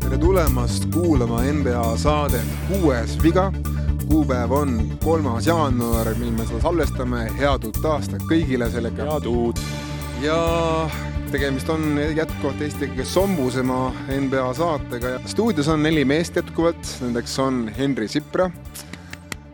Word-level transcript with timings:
tere 0.00 0.18
tulemast 0.20 0.84
kuulama 0.92 1.42
NBA 1.42 1.96
saadet 1.96 2.44
Kuues 2.68 3.22
viga. 3.22 3.52
kuupäev 4.08 4.50
on 4.52 4.98
kolmas 5.04 5.46
jaanuar, 5.46 6.14
mil 6.18 6.30
me 6.30 6.46
seda 6.46 6.60
salvestame. 6.60 7.30
head 7.38 7.64
uut 7.64 7.84
aastat 7.84 8.22
kõigile 8.28 8.70
sellega. 8.70 9.08
head 9.08 9.26
uut. 9.26 9.60
ja 10.20 10.36
tegemist 11.32 11.68
on 11.68 11.96
jätkuvalt 12.16 12.60
Eesti 12.60 12.92
kõige 12.92 13.04
sombusema 13.08 13.92
NBA 14.20 14.54
saatega 14.54 15.08
ja 15.16 15.20
stuudios 15.24 15.68
on 15.68 15.82
neli 15.82 16.04
meest 16.04 16.36
jätkuvalt, 16.36 16.96
nendeks 17.00 17.38
on 17.38 17.68
Henri 17.78 18.08
Sipra, 18.08 18.50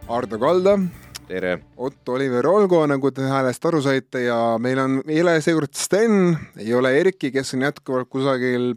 Ardo 0.09 0.39
Kalda 0.39 0.79
tere! 1.27 1.59
Otto 1.77 2.17
Oliver 2.17 2.47
Olgo, 2.47 2.81
nagu 2.89 3.11
te 3.15 3.27
häälest 3.27 3.65
aru 3.69 3.83
saite 3.85 4.27
ja 4.27 4.39
meil 4.63 4.81
on, 4.83 4.99
ei 5.11 5.21
ole 5.23 5.37
seekord 5.45 5.75
Sten, 5.77 6.35
ei 6.61 6.75
ole 6.75 6.95
Erki, 7.01 7.33
kes 7.35 7.55
on 7.57 7.67
jätkuvalt 7.67 8.11
kusagil 8.13 8.73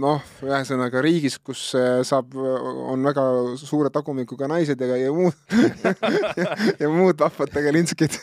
noh, 0.00 0.24
ühesõnaga 0.46 1.02
riigis, 1.04 1.36
kus 1.44 1.66
äh, 1.76 2.00
saab, 2.06 2.32
on 2.38 3.04
väga 3.04 3.24
suure 3.60 3.90
tagumikuga 3.92 4.48
naised 4.48 4.80
ja, 4.80 4.96
ja 4.96 5.12
muud 5.12 5.36
ja, 6.80 6.88
muud 6.88 7.20
vahvad 7.20 7.52
tegelinskid. 7.52 8.16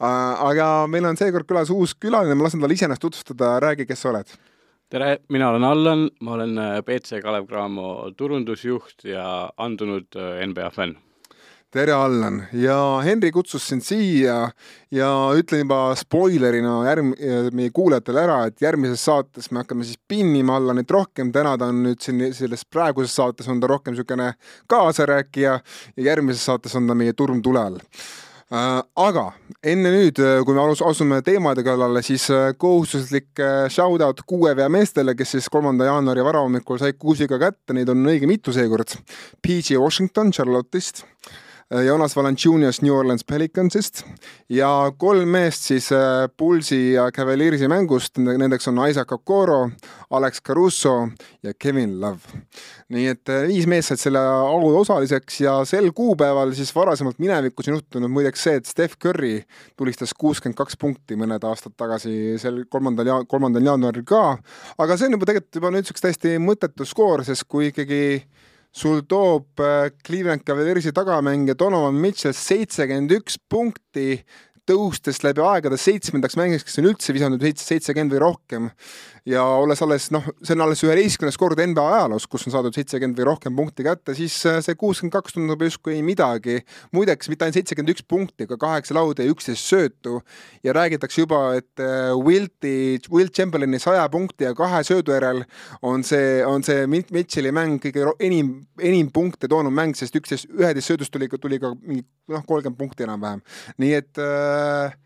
aga 0.00 0.68
meil 0.90 1.06
on 1.12 1.20
seekord 1.20 1.46
külas 1.48 1.72
uus 1.74 1.94
külaline, 1.94 2.34
ma 2.34 2.48
lasen 2.48 2.64
tal 2.64 2.74
ise 2.74 2.88
ennast 2.88 3.04
tutvustada, 3.04 3.58
räägi, 3.62 3.86
kes 3.86 4.02
sa 4.02 4.14
oled 4.14 4.38
tere, 4.88 5.18
mina 5.28 5.50
olen 5.52 5.66
Allan, 5.68 6.06
ma 6.24 6.38
olen 6.38 6.56
BC 6.86 7.20
äh, 7.20 7.22
Kalev 7.22 7.46
Cramo 7.46 8.08
turundusjuht 8.16 9.04
ja 9.06 9.28
andunud 9.60 10.16
äh, 10.16 10.40
NBA 10.48 10.72
fänn 10.74 10.96
tere, 11.70 11.92
Allan. 11.92 12.42
Ja 12.52 13.00
Henri 13.04 13.30
kutsus 13.32 13.66
sind 13.68 13.84
siia 13.84 14.36
ja 14.94 15.08
ütlen 15.36 15.66
juba 15.66 15.80
spoilerina 16.00 16.78
järg-, 16.86 17.10
meie 17.56 17.72
kuulajatele 17.74 18.22
ära, 18.24 18.38
et 18.48 18.62
järgmises 18.64 19.02
saates 19.04 19.50
me 19.52 19.60
hakkame 19.62 19.84
siis 19.84 19.98
pinnima 20.08 20.56
Allanit 20.56 20.90
rohkem, 20.90 21.32
täna 21.34 21.56
ta 21.60 21.68
on 21.68 21.82
nüüd 21.84 22.00
siin 22.04 22.22
selles 22.36 22.64
praeguses 22.64 23.16
saates 23.18 23.50
on 23.52 23.60
ta 23.60 23.68
rohkem 23.68 23.92
niisugune 23.92 24.30
kaasarääkija 24.70 25.58
ja 25.60 26.06
järgmises 26.06 26.46
saates 26.48 26.76
on 26.78 26.88
ta 26.88 26.96
meie 26.96 27.12
turm 27.12 27.42
tule 27.44 27.60
all. 27.60 27.82
Äh, 28.48 28.78
aga 28.96 29.26
enne 29.60 29.90
nüüd, 29.92 30.22
kui 30.48 30.56
me 30.56 30.62
alus, 30.62 30.80
asume 30.80 31.18
teemade 31.20 31.60
kallale, 31.66 32.00
siis 32.06 32.30
äh, 32.32 32.54
kohustuslik 32.56 33.42
äh, 33.44 33.66
shout-out 33.68 34.22
kuue 34.24 34.54
vea 34.56 34.70
meestele, 34.72 35.12
kes 35.18 35.36
siis 35.36 35.50
kolmanda 35.52 35.90
jaanuari 35.90 36.24
varahommikul 36.24 36.80
said 36.80 36.96
kuusiga 36.96 37.36
kätte, 37.42 37.76
neid 37.76 37.92
on 37.92 38.08
õige 38.08 38.30
mitu 38.30 38.56
seekord. 38.56 38.96
PG 39.44 39.76
Washington 39.76 40.32
Charlotte'ist 40.32 41.04
Jonas 41.70 42.16
Valanciunias 42.16 42.82
New 42.82 42.94
Orleans 42.94 43.24
Pelicansist. 43.24 44.02
Ja 44.48 44.92
kolm 44.96 45.28
meest 45.28 45.66
siis 45.68 45.90
Pulsi 46.36 46.76
äh, 46.76 46.94
ja 46.94 47.10
Cavaliersi 47.12 47.68
mängust, 47.68 48.16
nendeks 48.18 48.68
on 48.68 48.80
Isaac 48.88 49.12
Okoro, 49.12 49.70
Alex 50.10 50.40
Caruso 50.42 51.08
ja 51.42 51.52
Kevin 51.58 52.00
Love. 52.00 52.40
nii 52.88 53.04
et 53.10 53.28
äh, 53.28 53.42
viis 53.50 53.66
meest 53.68 53.90
said 53.92 54.00
selle 54.00 54.20
au 54.22 54.70
osaliseks 54.78 55.42
ja 55.42 55.58
sel 55.68 55.90
kuupäeval 55.92 56.54
siis 56.56 56.70
varasemalt 56.72 57.18
minevikus 57.20 57.68
on 57.68 57.76
juhtunud 57.76 58.08
muideks 58.08 58.46
see, 58.46 58.54
et 58.56 58.66
Steph 58.66 58.96
Curry 58.96 59.42
tulistas 59.76 60.14
kuuskümmend 60.16 60.56
kaks 60.56 60.78
punkti 60.80 61.18
mõned 61.20 61.44
aastad 61.44 61.76
tagasi 61.76 62.38
sel 62.40 62.62
kolmandal 62.72 63.12
ja 63.12 63.18
kolmandal 63.28 63.68
jaanuaril 63.68 64.08
ka, 64.08 64.38
aga 64.80 64.96
see 64.96 65.10
on 65.10 65.18
juba 65.18 65.28
tegelikult 65.28 65.60
juba 65.60 65.74
nüüdseks 65.76 66.06
täiesti 66.06 66.36
mõttetu 66.40 66.88
skoor, 66.88 67.26
sest 67.28 67.44
kui 67.44 67.68
ikkagi 67.68 68.00
sul 68.74 69.02
toob 69.08 69.60
äh, 69.60 69.90
Cleveland 70.04 70.44
Cavaliersi 70.46 70.92
tagamängija 70.94 71.56
Donovan 71.58 71.98
Mitchell 71.98 72.36
seitsekümmend 72.36 73.14
üks 73.18 73.38
punkti 73.50 74.22
tõustes 74.68 75.22
läbi 75.24 75.40
aegade 75.44 75.78
seitsmendaks 75.80 76.36
mängiks, 76.36 76.66
kes 76.66 76.78
on 76.80 76.90
üldse 76.90 77.14
visanud 77.16 77.44
seitsekümmend 77.56 78.12
või 78.12 78.22
rohkem 78.26 78.70
ja 79.28 79.42
olles 79.60 79.80
alles 79.84 80.08
noh, 80.14 80.24
see 80.42 80.54
on 80.56 80.62
alles 80.64 80.82
üheteistkümnes 80.86 81.36
kord 81.40 81.60
NBA 81.60 81.84
ajaloos, 81.94 82.26
kus 82.30 82.46
on 82.48 82.54
saadud 82.54 82.76
seitsekümmend 82.76 83.18
või 83.18 83.26
rohkem 83.28 83.56
punkti 83.58 83.84
kätte, 83.86 84.14
siis 84.16 84.36
äh, 84.48 84.60
see 84.64 84.76
kuuskümmend 84.78 85.14
kaks 85.14 85.36
tundub 85.36 85.62
justkui 85.64 86.00
midagi. 86.04 86.58
muideks 86.96 87.28
mitte 87.28 87.46
ainult 87.46 87.58
seitsekümmend 87.58 87.92
üks 87.94 88.04
punkti, 88.08 88.46
aga 88.48 88.58
kaheksa 88.60 88.96
lauda 88.96 89.26
ja 89.26 89.32
üksteist 89.32 89.68
söötu 89.68 90.20
ja 90.64 90.74
räägitakse 90.76 91.22
juba, 91.22 91.42
et 91.60 91.82
äh, 91.82 92.12
Wilti, 92.16 93.00
Wilt 93.12 93.34
Chamberlaini 93.36 93.80
saja 93.82 94.06
punkti 94.12 94.48
ja 94.48 94.54
kahe 94.58 94.82
söödu 94.86 95.12
järel 95.16 95.44
on 95.82 96.04
see, 96.06 96.38
on 96.46 96.64
see 96.64 96.86
Mitchell'i 96.88 97.52
mäng 97.54 97.82
kõige 97.82 98.14
enim, 98.24 98.54
enim 98.80 99.12
punkte 99.12 99.50
toonud 99.50 99.74
mäng, 99.74 99.96
sest 99.98 100.16
üksteist, 100.16 100.48
üheteist 100.54 100.88
söödust 100.88 101.12
tuli, 101.12 101.28
tuli 101.40 101.60
ka 101.60 101.74
mingi 101.82 102.06
noh, 102.32 102.44
kolmkümmend 102.46 102.80
punkti 102.80 103.04
enam-vähem. 103.04 103.44
nii 103.78 103.92
et 103.98 104.22
äh, 104.22 104.96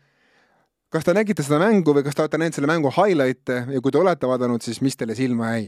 kas 0.93 1.07
te 1.07 1.15
nägite 1.17 1.45
seda 1.45 1.57
mängu 1.61 1.95
või 1.95 2.05
kas 2.05 2.15
te 2.17 2.21
olete 2.21 2.39
näinud 2.41 2.57
selle 2.57 2.69
mängu 2.69 2.93
highlight'e 2.93 3.59
ja 3.73 3.81
kui 3.81 3.93
te 3.93 4.01
olete 4.01 4.29
vaadanud, 4.29 4.61
siis 4.61 4.81
mis 4.85 4.97
teile 4.99 5.17
silma 5.17 5.55
jäi? 5.55 5.67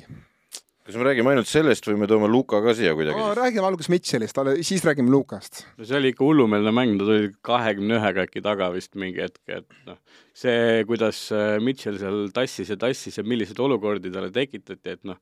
kas 0.86 1.00
me 1.02 1.06
räägime 1.08 1.31
ainult 1.31 1.50
sellest 1.50 1.88
või 1.90 1.97
me 1.97 2.08
toome 2.09 2.28
Luka 2.30 2.59
ka 2.62 2.75
siia 2.78 2.91
kuidagi 2.94 3.18
no,? 3.18 3.31
räägime 3.38 3.66
alguses 3.66 3.90
Mitchellist, 3.90 4.38
siis 4.68 4.85
räägime 4.85 5.09
Lukast. 5.09 5.64
no 5.80 5.88
see 5.88 5.97
oli 5.97 6.12
ikka 6.14 6.28
hullumeelne 6.28 6.74
mäng, 6.75 7.00
ta 7.00 7.08
tuli 7.08 7.31
kahekümne 7.50 7.97
ühega 7.97 8.28
äkki 8.28 8.44
taga 8.46 8.69
vist 8.75 8.94
mingi 9.02 9.24
hetk, 9.24 9.41
et 9.50 9.80
noh, 9.90 9.97
see, 10.38 10.84
kuidas 10.85 11.24
äh, 11.34 11.58
Mitchell 11.64 11.97
seal 12.02 12.30
tassis 12.35 12.69
ja 12.69 12.78
tassis 12.78 13.18
ja 13.18 13.25
milliseid 13.25 13.62
olukordi 13.66 14.14
talle 14.14 14.30
tekitati, 14.35 14.94
et 14.94 15.02
noh, 15.09 15.18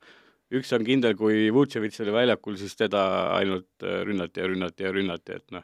üks 0.54 0.76
on 0.76 0.84
kindel, 0.84 1.16
kui 1.16 1.48
Vutševitš 1.56 2.04
oli 2.04 2.18
väljakul, 2.20 2.60
siis 2.60 2.76
teda 2.76 3.06
ainult 3.38 3.88
äh, 3.88 4.02
rünnati 4.10 4.44
ja 4.44 4.52
rünnati 4.52 4.90
ja 4.90 4.92
rünnati, 4.92 5.40
et 5.40 5.56
noh, 5.56 5.64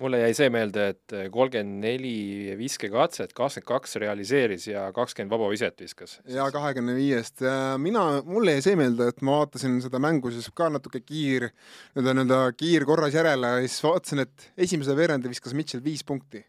mulle 0.00 0.20
jäi 0.22 0.34
see 0.36 0.50
meelde, 0.52 0.86
et 0.94 1.14
kolmkümmend 1.32 1.84
neli 1.84 2.54
viskekatset, 2.58 3.34
kakskümmend 3.36 3.68
kaks 3.68 3.96
realiseeris 4.02 4.66
ja 4.70 4.86
kakskümmend 4.96 5.32
vaba 5.32 5.50
viset 5.52 5.80
viskas. 5.80 6.18
ja 6.28 6.50
kahekümne 6.52 6.94
viiest. 6.96 7.44
mina, 7.78 8.04
mulle 8.26 8.56
jäi 8.58 8.66
see 8.70 8.78
meelde, 8.80 9.10
et 9.12 9.20
ma 9.26 9.40
vaatasin 9.42 9.80
seda 9.84 10.00
mängu 10.02 10.32
siis 10.34 10.48
ka 10.54 10.70
natuke 10.72 11.02
kiir, 11.04 11.50
nii-öelda, 11.94 12.14
nii-öelda 12.16 12.40
kiirkorras 12.56 13.14
järele 13.14 13.54
ja 13.56 13.66
siis 13.66 13.82
vaatasin, 13.84 14.24
et 14.26 14.50
esimese 14.68 14.96
veerandi 14.96 15.32
viskas 15.32 15.56
Mitchell 15.56 15.84
viis 15.84 16.04
punkti 16.06 16.44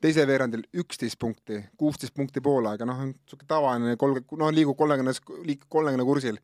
teisel 0.00 0.24
veerandil 0.28 0.64
üksteist 0.80 1.18
punkti, 1.20 1.58
kuusteist 1.76 2.14
punkti 2.16 2.40
poolaega, 2.44 2.86
noh, 2.88 3.02
niisugune 3.10 3.48
tavaline 3.48 3.96
kolm, 4.00 4.22
noh, 4.40 4.52
liigub 4.54 4.78
kolmekümnes, 4.78 5.20
liigub 5.44 5.68
kolmekümne 5.72 6.06
kursil 6.08 6.40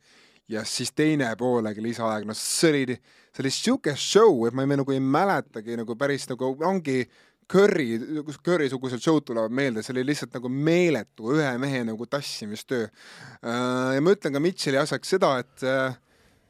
ja 0.49 0.65
siis 0.65 0.93
teine 0.95 1.33
poolega 1.39 1.83
lisaaeg, 1.83 2.27
no 2.29 2.35
see 2.39 2.71
oli, 2.71 2.99
see 3.35 3.45
oli 3.45 3.53
sihuke 3.55 3.97
show, 3.99 4.45
et 4.47 4.55
ma 4.55 4.67
ei, 4.67 4.77
nagu 4.79 4.95
ei 4.95 5.03
mäletagi 5.03 5.79
nagu 5.81 5.97
päris 5.99 6.29
nagu 6.31 6.53
ongi 6.67 7.03
Curry, 7.47 8.01
Curry-sugused 8.43 9.03
show'd 9.03 9.23
tulevad 9.29 9.53
meelde, 9.55 9.83
see 9.87 9.95
oli 9.95 10.03
lihtsalt 10.09 10.33
nagu 10.35 10.51
meeletu 10.51 11.31
ühe 11.37 11.53
mehe 11.63 11.85
nagu 11.87 12.09
tassimistöö. 12.11 12.89
Äh, 12.89 13.93
ja 13.95 14.03
ma 14.03 14.15
ütlen 14.17 14.35
ka 14.35 14.43
Mitchell'i 14.43 14.81
asjaks 14.81 15.15
seda, 15.15 15.37
et 15.45 15.63
äh, 15.63 15.95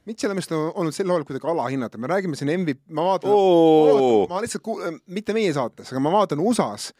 Mitchell 0.08 0.32
on 0.32 0.40
vist 0.40 0.54
olnud 0.56 0.94
sel 0.96 1.10
hooajal 1.10 1.26
kuidagi 1.28 1.50
alahinnata, 1.52 2.00
me 2.00 2.08
räägime 2.08 2.38
siin 2.38 2.52
MVP, 2.54 2.86
ma 2.96 3.10
vaatan 3.10 3.32
oh., 3.34 4.24
ma 4.30 4.40
lihtsalt 4.44 4.64
kuul-, 4.64 5.00
mitte 5.12 5.36
meie 5.36 5.52
saates, 5.52 5.90
aga 5.92 6.00
ma 6.00 6.14
vaatan 6.14 6.40
USA-s, 6.40 6.94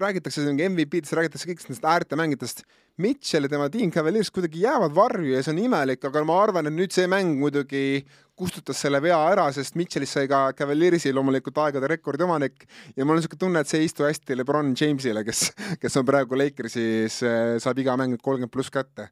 räägitakse 0.00 0.44
MVP-dest, 0.44 1.14
räägitakse 1.16 1.48
kõigist 1.48 1.70
nendest 1.70 1.86
äärtemängijatest 1.88 2.62
Mitchell 3.00 3.46
ja 3.46 3.50
tema 3.52 3.68
Dean 3.72 3.90
Cavaliers 3.92 4.30
kuidagi 4.32 4.62
jäävad 4.62 4.92
varju 4.96 5.34
ja 5.34 5.42
see 5.44 5.54
on 5.54 5.62
imelik, 5.62 6.04
aga 6.04 6.22
ma 6.28 6.36
arvan, 6.42 6.68
et 6.68 6.76
nüüd 6.76 6.92
see 6.92 7.08
mäng 7.08 7.36
muidugi 7.40 8.02
kustutas 8.36 8.80
selle 8.84 9.00
vea 9.04 9.16
ära, 9.30 9.46
sest 9.56 9.76
Mitchellist 9.80 10.18
sai 10.18 10.28
ka 10.28 10.50
Cavaliersi 10.56 11.14
loomulikult 11.16 11.60
aegade 11.64 11.88
rekordi 11.92 12.26
omanik. 12.26 12.66
Ja 12.96 13.04
mul 13.04 13.16
on 13.16 13.22
niisugune 13.22 13.40
tunne, 13.40 13.64
et 13.64 13.72
see 13.72 13.80
ei 13.80 13.88
istu 13.88 14.04
hästi 14.04 14.36
Lebron 14.36 14.74
Jamesile, 14.76 15.24
kes, 15.24 15.48
kes 15.80 15.96
on 16.00 16.06
praegu 16.08 16.36
Lakersis, 16.36 17.22
saab 17.64 17.80
iga 17.80 17.96
mäng 18.00 18.20
kolmkümmend 18.20 18.52
pluss 18.52 18.72
kätte. 18.72 19.08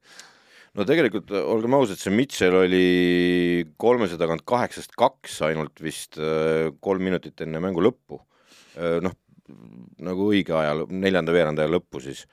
No 0.74 0.84
tegelikult 0.84 1.30
olgem 1.38 1.76
ausad, 1.78 2.00
see 2.02 2.12
Mitchell 2.12 2.60
oli 2.60 2.86
kolmese 3.80 4.18
tagant 4.20 4.44
kaheksast 4.48 4.92
kaks 4.98 5.40
ainult 5.46 5.80
vist 5.80 6.18
äh, 6.18 6.72
kolm 6.82 7.04
minutit 7.08 7.40
enne 7.46 7.62
mängu 7.62 7.84
lõppu. 7.84 8.20
Noh, 8.74 9.12
nagu 10.04 10.30
õige 10.30 10.54
aja, 10.56 10.74
neljanda 10.88 11.34
veerandaja 11.34 11.70
lõppu 11.70 12.02
siis. 12.04 12.24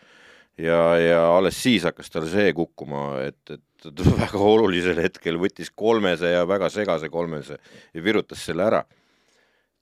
Ja, 0.59 0.77
ja 1.00 1.21
alles 1.31 1.57
siis 1.63 1.85
hakkas 1.88 2.12
tal 2.12 2.27
see 2.30 2.51
kukkuma, 2.53 3.21
et, 3.24 3.53
et 3.56 4.01
väga 4.24 4.41
olulisel 4.45 5.00
hetkel 5.01 5.39
võttis 5.41 5.71
kolmese 5.74 6.33
ja 6.33 6.44
väga 6.47 6.69
segase 6.69 7.09
kolmese 7.09 7.57
ja 7.94 8.03
virutas 8.03 8.44
selle 8.45 8.68
ära. 8.68 8.81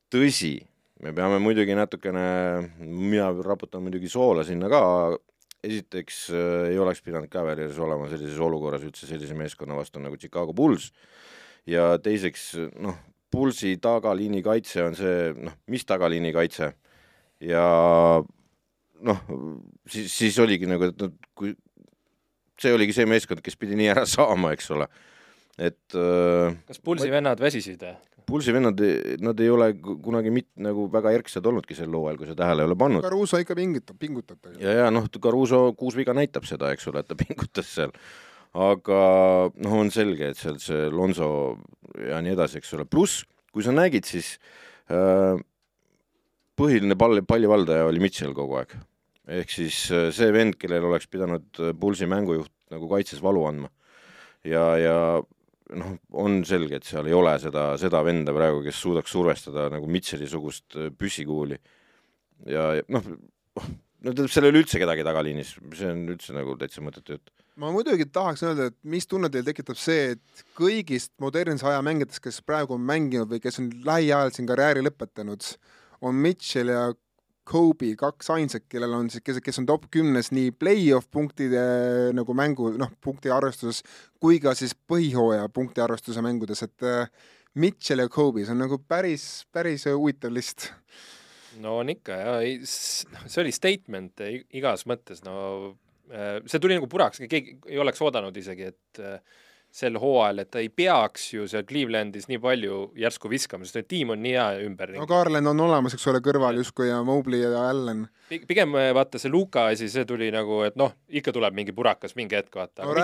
tõsi, 0.09 0.56
me 1.03 1.13
peame 1.13 1.39
muidugi 1.42 1.75
natukene, 1.77 2.21
mina 2.80 3.31
raputan 3.45 3.83
muidugi 3.86 4.09
soola 4.09 4.45
sinna 4.48 4.69
ka, 4.71 4.81
esiteks 5.65 6.30
äh, 6.31 6.71
ei 6.71 6.80
oleks 6.80 7.01
pidanud 7.03 7.30
Cavaliers 7.30 7.77
olema 7.80 8.07
sellises 8.09 8.39
olukorras 8.39 8.86
üldse 8.88 9.09
sellise 9.09 9.36
meeskonna 9.36 9.75
vastu 9.75 10.00
nagu 10.00 10.18
Chicago 10.18 10.53
Bulls. 10.53 10.94
Ja 11.68 11.98
teiseks 12.01 12.53
noh, 12.80 12.95
Bullsi 13.31 13.75
tagaliini 13.77 14.42
kaitse 14.42 14.83
on 14.83 14.95
see, 14.98 15.33
noh, 15.38 15.57
mis 15.69 15.83
tagaliini 15.86 16.31
kaitse 16.33 16.71
ja 17.41 17.63
noh, 19.06 19.21
siis, 19.88 20.12
siis 20.12 20.39
oligi 20.44 20.68
nagu, 20.69 20.89
et 20.91 21.00
noh, 21.01 21.13
kui 21.38 21.53
see 22.59 22.74
oligi 22.75 22.95
see 22.97 23.07
meeskond, 23.07 23.39
kes 23.45 23.56
pidi 23.59 23.77
nii 23.80 23.88
ära 23.94 24.03
saama, 24.09 24.51
eks 24.56 24.68
ole, 24.75 24.88
et 25.59 25.95
äh, 25.95 26.56
kas 26.68 26.81
Pulsi 26.83 27.12
vennad 27.13 27.39
väsisid 27.39 27.83
või? 27.86 27.95
Pulsi 28.30 28.53
vennad, 28.53 28.77
nad 29.25 29.39
ei 29.41 29.47
ole 29.50 29.71
ku- 29.81 29.95
kunagi 30.06 30.30
mit- 30.30 30.51
nagu 30.62 30.83
väga 30.94 31.15
erksad 31.18 31.47
olnudki 31.50 31.74
sel 31.74 31.89
hooajal, 31.95 32.19
kui 32.19 32.27
sa 32.30 32.36
tähele 32.38 32.62
ei 32.62 32.68
ole 32.69 32.75
pannud. 32.77 33.01
Caruso 33.01 33.39
ikka 33.41 33.56
pingutab, 33.57 33.97
pingutab 33.97 34.51
ja, 34.62 34.75
ja 34.83 34.89
noh, 34.94 35.07
Caruso 35.09 35.63
kuus 35.80 35.95
viga 35.97 36.13
näitab 36.13 36.45
seda, 36.45 36.69
eks 36.75 36.86
ole, 36.91 37.01
et 37.01 37.09
ta 37.09 37.18
pingutas 37.24 37.71
seal. 37.80 37.95
aga 38.53 39.00
noh, 39.63 39.74
on 39.80 39.89
selge, 39.94 40.30
et 40.33 40.38
seal 40.38 40.59
see 40.62 40.89
Lonso 40.94 41.31
ja 42.06 42.19
nii 42.21 42.36
edasi, 42.36 42.59
eks 42.62 42.75
ole, 42.77 42.86
pluss 42.89 43.24
kui 43.53 43.65
sa 43.65 43.74
nägid, 43.74 44.06
siis 44.06 44.36
äh, 44.94 45.39
põhiline 46.59 46.97
pall, 47.00 47.23
pallivaldaja 47.27 47.88
oli 47.89 48.03
Mitchell 48.03 48.35
kogu 48.38 48.59
aeg. 48.59 48.75
ehk 49.39 49.51
siis 49.53 49.81
äh, 49.94 50.09
see 50.15 50.31
vend, 50.33 50.57
kellel 50.59 50.88
oleks 50.89 51.07
pidanud 51.11 51.59
äh, 51.61 51.73
Pulsi 51.79 52.09
mängujuht 52.09 52.51
nagu 52.73 52.89
kaitses 52.91 53.21
valu 53.23 53.45
andma. 53.50 53.69
ja, 54.44 54.63
ja 54.79 54.95
noh, 55.79 55.97
on 56.17 56.39
selge, 56.50 56.79
et 56.79 56.88
seal 56.88 57.07
ei 57.09 57.15
ole 57.15 57.35
seda, 57.41 57.71
seda 57.81 58.01
venda 58.06 58.33
praegu, 58.35 58.63
kes 58.65 58.79
suudaks 58.81 59.13
survestada 59.13 59.67
nagu 59.73 59.89
Mitchelli-sugust 59.91 60.79
äh, 60.79 60.89
püssikuuli. 60.95 61.59
ja, 62.50 62.71
ja 62.79 62.88
noh, 62.89 63.05
no 63.59 64.13
tähendab, 64.13 64.31
seal 64.33 64.47
ei 64.47 64.53
ole 64.53 64.63
üldse 64.63 64.81
kedagi 64.81 65.05
tagaliinis, 65.05 65.57
see 65.77 65.91
on 65.91 66.07
üldse 66.15 66.35
nagu 66.35 66.55
täitsa 66.59 66.83
mõttetu 66.85 67.17
jutt. 67.17 67.33
ma 67.59 67.71
muidugi 67.75 68.07
tahaks 68.07 68.44
öelda, 68.47 68.69
et 68.71 68.77
mis 68.88 69.07
tunne 69.07 69.31
teil 69.31 69.45
tekitab 69.47 69.79
see, 69.79 70.15
et 70.15 70.45
kõigist 70.57 71.13
modernse 71.21 71.67
aja 71.67 71.81
mängijatest, 71.85 72.23
kes 72.23 72.41
praegu 72.45 72.77
on 72.77 72.85
mänginud 72.88 73.29
või 73.31 73.44
kes 73.44 73.59
on 73.62 73.69
lähiajal 73.85 74.33
siin 74.35 74.47
karjääri 74.50 74.85
lõpetanud, 74.85 75.53
on 76.01 76.16
Mitchell 76.16 76.74
ja 76.74 76.90
Kobe 77.50 77.96
kaks 77.98 78.30
ainsat, 78.36 78.68
kellel 78.69 78.94
on 78.94 79.07
siis, 79.10 79.24
kes, 79.25 79.40
kes 79.42 79.57
on 79.62 79.66
top 79.69 79.88
kümnes 79.94 80.30
nii 80.36 80.51
play-off 80.54 81.10
punktide 81.10 81.62
nagu 82.13 82.36
mängu, 82.38 82.69
noh, 82.78 82.92
punkti 83.01 83.31
arvestuses 83.34 83.81
kui 84.22 84.38
ka 84.44 84.54
siis 84.57 84.75
põhihooaja 84.78 85.48
punkti 85.54 85.81
arvestuse 85.81 86.22
mängudes, 86.22 86.62
et 86.68 86.86
äh, 86.86 87.10
Mitchell 87.57 88.04
ja 88.04 88.10
Kobe, 88.12 88.44
see 88.46 88.54
on 88.54 88.62
nagu 88.62 88.78
päris, 88.86 89.25
päris 89.51 89.88
huvitav 89.90 90.36
list. 90.36 90.69
no 91.63 91.80
on 91.81 91.90
ikka 91.90 92.19
ja 92.19 92.36
ei, 92.46 92.60
see 92.69 93.42
oli 93.42 93.54
statement 93.56 94.22
igas 94.54 94.86
mõttes, 94.90 95.24
no 95.25 95.40
äh, 96.13 96.38
see 96.46 96.62
tuli 96.62 96.78
nagu 96.78 96.92
puraks, 96.92 97.24
keegi 97.25 97.57
ei 97.72 97.81
oleks 97.81 98.06
oodanud 98.06 98.38
isegi, 98.38 98.69
et 98.75 99.01
äh, 99.01 99.18
sel 99.71 99.98
hooajal, 100.01 100.42
et 100.42 100.50
ta 100.51 100.62
ei 100.63 100.69
peaks 100.74 101.27
ju 101.36 101.45
seal 101.50 101.66
Clevelandis 101.69 102.25
nii 102.30 102.39
palju 102.42 102.80
järsku 102.98 103.30
viskama, 103.30 103.68
sest 103.68 103.83
et 103.83 103.88
tiim 103.92 104.13
on 104.16 104.21
nii 104.24 104.33
hea 104.33 104.48
ümberringi 104.66 105.01
no 105.01 105.07
Garland 105.10 105.51
on 105.51 105.62
olemas, 105.68 105.94
eks 105.94 106.07
ole, 106.10 106.21
kõrval 106.25 106.57
justkui 106.57 106.89
ja 106.89 107.00
Mobley 107.06 107.44
ja 107.44 107.68
Allan. 107.69 108.07
Pi- 108.30 108.42
pigem 108.50 108.74
äh, 108.77 108.89
vaata 108.98 109.21
see 109.21 109.30
Luka 109.31 109.68
asi, 109.69 109.89
see 109.94 110.06
tuli 110.10 110.31
nagu, 110.33 110.62
et 110.66 110.77
noh, 110.80 110.95
ikka 111.21 111.33
tuleb 111.36 111.54
mingi 111.57 111.74
purakas 111.77 112.18
mingi 112.18 112.38
hetk 112.39 112.57
vaata, 112.57 112.83
No 112.86 112.95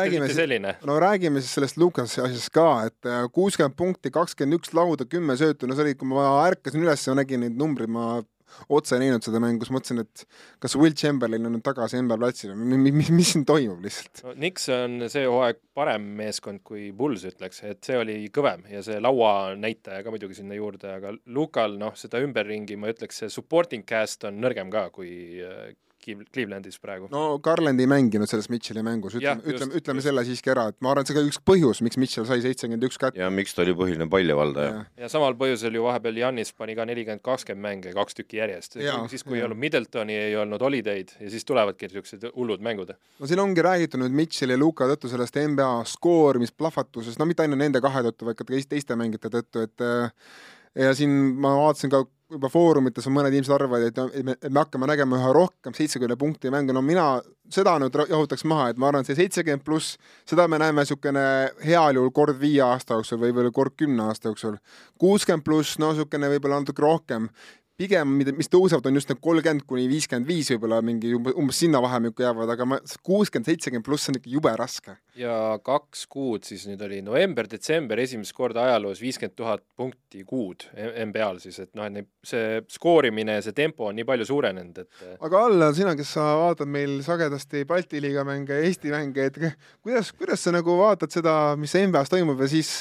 no 0.89 0.99
räägime 1.01 1.41
siis 1.43 1.53
sellest 1.59 1.77
Lukase 1.81 2.25
asjast 2.25 2.53
ka, 2.55 2.67
et 2.89 3.09
äh, 3.09 3.25
kuuskümmend 3.33 3.77
punkti, 3.77 4.13
kakskümmend 4.13 4.59
üks 4.59 4.73
lauda, 4.77 5.05
kümme 5.09 5.37
söötu, 5.39 5.69
no 5.69 5.77
see 5.77 5.85
oli, 5.85 5.97
kui 5.99 6.09
ma 6.09 6.27
ärkasin 6.47 6.81
üles 6.81 7.05
ja 7.05 7.17
nägin 7.17 7.45
neid 7.45 7.57
numbreid, 7.61 7.93
ma 7.93 8.23
otse 8.69 8.99
näinud 9.01 9.25
seda 9.25 9.41
mängu, 9.43 9.65
siis 9.65 9.75
mõtlesin, 9.75 10.01
et 10.05 10.25
kas 10.63 10.75
Will 10.79 10.95
Chamberlain 10.97 11.47
on 11.47 11.55
nüüd 11.57 11.65
tagasi 11.65 12.01
NBA 12.01 12.17
platsil 12.21 12.53
või 12.53 12.79
mis, 12.79 12.95
mis, 12.99 13.11
mis 13.19 13.31
siin 13.35 13.45
toimub 13.47 13.83
lihtsalt. 13.85 14.23
no 14.25 14.35
Knicks 14.37 14.67
on 14.75 15.07
see 15.11 15.25
hooaeg 15.27 15.61
parem 15.77 16.07
meeskond 16.19 16.63
kui 16.67 16.89
Bulls 16.95 17.25
ütleks, 17.27 17.63
et 17.67 17.81
see 17.85 17.97
oli 17.99 18.17
kõvem 18.33 18.65
ja 18.71 18.83
see 18.85 18.99
lauanäitaja 19.03 20.05
ka 20.05 20.13
muidugi 20.13 20.39
sinna 20.39 20.57
juurde, 20.57 20.91
aga 20.99 21.15
Lukal 21.35 21.79
noh, 21.81 21.95
seda 21.99 22.21
ümberringi 22.23 22.77
ma 22.79 22.93
ütleks, 22.93 23.23
see 23.23 23.33
supporting 23.33 23.87
cast 23.87 24.27
on 24.29 24.39
nõrgem 24.43 24.71
ka 24.73 24.87
kui 24.95 25.41
äh, 25.43 25.73
Clevelandis 26.13 26.77
praegu 26.81 27.09
no.. 27.11 27.39
Garland 27.43 27.81
ei 27.81 27.87
mänginud 27.89 28.29
selles 28.29 28.47
Mitchell'i 28.53 28.83
mängus, 28.85 29.15
ütleme, 29.17 29.41
ütleme, 29.41 29.79
ütleme 29.79 30.01
just. 30.01 30.09
selle 30.09 30.23
siiski 30.27 30.51
ära, 30.53 30.67
et 30.71 30.77
ma 30.85 30.91
arvan, 30.91 31.05
et 31.05 31.11
see 31.11 31.17
ka 31.17 31.23
üks 31.25 31.39
põhjus, 31.49 31.81
miks 31.85 31.99
Mitchell 32.01 32.27
sai 32.29 32.43
seitsekümmend 32.45 32.85
üks 32.87 32.99
kätte. 33.01 33.19
ja 33.21 33.29
miks 33.33 33.55
ta 33.57 33.63
oli 33.65 33.75
põhiline 33.79 34.07
pallivaldaja. 34.11 34.85
ja 35.01 35.11
samal 35.11 35.37
põhjusel 35.39 35.79
ju 35.79 35.85
vahepeal 35.87 36.21
Janis 36.21 36.53
pani 36.53 36.77
ka 36.77 36.85
nelikümmend, 36.87 37.23
kakskümmend 37.25 37.65
mänge, 37.65 37.93
kaks 37.97 38.19
tükki 38.19 38.41
järjest. 38.41 38.77
Siis, 39.09 39.23
kui 39.25 39.39
ei 39.39 39.41
jaa. 39.41 39.49
olnud 39.49 39.61
Middletoni, 39.65 40.17
ei 40.29 40.35
olnud 40.39 40.61
Holiday'd 40.61 41.15
ja 41.19 41.31
siis 41.33 41.47
tulevadki 41.47 41.89
niisugused 41.89 42.27
hullud 42.35 42.63
mängud. 42.65 42.93
no 43.19 43.29
siin 43.29 43.41
ongi 43.41 43.65
räägitud 43.65 44.03
nüüd 44.03 44.15
Mitchell'i 44.15 44.57
ja 44.57 44.61
Luka 44.61 44.89
tõttu 44.91 45.09
sellest 45.11 45.39
NBA 45.41 45.71
skoorimisplahvatusest, 45.95 47.19
no 47.21 47.29
mitte 47.29 47.45
ainult 47.45 47.63
nende 47.63 47.81
kahe 47.83 48.03
tõttu, 48.09 48.29
vaid 48.29 48.39
ka 48.39 48.47
teist- 48.47 48.71
teiste 48.71 48.97
mängijate 48.99 49.31
tõttu, 49.33 49.65
et 49.65 49.85
äh, 49.85 50.11
ja 50.75 50.93
siin 50.97 51.11
ma 51.41 51.55
vaatasin 51.57 51.91
ka 51.93 52.03
juba 52.31 52.49
foorumites 52.49 53.05
on 53.07 53.13
mõned 53.15 53.33
inimesed 53.33 53.53
arvavad, 53.53 53.83
et 53.85 53.99
et 54.01 54.25
me, 54.25 54.35
et 54.39 54.51
me 54.51 54.61
hakkame 54.61 54.87
nägema 54.89 55.19
üha 55.19 55.33
rohkem 55.35 55.75
seitsekümne 55.77 56.17
punkti 56.17 56.51
mänge, 56.53 56.73
no 56.73 56.81
mina 56.81 57.21
seda 57.53 57.75
nüüd 57.81 57.97
jahutaks 58.09 58.45
maha, 58.49 58.71
et 58.71 58.79
ma 58.81 58.89
arvan, 58.89 59.05
et 59.05 59.11
see 59.11 59.19
seitsekümmend 59.19 59.65
pluss, 59.65 59.99
seda 60.29 60.47
me 60.49 60.59
näeme 60.61 60.81
niisugune 60.81 61.25
heal 61.65 61.99
juhul 61.99 62.13
kord 62.15 62.39
viie 62.41 62.63
aasta 62.65 62.97
jooksul 62.97 63.21
või 63.21 63.29
võib-olla 63.29 63.53
kord 63.53 63.77
kümne 63.77 64.07
aasta 64.09 64.31
jooksul. 64.31 64.57
kuuskümmend 65.01 65.45
pluss, 65.45 65.77
no 65.79 65.93
niisugune 65.93 66.31
võib-olla 66.33 66.63
natuke 66.63 66.85
rohkem 66.85 67.29
pigem, 67.77 68.19
mis 68.37 68.49
tõusevad, 68.51 68.87
on 68.87 68.97
just 68.97 69.11
need 69.11 69.21
kolmkümmend 69.21 69.65
kuni 69.67 69.89
viiskümmend 69.91 70.27
viis 70.27 70.49
võib-olla 70.53 70.81
mingi 70.85 71.13
umbes 71.15 71.59
sinna 71.59 71.81
vahemikku 71.83 72.23
jäävad, 72.23 72.55
aga 72.55 72.67
ma, 72.71 72.79
kuuskümmend, 73.03 73.51
seitsekümmend 73.51 73.85
pluss 73.85 74.09
on 74.09 74.17
ikka 74.19 74.31
jube 74.31 74.55
raske. 74.57 74.97
Ja 75.15 75.35
kaks 75.63 76.05
kuud 76.11 76.43
siis 76.43 76.65
nüüd 76.67 76.81
oli 76.83 76.97
november-detsember 77.05 77.99
esimest 78.03 78.33
korda 78.35 78.65
ajaloos 78.67 78.99
viiskümmend 79.03 79.35
tuhat 79.39 79.63
punkti 79.79 80.23
kuud 80.27 80.65
NBA-l 80.75 81.39
siis, 81.43 81.59
et 81.63 81.71
noh, 81.77 81.85
et 81.87 81.93
neid- 81.95 82.09
see 82.25 82.59
skoorimine 82.73 83.37
ja 83.37 83.43
see 83.45 83.53
tempo 83.55 83.85
on 83.87 83.95
nii 83.95 84.05
palju 84.07 84.25
suurenenud, 84.27 84.79
et 84.83 85.03
äh, 85.05 85.13
aga 85.23 85.43
Allar, 85.47 85.75
sina, 85.77 85.93
kes 85.95 86.11
sa 86.17 86.25
vaatad 86.41 86.67
meil 86.71 86.97
sagedasti 87.05 87.63
Balti 87.69 88.01
liiga 88.03 88.23
mänge, 88.27 88.57
Eesti 88.65 88.91
mänge, 88.91 89.29
et 89.29 89.39
kuidas, 89.85 90.11
kuidas 90.17 90.43
sa 90.43 90.51
nagu 90.55 90.75
vaatad 90.81 91.13
seda, 91.13 91.35
mis 91.59 91.75
NBA-s 91.79 92.11
toimub 92.11 92.41
ja 92.43 92.49
siis 92.51 92.71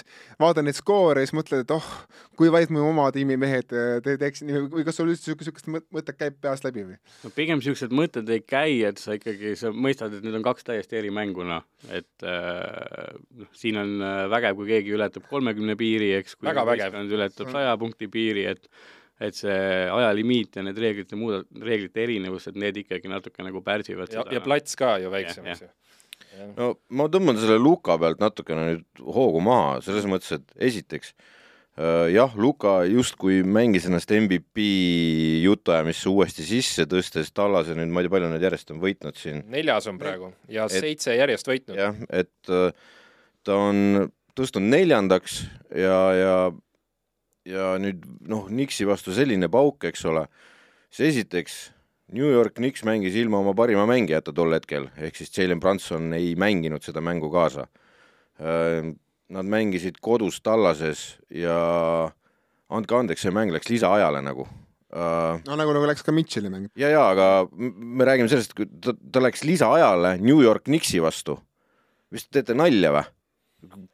vaatad 0.41 0.67
neid 0.67 0.79
skoore 0.79 1.23
ja 1.23 1.29
siis 1.31 1.37
mõtled, 1.39 1.63
et 1.67 1.75
oh, 1.77 1.91
kui 2.39 2.51
vaid 2.51 2.73
mu 2.75 2.83
oma 2.89 3.07
tiimi 3.15 3.37
mehed 3.39 3.71
eh, 3.77 4.01
te 4.03 4.17
teeksid 4.19 4.49
nii 4.49 4.65
või 4.73 4.87
kas 4.89 4.99
sul 4.99 5.13
üldse 5.13 5.31
niisugust 5.37 5.69
mõt- 5.71 5.87
mõtet 5.95 6.19
käib 6.19 6.41
peast 6.43 6.67
läbi 6.67 6.83
või? 6.89 6.99
no 7.23 7.31
pigem 7.37 7.61
niisugused 7.63 7.95
mõtted 7.95 8.33
ei 8.35 8.43
käi, 8.43 8.81
et 8.89 8.99
sa 9.03 9.15
ikkagi, 9.21 9.55
sa 9.61 9.71
mõistad, 9.71 10.17
et 10.19 10.25
need 10.27 10.35
on 10.41 10.47
kaks 10.47 10.67
täiesti 10.67 10.99
eri 10.99 11.13
mängu, 11.15 11.45
noh, 11.47 11.63
et 11.95 12.24
noh, 12.25 13.53
siin 13.57 13.79
on 13.81 13.95
äh, 14.03 14.25
vägev, 14.33 14.59
kui 14.59 14.69
keegi 14.73 14.95
ületab 14.97 15.29
kolmekümne 15.31 15.77
piiri, 15.81 16.13
eks, 16.21 16.37
kui 16.41 16.51
võistkond 16.51 17.15
ületab 17.19 17.53
saja 17.55 17.79
punkti 17.81 18.11
piiri, 18.13 18.47
et 18.55 18.69
et 19.23 19.37
see 19.39 19.59
ajalimiit 19.95 20.57
ja 20.59 20.65
need 20.67 20.79
reeglite 20.83 21.15
muuda-, 21.17 21.45
reeglite 21.63 22.03
erinevused, 22.03 22.57
need 22.59 22.81
ikkagi 22.83 23.07
natuke 23.09 23.45
nagu 23.47 23.61
pärsivad 23.65 24.11
ja, 24.11 24.25
seda 24.25 24.35
ja 24.35 24.43
plats 24.43 24.75
ka 24.77 24.97
ju 24.99 25.13
väiksem, 25.13 25.47
eks 25.53 25.63
ju. 25.63 25.69
no 26.57 26.73
ma 26.99 27.07
tõmban 27.13 27.39
selle 27.39 27.61
Luka 27.63 27.95
pealt 28.03 28.19
natukene 28.21 28.67
nüüd 28.73 29.05
hoogu 29.07 29.39
maha, 29.47 29.79
selles 29.87 30.09
mõttes, 30.11 30.35
et 30.35 30.67
esiteks 30.67 31.15
äh, 31.15 31.31
jah, 32.15 32.35
Luka 32.39 32.85
justkui 32.87 33.41
mängis 33.43 33.89
ennast 33.89 34.13
MVP 34.15 34.63
jutuajamisse 35.43 36.09
uuesti 36.13 36.45
sisse, 36.47 36.85
tõstes 36.87 37.33
Tallase 37.35 37.75
nüüd, 37.75 37.91
ma 37.91 37.99
ei 38.03 38.07
tea, 38.07 38.13
palju 38.15 38.29
nad 38.31 38.45
järjest 38.47 38.71
on 38.71 38.79
võitnud 38.83 39.19
siin, 39.19 39.41
neljas 39.51 39.89
on 39.91 39.99
praegu 39.99 40.31
ja 40.49 40.69
Et- 40.71 40.77
seitse 40.85 41.17
järjest 41.19 41.51
võitnud. 41.51 41.75
jah, 41.81 41.99
et 42.15 42.53
äh, 42.55 42.71
ta 43.43 43.57
on 43.59 44.07
tõstnud 44.39 44.69
neljandaks 44.71 45.41
ja, 45.75 45.99
ja 46.15 46.37
ja 47.45 47.75
nüüd 47.83 48.07
noh, 48.31 48.47
Nixi 48.49 48.87
vastu 48.89 49.13
selline 49.13 49.51
pauk, 49.53 49.85
eks 49.91 50.05
ole, 50.09 50.23
siis 50.89 51.11
esiteks 51.13 51.57
New 52.15 52.31
York 52.31 52.55
Knicks 52.57 52.85
mängis 52.87 53.17
ilma 53.19 53.41
oma 53.43 53.53
parima 53.59 53.83
mängijata 53.89 54.33
tol 54.33 54.55
hetkel, 54.55 54.87
ehk 54.97 55.17
siis 55.19 55.33
Jalen 55.35 55.61
Branson 55.61 56.13
ei 56.17 56.35
mänginud 56.41 56.85
seda 56.87 57.03
mängu 57.05 57.29
kaasa. 57.33 57.67
Nad 59.33 59.49
mängisid 59.49 59.97
kodus 60.05 60.43
Tallases 60.45 61.15
ja 61.33 61.57
andke 62.69 62.99
andeks, 62.99 63.25
see 63.25 63.33
mäng 63.33 63.55
läks 63.55 63.71
lisaajale 63.73 64.21
nagu 64.25 64.45
uh,. 64.45 65.41
no 65.47 65.59
nagu, 65.59 65.73
nagu 65.77 65.89
läks 65.89 66.05
ka 66.05 66.15
Mitchell'i 66.15 66.53
mäng. 66.53 66.69
ja, 66.77 66.93
ja 66.93 67.09
aga 67.11 67.49
me 67.57 68.07
räägime 68.07 68.31
sellest, 68.33 68.55
kui 68.57 68.69
ta, 68.69 68.93
ta 68.93 69.23
läks 69.25 69.45
lisaajale 69.49 70.17
New 70.23 70.43
York 70.45 70.67
Knicksi 70.69 71.03
vastu. 71.05 71.39
mis 72.15 72.27
te 72.29 72.41
teete 72.41 72.57
nalja 72.59 72.93
või? 72.95 73.05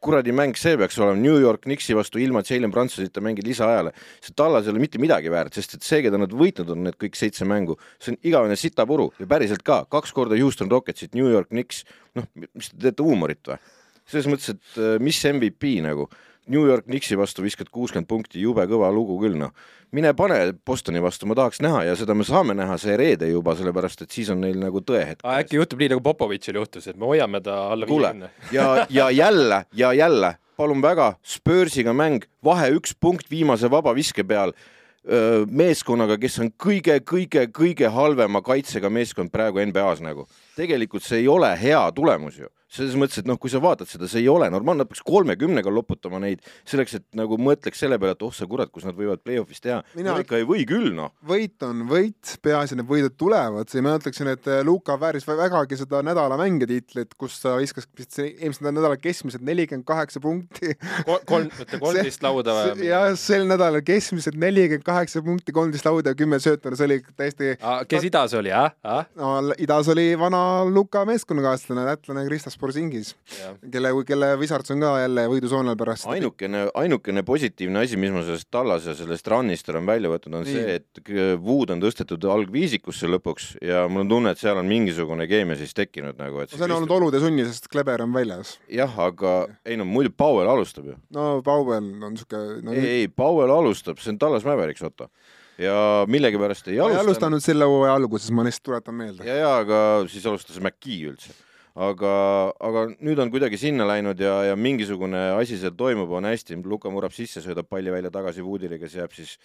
kuradi 0.03 0.33
mäng 0.35 0.57
see 0.59 0.75
peaks 0.79 0.97
olema 0.99 1.19
New 1.19 1.37
York 1.39 1.61
Knicksi 1.63 1.95
vastu 1.95 2.19
ilma 2.19 2.41
Jalen 2.47 2.71
Brunsonita 2.71 3.21
mängid 3.23 3.47
lisaajale. 3.47 3.93
see 4.19 4.35
tallas 4.35 4.67
ei 4.67 4.73
ole 4.73 4.83
mitte 4.83 4.99
midagi 4.99 5.31
väärt, 5.31 5.55
sest 5.55 5.77
et 5.77 5.85
see, 5.87 6.01
keda 6.03 6.19
nad 6.19 6.33
võitnud 6.35 6.73
on, 6.73 6.83
need 6.87 6.97
kõik 6.99 7.15
seitse 7.15 7.47
mängu, 7.47 7.77
see 7.99 8.11
on 8.15 8.19
igavene 8.27 8.57
sitapuru 8.59 9.11
ja 9.19 9.27
päriselt 9.31 9.63
ka, 9.63 9.85
kaks 9.91 10.11
korda 10.15 10.35
Houston 10.39 10.71
Rocketsit, 10.71 11.15
New 11.15 11.29
York 11.31 11.51
Knicks, 11.53 11.85
noh, 12.19 12.27
mis 12.35 12.71
te 12.73 12.81
teete 12.89 13.05
huumorit 13.05 13.53
või? 13.53 13.61
Selles 14.11 14.27
mõttes, 14.29 14.53
et 14.55 14.81
äh, 14.81 14.97
mis 15.03 15.19
MVP 15.27 15.79
nagu, 15.85 16.09
New 16.51 16.65
York 16.65 16.87
Knicksi 16.87 17.15
vastu 17.19 17.43
viskad 17.45 17.69
kuuskümmend 17.71 18.09
punkti, 18.09 18.41
jube 18.41 18.63
kõva 18.67 18.89
lugu 18.93 19.19
küll 19.21 19.37
noh. 19.37 19.53
mine 19.91 20.13
pane 20.17 20.39
Bostoni 20.65 21.01
vastu, 21.03 21.27
ma 21.29 21.35
tahaks 21.37 21.61
näha 21.61 21.83
ja 21.89 21.95
seda 21.99 22.15
me 22.17 22.25
saame 22.27 22.55
näha 22.57 22.77
see 22.81 22.95
reede 22.97 23.29
juba, 23.29 23.53
sellepärast 23.55 24.01
et 24.05 24.11
siis 24.11 24.31
on 24.33 24.41
neil 24.41 24.57
nagu 24.59 24.81
tõehetk. 24.81 25.23
äkki 25.23 25.59
juhtub 25.59 25.79
nii 25.79 25.93
nagu 25.93 26.03
Popovitšil 26.03 26.59
juhtus, 26.59 26.87
et 26.87 26.97
me 26.97 27.09
hoiame 27.11 27.43
ta 27.45 27.67
alla 27.71 27.87
viiekümne. 27.87 28.31
ja, 28.51 28.85
ja 28.89 29.09
jälle 29.11 29.63
ja 29.73 29.93
jälle, 29.93 30.35
palun 30.57 30.81
väga, 30.81 31.13
Spursiga 31.23 31.93
mäng, 31.93 32.25
vahe 32.43 32.71
üks 32.75 32.95
punkt 32.99 33.29
viimase 33.31 33.71
vabaviske 33.71 34.25
peal 34.27 34.55
meeskonnaga, 35.49 36.17
kes 36.21 36.39
on 36.43 36.51
kõige-kõige-kõige 36.61 37.89
halvema 37.89 38.41
kaitsega 38.45 38.89
meeskond 38.89 39.31
praegu 39.33 39.61
NBA-s 39.65 40.01
nagu. 40.01 40.27
tegelikult 40.55 41.03
see 41.03 41.23
ei 41.23 41.27
ole 41.27 41.49
hea 41.57 41.81
tulemus 41.91 42.37
ju, 42.37 42.49
selles 42.71 42.95
mõttes, 42.99 43.19
et 43.21 43.27
noh, 43.27 43.37
kui 43.41 43.51
sa 43.51 43.59
vaatad 43.63 43.89
seda, 43.89 44.07
see 44.11 44.23
ei 44.23 44.29
ole 44.31 44.47
normaalne, 44.53 44.85
nad 44.85 44.91
peaks 44.91 45.03
kolmekümnega 45.07 45.71
loputama 45.73 46.21
neid 46.23 46.43
selleks, 46.67 46.95
et 46.99 47.07
nagu 47.17 47.37
mõtleks 47.41 47.81
selle 47.83 47.99
peale, 47.99 48.15
et 48.15 48.25
oh 48.25 48.33
sa 48.35 48.47
kurat, 48.49 48.71
kus 48.71 48.85
nad 48.87 48.95
võivad 48.97 49.23
play-off'is 49.25 49.63
teha 49.63 49.81
Mina- 49.97 50.15
no 50.15 50.23
ikka 50.23 50.39
ei 50.39 50.47
või 50.47 50.63
küll 50.69 50.91
noh 50.95 51.11
võit 51.27 51.61
on 51.67 51.83
võit, 51.89 52.35
peaasi, 52.43 52.77
need 52.79 52.87
võidud 52.89 53.17
tulevad 53.19 53.71
ja 53.71 53.83
ma 53.83 53.97
ütleksin, 53.99 54.31
et 54.31 54.47
äh, 54.49 54.61
Luka 54.67 54.95
vääris 54.99 55.27
vä- 55.27 55.37
vägagi 55.39 55.79
seda 55.79 56.01
nädala 56.05 56.37
mängija 56.39 56.69
tiitlit, 56.71 57.15
kus 57.19 57.39
ta 57.43 57.57
viskas 57.59 57.89
vist 57.97 58.15
see 58.17 58.31
eelmise 58.37 58.71
nädala 58.71 58.97
keskmiselt 59.01 59.43
nelikümmend 59.45 59.85
kaheksa 59.87 60.21
punkti. 60.23 60.75
kolm, 61.29 61.49
ütle 61.51 61.81
kolmteist 61.81 62.23
lauda 62.23 62.55
või? 62.55 62.87
jah, 62.87 63.09
sel 63.19 63.47
nädalal 63.49 63.83
keskmiselt 63.85 64.39
nelikümmend 64.39 64.87
kaheksa 64.87 65.23
punkti, 65.25 65.55
kolmteist 65.55 65.87
lauda 65.87 66.13
ja 66.13 66.19
kümme 66.19 66.39
sööta, 66.43 66.71
no 66.71 66.79
see 66.79 66.87
oli 66.87 66.99
täiesti 67.17 67.55
kes 67.91 68.07
idas 68.07 68.35
oli, 68.37 68.53
ah, 68.55 68.71
ah? 68.87 69.05
no 69.17 69.53
idas 69.61 69.89
oli 69.91 70.11
vana 70.19 70.63
Luka 70.69 71.03
meeskonnakaaslane, 71.09 71.85
lätlane 71.89 72.25
Kristas 72.29 72.57
Porzingis, 72.61 73.15
kelle, 73.73 73.91
kelle 74.07 74.31
Wizards 74.39 74.73
on 74.73 74.83
ka 74.83 74.93
jälle 75.01 75.25
võidusoonel 75.31 75.77
pärast. 75.79 76.07
ainukene, 76.11 76.67
ainukene 76.77 77.23
positiivne 77.27 77.83
asi, 77.85 77.99
mis 78.01 78.13
ma 78.13 78.23
sellest 78.27 78.49
Tallase 78.53 78.95
sellest 78.97 79.27
run'ist 79.31 79.69
olen 79.73 79.89
välja 79.89 80.11
võtnud, 80.11 80.39
on 80.41 80.47
Nii. 80.47 80.55
see, 80.55 80.77
et 80.79 81.11
Wood 81.41 81.73
on 81.75 81.81
tõstetud 81.83 82.25
algviisikusse 82.35 83.09
lõpuks 83.09 83.51
ja 83.65 83.85
mul 83.91 84.05
on 84.05 84.13
tunne, 84.15 84.35
et 84.35 84.41
seal 84.41 84.59
on 84.61 84.69
mingisugune 84.69 85.27
keemia 85.31 85.57
siis 85.59 85.73
tekkinud 85.77 86.19
nagu, 86.21 86.43
et 86.43 86.53
see 86.53 86.65
on 86.67 86.77
olnud 86.79 86.95
olude 86.97 87.21
sunni, 87.23 87.45
sest 87.49 87.69
Kleber 87.71 88.05
on 88.05 88.13
väljas. 88.15 88.55
jah, 88.71 88.95
aga 89.07 89.35
ei 89.65 89.77
no 89.79 89.87
muidu 89.87 90.13
Powell 90.17 90.51
alustab 90.51 90.91
ju 90.91 90.97
no 91.15 91.27
Powell 91.45 91.91
on 92.03 92.17
siuke 92.19 92.41
no,, 92.65 92.73
ei, 92.77 93.01
ei 93.01 93.07
Powell 93.07 93.53
alustab, 93.53 94.01
see 94.01 94.13
on 94.13 94.19
Tallas 94.21 94.45
Mavericks, 94.47 94.83
oota. 94.85 95.09
ja 95.61 95.75
millegipärast 96.11 96.67
ei 96.67 96.77
ma 96.77 96.77
ei 96.77 96.83
alustanud. 96.85 97.07
alustanud 97.07 97.45
selle 97.45 97.69
hooaja 97.69 97.95
alguses, 97.99 98.31
ma 98.35 98.45
lihtsalt 98.47 98.69
tuletan 98.69 98.97
meelde. 98.97 99.27
ja, 99.27 99.39
ja 99.43 99.55
aga 99.61 99.79
siis 100.11 100.25
alustas 100.29 100.59
McKee 100.61 101.13
üldse. 101.13 101.33
aga, 101.75 102.13
aga 102.59 102.85
nüüd 102.99 103.19
on 103.23 103.31
kuidagi 103.31 103.59
sinna 103.59 103.85
läinud 103.87 104.19
ja, 104.19 104.41
ja 104.49 104.55
mingisugune 104.59 105.31
asi 105.37 105.59
seal 105.59 105.75
toimub, 105.77 106.11
on 106.11 106.27
hästi, 106.27 106.59
Luka 106.67 106.91
murrab 106.91 107.15
sisse, 107.15 107.43
söödab 107.43 107.69
palli 107.69 107.93
välja 107.93 108.11
tagasi 108.11 108.43
Woodile, 108.43 108.79
kes 108.81 108.97
jääb 108.99 109.15
siis 109.15 109.37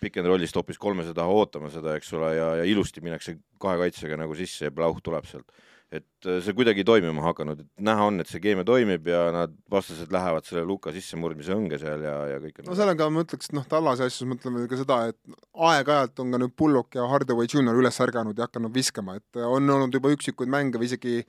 pick 0.00 0.18
and 0.18 0.26
roll'ist 0.26 0.56
hoopis 0.58 0.78
kolmese 0.82 1.14
taha 1.14 1.30
ootama 1.30 1.70
seda, 1.70 1.94
eks 1.98 2.12
ole, 2.18 2.32
ja, 2.34 2.48
ja 2.60 2.66
ilusti 2.66 3.02
minnakse 3.04 3.36
kahe 3.62 3.78
kaitsega 3.84 4.18
nagu 4.18 4.34
sisse 4.34 4.66
ja 4.66 4.74
plauh 4.74 4.98
tuleb 5.02 5.28
sealt. 5.30 5.46
Et 5.94 6.26
äh, 6.26 6.40
see 6.42 6.54
kuidagi 6.56 6.82
toimima 6.86 7.22
hakanud, 7.28 7.60
et 7.62 7.84
näha 7.86 8.08
on, 8.08 8.18
et 8.22 8.30
see 8.30 8.40
keemia 8.42 8.66
toimib 8.66 9.06
ja 9.06 9.28
nad, 9.34 9.52
vastased 9.70 10.10
lähevad 10.12 10.46
selle 10.46 10.64
Luka 10.66 10.90
sissemurdmise 10.94 11.54
õnge 11.54 11.78
seal 11.78 12.02
ja, 12.02 12.14
ja 12.32 12.40
kõik 12.42 12.58
on 12.58 12.66
no 12.72 12.74
seal 12.78 12.90
on 12.90 12.98
ka, 12.98 13.06
ma 13.14 13.22
ütleks, 13.22 13.52
noh, 13.54 13.66
Tallase 13.70 14.08
asjus 14.08 14.26
mõtleme 14.26 14.64
ka 14.70 14.78
seda, 14.80 14.96
et 15.12 15.36
aeg-ajalt 15.68 16.24
on 16.24 16.34
ka 16.34 16.40
nüüd 16.42 16.56
Bullock 16.58 16.98
ja 16.98 17.06
Hardaway 17.10 17.46
Junior 17.52 17.78
üles 17.78 18.00
ärganud 18.02 18.38
ja 18.38 18.48
hakanud 18.48 18.74
viskama, 18.74 19.14
et 19.20 19.40
on 19.46 19.70
olnud 19.76 19.94
juba 19.94 20.10
üksikuid 20.16 20.50
mänge 20.50 20.82
või 20.82 20.90
isegi, 20.90 21.20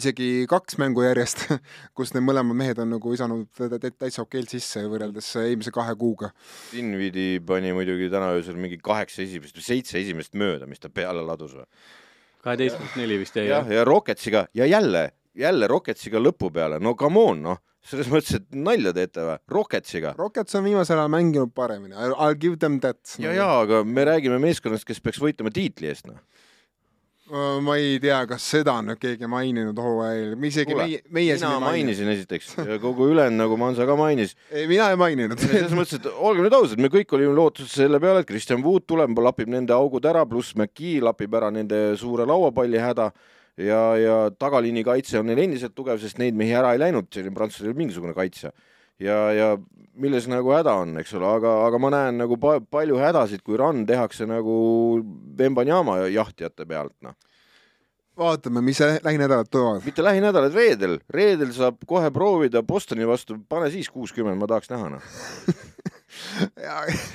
isegi 0.00 0.30
kaks 0.48 0.80
mängu 0.80 1.04
järjest, 1.04 1.44
kus 1.96 2.14
need 2.16 2.24
mõlemad 2.24 2.56
mehed 2.56 2.80
on 2.80 2.94
nagu 2.96 3.12
visanud 3.12 3.52
tä- 3.52 3.68
tä- 3.76 3.92
täitsa 3.92 4.24
okeilt 4.24 4.56
sisse 4.56 4.86
võrreldes 4.88 5.28
eelmise 5.44 5.74
kahe 5.76 5.92
kuuga. 6.00 6.32
Dinvidi 6.72 7.36
pani 7.44 7.76
muidugi 7.76 8.08
täna 8.12 8.32
öösel 8.38 8.56
mingi 8.56 8.80
kaheksa 8.80 9.26
esimest 9.28 9.60
või 9.60 9.68
seitse 9.68 10.00
esimest 10.00 10.32
mööda, 10.32 10.64
mis 10.70 10.80
ta 10.80 10.88
peale 10.88 11.20
ladus 11.20 11.52
või? 11.60 11.68
Kaheteistkümnest 12.46 12.98
neli 13.00 13.20
vist 13.22 13.38
jäi, 13.38 13.48
jah 13.50 13.70
ja 13.70 13.84
Rocketsiga 13.86 14.46
ja 14.54 14.68
jälle, 14.70 15.08
jälle 15.34 15.70
Rocketsiga 15.70 16.22
lõpu 16.22 16.52
peale, 16.54 16.78
no 16.82 16.94
come 16.98 17.22
on 17.32 17.42
noh, 17.48 17.62
selles 17.86 18.08
mõttes, 18.10 18.38
et 18.40 18.46
nalja 18.54 18.92
teete 18.96 19.24
või, 19.26 19.38
Rocketsiga. 19.58 20.14
Rockets 20.18 20.58
on 20.58 20.66
viimasel 20.66 20.98
ajal 20.98 21.12
mänginud 21.12 21.54
paremini, 21.54 21.94
I 21.94 22.10
will 22.10 22.38
give 22.40 22.60
them 22.62 22.80
that. 22.84 23.00
ja, 23.22 23.34
ja 23.34 23.50
aga 23.62 23.82
me 23.86 24.06
räägime 24.08 24.40
meeskonnast, 24.42 24.86
kes 24.88 25.02
peaks 25.02 25.22
võitlema 25.22 25.54
tiitli 25.54 25.90
eest 25.92 26.08
noh. 26.10 26.22
Ma 27.26 27.74
ei 27.74 27.96
tea, 27.98 28.20
kas 28.30 28.44
seda 28.54 28.76
on 28.78 28.90
nüüd 28.92 29.00
keegi 29.02 29.26
maininud 29.30 29.78
hooajal, 29.82 30.34
isegi 30.46 30.70
Kuule, 30.70 30.84
meie, 30.86 31.00
meie 31.10 31.38
mina 31.40 31.56
mainisin 31.62 32.10
esiteks 32.12 32.52
ja 32.60 32.76
kogu 32.82 33.08
ülejäänud 33.10 33.40
nagu 33.42 33.58
Mansa 33.58 33.86
ka 33.88 33.96
mainis. 33.98 34.36
ei, 34.50 34.68
mina 34.70 34.86
ei 34.92 35.00
maininud. 35.00 35.40
selles 35.42 35.74
mõttes, 35.78 35.98
et 35.98 36.06
olgem 36.12 36.46
nüüd 36.46 36.54
ausad, 36.54 36.82
me 36.82 36.90
kõik 36.92 37.16
olime 37.18 37.34
lootuses 37.34 37.74
selle 37.82 37.98
peale, 38.02 38.22
et 38.22 38.30
Kristjan 38.30 38.62
Wood 38.62 38.86
tuleb, 38.86 39.18
lapib 39.26 39.50
nende 39.50 39.74
augud 39.74 40.06
ära, 40.06 40.22
pluss 40.28 40.54
McKee 40.54 41.02
lapib 41.02 41.34
ära 41.34 41.50
nende 41.54 41.80
suure 41.98 42.28
lauapalli 42.30 42.78
häda 42.78 43.10
ja, 43.58 43.82
ja 43.98 44.16
tagaliini 44.38 44.84
kaitse 44.86 45.18
on 45.18 45.26
neil 45.30 45.42
endiselt 45.48 45.74
tugev, 45.74 45.98
sest 46.02 46.20
neid 46.22 46.38
mehi 46.38 46.54
ära 46.54 46.76
ei 46.76 46.82
läinud, 46.82 47.10
selline 47.10 47.34
prantsusel 47.34 47.70
ei 47.70 47.74
ole 47.74 47.82
mingisugune 47.82 48.14
kaitse. 48.16 48.52
ja, 49.02 49.18
ja 49.32 49.48
milles 49.96 50.26
nagu 50.28 50.52
häda 50.52 50.74
on, 50.82 50.96
eks 51.00 51.14
ole, 51.16 51.28
aga, 51.38 51.52
aga 51.66 51.78
ma 51.80 51.90
näen 51.94 52.18
nagu 52.20 52.36
pa 52.40 52.58
palju 52.60 52.98
hädasid, 53.00 53.42
kui 53.44 53.56
run 53.60 53.84
tehakse 53.88 54.26
nagu 54.28 54.56
Vembanyama 55.38 56.02
jahtijate 56.12 56.66
pealt, 56.68 56.94
noh. 57.04 57.16
vaatame, 58.16 58.62
mis 58.64 58.80
lä- 58.80 59.00
lähinädalad 59.04 59.48
toovad. 59.50 59.84
mitte 59.84 60.04
lähinädalad, 60.04 60.54
reedel, 60.54 60.98
reedel 61.10 61.52
saab 61.52 61.80
kohe 61.86 62.10
proovida 62.10 62.62
Bostoni 62.62 63.08
vastu, 63.08 63.38
pane 63.48 63.70
siis 63.70 63.90
kuuskümmend, 63.92 64.38
ma 64.40 64.46
tahaks 64.46 64.70
näha, 64.72 64.88
noh. 64.96 65.02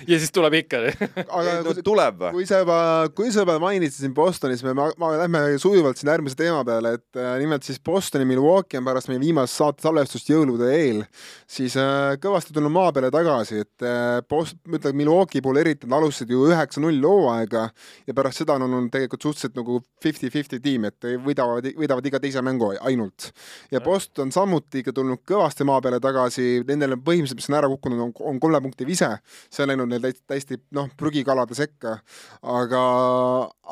ja 0.09 0.17
siis 0.17 0.31
tuleb 0.33 0.59
ikka. 0.61 0.83
aga 1.27 1.57
no 1.61 1.71
kui, 1.71 1.85
tuleb 1.85 2.21
või? 2.25 2.33
kui 2.39 2.49
sa 2.49 2.61
juba, 2.63 2.79
kui 3.15 3.31
sa 3.33 3.45
juba 3.45 3.57
mainisid 3.63 4.05
siin 4.05 4.15
Bostonis, 4.17 4.63
me, 4.65 4.75
ma 4.75 5.11
lähme 5.19 5.43
sujuvalt 5.61 5.99
siin 5.99 6.11
järgmise 6.13 6.39
teema 6.39 6.63
peale, 6.67 6.95
et 6.99 7.21
äh, 7.21 7.35
nimelt 7.41 7.67
siis 7.67 7.81
Bostoni 7.83 8.27
Milwaukee 8.29 8.79
on 8.81 8.87
pärast 8.87 9.11
meie 9.11 9.21
viimast 9.21 9.57
saate 9.57 9.85
salvestust 9.85 10.31
jõulude 10.31 10.71
eel 10.75 11.03
siis 11.51 11.75
äh, 11.79 12.15
kõvasti 12.21 12.53
tulnud 12.55 12.71
maa 12.73 12.91
peale 12.95 13.11
tagasi, 13.13 13.61
et 13.65 13.85
äh, 13.85 14.19
Bost-, 14.29 14.59
ma 14.67 14.79
ütlen 14.79 14.95
Milwaukee 14.97 15.43
puhul 15.43 15.59
eriti, 15.61 15.87
nad 15.89 15.99
alustasid 15.99 16.31
ju 16.31 16.45
üheksa-null 16.49 17.01
hooaega 17.05 17.65
ja 18.07 18.15
pärast 18.17 18.41
seda 18.41 18.55
on 18.57 18.67
olnud 18.67 18.91
tegelikult 18.93 19.25
suhteliselt 19.27 19.57
nagu 19.59 19.79
fifty-fifty 20.03 20.61
tiim, 20.63 20.87
et 20.89 21.09
võidavad, 21.25 21.67
võidavad 21.77 22.07
iga 22.07 22.21
teise 22.23 22.43
mängu 22.45 22.71
ainult. 22.79 23.31
ja 23.71 23.81
Boston 23.83 24.31
samuti 24.31 24.81
ikka 24.81 24.93
tulnud 24.95 25.23
kõvasti 25.27 25.67
maa 25.67 25.81
peale 25.83 25.99
tagasi, 26.03 26.63
nendel 26.67 26.97
on 26.97 27.03
põhimõtteliselt, 27.05 27.41
mis 27.41 27.51
on 27.51 27.59
ära 27.59 27.71
kukkunud, 27.71 28.05
on, 28.07 28.13
on 28.31 28.39
kolme 28.43 28.61
punkti 28.63 28.87
vise, 28.91 29.09
see 29.51 29.63
on 29.63 29.71
läinud 29.71 29.89
neil 29.91 30.03
täiesti, 30.03 30.23
täiesti 30.29 30.59
noh, 30.77 30.89
prügikalade 30.99 31.55
sekka, 31.57 31.95
aga, 32.43 32.81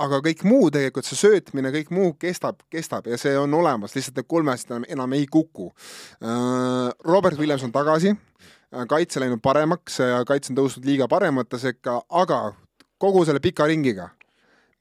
aga 0.05 0.21
kõik 0.25 0.45
muu 0.47 0.69
tegelikult, 0.73 1.07
see 1.07 1.19
söötmine, 1.19 1.73
kõik 1.75 1.91
muu 1.95 2.13
kestab, 2.19 2.63
kestab 2.71 3.09
ja 3.11 3.19
see 3.19 3.35
on 3.39 3.53
olemas, 3.59 3.95
lihtsalt 3.97 4.21
need 4.21 4.29
kolmest 4.31 4.71
enam, 4.71 4.87
enam 4.89 5.17
ei 5.17 5.27
kuku. 5.31 5.69
Robert 7.07 7.39
Williams 7.39 7.65
on 7.67 7.75
tagasi, 7.75 8.15
kaitse 8.89 9.21
läinud 9.21 9.43
paremaks 9.43 9.99
ja 10.01 10.23
kaitse 10.27 10.53
on 10.53 10.61
tõusnud 10.61 10.87
liiga 10.87 11.09
paremate 11.11 11.59
sekka, 11.61 11.99
aga 12.09 12.47
kogu 12.99 13.25
selle 13.27 13.43
pika 13.43 13.67
ringiga. 13.69 14.09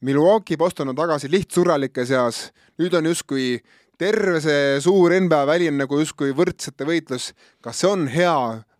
Milwaukee 0.00 0.57
Boston 0.57 0.92
on 0.92 0.97
tagasi 0.99 1.30
lihtsurralike 1.30 2.04
seas, 2.07 2.49
nüüd 2.78 2.95
on 2.95 3.09
justkui 3.11 3.57
terve 3.99 4.38
see 4.42 4.78
suur 4.83 5.14
NBA 5.18 5.40
väli 5.49 5.68
on 5.73 5.80
nagu 5.83 5.99
justkui 5.99 6.30
võrdsete 6.37 6.87
võitlus, 6.87 7.33
kas 7.64 7.80
see 7.83 7.90
on 7.90 8.07
hea 8.12 8.35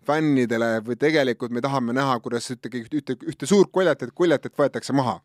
fännidele 0.09 0.79
või 0.87 0.99
tegelikult 1.01 1.55
me 1.55 1.63
tahame 1.65 1.95
näha, 1.97 2.19
kuidas 2.25 2.49
ühtegi, 2.55 2.87
ühte, 2.89 3.19
ühte 3.29 3.49
suurt 3.49 3.73
koljatit, 3.73 4.15
koljatit 4.17 4.57
võetakse 4.59 4.97
maha. 4.97 5.19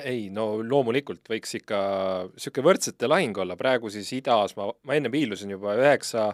ei 0.00 0.30
no 0.32 0.62
loomulikult 0.64 1.28
võiks 1.28 1.58
ikka 1.58 1.78
sihuke 2.40 2.62
võrdsete 2.64 3.08
lahing 3.08 3.36
olla, 3.36 3.56
praegu 3.56 3.90
siis 3.92 4.12
idas 4.16 4.56
ma, 4.56 4.70
ma 4.82 4.96
enne 4.96 5.10
piilusin 5.12 5.50
juba 5.52 5.74
üheksa 5.76 6.30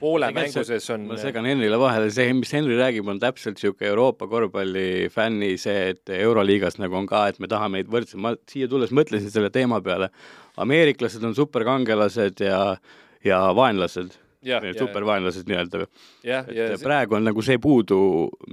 poole 0.00 0.30
mängu 0.34 0.62
sees 0.66 0.86
on 0.94 1.06
ma 1.10 1.18
segan 1.20 1.46
Henrile 1.48 1.78
vahele, 1.80 2.10
see, 2.14 2.30
mis 2.36 2.52
Henri 2.54 2.76
räägib, 2.78 3.08
on 3.10 3.20
täpselt 3.22 3.58
niisugune 3.58 3.90
Euroopa 3.90 4.28
korvpallifänni 4.30 5.52
see, 5.60 5.92
et 5.94 6.14
Euroliigas 6.18 6.78
nagu 6.82 6.98
on 6.98 7.08
ka, 7.10 7.26
et 7.30 7.40
me 7.42 7.50
tahame 7.50 7.80
neid 7.80 7.90
võrdselt, 7.92 8.22
ma 8.22 8.34
siia 8.50 8.70
tulles 8.70 8.94
mõtlesin 8.94 9.32
selle 9.34 9.50
teema 9.54 9.80
peale, 9.84 10.10
ameeriklased 10.58 11.24
on 11.26 11.36
superkangelased 11.38 12.42
ja, 12.46 12.62
ja 13.26 13.42
vaenlased, 13.58 14.18
ja, 14.46 14.60
supervaenlased 14.78 15.48
nii-öelda. 15.48 15.86
Et 16.24 16.82
praegu 16.82 17.16
on 17.18 17.26
nagu 17.26 17.42
see 17.44 17.58
puudu, 17.62 17.98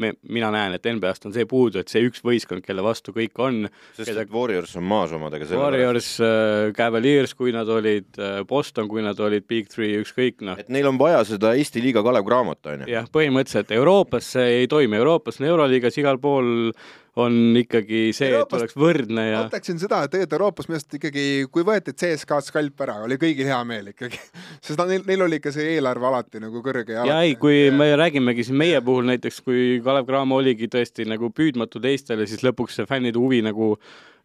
me, 0.01 0.13
mina 0.34 0.50
näen, 0.54 0.75
et 0.77 0.88
NBA-st 0.89 1.30
on 1.30 1.36
see 1.36 1.46
puudu, 1.50 1.82
et 1.82 1.92
see 1.92 2.04
üks 2.08 2.24
võistkond, 2.25 2.65
kelle 2.65 2.84
vastu 2.86 3.13
kõik 3.15 3.38
on, 3.44 3.62
sest 3.98 4.12
Keda- 4.12 4.25
Warriors 4.34 4.75
on 4.80 4.88
maas 4.89 5.13
omadega 5.15 5.48
selle 5.50 5.62
Warriors 5.62 6.12
äh,, 6.24 6.72
Cavaliers, 6.77 7.36
kui 7.38 7.54
nad 7.56 7.70
olid 7.70 8.20
äh,, 8.20 8.42
Boston, 8.50 8.89
kui 8.92 9.06
nad 9.06 9.20
olid 9.22 9.48
Big 9.48 9.70
Three, 9.72 10.00
ükskõik 10.01 10.42
noh, 10.46 10.60
et 10.60 10.72
neil 10.74 10.89
on 10.89 11.00
vaja 11.01 11.24
seda 11.27 11.54
Eesti 11.56 11.84
liiga 11.84 12.04
Kalev 12.06 12.25
Cramot, 12.27 12.62
onju. 12.74 12.89
jah, 12.92 13.10
põhimõtteliselt 13.13 13.74
Euroopas 13.77 14.34
see 14.36 14.62
ei 14.62 14.70
toimi, 14.72 14.98
Euroopas 15.01 15.42
on 15.42 15.50
Euroliigas 15.54 16.01
igal 16.01 16.22
pool 16.22 16.72
on 17.15 17.55
ikkagi 17.55 18.10
see, 18.15 18.31
et 18.36 18.53
oleks 18.57 18.75
võrdne 18.75 19.24
ja 19.29 19.43
ütleksin 19.45 19.79
seda, 19.79 20.01
et 20.03 20.12
tegelikult 20.12 20.36
Euroopas 20.36 20.67
minu 20.67 20.77
arust 20.77 20.98
ikkagi, 20.98 21.25
kui 21.51 21.63
võeti 21.67 21.93
CSKA-st 21.95 22.51
skalp 22.51 22.84
ära, 22.84 22.98
oli 23.05 23.17
kõigil 23.22 23.48
hea 23.48 23.60
meel 23.67 23.93
ikkagi. 23.93 24.19
sest 24.65 24.81
neil, 24.89 25.05
neil 25.07 25.24
oli 25.24 25.39
ikka 25.39 25.53
see 25.55 25.77
eelarve 25.77 26.10
alati 26.10 26.43
nagu 26.43 26.63
kõrge 26.65 26.98
ja 26.98 27.19
ei, 27.24 27.38
kui 27.39 27.69
me 27.75 27.93
räägimegi 27.95 28.48
siin 28.48 28.60
meie 28.60 28.81
puhul 28.86 29.07
näiteks, 29.07 29.39
kui 29.45 29.79
Kalev 29.86 30.10
Cramo 30.10 30.41
oligi 30.41 30.67
tõesti 30.72 31.07
nagu 31.07 31.31
püüdmatu 31.36 31.79
teistele, 31.84 32.27
siis 32.27 32.43
lõpuks 32.43 32.81
see 32.81 32.89
fännide 32.89 33.22
huvi 33.22 33.39
nagu 33.45 33.75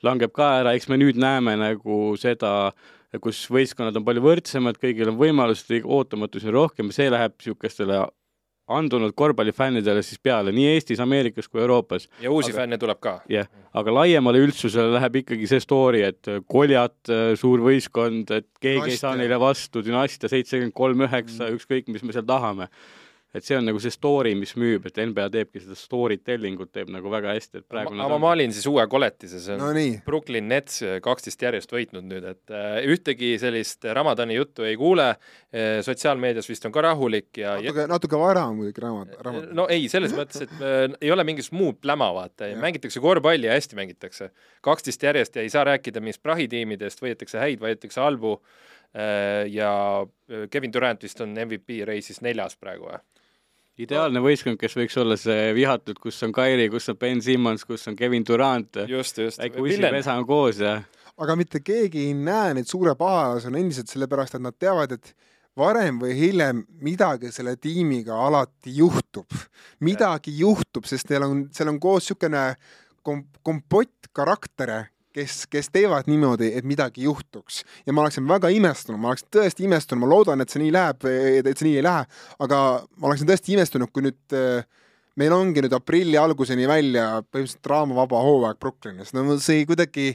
langeb 0.06 0.35
ka 0.35 0.56
ära, 0.64 0.75
eks 0.75 0.90
me 0.90 0.99
nüüd 0.99 1.20
näeme 1.20 1.54
nagu 1.61 2.02
seda, 2.18 2.73
kus 3.23 3.44
võistkonnad 3.52 3.97
on 4.00 4.06
palju 4.06 4.23
võrdsemad, 4.25 4.78
kõigil 4.82 5.12
on 5.12 5.18
võimalused, 5.20 5.85
ootamatusi 5.85 6.50
on 6.50 6.56
rohkem 6.59 6.90
see 6.94 7.11
läheb 7.12 7.38
niisugustele 7.38 8.02
andunud 8.71 9.15
korvpallifännidele 9.19 10.03
siis 10.07 10.21
peale 10.23 10.53
nii 10.55 10.69
Eestis, 10.75 11.00
Ameerikas 11.03 11.49
kui 11.49 11.61
Euroopas. 11.61 12.09
ja 12.23 12.31
uusi 12.31 12.53
aga, 12.53 12.62
fänne 12.62 12.79
tuleb 12.79 13.00
ka. 13.03 13.17
jah 13.29 13.47
yeah., 13.47 13.67
aga 13.75 13.95
laiemale 13.95 14.41
üldsusele 14.43 14.95
läheb 14.97 15.21
ikkagi 15.23 15.50
see 15.50 15.62
story, 15.62 16.03
et 16.07 16.31
koljat, 16.50 17.12
suur 17.41 17.62
võistkond, 17.67 18.33
et 18.35 18.49
keegi 18.61 18.81
Dünastia. 18.81 18.97
ei 18.97 19.03
saa 19.05 19.19
neile 19.19 19.39
vastu, 19.41 19.85
dünastia 19.87 20.31
seitsekümmend 20.33 20.75
kolm, 20.75 21.07
üheksa, 21.07 21.47
mm. 21.47 21.61
ükskõik, 21.61 21.93
mis 21.95 22.07
me 22.07 22.17
seal 22.17 22.27
tahame 22.27 22.71
et 23.35 23.47
see 23.47 23.57
on 23.59 23.67
nagu 23.69 23.79
see 23.83 23.93
story, 23.95 24.33
mis 24.39 24.57
müüb, 24.59 24.87
et 24.91 24.97
NBA 24.99 25.29
teebki 25.35 25.63
seda 25.63 25.77
story 25.79 26.19
telling 26.19 26.59
ut 26.63 26.73
teeb 26.75 26.91
nagu 26.91 27.13
väga 27.13 27.35
hästi, 27.37 27.63
et 27.63 27.67
praegu 27.71 27.95
ma, 27.95 28.09
ma 28.11 28.19
maalin 28.23 28.55
siis 28.55 28.67
uue 28.71 28.83
koletise, 28.91 29.39
see 29.43 29.55
on 29.55 29.63
no 29.63 29.71
nii. 29.77 30.01
Brooklyn 30.07 30.49
Nets 30.51 30.81
kaksteist 31.05 31.45
järjest 31.47 31.71
võitnud 31.75 32.09
nüüd, 32.11 32.27
et 32.33 32.55
äh, 32.55 32.81
ühtegi 32.91 33.37
sellist 33.43 33.87
Ramadani 33.87 34.39
juttu 34.39 34.67
ei 34.67 34.75
kuule 34.81 35.13
äh,, 35.13 35.79
sotsiaalmeedias 35.87 36.51
vist 36.51 36.67
on 36.67 36.75
ka 36.75 36.85
rahulik 36.89 37.43
ja 37.43 37.55
natuke, 37.61 37.87
natuke 37.91 38.21
vara 38.21 38.47
muidugi 38.55 38.83
Ramad-, 38.83 39.15
Ramadan. 39.23 39.53
no 39.57 39.69
ei, 39.71 39.87
selles 39.93 40.15
mõttes, 40.17 40.47
et 40.47 40.57
äh, 40.59 40.87
ei 41.01 41.15
ole 41.15 41.27
mingisugust 41.29 41.57
muud 41.61 41.79
pläma, 41.83 42.11
vaata, 42.17 42.51
mängitakse 42.61 43.03
korvpalli 43.03 43.47
ja 43.47 43.55
hästi 43.55 43.79
mängitakse. 43.79 44.31
kaksteist 44.67 45.03
järjest 45.07 45.37
ja 45.37 45.47
ei 45.47 45.53
saa 45.53 45.65
rääkida 45.71 46.03
mingist 46.03 46.23
prahitiimidest, 46.23 47.03
võetakse 47.03 47.39
häid, 47.41 47.63
võetakse 47.63 48.03
halbu 48.03 48.35
äh, 48.41 49.47
ja 49.53 49.71
äh, 50.03 50.49
Kevin 50.51 50.73
Durant 50.75 51.03
vist 51.03 51.21
on 51.21 51.35
MVP 51.35 51.85
reisis 51.87 52.21
neljas 52.27 52.59
praegu 52.59 52.91
või? 52.91 53.01
Ideaalne 53.85 54.23
võistkond, 54.25 54.59
kes 54.61 54.77
võiks 54.79 54.97
olla 55.01 55.17
see 55.21 55.51
vihatud, 55.57 55.99
kus 56.03 56.21
on 56.27 56.35
Kairi, 56.37 56.69
kus 56.73 56.89
on 56.93 56.99
Ben 57.01 57.23
Simmons, 57.25 57.65
kus 57.69 57.87
on 57.91 57.97
Kevin 57.99 58.27
Durant. 58.27 58.83
väike 58.85 59.61
ussipesa 59.63 60.17
on 60.19 60.27
koos 60.29 60.61
ja. 60.61 60.81
aga 61.21 61.37
mitte 61.37 61.63
keegi 61.65 62.07
ei 62.09 62.15
näe 62.15 62.55
neid 62.59 62.69
suure 62.69 62.95
pahalasena 62.99 63.61
endiselt 63.61 63.93
sellepärast, 63.93 64.37
et 64.37 64.45
nad 64.45 64.57
teavad, 64.59 64.93
et 64.97 65.15
varem 65.59 65.99
või 66.01 66.15
hiljem 66.19 66.63
midagi 66.85 67.33
selle 67.35 67.57
tiimiga 67.57 68.17
alati 68.27 68.77
juhtub. 68.77 69.27
midagi 69.81 70.37
juhtub, 70.39 70.87
sest 70.89 71.11
neil 71.11 71.27
on, 71.27 71.43
seal 71.55 71.73
on 71.73 71.81
koos 71.81 72.05
niisugune 72.05 72.45
kom-, 73.03 73.27
kompott 73.43 74.11
karaktere, 74.13 74.91
kes, 75.14 75.45
kes 75.50 75.71
teevad 75.75 76.09
niimoodi, 76.11 76.52
et 76.57 76.67
midagi 76.67 77.05
juhtuks. 77.07 77.62
ja 77.87 77.93
ma 77.93 78.05
oleksin 78.05 78.29
väga 78.29 78.50
imestunud, 78.55 79.00
ma 79.00 79.12
oleksin 79.12 79.31
tõesti 79.37 79.67
imestunud, 79.67 80.05
ma 80.05 80.11
loodan, 80.11 80.40
et 80.40 80.52
see 80.52 80.62
nii 80.62 80.75
läheb, 80.75 81.07
et 81.40 81.50
see 81.57 81.69
nii 81.69 81.81
ei 81.81 81.87
lähe, 81.87 82.05
aga 82.47 82.61
ma 82.97 83.11
oleksin 83.11 83.31
tõesti 83.31 83.57
imestunud, 83.57 83.93
kui 83.93 84.07
nüüd 84.07 84.37
äh, 84.37 84.64
meil 85.21 85.35
ongi 85.37 85.64
nüüd 85.64 85.75
aprilli 85.76 86.19
alguseni 86.21 86.69
välja 86.71 87.07
põhimõtteliselt 87.26 87.64
draamavaba 87.67 88.23
hooaeg 88.26 88.61
Brooklynis, 88.62 89.14
no 89.17 89.38
see 89.43 89.67
kuidagi 89.69 90.12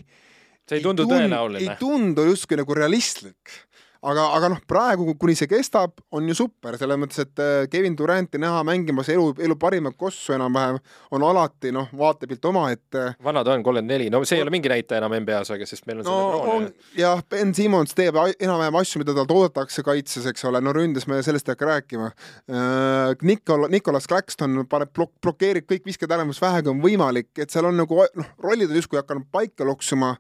see 0.66 0.80
ei 0.80 0.86
tundu 0.86 1.06
tõenäoline. 1.10 1.62
ei 1.62 1.80
tundu 1.80 2.25
justkui 2.32 2.60
nagu 2.62 2.78
realistlik 2.78 3.60
aga, 4.04 4.25
aga 4.38 4.50
noh, 4.54 4.62
praegu, 4.68 5.08
kuni 5.20 5.36
see 5.38 5.50
kestab, 5.50 5.96
on 6.16 6.28
ju 6.30 6.36
super, 6.38 6.78
selles 6.80 7.00
mõttes, 7.00 7.22
et 7.24 7.42
äh, 7.42 7.68
Kevin 7.72 7.96
Duranti 7.98 8.40
näha 8.42 8.64
mängimas 8.68 9.10
elu, 9.14 9.32
elu 9.46 9.58
parimat 9.60 9.98
kossu 10.00 10.36
enam-vähem 10.36 10.80
on 11.16 11.25
alati 11.28 11.72
noh, 11.75 11.90
vaatepilt 11.98 12.46
omaette. 12.52 13.06
vana 13.24 13.44
ta 13.44 13.56
on, 13.56 13.64
kolmkümmend 13.66 13.92
neli, 13.92 14.10
no 14.14 14.24
see 14.25 14.40
ei 14.40 14.46
ole 14.46 14.54
mingi 14.54 14.72
näitaja 14.72 15.02
enam 15.02 15.16
NBA-s, 15.22 15.54
aga 15.56 15.68
sest 15.70 15.88
meil 15.90 16.04
on 16.04 16.10
no, 16.10 16.18
on, 16.56 16.70
jah, 16.98 17.22
Ben 17.30 17.54
Simmons 17.58 17.96
teeb 17.98 18.18
enam-vähem 18.20 18.80
asju, 18.82 19.04
mida 19.04 19.16
talt 19.18 19.36
oodatakse 19.36 19.86
kaitses, 19.86 20.28
eks 20.32 20.48
ole, 20.50 20.62
no 20.64 20.74
ründes 20.75 21.08
me 21.12 21.22
sellest 21.25 21.50
ei 21.50 21.56
hakka 21.56 21.72
rääkima. 21.72 22.12
Äh, 22.52 23.14
Nikol-, 23.25 23.70
Nicolas 23.74 24.10
Claxton 24.12 24.66
paneb 24.72 24.94
blok-, 24.96 25.16
blokeerib 25.24 25.70
kõik 25.70 25.88
visked 25.88 26.12
ära, 26.12 26.28
mis 26.28 26.42
vähegi 26.42 26.72
on 26.72 26.84
võimalik, 26.84 27.32
et 27.40 27.54
seal 27.54 27.70
on 27.70 27.80
nagu 27.80 28.04
noh, 28.18 28.36
rollid 28.44 28.72
on 28.72 28.82
justkui 28.82 29.02
hakanud 29.02 29.30
paika 29.34 29.68
loksuma 29.68 30.16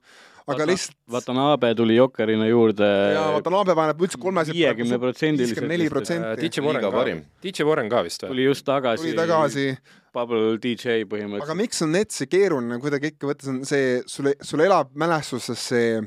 aga 0.53 0.67
lihtsalt. 0.69 0.97
Watanabe 1.11 1.71
tuli 1.75 1.97
jokkerina 1.97 2.47
juurde. 2.47 2.87
jaa, 3.15 3.27
Watanabe 3.35 3.75
paneb 3.77 4.01
üldse 4.05 4.19
kolmeselt. 4.21 4.57
viiekümne 4.57 4.99
protsendiliselt. 5.01 5.55
viiskümmend 5.55 5.77
neli 5.77 5.89
protsenti. 5.89 6.41
DJ 6.41 6.65
Warren 6.65 6.85
ka, 6.85 7.05
DJ 7.45 7.67
Warren 7.67 7.89
ka 7.89 8.03
vist 8.05 8.25
või? 8.25 8.33
tuli 8.33 8.49
just 8.49 8.65
tagasi. 8.67 9.03
tuli 9.03 9.15
tagasi. 9.17 9.67
Bubble 10.15 10.55
DJ 10.63 11.03
põhimõtteliselt. 11.11 11.49
aga 11.49 11.57
miks 11.59 11.81
on 11.83 11.91
Netsi 11.91 12.27
keeruline 12.31 12.79
kuidagi 12.79 13.11
ikka 13.13 13.27
võtta, 13.27 13.47
see 13.47 13.55
on 13.55 13.65
see, 13.67 13.89
sul, 14.07 14.31
sul 14.41 14.63
elab 14.63 14.93
mälestuses 14.95 15.65
see 15.73 15.97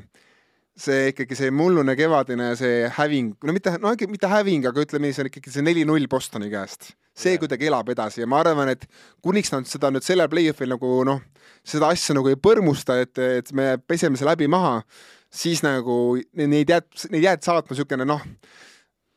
see 0.79 1.11
ikkagi 1.11 1.35
see 1.37 1.51
mullune 1.53 1.95
kevadine 1.99 2.53
see 2.59 2.87
häving, 2.95 3.33
no 3.43 3.55
mitte, 3.55 3.73
no 3.81 3.91
mitte 4.11 4.29
häving, 4.31 4.67
aga 4.69 4.85
ütleme, 4.85 5.11
see 5.13 5.25
on 5.25 5.29
ikkagi 5.31 5.53
see 5.53 5.65
neli-null 5.65 6.07
Bostoni 6.11 6.49
käest. 6.51 6.93
see 7.19 7.33
yeah. 7.33 7.41
kuidagi 7.41 7.67
elab 7.67 7.89
edasi 7.91 8.23
ja 8.23 8.29
ma 8.29 8.39
arvan, 8.39 8.71
et 8.71 8.85
kuniks 9.25 9.51
nad 9.51 9.67
seda 9.67 9.91
nüüd 9.91 10.05
sellel 10.05 10.29
play-off'il 10.31 10.71
nagu 10.71 11.01
noh, 11.07 11.19
seda 11.67 11.89
asja 11.91 12.15
nagu 12.15 12.31
ei 12.31 12.39
põrmusta, 12.39 12.95
et, 13.03 13.19
et 13.19 13.51
me 13.55 13.73
peseme 13.91 14.19
see 14.19 14.27
läbi 14.29 14.47
maha, 14.51 14.79
siis 15.27 15.63
nagu 15.65 16.15
neid 16.39 16.71
jääd, 16.71 16.87
neid 17.11 17.27
jääd 17.27 17.43
saatma 17.43 17.75
niisugune 17.75 18.07
noh, 18.07 18.23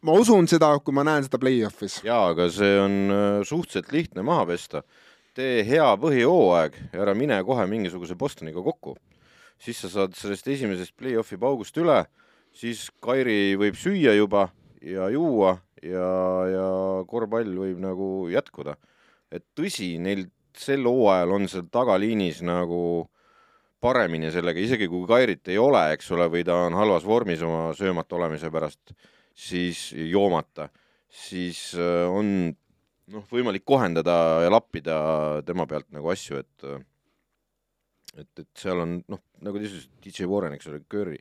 ma 0.02 0.18
usun 0.18 0.50
seda, 0.50 0.72
kui 0.82 0.96
ma 0.96 1.06
näen 1.06 1.28
seda 1.28 1.38
play-off'is. 1.42 2.00
jaa, 2.06 2.32
aga 2.34 2.50
see 2.50 2.74
on 2.82 2.98
äh, 3.06 3.38
suhteliselt 3.46 3.94
lihtne 3.94 4.26
maha 4.26 4.50
pesta. 4.50 4.82
tee 5.32 5.62
hea 5.64 5.86
põhihooaeg 5.96 6.74
ja 6.92 7.06
ära 7.06 7.14
mine 7.16 7.38
kohe 7.46 7.64
mingisuguse 7.70 8.18
Bostoniga 8.18 8.60
kokku 8.60 8.98
siis 9.62 9.78
sa 9.84 9.90
saad 9.92 10.16
sellest 10.18 10.48
esimesest 10.50 10.96
play-off'i 10.98 11.38
paugust 11.40 11.76
üle, 11.78 12.02
siis 12.54 12.88
Kairi 13.02 13.54
võib 13.60 13.78
süüa 13.78 14.16
juba 14.16 14.48
ja 14.82 15.08
juua 15.12 15.56
ja, 15.82 16.08
ja 16.50 16.66
korvpall 17.08 17.54
võib 17.62 17.80
nagu 17.82 18.08
jätkuda. 18.32 18.76
et 19.32 19.44
tõsi, 19.56 19.96
neil 20.02 20.26
sel 20.58 20.84
hooajal 20.84 21.30
on 21.32 21.48
seal 21.48 21.68
tagaliinis 21.72 22.42
nagu 22.44 23.08
paremini 23.82 24.30
sellega, 24.30 24.60
isegi 24.60 24.86
kui 24.90 25.06
Kairit 25.08 25.48
ei 25.50 25.58
ole, 25.58 25.80
eks 25.94 26.10
ole, 26.14 26.28
või 26.30 26.44
ta 26.46 26.58
on 26.68 26.76
halvas 26.76 27.06
vormis 27.06 27.42
oma 27.42 27.72
söömata 27.74 28.18
olemise 28.18 28.50
pärast, 28.52 28.92
siis 29.34 29.90
joomata, 29.96 30.68
siis 31.08 31.72
äh, 31.74 32.04
on 32.06 32.52
noh, 32.52 33.24
võimalik 33.32 33.64
kohendada 33.66 34.44
ja 34.44 34.52
lappida 34.52 34.96
tema 35.46 35.66
pealt 35.66 35.88
nagu 35.94 36.12
asju, 36.12 36.44
et 36.44 36.68
et, 38.18 38.28
et 38.38 38.48
seal 38.58 38.82
on 38.82 39.00
noh, 39.10 39.24
nagu 39.44 39.58
ta 39.58 39.66
ütles, 39.68 39.88
DJ 40.04 40.28
Warren, 40.30 40.56
eks 40.56 40.68
ole, 40.70 40.82
Curry, 40.90 41.18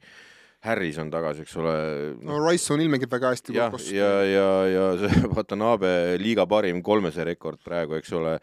Harris 0.62 0.98
on 1.02 1.10
tagasi, 1.10 1.42
eks 1.46 1.56
ole 1.58 1.72
no,. 2.20 2.36
no 2.36 2.42
Riceon 2.44 2.84
ilmekib 2.84 3.10
väga 3.12 3.32
hästi. 3.34 3.56
ja, 3.56 3.70
ja, 3.98 4.12
ja, 4.28 4.50
ja 4.70 4.84
see 5.02 5.24
Watanabe 5.34 6.20
liiga 6.22 6.46
parim 6.50 6.84
kolmese 6.86 7.26
rekord 7.26 7.62
praegu, 7.66 7.98
eks 7.98 8.14
ole, 8.18 8.36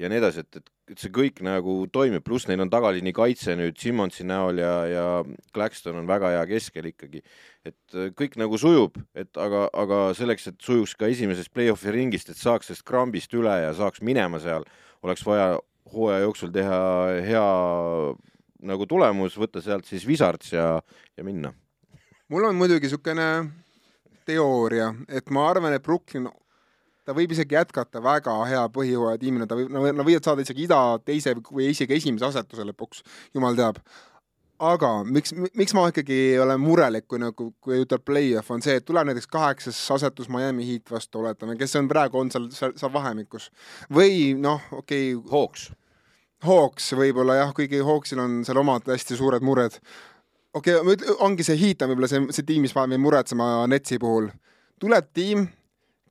ja 0.00 0.08
nii 0.08 0.22
edasi, 0.22 0.46
et, 0.46 0.62
et, 0.62 0.72
et 0.94 1.02
see 1.02 1.12
kõik 1.12 1.42
nagu 1.44 1.76
toimib, 1.92 2.24
pluss 2.24 2.48
neil 2.48 2.64
on 2.64 2.72
tagaliini 2.72 3.12
kaitse 3.16 3.58
nüüd 3.60 3.76
Simmonsi 3.82 4.24
näol 4.24 4.62
ja, 4.62 4.72
ja 4.88 5.04
Claxton 5.52 6.00
on 6.00 6.08
väga 6.08 6.32
hea 6.38 6.48
keskel 6.54 6.88
ikkagi. 6.94 7.20
et 7.66 8.00
kõik 8.16 8.40
nagu 8.40 8.56
sujub, 8.62 8.96
et 9.18 9.36
aga, 9.36 9.66
aga 9.74 10.02
selleks, 10.16 10.48
et 10.48 10.60
sujuks 10.62 10.96
ka 10.96 11.10
esimesest 11.12 11.52
play-off'i 11.52 11.92
ringist, 11.92 12.32
et 12.32 12.40
saaks 12.40 12.70
sellest 12.70 12.88
krambist 12.88 13.34
üle 13.36 13.52
ja 13.66 13.76
saaks 13.76 14.00
minema 14.00 14.40
seal, 14.40 14.64
oleks 15.04 15.26
vaja 15.26 15.58
hooaja 15.92 16.24
jooksul 16.24 16.50
teha 16.54 16.80
hea 17.26 17.44
nagu 18.66 18.86
tulemus, 18.88 19.36
võtta 19.38 19.62
sealt 19.62 19.86
siis 19.88 20.06
Wizards 20.08 20.52
ja, 20.52 20.80
ja 21.16 21.24
minna. 21.24 21.52
mul 22.28 22.48
on 22.48 22.56
muidugi 22.58 22.88
niisugune 22.88 23.28
teooria, 24.26 24.90
et 25.08 25.30
ma 25.30 25.46
arvan, 25.50 25.76
et 25.76 25.84
Brooklyn, 25.84 26.26
ta 27.06 27.14
võib 27.14 27.32
isegi 27.36 27.54
jätkata 27.54 28.02
väga 28.02 28.34
hea 28.50 28.64
põhjooaja 28.74 29.20
tiimina, 29.22 29.46
ta 29.46 29.58
võib, 29.58 29.70
nad 29.70 30.02
võivad 30.02 30.26
saada 30.26 30.42
isegi 30.42 30.66
ida 30.66 30.80
teise 31.06 31.36
või 31.50 31.70
isegi 31.70 31.94
esimese 32.00 32.26
asetuse 32.30 32.66
lõpuks, 32.66 33.04
jumal 33.36 33.58
teab. 33.58 33.78
Aga 34.58 34.90
miks, 35.04 35.34
miks 35.54 35.74
ma 35.76 35.86
ikkagi 35.90 36.38
olen 36.42 36.60
murelik, 36.60 37.06
kui 37.08 37.20
nagu, 37.22 37.50
kui 37.60 37.80
ütleb 37.84 38.04
play-off, 38.06 38.50
on 38.54 38.62
see, 38.64 38.78
et 38.80 38.86
tuleb 38.86 39.10
näiteks 39.10 39.30
kaheksas 39.32 39.80
asetus 39.96 40.30
Miami 40.32 40.66
Heat 40.68 40.90
vastu, 40.90 41.20
oletame, 41.22 41.56
kes 41.60 41.76
on 41.80 41.88
praegu, 41.90 42.20
on 42.20 42.30
seal, 42.32 42.50
seal, 42.54 42.76
seal 42.78 42.92
vahemikus. 42.94 43.50
või 43.92 44.34
noh, 44.38 44.62
okei 44.72 45.14
okay,. 45.14 45.30
Hawks 45.32 45.70
Hawks 46.44 46.90
võib-olla 46.96 47.38
jah, 47.40 47.52
kuigi 47.56 47.80
Hawksil 47.84 48.20
on 48.20 48.42
seal 48.44 48.60
omad 48.60 48.88
hästi 48.90 49.16
suured 49.16 49.44
mured. 49.44 49.78
okei 50.54 50.74
okay,, 50.76 51.14
ongi 51.24 51.46
see 51.46 51.56
Heat 51.60 51.82
on 51.82 51.92
võib-olla 51.92 52.10
see, 52.10 52.26
see 52.30 52.46
tiim, 52.46 52.66
mis 52.66 52.74
paneb 52.76 52.94
mind 52.94 53.06
muretsema 53.06 53.48
Netsi 53.70 53.98
puhul. 54.02 54.28
tuleb 54.80 55.08
tiim, 55.16 55.46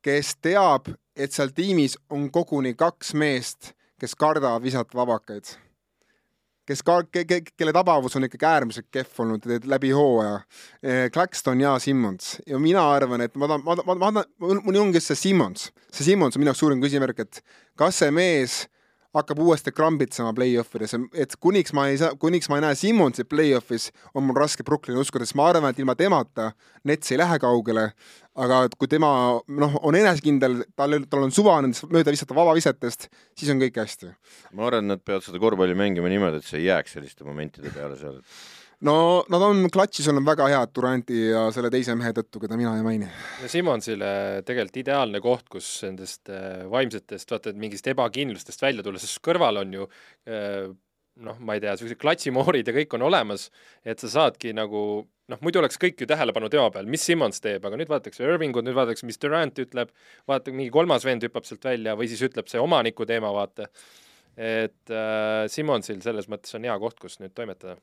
kes 0.02 0.36
teab, 0.42 0.90
et 1.16 1.32
seal 1.32 1.54
tiimis 1.54 1.96
on 2.10 2.28
koguni 2.30 2.74
kaks 2.74 3.14
meest, 3.14 3.72
kes 4.00 4.14
kardavad 4.18 4.62
visata 4.62 4.98
vabakaid. 4.98 5.54
Kes 6.66 6.82
ka- 6.82 7.04
ke,, 7.12 7.24
ke, 7.24 7.40
kelle 7.56 7.72
tabavus 7.72 8.16
on 8.18 8.26
ikkagi 8.26 8.46
äärmiselt 8.48 8.88
kehv 8.92 9.20
olnud 9.24 9.46
läbi 9.64 9.90
hooaja. 9.94 10.40
Eh, 10.82 11.10
Claxton 11.14 11.60
ja 11.60 11.76
Simmons 11.78 12.36
ja 12.46 12.58
mina 12.58 12.84
arvan, 12.92 13.20
et 13.24 13.34
ma 13.36 13.48
tahan, 13.48 13.64
ma 13.64 13.76
tahan, 13.76 13.98
ma 13.98 14.12
tahan, 14.12 14.62
mul 14.66 14.80
ongi 14.82 15.00
see 15.00 15.18
Simmons, 15.18 15.70
see 15.92 16.04
Simmons 16.12 16.36
on 16.36 16.42
minu 16.42 16.50
jaoks 16.52 16.64
suurim 16.64 16.82
küsimärk, 16.82 17.22
et 17.22 17.42
kas 17.78 18.02
see 18.02 18.10
mees 18.10 18.64
hakkab 19.16 19.40
uuesti 19.42 19.72
krambitsema 19.74 20.32
play-off 20.36 20.76
ides, 20.78 20.94
et 21.16 21.36
kuniks 21.40 21.74
ma 21.76 21.86
ei 21.90 21.98
saa, 22.00 22.14
kuniks 22.20 22.50
ma 22.52 22.58
ei 22.58 22.66
näe 22.66 22.76
Simmonsi 22.78 23.24
play-off'is, 23.28 23.88
on 24.14 24.26
mul 24.26 24.38
raske 24.38 24.64
Brooklyni 24.66 25.00
uskuda, 25.00 25.26
sest 25.26 25.38
ma 25.38 25.48
arvan, 25.50 25.72
et 25.72 25.80
ilma 25.82 25.96
temata 25.98 26.50
Nets 26.86 27.12
ei 27.12 27.20
lähe 27.20 27.38
kaugele, 27.42 27.88
aga 28.36 28.60
kui 28.76 28.90
tema 28.92 29.10
noh, 29.62 29.78
on 29.86 29.98
enesekindel, 29.98 30.60
tal, 30.76 30.98
tal 31.10 31.26
on 31.26 31.34
suva 31.34 31.56
nendest 31.64 31.88
mööda 31.90 32.14
visata 32.14 32.36
vabavisetest, 32.36 33.08
siis 33.38 33.50
on 33.52 33.62
kõik 33.62 33.80
hästi. 33.80 34.12
ma 34.52 34.68
arvan, 34.68 34.84
et 34.84 34.96
nad 34.96 35.04
peavad 35.04 35.24
seda 35.26 35.40
korvpalli 35.42 35.78
mängima 35.78 36.12
niimoodi, 36.12 36.42
et 36.42 36.48
see 36.48 36.62
ei 36.62 36.70
jääks 36.70 36.98
selliste 36.98 37.26
momentide 37.26 37.72
peale 37.74 37.98
seal 38.00 38.20
no 38.84 38.96
nad 39.32 39.44
on 39.46 39.66
klatšis 39.72 40.10
olnud 40.12 40.26
väga 40.26 40.48
head 40.52 40.72
Duranti 40.76 41.20
ja 41.30 41.46
selle 41.54 41.70
teise 41.72 41.96
mehe 41.96 42.12
tõttu, 42.16 42.42
keda 42.42 42.58
mina 42.60 42.74
ei 42.76 42.84
maini. 42.84 43.08
no 43.42 43.50
Simmonsile 43.50 44.10
tegelikult 44.46 44.82
ideaalne 44.82 45.22
koht, 45.24 45.46
kus 45.52 45.70
nendest 45.86 46.32
äh, 46.32 46.66
vaimsetest, 46.72 47.30
vaata, 47.32 47.52
et 47.54 47.60
mingist 47.60 47.88
ebakindlustest 47.92 48.62
välja 48.62 48.84
tulla, 48.84 49.00
sest 49.00 49.22
kõrval 49.24 49.62
on 49.62 49.76
ju 49.78 49.88
äh, 50.28 50.66
noh, 51.24 51.40
ma 51.40 51.56
ei 51.56 51.62
tea, 51.64 51.72
niisugused 51.72 52.00
klatšimoorid 52.02 52.68
ja 52.68 52.74
kõik 52.76 52.96
on 52.98 53.06
olemas, 53.08 53.48
et 53.86 54.02
sa 54.02 54.10
saadki 54.12 54.52
nagu 54.56 54.80
noh, 55.32 55.40
muidu 55.42 55.62
oleks 55.62 55.80
kõik 55.80 56.02
ju 56.02 56.08
tähelepanu 56.10 56.50
tema 56.52 56.68
peal, 56.74 56.88
mis 56.90 57.04
Simmons 57.08 57.40
teeb, 57.42 57.64
aga 57.66 57.80
nüüd 57.80 57.90
vaadatakse 57.90 58.26
Irvingut, 58.26 58.66
nüüd 58.66 58.76
vaadatakse, 58.76 59.08
mis 59.08 59.20
Durant 59.22 59.64
ütleb, 59.64 59.94
vaata 60.28 60.52
mingi 60.52 60.70
kolmas 60.74 61.06
vend 61.08 61.24
hüppab 61.24 61.48
sealt 61.48 61.64
välja 61.66 61.96
või 61.98 62.10
siis 62.12 62.22
ütleb 62.28 62.52
see 62.52 62.60
omaniku 62.62 63.08
teema, 63.08 63.32
vaata. 63.34 63.70
et 64.36 64.92
äh, 64.92 65.46
Simmonsil 65.48 66.02
selles 66.04 66.28
mõttes 66.28 66.52
on 66.58 66.68
hea 66.68 66.76
koht, 66.78 67.00
kus 67.00 67.16
nüüd 67.22 67.32
toimetada 67.32 67.78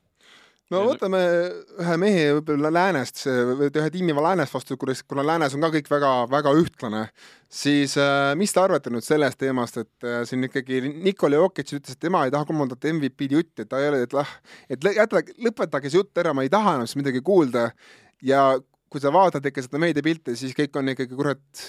no 0.71 0.81
võtame 0.87 1.19
ühe 1.81 1.95
mehe 2.01 2.25
võib-olla 2.37 2.71
läänest, 2.73 3.23
ühe 3.27 3.89
tiimi 3.93 4.15
läänest 4.15 4.55
vastu, 4.55 4.77
kuidas, 4.79 5.03
kuna 5.07 5.25
läänes 5.25 5.55
on 5.57 5.65
ka 5.65 5.71
kõik 5.75 5.89
väga-väga 5.91 6.53
ühtlane, 6.59 7.03
siis 7.51 7.97
äh, 8.01 8.31
mis 8.39 8.55
te 8.55 8.61
arvate 8.63 8.93
nüüd 8.93 9.05
sellest 9.05 9.39
teemast, 9.41 9.81
et 9.83 10.07
äh, 10.07 10.21
siin 10.29 10.47
ikkagi 10.47 10.81
Nikolai 10.87 11.41
Jokic 11.41 11.75
ütles, 11.77 11.97
et 11.97 12.03
tema 12.07 12.23
ei 12.25 12.33
taha 12.33 12.47
kolmandat 12.49 12.89
MVP-d 12.93 13.39
jutti, 13.39 13.65
et 13.65 13.71
ta 13.71 13.81
ei 13.81 13.91
ole, 13.91 14.03
et 14.07 14.15
lah, 14.15 14.35
et 14.71 14.89
jäta, 14.99 15.23
lõpetage 15.43 15.91
see 15.91 16.01
jutt 16.01 16.23
ära, 16.23 16.35
ma 16.35 16.45
ei 16.45 16.53
taha 16.53 16.77
enam 16.79 16.89
siis 16.89 17.01
midagi 17.01 17.23
kuulda. 17.25 17.71
ja 18.23 18.53
kui 18.93 19.01
sa 19.01 19.09
vaatad 19.13 19.45
ikka 19.49 19.63
seda 19.65 19.81
meediapilti, 19.81 20.35
siis 20.37 20.53
kõik 20.55 20.77
on 20.77 20.93
ikkagi 20.93 21.17
kurat 21.17 21.63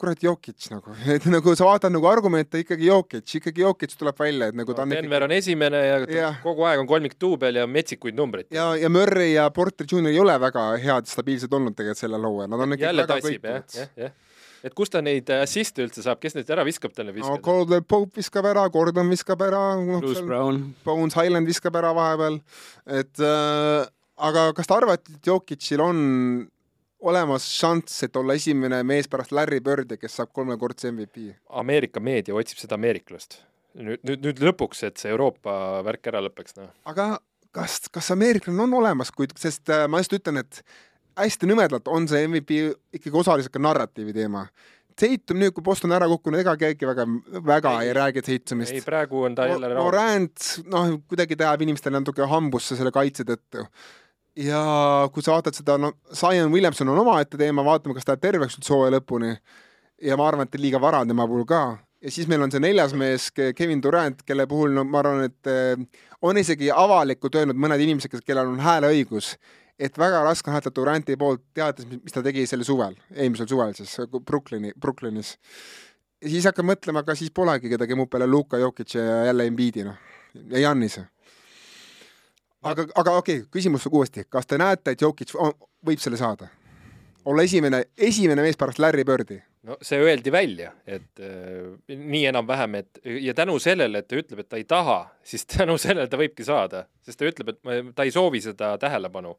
kurat, 0.00 0.22
Jokic 0.22 0.66
nagu, 0.72 0.94
et 1.14 1.26
nagu 1.30 1.54
sa 1.58 1.68
vaatad 1.68 1.94
nagu 1.94 2.08
argumente 2.10 2.62
ikkagi 2.62 2.88
Jokic, 2.88 3.36
ikkagi 3.38 3.64
Jokic 3.64 3.94
tuleb 3.98 4.18
välja, 4.18 4.50
et 4.50 4.58
nagu 4.58 4.74
ta 4.74 4.84
on 4.86 4.90
no, 4.90 4.98
Denver 4.98 5.22
ikkagi... 5.22 5.28
on 5.28 5.36
esimene 5.38 5.82
ja, 5.84 6.00
ja 6.16 6.32
kogu 6.42 6.66
aeg 6.68 6.82
on 6.82 6.90
kolmikduubel 6.90 7.62
ja 7.62 7.68
metsikuid 7.70 8.18
numbreid. 8.18 8.50
ja, 8.54 8.72
ja 8.78 8.90
Murray 8.92 9.34
ja 9.36 9.48
Porter 9.54 9.86
Jr 9.88 10.10
ei 10.10 10.20
ole 10.20 10.34
väga 10.42 10.66
head, 10.82 11.08
stabiilsed 11.10 11.54
olnud 11.54 11.78
tegelikult 11.78 12.02
sellel 12.02 12.28
hooajal, 12.28 12.52
nad 12.52 12.66
on 12.66 12.76
ikkagi 12.76 12.88
jälle 12.90 13.08
tassib, 13.10 13.48
jah, 13.48 13.64
jah, 13.78 13.96
jah. 14.06 14.20
Et 14.62 14.74
kust 14.78 14.92
ta 14.94 15.00
neid 15.02 15.26
assiste 15.34 15.82
üldse 15.82 16.04
saab, 16.04 16.20
kes 16.22 16.36
neid 16.36 16.50
ära 16.54 16.62
viskab 16.66 16.92
talle 16.94 17.10
viskada 17.14 17.34
no,? 17.34 17.42
Caldwell 17.42 17.82
Pope 17.82 18.20
viskab 18.20 18.46
ära, 18.46 18.62
Gordon 18.70 19.10
viskab 19.10 19.42
ära 19.42 19.62
no,, 19.80 19.98
Bruce 20.04 20.22
Brown, 20.22 20.60
Bones 20.86 21.18
Highland 21.18 21.50
viskab 21.50 21.78
ära 21.80 21.90
vahepeal, 21.96 22.38
et 23.00 23.22
äh, 23.26 23.88
aga 24.22 24.48
kas 24.54 24.70
te 24.70 24.76
arvate, 24.76 25.16
et 25.16 25.30
Jokicil 25.32 25.82
on 25.82 26.04
olemas 27.02 27.46
šanss, 27.50 28.04
et 28.06 28.16
olla 28.16 28.36
esimene 28.38 28.82
mees 28.86 29.08
pärast 29.10 29.34
Larry 29.34 29.60
Birdi, 29.64 29.98
kes 30.00 30.20
saab 30.20 30.32
kolmekordse 30.36 30.92
MVP? 30.92 31.32
Ameerika 31.62 32.00
meedia 32.00 32.36
otsib 32.38 32.62
seda 32.62 32.78
ameeriklast. 32.78 33.40
nüüd, 33.72 34.02
nüüd, 34.04 34.20
nüüd 34.26 34.40
lõpuks, 34.44 34.82
et 34.84 35.00
see 35.00 35.08
Euroopa 35.08 35.80
värk 35.86 36.10
ära 36.10 36.20
lõpeks, 36.26 36.58
noh. 36.58 36.68
aga 36.88 37.14
kas, 37.56 37.78
kas 37.92 38.10
ameeriklane 38.12 38.66
on 38.66 38.74
olemas, 38.82 39.12
kuid, 39.16 39.32
sest 39.40 39.72
äh, 39.72 39.86
ma 39.88 40.02
just 40.02 40.12
ütlen, 40.16 40.42
et 40.42 40.60
hästi 41.18 41.48
nõmedalt 41.48 41.88
on 41.92 42.06
see 42.08 42.26
MVP 42.28 42.60
ikkagi 42.98 43.18
osaliselt 43.24 43.54
ka 43.54 43.62
narratiivi 43.62 44.14
teema. 44.16 44.46
Tatum 44.92 45.40
nüüd, 45.40 45.54
kui 45.56 45.64
Boston 45.64 45.94
ära 45.96 46.04
kukkunud, 46.10 46.42
ega 46.42 46.52
keegi 46.60 46.84
väga, 46.84 47.06
väga 47.48 47.72
ei, 47.80 47.88
ei 47.88 47.94
räägi 47.96 48.22
Tatumist. 48.26 48.74
ei, 48.76 48.84
praegu 48.84 49.24
on 49.24 49.34
ta 49.34 49.46
jälle 49.48 49.70
rahul. 49.72 49.88
Morant, 49.88 50.48
noh, 50.68 50.92
kuidagi 51.08 51.38
ta 51.40 51.48
jääb 51.48 51.64
inimestele 51.64 51.96
natuke 51.96 52.28
hambusse 52.28 52.76
selle 52.76 52.92
kaitse 52.92 53.24
tõttu 53.28 53.64
ja 54.38 54.62
kui 55.12 55.24
sa 55.24 55.36
vaatad 55.36 55.56
seda, 55.56 55.76
no 55.80 55.92
Zion 56.14 56.52
Williamson 56.52 56.88
on 56.88 57.00
omaette 57.02 57.38
teema, 57.40 57.64
vaatame, 57.64 57.96
kas 57.96 58.06
ta 58.06 58.16
jääb 58.16 58.26
terveks 58.26 58.58
üldse 58.58 58.74
hooaja 58.74 58.96
lõpuni. 58.96 59.36
ja 60.02 60.16
ma 60.16 60.26
arvan, 60.26 60.48
et 60.48 60.60
liiga 60.60 60.80
vara 60.80 61.04
tema 61.06 61.26
puhul 61.28 61.44
ka. 61.46 61.78
ja 62.02 62.10
siis 62.10 62.28
meil 62.28 62.42
on 62.42 62.50
see 62.50 62.60
neljas 62.60 62.94
mees, 62.94 63.30
Kevin 63.30 63.82
Durant, 63.82 64.22
kelle 64.26 64.46
puhul 64.46 64.72
no 64.74 64.84
ma 64.84 65.02
arvan, 65.02 65.24
et 65.28 65.50
eh, 65.50 66.04
on 66.22 66.38
isegi 66.38 66.70
avalikult 66.70 67.34
öelnud 67.34 67.56
mõned 67.58 67.80
inimesed, 67.80 68.24
kellel 68.26 68.54
on 68.54 68.60
hääleõigus, 68.60 69.36
et 69.78 69.98
väga 69.98 70.24
raske 70.24 70.50
on 70.50 70.56
hääletada 70.56 70.80
Duranti 70.80 71.16
poolt, 71.16 71.44
teades, 71.54 71.86
mis 71.86 72.12
ta 72.14 72.22
tegi 72.22 72.46
sel 72.46 72.64
suvel, 72.64 72.96
eelmisel 73.14 73.48
suvel 73.50 73.74
siis 73.76 73.98
Brooklyni, 74.10 74.72
Brooklynis. 74.80 75.36
ja 76.22 76.28
siis 76.28 76.48
hakkad 76.48 76.66
mõtlema, 76.66 77.04
aga 77.04 77.14
siis 77.18 77.30
polegi 77.30 77.70
kedagi 77.70 77.98
muud 77.98 78.10
peale 78.10 78.26
Luka 78.26 78.58
Jokic 78.58 78.96
ja 78.96 79.26
jälle 79.28 79.46
Embiidi, 79.46 79.84
noh, 79.84 79.98
ja 80.50 80.68
Jannis 80.68 80.98
aga, 82.62 82.86
aga 82.94 83.14
okei 83.20 83.38
okay,, 83.42 83.48
küsimus 83.52 83.86
uuesti, 83.90 84.26
kas 84.30 84.48
te 84.48 84.58
näete, 84.60 84.94
et 84.94 85.02
Jokic 85.02 85.34
võib 85.34 86.02
selle 86.02 86.20
saada? 86.20 86.50
olla 87.24 87.44
esimene, 87.46 87.84
esimene 87.94 88.42
mees 88.42 88.58
pärast 88.58 88.80
Larry 88.82 89.04
Birdi? 89.06 89.38
no 89.68 89.76
see 89.84 90.00
öeldi 90.02 90.32
välja, 90.34 90.72
et 90.86 91.22
äh, 91.22 91.96
nii 91.96 92.24
enam-vähem, 92.32 92.80
et 92.80 93.02
ja 93.22 93.34
tänu 93.38 93.58
sellele, 93.62 94.02
et 94.02 94.08
ta 94.10 94.18
ütleb, 94.18 94.42
et 94.42 94.50
ta 94.50 94.58
ei 94.58 94.66
taha, 94.68 95.00
siis 95.22 95.46
tänu 95.56 95.78
sellele 95.78 96.10
ta 96.10 96.20
võibki 96.20 96.46
saada, 96.46 96.86
sest 97.06 97.20
ta 97.20 97.28
ütleb, 97.30 97.54
et 97.54 97.92
ta 97.96 98.06
ei 98.06 98.14
soovi 98.14 98.42
seda 98.42 98.76
tähelepanu. 98.82 99.36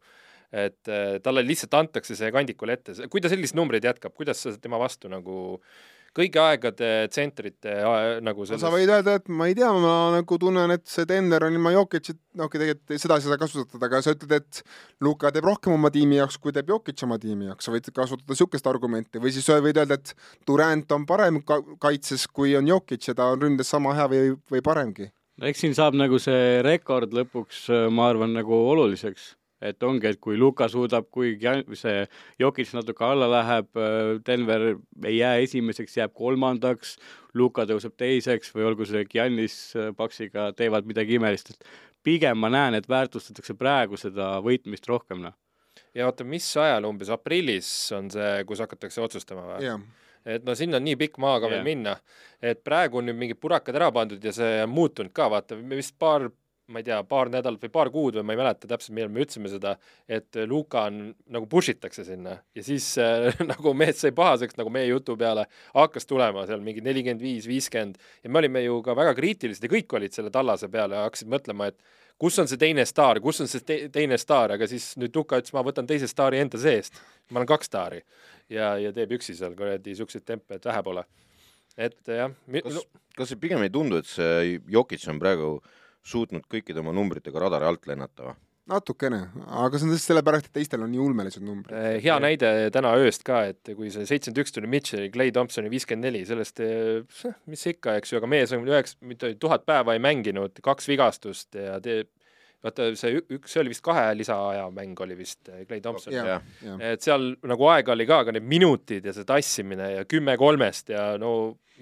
et 0.53 0.88
äh, 0.88 1.17
talle 1.23 1.41
lihtsalt 1.41 1.73
antakse 1.73 2.15
see 2.15 2.29
kandikul 2.31 2.69
ette, 2.69 2.93
kui 3.09 3.21
ta 3.21 3.29
selliseid 3.29 3.57
numbreid 3.57 3.83
jätkab, 3.83 4.13
kuidas 4.13 4.43
sa 4.45 4.51
tema 4.62 4.77
vastu 4.77 5.09
nagu 5.09 5.38
äh, 5.55 5.92
kõigi 6.17 6.39
aegade 6.41 6.89
tsentrite 7.12 7.73
nagu 8.23 8.45
selles... 8.45 8.62
sa 8.62 8.71
võid 8.73 8.91
öelda, 8.91 9.17
et 9.19 9.30
ma 9.34 9.47
ei 9.49 9.56
tea, 9.58 9.69
ma 9.73 9.93
nagu 10.13 10.38
tunnen, 10.39 10.73
et 10.76 10.86
see 10.89 11.08
Denver 11.10 11.47
on 11.47 11.58
ilma 11.58 11.73
Jokicit, 11.73 12.19
no 12.38 12.47
okei 12.47 12.60
okay,, 12.60 12.62
tegelikult 12.63 13.04
seda 13.04 13.17
ei 13.17 13.26
saa 13.26 13.39
kasutada, 13.41 13.82
aga 13.89 14.02
sa 14.06 14.13
ütled, 14.15 14.36
et 14.38 14.62
Luka 15.04 15.34
teeb 15.34 15.49
rohkem 15.49 15.76
oma 15.76 15.91
tiimi 15.93 16.19
jaoks, 16.19 16.38
kui 16.41 16.54
teeb 16.56 16.69
Jokic 16.69 17.02
oma 17.08 17.17
tiimi 17.21 17.49
jaoks, 17.49 17.67
sa 17.67 17.73
võid 17.73 17.89
kasutada 17.89 18.30
niisugust 18.30 18.69
argumenti 18.69 19.21
või 19.23 19.34
siis 19.34 19.49
võid 19.49 19.82
öelda, 19.82 19.97
et 19.97 20.13
Durant 20.47 20.97
on 20.97 21.08
parem 21.10 21.41
ka 21.47 21.60
kaitses, 21.82 22.28
kui 22.30 22.54
on 22.60 22.69
Jokic 22.69 23.10
ja 23.10 23.17
ta 23.17 23.32
on 23.34 23.41
ründes 23.47 23.73
sama 23.73 23.95
hea 23.97 24.10
või, 24.12 24.34
või 24.54 24.65
paremgi. 24.65 25.10
no 25.41 25.49
eks 25.49 25.65
siin 25.65 25.78
saab 25.78 25.97
nagu 25.97 26.21
see 26.21 26.62
rekord 26.65 27.15
lõpuks, 27.15 27.65
ma 27.89 28.12
arvan, 28.13 28.38
nagu 28.38 28.65
oluliseks 28.73 29.34
et 29.63 29.84
ongi, 29.86 30.10
et 30.12 30.19
kui 30.21 30.38
Luka 30.39 30.67
suudab, 30.71 31.08
kui 31.13 31.36
see 31.80 32.04
Jokic 32.41 32.73
natuke 32.76 33.06
alla 33.08 33.30
läheb, 33.32 33.69
äh, 33.78 34.17
Denver 34.26 34.73
ei 35.06 35.17
jää 35.17 35.38
esimeseks, 35.45 35.97
jääb 35.97 36.13
kolmandaks, 36.17 36.97
Luka 37.34 37.65
tõuseb 37.69 37.95
teiseks 37.97 38.54
või 38.56 38.67
olgu 38.69 38.88
see 38.89 39.06
Giannis 39.10 39.58
äh, 39.78 39.91
Paksiga 39.97 40.52
teevad 40.58 40.88
midagi 40.89 41.17
imelist, 41.19 41.54
et 41.54 41.67
pigem 42.04 42.39
ma 42.39 42.52
näen, 42.52 42.78
et 42.78 42.89
väärtustatakse 42.89 43.56
praegu 43.60 43.99
seda 43.99 44.36
võitmist 44.43 44.88
rohkem, 44.89 45.23
noh. 45.23 45.36
ja 45.95 46.10
oota, 46.10 46.28
mis 46.28 46.47
ajal 46.60 46.89
umbes, 46.89 47.12
aprillis 47.13 47.69
on 47.95 48.12
see, 48.13 48.43
kus 48.49 48.63
hakatakse 48.65 49.02
otsustama 49.02 49.47
või 49.54 49.67
yeah.? 49.69 49.82
et 50.23 50.45
no 50.47 50.56
sinna 50.56 50.80
on 50.80 50.86
nii 50.88 50.95
pikk 50.99 51.19
maa 51.19 51.39
ka 51.39 51.49
yeah. 51.49 51.56
veel 51.56 51.67
minna, 51.67 51.97
et 52.43 52.63
praegu 52.63 52.99
on 52.99 53.10
nüüd 53.10 53.19
mingid 53.19 53.39
purakad 53.43 53.76
ära 53.80 53.89
pandud 53.95 54.23
ja 54.23 54.32
see 54.36 54.62
on 54.63 54.71
muutunud 54.71 55.12
ka, 55.15 55.30
vaata, 55.32 55.60
me 55.60 55.80
vist 55.80 55.95
paar 55.99 56.30
ma 56.71 56.80
ei 56.80 56.86
tea, 56.88 56.99
paar 57.08 57.28
nädalat 57.32 57.63
või 57.65 57.71
paar 57.73 57.89
kuud 57.91 58.17
või 58.17 58.23
ma 58.28 58.36
ei 58.36 58.39
mäleta 58.39 58.67
täpselt, 58.69 58.93
millal 58.95 59.12
me 59.12 59.23
ütlesime 59.26 59.49
seda, 59.52 59.73
et 60.08 60.38
Luka 60.47 60.86
on, 60.88 60.99
nagu 61.36 61.47
push 61.52 61.73
itakse 61.73 62.06
sinna 62.08 62.38
ja 62.56 62.63
siis 62.63 62.86
äh, 63.02 63.34
nagu 63.52 63.73
mees 63.76 63.99
sai 63.99 64.13
pahaseks 64.15 64.56
nagu 64.60 64.71
meie 64.71 64.88
jutu 64.88 65.17
peale, 65.19 65.45
hakkas 65.76 66.08
tulema 66.08 66.45
seal 66.47 66.63
mingi 66.63 66.84
nelikümmend 66.86 67.23
viis, 67.23 67.49
viiskümmend 67.49 67.99
ja 68.23 68.32
me 68.32 68.39
olime 68.39 68.63
ju 68.63 68.80
ka 68.86 68.95
väga 68.95 69.15
kriitilised 69.17 69.67
ja 69.67 69.73
kõik 69.76 69.97
olid 69.99 70.15
selle 70.15 70.32
tallase 70.32 70.71
peale 70.71 70.95
ja 70.95 71.04
hakkasid 71.10 71.34
mõtlema, 71.36 71.67
et 71.73 71.99
kus 72.21 72.39
on 72.39 72.47
see 72.47 72.62
teine 72.62 72.88
staar, 72.88 73.19
kus 73.19 73.43
on 73.43 73.52
see 73.52 73.67
te 73.67 73.80
teine 73.91 74.17
staar, 74.21 74.56
aga 74.56 74.69
siis 74.71 74.93
nüüd 75.02 75.19
Luka 75.19 75.41
ütles, 75.43 75.56
ma 75.56 75.65
võtan 75.67 75.89
teise 75.89 76.08
staari 76.08 76.39
enda 76.39 76.62
seest. 76.62 76.95
ma 77.30 77.41
olen 77.41 77.52
kaks 77.52 77.71
staari 77.73 78.04
ja, 78.47 78.78
ja 78.80 78.95
teeb 78.95 79.17
üksi 79.19 79.36
seal 79.36 79.60
kuradi 79.60 79.99
siukseid 79.99 80.23
tempe, 80.23 80.56
et 80.56 80.71
vähe 80.71 80.84
pole. 80.84 81.04
et 81.76 81.99
jah. 82.08 82.32
kas, 82.63 82.84
kas 83.17 83.34
see 83.34 83.43
pigem 83.43 83.67
ei 83.67 83.73
tundu, 83.73 83.99
et 83.99 84.08
see 84.08 84.62
Jokic 84.71 85.04
on 85.12 85.19
praegu 85.19 85.56
äh, 85.58 85.80
suutnud 86.03 86.47
kõikide 86.51 86.83
oma 86.83 86.93
numbritega 86.95 87.45
radari 87.45 87.69
alt 87.69 87.87
lennata 87.87 88.29
või? 88.29 88.39
natukene, 88.69 89.19
aga 89.59 89.75
see 89.75 89.89
on 89.89 89.91
lihtsalt 89.91 90.13
sellepärast, 90.13 90.45
et 90.47 90.55
teistel 90.55 90.85
on 90.85 90.91
nii 90.93 91.01
ulmelised 91.03 91.43
numbrid. 91.43 91.75
Eh, 91.75 91.97
hea 92.05 92.15
näide 92.23 92.51
täna 92.71 92.93
ööst 92.95 93.25
ka, 93.27 93.41
et 93.51 93.73
kui 93.75 93.91
see 93.91 94.07
seitsekümmend 94.07 94.39
üks 94.39 94.55
tuli 94.55 94.69
Mitchell'i, 94.71 95.09
Clay 95.11 95.33
Thompsoni 95.35 95.71
viiskümmend 95.71 96.07
neli, 96.07 96.21
sellest 96.27 96.61
eh, 96.63 97.25
mis 97.51 97.65
ikka, 97.73 97.97
eks 97.99 98.13
ju, 98.13 98.21
aga 98.21 98.29
mees 98.31 98.53
on 98.55 98.63
üheks, 98.69 98.95
mitte 99.03 99.33
tuhat 99.41 99.65
päeva 99.67 99.97
ei 99.97 100.03
mänginud, 100.03 100.63
kaks 100.63 100.87
vigastust 100.91 101.59
ja 101.59 101.75
teeb 101.83 102.07
vaata 102.63 102.85
see 102.95 103.17
üks, 103.19 103.51
see 103.51 103.59
oli 103.59 103.73
vist 103.73 103.83
kahe 103.83 104.05
lisaaja 104.15 104.69
mäng 104.71 104.99
oli 105.03 105.17
vist 105.19 105.49
eh, 105.51 105.65
Clay 105.67 105.81
Thompson 105.83 106.15
yeah,. 106.15 106.45
Yeah. 106.63 106.79
et 106.93 107.03
seal 107.03 107.33
nagu 107.43 107.67
aega 107.73 107.91
oli 107.91 108.07
ka, 108.07 108.21
aga 108.23 108.37
need 108.37 108.47
minutid 108.47 109.09
ja 109.09 109.15
see 109.15 109.27
tassimine 109.27 109.89
ja 109.97 110.05
kümme 110.07 110.37
kolmest 110.39 110.93
ja 110.93 111.17
no 111.19 111.33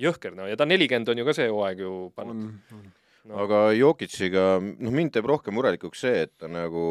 jõhker, 0.01 0.34
no 0.34 0.49
ja 0.49 0.57
ta 0.57 0.65
nelikümmend 0.65 1.13
on 1.13 1.21
ju 1.21 1.27
ka 1.27 1.38
see 1.38 1.51
hooaeg 1.51 1.86
ju 1.86 1.93
pannud 2.17 2.89
no.. 3.25 3.41
aga 3.43 3.60
Jokiciga, 3.77 4.45
noh, 4.62 4.93
mind 4.93 5.13
teeb 5.15 5.27
rohkem 5.29 5.55
murelikuks 5.57 6.05
see, 6.05 6.23
et 6.27 6.34
ta 6.41 6.49
nagu, 6.51 6.86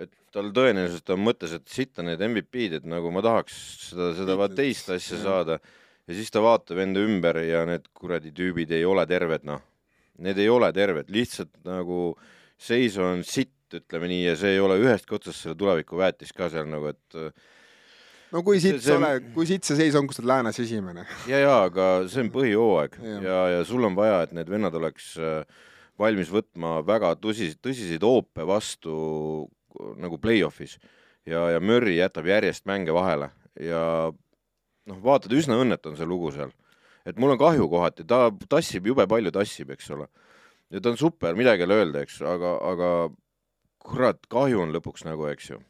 et 0.00 0.12
tal 0.34 0.50
tõenäoliselt 0.54 1.14
on 1.14 1.24
mõttes, 1.24 1.54
et 1.56 1.66
sitta 1.70 2.04
need 2.06 2.22
MVP-d, 2.26 2.80
et 2.80 2.90
nagu 2.90 3.12
ma 3.14 3.22
tahaks 3.24 3.56
seda, 3.90 4.12
seda 4.18 4.38
vaat 4.40 4.56
teist 4.58 4.92
asja 4.94 5.20
saada. 5.22 5.58
Ja 6.04 6.16
siis 6.18 6.28
ta 6.28 6.42
vaatab 6.44 6.82
enda 6.82 7.00
ümber 7.00 7.38
ja 7.40 7.62
need 7.68 7.86
kuradi 7.96 8.34
tüübid 8.36 8.74
ei 8.76 8.84
ole 8.84 9.06
terved, 9.08 9.46
noh. 9.48 9.62
Need 10.24 10.38
ei 10.38 10.50
ole 10.52 10.68
terved, 10.76 11.08
lihtsalt 11.10 11.54
nagu 11.66 12.12
seis 12.60 12.98
on 13.02 13.24
sitt, 13.26 13.50
ütleme 13.74 14.06
nii, 14.10 14.20
ja 14.28 14.34
see 14.38 14.52
ei 14.54 14.60
ole 14.62 14.76
ühestki 14.78 15.16
otsast 15.16 15.42
selle 15.42 15.56
tuleviku 15.58 15.98
väetis 15.98 16.30
ka 16.36 16.46
seal 16.52 16.68
nagu, 16.70 16.92
et 16.92 17.16
no 18.34 18.42
kui 18.46 18.58
siit 18.62 18.80
see, 18.80 18.88
see 18.90 18.98
ole, 18.98 19.12
kui 19.34 19.46
siit 19.48 19.66
see 19.66 19.78
seis 19.78 19.94
on, 19.98 20.08
kus 20.10 20.18
sa 20.18 20.24
oled 20.24 20.32
läänes 20.32 20.58
esimene. 20.64 21.06
ja, 21.30 21.40
ja 21.44 21.54
aga 21.68 21.92
see 22.10 22.24
on 22.24 22.32
põhijooaeg 22.34 22.98
ja, 22.98 23.20
ja, 23.22 23.38
ja 23.58 23.62
sul 23.68 23.86
on 23.86 23.96
vaja, 23.98 24.24
et 24.26 24.34
need 24.36 24.50
vennad 24.50 24.74
oleks 24.78 25.14
äh, 25.20 25.44
valmis 26.00 26.32
võtma 26.34 26.80
väga 26.86 27.14
tõsiseid, 27.22 27.60
tõsiseid 27.62 28.04
hoope 28.06 28.46
vastu 28.48 28.96
nagu 30.00 30.18
play-off'is 30.22 30.76
ja, 31.26 31.46
ja 31.54 31.62
Murry 31.62 31.98
jätab 31.98 32.26
järjest 32.30 32.66
mänge 32.70 32.94
vahele 32.94 33.30
ja 33.60 33.80
noh, 34.10 35.00
vaatad, 35.04 35.32
üsna 35.34 35.58
õnnetu 35.60 35.92
on 35.92 35.98
see 35.98 36.08
lugu 36.08 36.32
seal. 36.34 36.50
et 37.06 37.18
mul 37.20 37.34
on 37.34 37.40
kahju 37.40 37.68
kohati, 37.70 38.06
ta 38.08 38.28
tassib 38.50 38.88
jube 38.90 39.06
palju, 39.10 39.30
tassib, 39.34 39.70
eks 39.74 39.92
ole. 39.94 40.08
ja 40.74 40.82
ta 40.82 40.90
on 40.90 40.98
super, 40.98 41.38
midagi 41.38 41.62
ei 41.62 41.70
ole 41.70 41.78
öelda, 41.82 42.02
eks, 42.02 42.18
aga, 42.26 42.56
aga 42.72 42.90
kurat, 43.84 44.26
kahju 44.32 44.64
on 44.64 44.74
lõpuks 44.74 45.06
nagu, 45.06 45.28
eks 45.30 45.52
ju. 45.54 45.60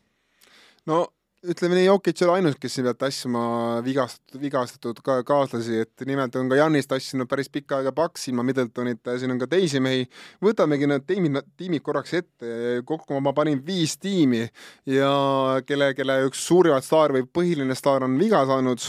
no 0.89 1.05
ütleme 1.51 1.77
nii, 1.79 1.87
Jokic 1.87 2.21
ei 2.21 2.27
ole 2.27 2.37
ainus, 2.39 2.57
kes 2.61 2.77
siin 2.77 2.87
peab 2.87 2.99
tassima 3.01 3.43
vigastatud, 3.85 4.39
vigastatud 4.41 5.01
ka 5.05 5.19
kaaslasi, 5.27 5.83
et 5.85 6.05
nimelt 6.09 6.37
on 6.41 6.49
ka 6.51 6.59
Janis 6.59 6.89
tassinud 6.91 7.29
päris 7.31 7.51
pikka 7.53 7.81
aega 7.81 7.93
paks 7.97 8.29
ilma 8.31 8.45
Middletonita 8.47 9.15
ja 9.15 9.23
siin 9.23 9.35
on 9.35 9.43
ka 9.43 9.49
teisi 9.51 9.83
mehi. 9.85 10.07
võtamegi 10.45 10.89
need 10.91 11.05
tiimid, 11.09 11.41
tiimid 11.61 11.85
korraks 11.85 12.17
ette, 12.21 12.81
kokku 12.89 13.21
ma 13.21 13.35
panin 13.37 13.61
viis 13.67 13.99
tiimi 14.01 14.47
ja 14.91 15.13
kelle, 15.67 15.93
kelle 15.99 16.23
üks 16.31 16.47
suurimaid 16.49 16.87
staar 16.87 17.15
või 17.17 17.27
põhiline 17.29 17.77
staar 17.79 18.09
on 18.09 18.19
viga 18.21 18.45
saanud 18.49 18.89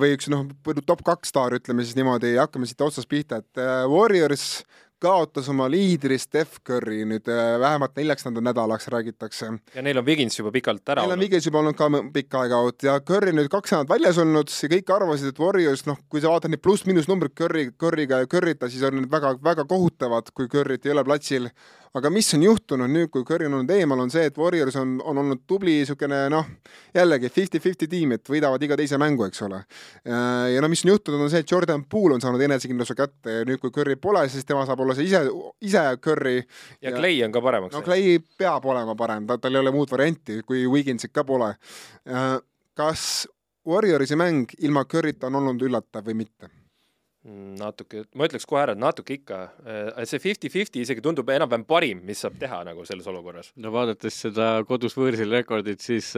või 0.00 0.14
üks 0.14 0.30
noh, 0.32 0.46
top 0.86 1.02
kaks 1.04 1.32
staar, 1.32 1.56
ütleme 1.58 1.84
siis 1.84 1.96
niimoodi, 1.98 2.36
hakkame 2.38 2.68
siit 2.68 2.80
otsast 2.84 3.10
pihta, 3.10 3.42
et 3.42 3.60
äh, 3.60 3.84
Warriors 3.90 4.62
kaotas 5.04 5.48
oma 5.52 5.66
liidri 5.70 6.16
Steph 6.20 6.62
Curry 6.66 7.02
nüüd 7.08 7.28
äh, 7.30 7.58
vähemalt 7.60 7.94
neljaks 7.98 8.26
nädalaks, 8.32 8.88
räägitakse. 8.92 9.50
ja 9.74 9.84
neil 9.84 10.00
on 10.00 10.06
Wiggins 10.06 10.38
juba 10.38 10.52
pikalt 10.54 10.88
ära 10.88 11.04
olnud. 11.04 11.14
Neil 11.14 11.18
on 11.18 11.24
Wiggins 11.26 11.48
juba 11.48 11.60
olnud 11.60 11.78
ka 11.78 11.90
pikka 12.14 12.44
aega 12.44 12.60
out 12.64 12.86
ja 12.86 12.98
Curry 13.00 13.36
nüüd 13.36 13.50
kaks 13.52 13.74
nädalat 13.74 13.92
väljas 13.92 14.20
olnud 14.22 14.52
ja 14.54 14.72
kõik 14.72 14.92
arvasid, 14.96 15.34
et 15.34 15.40
Warriors, 15.42 15.84
noh, 15.90 16.00
kui 16.08 16.24
sa 16.24 16.32
vaatad 16.32 16.52
neid 16.52 16.64
pluss-miinus 16.64 17.08
numbreid 17.10 17.36
Curry, 17.38 17.68
Curry'ga 17.80 18.24
ja 18.24 18.30
Curry'ta, 18.30 18.70
siis 18.72 18.84
on 18.86 19.00
need 19.00 19.10
väga-väga 19.12 19.68
kohutavad, 19.70 20.32
kui 20.34 20.50
Curry't 20.52 20.88
ei 20.88 20.94
ole 20.96 21.04
platsil 21.06 21.50
aga 21.94 22.10
mis 22.10 22.28
on 22.34 22.42
juhtunud 22.42 22.90
nüüd, 22.90 23.10
kui 23.12 23.24
Curry 23.26 23.46
on 23.46 23.60
olnud 23.60 23.70
eemal, 23.70 24.00
on 24.02 24.10
see, 24.10 24.24
et 24.28 24.38
Warriors 24.38 24.76
on, 24.80 24.96
on 25.06 25.20
olnud 25.22 25.44
tubli 25.46 25.76
niisugune 25.78 26.24
noh, 26.32 26.48
jällegi 26.94 27.30
fifty-fifty 27.30 27.88
tiim, 27.90 28.16
et 28.16 28.30
võidavad 28.30 28.62
iga 28.66 28.78
teise 28.78 28.98
mängu, 29.00 29.26
eks 29.28 29.44
ole. 29.46 29.60
ja 30.04 30.62
no 30.62 30.70
mis 30.72 30.84
on 30.86 30.94
juhtunud, 30.94 31.22
on 31.22 31.30
see, 31.32 31.44
et 31.44 31.50
Jordan 31.50 31.84
Poole 31.90 32.18
on 32.18 32.24
saanud 32.24 32.42
enesekindluse 32.48 32.96
kätte 32.98 33.38
ja 33.38 33.46
nüüd, 33.48 33.62
kui 33.62 33.74
Curry 33.74 33.96
pole, 34.00 34.24
siis 34.32 34.46
tema 34.48 34.64
saab 34.66 34.82
olla 34.82 34.96
see 34.98 35.06
ise, 35.10 35.22
ise 35.62 35.84
Curry. 36.02 36.40
ja, 36.80 36.90
ja 36.90 36.96
Clay 36.96 37.22
on 37.26 37.34
ka 37.34 37.44
paremaks. 37.44 37.76
no 37.76 37.84
Clay 37.86 38.18
peab 38.38 38.66
olema 38.66 38.98
parem, 38.98 39.28
ta, 39.30 39.38
tal 39.38 39.54
ei 39.54 39.62
ole 39.62 39.74
muud 39.74 39.94
varianti, 39.94 40.40
kui 40.46 40.66
Wigginsit 40.70 41.14
ka 41.14 41.26
pole. 41.28 41.54
kas 42.74 43.06
Warriorsi 43.64 44.18
mäng 44.18 44.50
ilma 44.66 44.84
Curryta 44.84 45.30
on 45.30 45.40
olnud 45.40 45.62
üllatav 45.62 46.04
või 46.10 46.24
mitte? 46.24 46.50
Mm, 47.24 47.54
natuke, 47.56 48.02
ma 48.20 48.26
ütleks 48.28 48.44
kohe 48.44 48.60
ära, 48.60 48.74
et 48.76 48.80
natuke 48.80 49.14
ikka, 49.16 49.38
äh, 49.64 50.02
see 50.04 50.20
fifty-fifty 50.20 50.82
isegi 50.84 51.00
tundub 51.04 51.30
enam-vähem 51.32 51.62
parim, 51.64 52.02
mis 52.04 52.20
saab 52.20 52.34
teha 52.36 52.58
nagu 52.68 52.84
selles 52.84 53.06
olukorras. 53.08 53.48
no 53.56 53.72
vaadates 53.72 54.18
seda 54.26 54.48
kodus 54.68 54.92
võõrsil 54.98 55.32
rekordit, 55.32 55.80
siis 55.80 56.10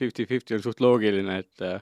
fifty-fifty 0.00 0.56
äh, 0.56 0.58
on 0.58 0.64
suht 0.64 0.82
loogiline, 0.82 1.38
et 1.44 1.62
äh, 1.62 1.78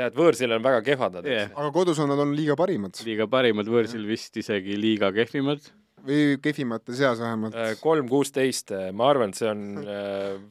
ja 0.00 0.08
et 0.08 0.16
võõrsil 0.16 0.56
on 0.56 0.64
väga 0.64 0.80
kehvad 0.86 1.18
nad 1.18 1.28
yeah.. 1.28 1.52
aga 1.52 1.68
kodus 1.76 2.00
on 2.00 2.08
nad 2.08 2.24
on 2.24 2.32
liiga 2.38 2.56
parimad. 2.56 2.96
liiga 3.04 3.28
parimad, 3.28 3.68
võõrsil 3.68 4.00
yeah. 4.00 4.14
vist 4.14 4.40
isegi 4.40 4.80
liiga 4.80 5.12
kehvimad. 5.12 5.68
või 6.08 6.40
kehvimate 6.40 6.96
seas 6.96 7.20
vähemalt. 7.20 7.60
kolm 7.84 8.08
kuusteist, 8.08 8.72
ma 8.96 9.12
arvan, 9.12 9.36
et 9.36 9.42
see 9.44 9.52
on 9.52 9.68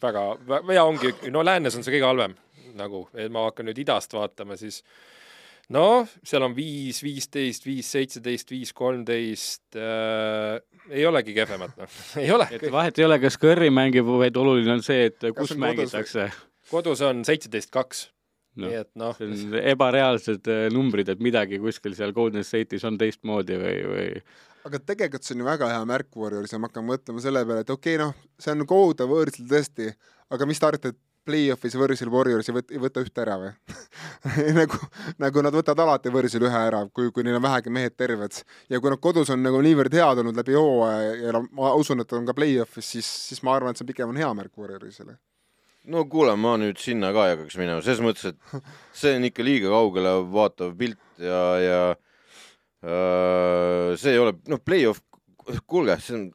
väga, 0.06 0.30
ja 0.70 0.86
ongi, 0.86 1.18
no 1.34 1.42
läänes 1.42 1.82
on 1.82 1.82
see 1.82 1.98
kõige 1.98 2.12
halvem 2.14 2.38
nagu, 2.78 3.08
et 3.18 3.34
ma 3.34 3.50
hakkan 3.50 3.72
nüüd 3.72 3.88
idast 3.88 4.14
vaatama, 4.14 4.54
siis 4.62 4.84
noh, 5.76 6.10
seal 6.26 6.46
on 6.48 6.56
viis, 6.56 7.00
viisteist, 7.04 7.66
viis, 7.68 7.92
seitseteist, 7.92 8.52
viis, 8.54 8.74
kolmteist 8.76 9.78
äh,, 9.78 10.58
ei 10.90 11.06
olegi 11.08 11.36
kehvemat, 11.36 11.74
noh, 11.80 11.96
ei 12.24 12.32
ole. 12.34 12.48
et 12.56 12.68
vahet 12.74 13.00
ei 13.00 13.08
ole, 13.08 13.20
kas 13.24 13.40
Curry 13.42 13.72
mängib, 13.74 14.08
vaid 14.22 14.38
oluline 14.40 14.78
on 14.78 14.86
see, 14.86 15.10
et 15.12 15.32
kus 15.38 15.56
mängitakse. 15.60 16.30
kodus 16.72 17.04
on 17.08 17.26
seitseteist, 17.28 17.72
kaks 17.74 18.08
no,. 18.56 18.68
nii 18.68 18.82
et 18.84 18.92
noh. 19.00 19.18
see 19.20 19.28
on 19.28 19.58
ebareaalsed 19.76 20.52
äh, 20.54 20.68
numbrid, 20.74 21.12
et 21.14 21.24
midagi 21.24 21.60
kuskil 21.64 21.98
seal 21.98 22.16
Golden 22.16 22.48
State'is 22.48 22.88
on 22.88 23.00
teistmoodi 23.02 23.60
või, 23.62 23.82
või 23.92 24.08
aga 24.68 24.80
tegelikult 24.84 25.24
see 25.24 25.36
on 25.36 25.44
ju 25.44 25.48
väga 25.48 25.72
hea 25.72 25.84
märk 25.88 26.16
Warriors 26.20 26.54
ja 26.54 26.60
ma 26.60 26.70
hakkan 26.70 26.86
mõtlema 26.88 27.24
selle 27.24 27.44
peale, 27.48 27.64
et 27.64 27.74
okei 27.74 27.96
okay,, 27.96 28.04
noh, 28.04 28.16
see 28.40 28.54
on 28.56 28.66
kohutav 28.70 29.12
võõrsil 29.12 29.48
tõesti, 29.50 29.92
aga 30.34 30.48
mis 30.50 30.60
te 30.60 30.68
arvate, 30.68 30.92
et 30.96 31.00
play-off'is 31.28 31.76
võõrsil 31.78 32.10
Warriors 32.12 32.50
ei 32.50 32.56
võta, 32.56 32.74
ei 32.74 32.82
võta 32.82 33.04
ühte 33.04 33.24
ära 33.24 33.38
või? 33.42 33.52
Nagu, 34.58 34.80
nagu 35.22 35.42
nad 35.46 35.56
võtavad 35.56 35.84
alati 35.84 36.12
võõrsil 36.12 36.44
ühe 36.48 36.60
ära, 36.70 36.82
kui, 36.94 37.12
kui 37.14 37.24
neil 37.26 37.38
on 37.38 37.44
vähegi 37.46 37.72
mehed 37.74 37.96
terved. 38.00 38.42
ja 38.72 38.80
kui 38.82 38.92
nad 38.92 39.02
kodus 39.04 39.30
on 39.34 39.44
nagu 39.46 39.60
niivõrd 39.64 39.94
head 39.94 40.22
olnud 40.24 40.38
läbi 40.40 40.56
hooaja 40.58 41.04
ja, 41.06 41.16
ja 41.28 41.42
ma 41.56 41.72
usun, 41.78 42.02
et 42.04 42.14
on 42.18 42.26
ka 42.28 42.36
play-off'is, 42.38 42.92
siis, 42.96 43.10
siis 43.30 43.44
ma 43.46 43.56
arvan, 43.56 43.76
et 43.76 43.80
see 43.80 43.88
pigem 43.88 44.12
on 44.12 44.20
hea 44.20 44.30
märk 44.38 44.58
Warriorsile. 44.58 45.18
No 45.88 46.04
kuule, 46.12 46.34
ma 46.36 46.58
nüüd 46.60 46.82
sinna 46.82 47.14
ka 47.16 47.28
ei 47.28 47.36
hakkaks 47.36 47.60
minema, 47.60 47.84
selles 47.86 48.04
mõttes, 48.04 48.34
et 48.34 48.66
see 49.00 49.16
on 49.20 49.30
ikka 49.30 49.46
liiga 49.46 49.72
kaugele 49.72 50.18
vaatav 50.34 50.74
pilt 50.80 51.00
ja, 51.24 51.44
ja 51.64 51.80
äh, 52.84 53.94
see 54.00 54.18
ei 54.18 54.24
ole, 54.24 54.36
noh, 54.52 54.64
play-off, 54.64 55.04
kuulge, 55.70 56.00
see 56.04 56.18
on 56.18 56.28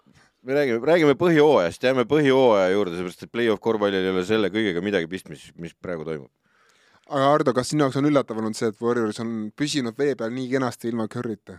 me 0.43 0.57
räägime, 0.57 0.83
räägime 0.87 1.17
põhihooajast, 1.19 1.85
jääme 1.87 2.05
põhihooaja 2.11 2.71
juurde, 2.75 2.97
seepärast 2.99 3.27
et 3.27 3.33
play-off 3.33 3.63
korvpallil 3.63 4.03
ei 4.03 4.13
ole 4.13 4.25
selle 4.27 4.51
kõigega 4.55 4.83
midagi 4.85 5.11
pistmist, 5.11 5.53
mis 5.61 5.75
praegu 5.75 6.07
toimub. 6.09 6.31
aga 7.09 7.29
Ardo, 7.35 7.55
kas 7.55 7.71
sinu 7.73 7.87
jaoks 7.87 7.99
on 8.01 8.09
üllatav 8.11 8.41
olnud 8.41 8.59
see, 8.59 8.71
et 8.73 8.81
Warriors 8.83 9.21
on 9.23 9.53
püsinud 9.59 9.99
vee 9.99 10.17
peal 10.19 10.35
nii 10.35 10.49
kenasti 10.51 10.91
ilma 10.91 11.07
Curry'ta 11.13 11.59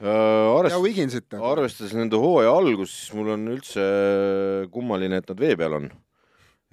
uh,? 0.00 0.56
Arvest... 0.56 1.38
arvestades 1.38 1.94
nende 1.96 2.18
hooaja 2.20 2.54
algust, 2.56 2.96
siis 2.96 3.14
mul 3.16 3.34
on 3.36 3.46
üldse 3.54 3.86
kummaline, 4.74 5.22
et 5.22 5.30
nad 5.30 5.46
vee 5.46 5.54
peal 5.58 5.78
on. 5.78 5.88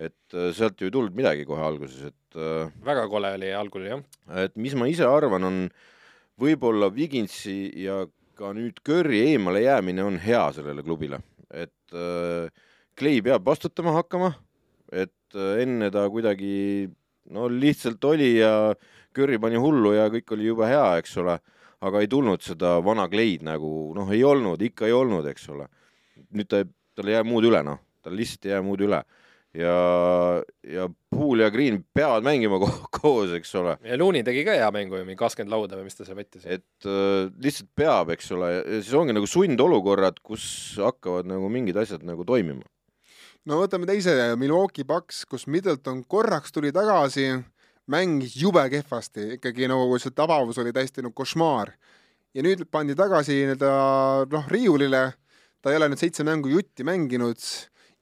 et 0.02 0.34
äh, 0.34 0.50
sealt 0.58 0.82
ju 0.82 0.90
ei 0.90 0.94
tulnud 0.94 1.14
midagi 1.16 1.46
kohe 1.46 1.62
alguses, 1.62 2.10
et 2.10 2.42
väga 2.84 3.06
kole 3.12 3.36
oli 3.38 3.54
algul, 3.54 3.86
jah. 3.86 4.02
et 4.42 4.56
mis 4.58 4.74
ma 4.74 4.90
ise 4.90 5.06
arvan, 5.06 5.46
on 5.46 5.64
võib-olla 6.42 6.90
Wigginsi 6.90 7.70
ja 7.84 8.02
ka 8.38 8.52
nüüd 8.56 8.82
Curry 8.86 9.22
eemale 9.32 9.64
jäämine 9.64 10.04
on 10.04 10.18
hea 10.22 10.44
sellele 10.56 10.84
klubile, 10.86 11.20
et 11.54 11.94
äh, 11.94 12.50
Clay 12.98 13.22
peab 13.26 13.46
vastutama 13.46 13.96
hakkama, 14.00 14.34
et 14.92 15.38
äh, 15.38 15.62
enne 15.64 15.92
ta 15.94 16.06
kuidagi 16.10 16.90
no 17.34 17.48
lihtsalt 17.50 18.04
oli 18.10 18.38
ja 18.40 18.74
Curry 19.16 19.40
pani 19.40 19.62
hullu 19.62 19.94
ja 19.96 20.10
kõik 20.14 20.34
oli 20.36 20.50
jube 20.50 20.68
hea, 20.70 20.86
eks 21.02 21.18
ole, 21.22 21.38
aga 21.84 22.02
ei 22.02 22.10
tulnud 22.10 22.42
seda 22.42 22.78
vana 22.84 23.08
Clay'd 23.12 23.46
nagu 23.46 23.94
noh, 23.96 24.10
ei 24.14 24.24
olnud, 24.26 24.62
ikka 24.62 24.90
ei 24.90 24.96
olnud, 24.98 25.28
eks 25.30 25.50
ole. 25.54 25.68
nüüd 26.34 26.50
ta, 26.50 26.64
tal 26.96 27.10
ei 27.10 27.18
jää 27.18 27.26
muud 27.28 27.46
üle, 27.50 27.62
noh, 27.66 27.82
tal 28.02 28.16
lihtsalt 28.18 28.48
ei 28.48 28.56
jää 28.56 28.66
muud 28.66 28.82
üle 28.86 29.04
ja, 29.54 30.42
ja 30.66 30.88
Pool 31.14 31.44
ja 31.44 31.50
Green 31.54 31.84
peavad 31.94 32.26
mängima 32.26 32.58
ko 32.62 32.70
koos, 32.98 33.34
eks 33.38 33.54
ole. 33.60 33.78
ja 33.86 33.98
Looney 34.00 34.26
tegi 34.26 34.44
ka 34.48 34.56
hea 34.58 34.70
mängu 34.74 34.98
ju, 34.98 35.06
mingi 35.08 35.20
kakskümmend 35.20 35.54
lauda 35.54 35.78
või 35.78 35.88
mis 35.88 35.98
ta 35.98 36.08
seal 36.08 36.18
võttis. 36.18 36.46
et 36.46 36.90
äh, 36.90 37.30
lihtsalt 37.44 37.70
peab, 37.78 38.14
eks 38.16 38.32
ole, 38.36 38.52
siis 38.82 38.94
ongi 38.98 39.16
nagu 39.16 39.30
sundolukorrad, 39.30 40.22
kus 40.26 40.46
hakkavad 40.82 41.30
nagu 41.30 41.50
mingid 41.54 41.78
asjad 41.80 42.06
nagu 42.08 42.26
toimima. 42.28 42.66
no 43.50 43.62
võtame 43.62 43.90
teise, 43.90 44.16
Milwaukee 44.42 44.88
Bucks, 44.88 45.24
kus 45.30 45.46
Middleton 45.48 46.04
korraks 46.10 46.56
tuli 46.56 46.74
tagasi, 46.74 47.30
mängis 47.94 48.38
jube 48.40 48.64
kehvasti, 48.72 49.36
ikkagi 49.38 49.68
nagu 49.70 50.00
see 50.02 50.16
tabavus 50.16 50.58
oli 50.64 50.74
täiesti 50.74 51.06
nagu 51.06 51.14
košmaar. 51.14 51.76
ja 52.34 52.42
nüüd 52.42 52.66
pandi 52.72 52.98
tagasi 52.98 53.44
nii-öelda 53.44 53.76
noh, 54.34 54.50
riiulile, 54.50 55.12
ta 55.62 55.70
ei 55.70 55.78
ole 55.78 55.92
nüüd 55.94 56.02
seitse 56.02 56.26
mängu 56.26 56.50
jutti 56.50 56.82
mänginud 56.88 57.38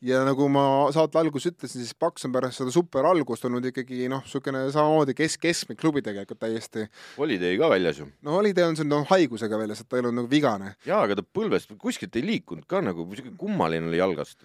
ja 0.05 0.21
nagu 0.25 0.47
ma 0.51 0.63
saate 0.93 1.19
alguses 1.21 1.51
ütlesin, 1.51 1.83
siis 1.83 1.97
Paks 1.97 2.25
on 2.27 2.33
pärast 2.33 2.61
seda 2.61 2.73
super 2.73 3.05
algust 3.09 3.45
olnud 3.47 3.67
ikkagi 3.69 4.09
noh, 4.11 4.23
niisugune 4.25 4.63
samamoodi 4.73 5.15
kesk, 5.17 5.41
keskmik 5.43 5.79
klubi 5.81 6.03
tegelikult 6.05 6.41
täiesti. 6.41 6.87
Holiday 7.19 7.59
ka 7.61 7.69
väljas 7.71 8.01
ju. 8.01 8.09
no 8.25 8.39
Holiday 8.39 8.65
on 8.67 8.79
siin 8.79 8.89
noh, 8.91 9.05
haigusega 9.11 9.61
väljas, 9.61 9.83
et 9.83 9.89
ta 9.89 9.99
ei 9.99 10.03
olnud 10.03 10.23
nagu 10.23 10.31
vigane. 10.31 10.75
jaa, 10.87 11.03
aga 11.05 11.19
ta 11.19 11.27
põlvest 11.39 11.75
kuskilt 11.81 12.17
ei 12.17 12.25
liikunud 12.25 12.65
ka 12.69 12.81
nagu, 12.85 13.05
niisugune 13.11 13.37
kummaline 13.39 13.91
oli 13.91 14.01
jalgast. 14.01 14.41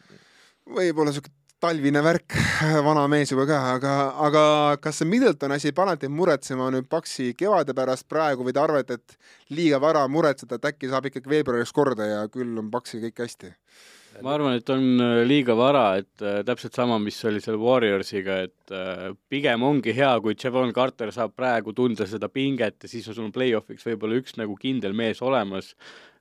võib-olla 0.69 1.13
niisugune 1.13 1.45
talvine 1.61 2.03
värk, 2.05 2.37
vana 2.87 3.07
mees 3.09 3.33
juba 3.33 3.47
ka, 3.49 3.59
aga, 3.79 3.93
aga 4.27 4.43
kas 4.83 5.01
see 5.01 5.09
Middleton 5.09 5.55
asi 5.57 5.73
paneb 5.77 6.03
teid 6.03 6.13
muretsema 6.13 6.69
nüüd 6.75 6.89
Paksi 6.93 7.33
kevade 7.39 7.73
pärast 7.77 8.05
praegu 8.13 8.45
või 8.45 8.53
te 8.53 8.61
arvate, 8.61 8.99
et 9.01 9.55
liiga 9.57 9.81
vara 9.81 10.05
muretseda, 10.09 10.59
et 10.59 10.69
äkki 10.73 10.93
saab 10.93 11.09
ikkagi 11.09 11.33
veebruaris 11.33 11.73
korda 11.73 12.11
ja 12.11 12.25
küll 12.33 12.59
on 12.61 12.69
Paksi 12.71 13.01
kõik 13.07 13.25
hästi? 13.25 13.55
Ma 14.25 14.35
arvan, 14.37 14.57
et 14.59 14.71
on 14.73 14.85
äh, 15.03 15.23
liiga 15.29 15.55
vara, 15.59 15.85
et 16.01 16.23
äh, 16.25 16.41
täpselt 16.47 16.77
sama, 16.77 16.99
mis 17.03 17.19
oli 17.29 17.41
seal 17.45 17.59
Warriorsiga, 17.61 18.39
et 18.47 18.75
äh, 18.75 19.11
pigem 19.31 19.65
ongi 19.67 19.95
hea, 19.97 20.13
kui 20.25 20.37
Javon 20.39 20.73
Carter 20.77 21.13
saab 21.15 21.35
praegu 21.37 21.75
tunda 21.77 22.07
seda 22.09 22.31
pinget 22.33 22.87
ja 22.87 22.91
siis 22.91 23.09
on 23.13 23.19
sul 23.19 23.33
play-off'iks 23.35 23.87
võib-olla 23.89 24.21
üks 24.21 24.39
nagu 24.41 24.57
kindel 24.61 24.97
mees 24.97 25.23
olemas, 25.25 25.73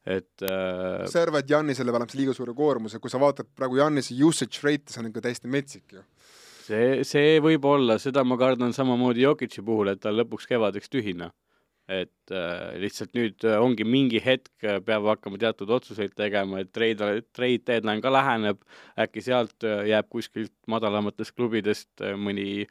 et 0.05 0.45
äh... 0.45 1.05
sa 1.11 1.23
arvad, 1.23 1.47
Jannisele 1.49 1.93
paneb 1.95 2.11
see 2.11 2.23
liiga 2.23 2.35
suure 2.37 2.55
koormuse, 2.57 3.01
kui 3.03 3.13
sa 3.13 3.21
vaatad 3.21 3.49
praegu 3.55 3.79
Jannise 3.81 4.17
usage 4.25 4.61
rate, 4.65 4.91
see 4.91 5.01
on 5.03 5.09
ikka 5.11 5.25
täiesti 5.25 5.51
metsik 5.51 5.97
ju. 5.97 6.05
See, 6.65 7.03
see 7.05 7.39
võib 7.45 7.65
olla, 7.69 7.99
seda 8.01 8.23
ma 8.25 8.39
kardan 8.41 8.73
samamoodi 8.73 9.21
Jokic'i 9.21 9.61
puhul, 9.65 9.93
et 9.93 10.01
ta 10.01 10.13
lõpuks 10.13 10.49
kevadeks 10.49 10.89
tühine 10.89 11.29
et 11.91 12.33
äh, 12.33 12.73
lihtsalt 12.81 13.13
nüüd 13.13 13.45
äh, 13.45 13.59
ongi 13.61 13.85
mingi 13.85 14.17
hetk, 14.23 14.49
äh, 14.65 14.79
peab 14.81 15.05
hakkama 15.11 15.37
teatud 15.41 15.69
otsuseid 15.75 16.15
tegema, 16.17 16.63
et 16.63 16.71
trade, 16.73 17.21
trade 17.35 17.61
deadline 17.67 18.01
ka 18.01 18.09
läheneb, 18.13 18.63
äkki 18.97 19.21
sealt 19.25 19.65
äh, 19.67 19.83
jääb 19.91 20.09
kuskilt 20.09 20.53
madalamatest 20.71 21.35
klubidest 21.37 22.05
mõni 22.17 22.65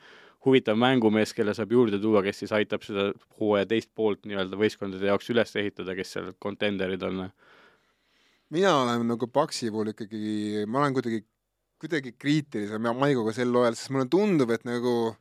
huvitav 0.45 0.77
mängumees, 0.77 1.33
kelle 1.33 1.55
saab 1.57 1.73
juurde 1.73 2.01
tuua, 2.03 2.25
kes 2.27 2.43
siis 2.43 2.53
aitab 2.57 2.83
seda 2.85 3.13
hooaja 3.39 3.69
teist 3.71 3.93
poolt 3.97 4.27
nii-öelda 4.29 4.59
võistkondade 4.61 5.09
jaoks 5.09 5.31
üles 5.33 5.55
ehitada, 5.63 5.95
kes 5.97 6.17
seal 6.17 6.33
contender'id 6.43 7.07
on. 7.07 7.29
mina 8.51 8.75
olen 8.83 9.07
nagu 9.09 9.31
Paksi 9.31 9.71
puhul 9.71 9.95
ikkagi, 9.95 10.67
ma 10.67 10.83
olen 10.83 10.99
kuidagi, 10.99 11.23
kuidagi 11.81 12.13
kriitilisem 12.19 12.91
ja 12.91 12.93
Maiguga 12.93 13.33
sel 13.33 13.55
hooajal, 13.55 13.79
sest 13.79 13.95
mulle 13.95 14.11
tundub, 14.11 14.51
et 14.51 14.67
nagu 14.67 15.15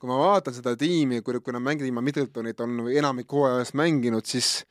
kui 0.00 0.10
ma 0.10 0.18
vaatan 0.20 0.56
seda 0.56 0.76
tiimi, 0.78 1.22
kui, 1.24 1.40
kui 1.40 1.54
nad 1.56 1.64
mängivad 1.64 1.88
ilma 1.88 2.04
Middletonit, 2.04 2.60
on 2.60 2.86
enamik 2.92 3.32
hooajast 3.32 3.76
mänginud, 3.78 4.26
siis 4.28 4.64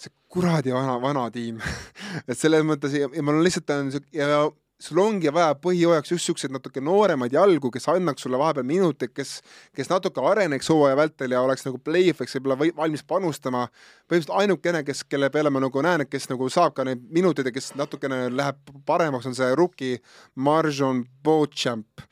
see 0.00 0.12
kuradi 0.32 0.72
vana, 0.74 0.96
vana 1.00 1.26
tiim 1.32 1.60
et 2.28 2.36
selles 2.38 2.64
mõttes 2.66 2.96
ja, 2.96 3.08
ja 3.08 3.24
mul 3.24 3.40
on 3.40 3.46
lihtsalt 3.46 3.72
on 3.76 3.92
siuke 3.94 4.16
ja 4.16 4.44
sul 4.80 4.98
ongi 5.02 5.28
vaja 5.32 5.52
põhijooajaks 5.60 6.14
just 6.14 6.28
siukseid 6.28 6.52
natuke 6.54 6.80
nooremaid 6.80 7.34
jalgu, 7.36 7.70
kes 7.72 7.88
annaks 7.92 8.24
sulle 8.24 8.38
vahepeal 8.40 8.64
minuteid, 8.66 9.12
kes, 9.12 9.34
kes 9.76 9.90
natuke 9.92 10.24
areneks 10.24 10.70
hooaja 10.72 10.96
vältel 10.96 11.36
ja 11.36 11.42
oleks 11.44 11.66
nagu 11.66 11.80
play-off'iks 11.84 12.38
võib-olla 12.38 12.56
või 12.62 12.72
valmis 12.76 13.04
panustama. 13.04 13.66
põhimõtteliselt 14.08 14.36
ainukene, 14.40 14.82
kes, 14.84 15.04
kelle 15.04 15.30
peale 15.30 15.52
ma 15.52 15.60
nagu 15.60 15.84
näen, 15.84 16.06
et 16.06 16.10
kes 16.10 16.30
nagu 16.32 16.48
saab 16.48 16.74
ka 16.76 16.88
neid 16.88 17.04
minuteid 17.12 17.50
ja 17.50 17.54
kes 17.54 17.74
natukene 17.76 18.28
läheb 18.32 18.74
paremaks, 18.88 19.28
on 19.28 19.36
see 19.36 19.52
rookie 19.54 20.00
Marjon 20.34 21.04
Beauchamp 21.24 22.08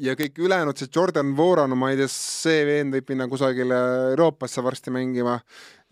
ja 0.00 0.14
kõik 0.16 0.38
ülejäänud, 0.40 0.78
see 0.78 0.90
Jordan 0.94 1.34
Voran, 1.36 1.74
ma 1.78 1.90
ei 1.92 1.98
tea, 2.00 2.08
see 2.10 2.62
vend 2.68 2.96
võib 2.96 3.10
minna 3.12 3.26
kusagile 3.30 3.78
Euroopasse 4.12 4.64
varsti 4.64 4.92
mängima 4.94 5.38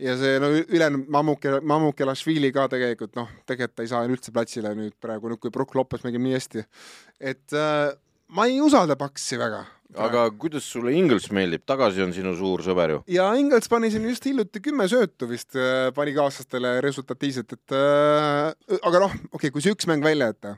ja 0.00 0.14
see 0.20 0.38
no 0.40 0.50
ülejäänud 0.62 1.10
Mamuke, 1.12 1.58
Mamukelašvili 1.60 2.52
ka 2.56 2.68
tegelikult 2.72 3.18
noh, 3.18 3.28
tegelikult 3.48 3.76
ta 3.76 3.84
ei 3.84 3.90
saa 3.92 4.06
üldse 4.08 4.32
platsile 4.32 4.72
nüüd 4.78 4.96
praegu, 5.02 5.32
nüüd 5.32 5.42
kui 5.42 5.52
Brook 5.52 5.76
Lopez 5.76 6.06
mängib 6.06 6.24
nii 6.24 6.38
hästi. 6.38 6.64
et 7.20 7.56
äh, 7.56 7.90
ma 8.32 8.48
ei 8.48 8.60
usalda 8.64 8.96
Paksi 8.96 9.38
väga. 9.40 9.66
aga 10.00 10.24
kuidas 10.30 10.64
sulle 10.70 10.94
Ingles 10.96 11.28
meeldib, 11.34 11.66
tagasi 11.66 12.02
on 12.04 12.14
sinu 12.16 12.32
suur 12.38 12.64
sõber 12.64 12.96
ju? 12.96 13.04
ja 13.18 13.28
Ingles 13.36 13.68
pani 13.68 13.92
siin 13.92 14.08
just 14.08 14.24
hiljuti 14.24 14.64
kümme 14.64 14.88
söötu 14.88 15.28
vist 15.28 15.58
äh, 15.58 15.92
pani 15.92 16.16
kaaslastele 16.16 16.78
resultatiivselt, 16.80 17.52
et 17.52 17.76
äh, 17.76 18.80
aga 18.80 19.06
noh, 19.06 19.12
okei 19.28 19.36
okay,, 19.36 19.52
kui 19.52 19.64
see 19.64 19.76
üks 19.76 19.90
mäng 19.90 20.04
välja 20.04 20.32
jätta 20.32 20.56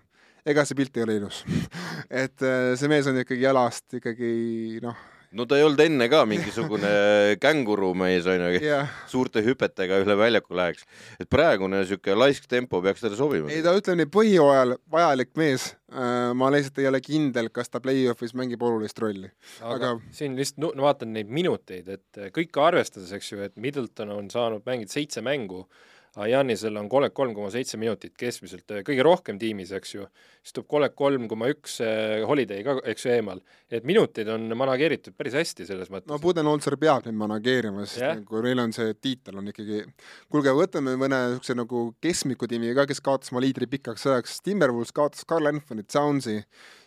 ega 0.49 0.67
see 0.67 0.79
pilt 0.79 0.97
ei 0.99 1.07
ole 1.07 1.17
ilus 1.21 1.43
et 2.25 2.45
äh, 2.45 2.75
see 2.79 2.91
mees 2.91 3.09
on 3.11 3.19
ikkagi 3.23 3.45
jalast 3.45 3.99
ikkagi 3.99 4.81
noh. 4.83 4.97
no 5.39 5.47
ta 5.49 5.59
ei 5.59 5.67
olnud 5.67 5.83
enne 5.85 6.09
ka 6.13 6.25
mingisugune 6.29 6.91
kängurumees 7.45 8.27
onju 8.33 8.57
yeah., 8.57 8.91
suurte 9.11 9.45
hüpetega 9.47 10.01
üle 10.03 10.17
väljaku 10.19 10.59
läheks. 10.59 10.89
et 11.23 11.31
praegune 11.31 11.85
siuke 11.89 12.17
laisk 12.19 12.49
tempo 12.51 12.83
peaks 12.83 13.05
talle 13.05 13.19
sobima. 13.19 13.53
ei, 13.53 13.63
ta 13.63 13.77
ütleb 13.79 14.03
nii 14.03 14.11
põhijooajal 14.19 14.77
vajalik 14.93 15.33
mees. 15.39 15.71
Äh, 15.93 16.33
ma 16.39 16.49
lihtsalt 16.49 16.79
ei 16.81 16.89
ole 16.89 17.03
kindel, 17.05 17.51
kas 17.53 17.69
ta 17.69 17.83
play-off'is 17.85 18.33
mängib 18.39 18.63
olulist 18.65 18.99
rolli. 19.03 19.29
aga, 19.61 19.75
aga... 19.77 19.95
siin 20.17 20.35
lihtsalt 20.39 20.65
no, 20.65 20.75
vaatan 20.89 21.13
neid 21.15 21.31
minuteid, 21.31 21.91
et 21.93 22.23
kõike 22.35 22.65
arvestades, 22.65 23.13
eks 23.13 23.35
ju, 23.35 23.43
et 23.45 23.59
Middleton 23.61 24.15
on 24.17 24.31
saanud 24.33 24.65
mängida 24.67 24.97
seitse 24.97 25.23
mängu 25.23 25.67
Janisel 26.13 26.77
on 26.77 26.91
kolmkümmend 26.93 27.15
kolm 27.17 27.35
koma 27.37 27.49
seitse 27.53 27.79
minutit 27.81 28.13
keskmiselt, 28.21 28.67
äh, 28.71 28.83
kõige 28.85 29.05
rohkem 29.07 29.39
tiimis, 29.41 29.71
eks 29.73 29.95
ju, 29.95 30.07
siis 30.45 30.53
tuleb 30.53 30.69
kolmkümmend 30.69 30.97
kolm 30.99 31.29
koma 31.31 31.49
üks 31.53 31.79
äh, 31.85 32.21
Holiday 32.29 32.61
ka, 32.67 32.75
eks 32.93 33.07
ju, 33.07 33.15
eemal. 33.15 33.41
et 33.73 33.87
minutid 33.89 34.29
on 34.29 34.45
manageeritud 34.59 35.17
päris 35.17 35.39
hästi 35.39 35.65
selles 35.71 35.89
mõttes. 35.89 36.11
no 36.13 36.19
Budenholzer 36.21 36.77
peab 36.81 37.09
neid 37.09 37.17
manageerima, 37.17 37.87
sest 37.87 38.03
yeah. 38.05 38.19
nagu 38.19 38.45
neil 38.45 38.61
on 38.61 38.77
see 38.77 38.93
tiitel 39.01 39.41
on 39.41 39.49
ikkagi, 39.55 39.87
kuulge, 40.29 40.53
võtame 40.59 40.99
mõne 41.01 41.23
niisuguse 41.33 41.57
nagu 41.57 41.87
keskmiku 42.05 42.51
tiimi 42.51 42.75
ka, 42.77 42.85
kes 42.91 43.01
kaotas 43.01 43.33
oma 43.33 43.41
liidri 43.45 43.71
pikaks 43.73 44.05
ajaks, 44.13 44.43
Timberwolves 44.45 44.93
kaotas 44.93 45.25
Carl 45.25 45.49
Anthony 45.49 45.87
Townsi 45.89 46.37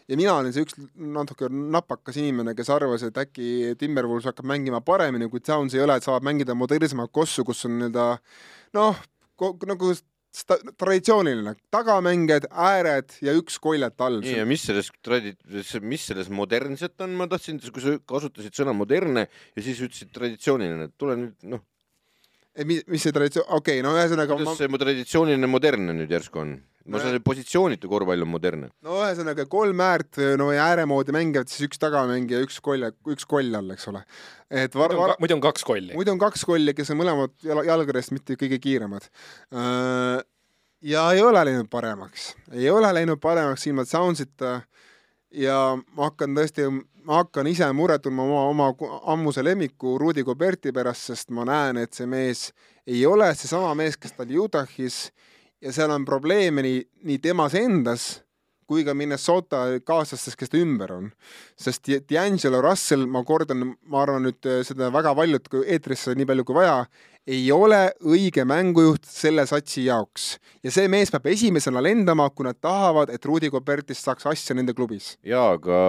ja 0.06 0.18
mina 0.20 0.36
olin 0.38 0.54
see 0.54 0.66
üks 0.66 0.78
natuke 0.94 1.50
napakas 1.50 2.22
inimene, 2.22 2.54
kes 2.58 2.70
arvas, 2.74 3.04
et 3.08 3.18
äkki 3.18 3.74
Timberwolves 3.82 4.30
hakkab 4.30 4.46
mängima 4.54 4.84
paremini, 4.86 5.30
kui 5.32 5.42
Towns 5.42 5.74
ei 5.74 5.82
ole, 5.82 5.98
et 5.98 6.06
saab 6.06 6.26
mängida 6.26 6.54
modernsemat 6.58 7.10
kossu, 7.14 7.46
kus 7.48 7.66
on 7.66 7.80
nii-öelda 7.80 8.08
noh, 8.78 9.02
nagu 9.42 9.94
sta-, 10.36 10.60
traditsiooniline, 10.80 11.56
tagamängijad, 11.74 12.50
ääred 12.52 13.16
ja 13.26 13.36
üks 13.38 13.58
kollet 13.64 14.02
all. 14.04 14.20
nii, 14.24 14.38
ja 14.42 14.48
mis 14.50 14.66
selles 14.68 14.92
tradi-, 15.06 15.36
mis 15.86 16.10
selles 16.10 16.32
modernset 16.34 17.06
on, 17.06 17.16
ma 17.20 17.30
tahtsin, 17.32 17.62
kui 17.64 17.84
sa 17.84 17.96
kasutasid 18.10 18.58
sõna 18.58 18.76
modernne 18.78 19.28
ja 19.28 19.66
siis 19.66 19.82
ütlesid 19.86 20.14
traditsiooniline, 20.16 20.90
et 20.90 20.96
tule 21.00 21.18
nüüd 21.22 21.50
noh. 21.56 21.64
mis, 22.64 22.86
mis 22.92 23.06
see 23.06 23.16
traditsioon, 23.16 23.48
okei 23.60 23.80
okay,, 23.80 23.86
no 23.86 23.96
ühesõnaga 23.98 24.38
kuidas 24.38 24.54
ma... 24.54 24.58
see 24.60 24.86
traditsiooniline 24.86 25.52
modernne 25.52 25.98
nüüd 26.02 26.16
järsku 26.16 26.44
on? 26.44 26.58
Ma 26.86 27.02
saan 27.02 27.16
aru, 27.16 27.24
positsioonitu 27.26 27.90
korvpall 27.90 28.26
on 28.26 28.30
modernne. 28.30 28.70
no 28.86 29.00
ühesõnaga 29.02 29.48
kolm 29.50 29.82
äärt, 29.82 30.20
no 30.40 30.52
ääre 30.52 30.86
moodi 30.90 31.16
mängivad, 31.16 31.50
siis 31.52 31.70
üks 31.70 31.82
tagamängija, 31.82 32.44
üks 32.46 32.60
koll, 32.66 32.86
üks 33.12 33.28
koll 33.30 33.58
all, 33.58 33.74
eks 33.74 33.90
ole. 33.92 34.04
et 34.50 34.78
var-, 34.78 34.96
var... 35.00 35.16
muidu 35.24 35.38
on 35.38 35.44
kaks 35.44 35.66
kolli. 35.68 35.94
muidu 35.98 36.14
on 36.14 36.22
kaks 36.22 36.46
kolli, 36.48 36.76
kes 36.78 36.94
on 36.94 37.02
mõlemad 37.02 37.36
jala, 37.46 37.66
jalgadest 37.68 38.14
mitte 38.16 38.38
kõige 38.40 38.62
kiiremad. 38.62 39.10
Äh, 39.56 40.20
ja 40.86 41.08
ei 41.16 41.24
ole 41.26 41.42
läinud 41.50 41.72
paremaks, 41.74 42.34
ei 42.54 42.70
ole 42.70 42.94
läinud 42.94 43.22
paremaks 43.24 43.66
ilma 43.70 43.88
Soundsita 43.90 44.60
ja 45.36 45.60
ma 45.76 46.10
hakkan 46.10 46.38
tõesti, 46.38 46.68
ma 47.06 47.22
hakkan 47.24 47.50
ise 47.50 47.68
muret 47.74 48.06
tundma 48.06 48.26
oma, 48.26 48.70
oma 48.70 49.00
ammuse 49.14 49.44
lemmiku 49.44 49.98
Rudi 50.02 50.24
Goberti 50.26 50.74
pärast, 50.76 51.10
sest 51.10 51.34
ma 51.34 51.48
näen, 51.48 51.82
et 51.82 51.98
see 51.98 52.08
mees 52.10 52.52
ei 52.86 53.02
ole 53.10 53.32
seesama 53.34 53.74
mees, 53.78 53.98
kes 53.98 54.14
ta 54.14 54.24
oli 54.24 54.38
Utah'is 54.38 55.08
ja 55.66 55.74
seal 55.74 55.94
on 55.94 56.06
probleeme 56.06 56.62
nii, 56.66 56.84
nii 57.10 57.24
temas 57.24 57.58
endas 57.58 58.12
kui 58.66 58.82
ka 58.86 58.96
Minnesota 58.98 59.66
kaaslastes, 59.86 60.36
kes 60.38 60.50
ta 60.52 60.58
ümber 60.58 60.94
on. 60.96 61.10
sest 61.58 61.90
D'Angelo 62.10 62.62
Russell, 62.66 63.06
ma 63.06 63.24
kordan, 63.26 63.76
ma 63.86 64.02
arvan 64.02 64.26
nüüd 64.26 64.48
äh, 64.50 64.64
seda 64.66 64.90
väga 64.94 65.14
paljud 65.18 65.52
eetrisse 65.64 66.16
nii 66.18 66.26
palju 66.30 66.46
kui 66.48 66.58
vaja, 66.58 66.80
ei 67.26 67.46
ole 67.54 67.80
õige 68.06 68.44
mängujuht 68.46 69.06
selle 69.10 69.46
satsi 69.50 69.86
jaoks. 69.88 70.36
ja 70.66 70.74
see 70.74 70.90
mees 70.90 71.14
peab 71.14 71.30
esimesena 71.30 71.82
lendama, 71.82 72.28
kui 72.34 72.46
nad 72.46 72.58
tahavad, 72.62 73.14
et 73.14 73.26
Rudi 73.26 73.50
Gobertist 73.54 74.06
saaks 74.06 74.26
asja 74.34 74.58
nende 74.58 74.74
klubis. 74.74 75.14
jaa, 75.26 75.54
aga 75.60 75.80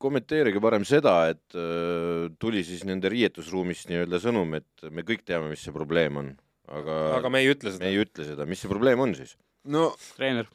kommenteerige 0.00 0.60
parem 0.60 0.84
seda, 0.88 1.22
et 1.32 1.56
äh, 1.56 2.28
tuli 2.38 2.64
siis 2.64 2.84
nende 2.84 3.12
riietusruumist 3.12 3.88
nii-öelda 3.88 4.20
sõnum, 4.20 4.56
et 4.60 4.90
me 4.92 5.08
kõik 5.08 5.24
teame, 5.24 5.48
mis 5.52 5.64
see 5.64 5.72
probleem 5.72 6.20
on 6.20 6.34
aga 6.72 6.98
aga 7.20 7.32
me 7.32 7.44
ei 7.44 7.52
ütle 7.52 7.72
seda. 7.72 7.84
me 7.84 7.92
ei 7.92 8.04
ütle 8.04 8.26
seda, 8.28 8.46
mis 8.48 8.62
see 8.62 8.70
probleem 8.70 9.00
on 9.04 9.14
siis? 9.16 9.34
no 9.64 9.90
treener. 10.16 10.46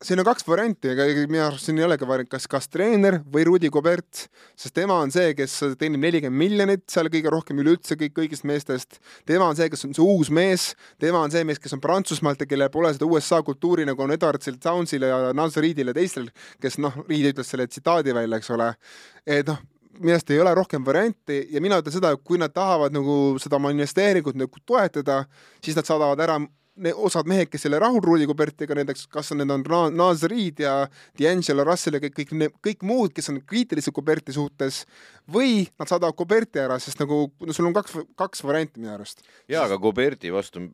siin 0.00 0.22
on 0.22 0.24
kaks 0.24 0.46
varianti, 0.48 0.92
ega 0.94 1.04
minu 1.28 1.42
arust 1.44 1.68
siin 1.68 1.80
ei 1.80 1.84
olegi 1.84 2.06
variant, 2.08 2.30
kas, 2.32 2.46
kas 2.50 2.70
treener 2.72 3.18
või 3.32 3.44
Rudi 3.48 3.68
Gobert, 3.72 4.22
sest 4.58 4.74
tema 4.76 4.96
on 5.02 5.12
see, 5.12 5.34
kes 5.36 5.58
teenib 5.80 6.00
nelikümmend 6.06 6.40
miljonit 6.40 6.86
seal 6.90 7.10
kõige 7.12 7.32
rohkem 7.34 7.60
üleüldse 7.60 7.98
kõik, 8.00 8.14
kõigist 8.16 8.46
meestest. 8.48 9.00
tema 9.28 9.50
on 9.50 9.58
see, 9.58 9.68
kes 9.72 9.84
on 9.88 9.96
see 9.96 10.06
uus 10.06 10.30
mees, 10.32 10.70
tema 11.02 11.20
on 11.20 11.34
see 11.34 11.44
mees, 11.44 11.60
kes 11.60 11.76
on 11.76 11.84
Prantsusmaalt 11.84 12.40
ja 12.40 12.48
kellel 12.48 12.72
pole 12.72 12.94
seda 12.96 13.10
USA 13.10 13.42
kultuuri, 13.44 13.84
nagu 13.88 14.06
on 14.06 14.14
Edwardsil, 14.16 14.56
Townsile 14.62 15.10
ja 15.12 15.34
Nancy 15.36 15.60
Reedil 15.66 15.92
ja 15.92 15.98
teistel, 15.98 16.30
kes 16.62 16.80
noh, 16.80 17.02
Reed 17.10 17.34
ütles 17.34 17.52
selle 17.52 17.68
tsitaadi 17.68 18.16
välja, 18.16 18.40
eks 18.40 18.56
ole. 18.56 18.72
et 19.26 19.52
noh 19.52 19.60
arust 19.98 20.30
ei 20.30 20.40
ole 20.40 20.54
rohkem 20.54 20.84
varianti 20.86 21.40
ja 21.50 21.60
mina 21.60 21.80
ütlen 21.80 21.94
seda, 21.94 22.12
et 22.14 22.22
kui 22.24 22.38
nad 22.38 22.52
tahavad 22.54 22.94
nagu 22.94 23.36
seda 23.42 23.58
oma 23.58 23.72
investeeringut 23.74 24.38
nagu 24.38 24.62
toetada, 24.66 25.24
siis 25.64 25.76
nad 25.76 25.88
saadavad 25.88 26.20
ära 26.20 26.38
osad 26.94 27.28
mehed, 27.28 27.48
kes 27.50 27.64
ei 27.64 27.70
ole 27.70 27.80
rahul 27.82 28.02
Rudi 28.04 28.26
Gobertiga, 28.28 28.74
näiteks 28.76 29.06
kas 29.12 29.32
on, 29.34 29.42
need 29.42 29.52
on 29.52 29.64
Naz 29.96 30.22
Reed 30.30 30.62
ja 30.64 30.74
D'Angelo 31.18 31.64
Russell 31.66 31.98
ja 31.98 32.02
kõik, 32.02 32.16
kõik, 32.20 32.56
kõik 32.66 32.84
muud, 32.86 33.14
kes 33.16 33.30
on 33.32 33.40
kriitilised 33.46 33.94
Goberti 33.96 34.34
suhtes, 34.36 34.84
või 35.30 35.64
nad 35.78 35.90
saadavad 35.90 36.16
Goberti 36.18 36.62
ära, 36.62 36.78
sest 36.82 37.00
nagu 37.02 37.22
no 37.46 37.56
sul 37.56 37.68
on 37.70 37.74
kaks, 37.76 37.98
kaks 38.18 38.44
varianti 38.46 38.82
minu 38.82 38.94
arust. 38.94 39.24
jaa, 39.50 39.64
aga 39.66 39.78
Goberti 39.80 40.32
vastu, 40.34 40.66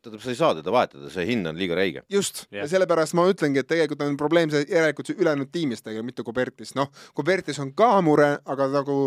tähendab, 0.00 0.22
sa 0.24 0.32
ei 0.32 0.38
saa 0.38 0.54
teda 0.58 0.74
vahetada, 0.74 1.10
see 1.12 1.26
hind 1.32 1.50
on 1.50 1.58
liiga 1.58 1.78
räige. 1.78 2.04
just 2.10 2.46
yeah., 2.48 2.64
ja 2.64 2.70
sellepärast 2.74 3.16
ma 3.18 3.28
ütlengi, 3.30 3.62
et 3.62 3.70
tegelikult 3.70 4.06
on 4.06 4.16
probleem 4.20 4.52
see 4.52 4.64
järelikult 4.68 5.12
ülejäänud 5.16 5.52
tiimis 5.52 5.84
tegelikult, 5.84 6.12
mitte 6.12 6.26
Gobertis, 6.26 6.74
noh, 6.78 6.90
Gobertis 7.16 7.60
on 7.62 7.74
ka 7.76 7.92
mure, 8.04 8.38
aga 8.44 8.70
nagu 8.72 9.02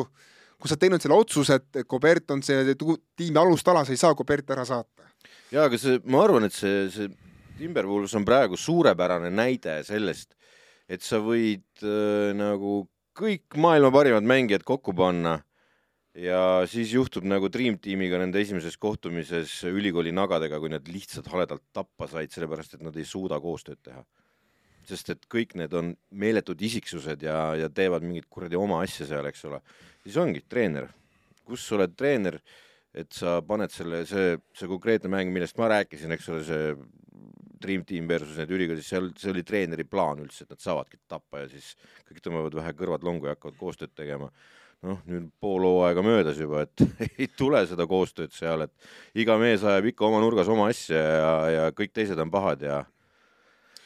kui 0.64 0.70
sa 0.72 0.78
oled 0.78 0.84
teinud 0.86 1.04
selle 1.04 1.16
otsuse, 1.20 1.58
et 1.60 1.88
Gobert 1.92 2.32
on 2.32 2.40
see 2.46 2.76
tiimi 2.80 3.40
alustala, 3.42 3.82
sa 3.84 3.92
ei 3.92 4.00
saa 4.00 4.16
Goberti 4.16 4.56
ära 4.56 4.64
saata 4.64 5.10
jaa, 5.54 5.68
aga 5.70 5.78
see, 5.78 6.00
ma 6.10 6.24
arvan, 6.26 6.48
et 6.48 6.56
see, 6.56 6.88
see 6.94 7.12
Timberwolves 7.60 8.16
on 8.18 8.26
praegu 8.26 8.58
suurepärane 8.58 9.30
näide 9.34 9.80
sellest, 9.86 10.34
et 10.90 11.06
sa 11.06 11.20
võid 11.22 11.86
äh, 11.86 12.32
nagu 12.38 12.84
kõik 13.14 13.60
maailma 13.62 13.92
parimad 13.94 14.26
mängijad 14.26 14.66
kokku 14.66 14.96
panna 14.98 15.38
ja 16.18 16.64
siis 16.70 16.94
juhtub 16.94 17.26
nagu 17.30 17.50
Dream 17.54 17.78
Teamiga 17.82 18.18
nende 18.22 18.42
esimeses 18.42 18.78
kohtumises 18.82 19.54
ülikooli 19.70 20.14
nagadega, 20.14 20.60
kui 20.62 20.74
nad 20.74 20.90
lihtsalt 20.90 21.30
haledalt 21.30 21.64
tappa 21.74 22.10
said, 22.10 22.34
sellepärast 22.34 22.78
et 22.78 22.86
nad 22.86 22.98
ei 22.98 23.06
suuda 23.06 23.40
koostööd 23.42 23.82
teha. 23.86 24.04
sest 24.84 25.10
et 25.14 25.22
kõik 25.32 25.54
need 25.56 25.72
on 25.80 25.94
meeletud 26.12 26.60
isiksused 26.60 27.22
ja, 27.24 27.56
ja 27.56 27.70
teevad 27.72 28.04
mingit 28.04 28.26
kuradi 28.30 28.58
oma 28.60 28.82
asja 28.84 29.06
seal, 29.08 29.26
eks 29.30 29.46
ole. 29.48 29.62
siis 30.04 30.18
ongi 30.18 30.42
treener, 30.50 30.90
kus 31.46 31.64
sa 31.68 31.78
oled 31.78 31.96
treener 31.96 32.42
et 32.94 33.10
sa 33.16 33.40
paned 33.46 33.72
selle, 33.74 34.04
see, 34.10 34.36
see 34.54 34.70
konkreetne 34.70 35.10
mäng, 35.12 35.32
millest 35.34 35.58
ma 35.58 35.70
rääkisin, 35.72 36.14
eks 36.14 36.30
ole, 36.30 36.44
see 36.48 36.74
Dream 37.64 37.86
Team 37.88 38.10
versus 38.12 38.36
need 38.38 38.52
ülikoolid, 38.52 38.84
seal, 38.86 39.08
see 39.18 39.32
oli 39.32 39.44
treeneri 39.48 39.86
plaan 39.88 40.20
üldse, 40.26 40.44
et 40.44 40.52
nad 40.52 40.62
saavadki 40.62 41.00
tappa 41.10 41.46
ja 41.46 41.48
siis 41.52 41.74
kõik 42.10 42.20
tõmbavad 42.26 42.58
vähe 42.60 42.74
kõrvad 42.78 43.06
longu 43.08 43.30
ja 43.30 43.38
hakkavad 43.38 43.56
koostööd 43.62 43.94
tegema 43.96 44.28
noh, 44.84 45.00
nüüd 45.08 45.30
pool 45.40 45.64
hooaega 45.64 46.04
möödas 46.04 46.40
juba, 46.42 46.66
et 46.66 46.84
ei 47.22 47.30
tule 47.40 47.62
seda 47.70 47.88
koostööd 47.90 48.34
seal, 48.36 48.66
et 48.68 49.20
iga 49.24 49.38
mees 49.40 49.64
ajab 49.64 49.88
ikka 49.94 50.10
oma 50.10 50.20
nurgas 50.24 50.52
oma 50.52 50.68
asja 50.74 51.00
ja, 51.00 51.32
ja 51.56 51.68
kõik 51.76 51.96
teised 51.96 52.20
on 52.20 52.34
pahad 52.34 52.68
ja 52.68 52.84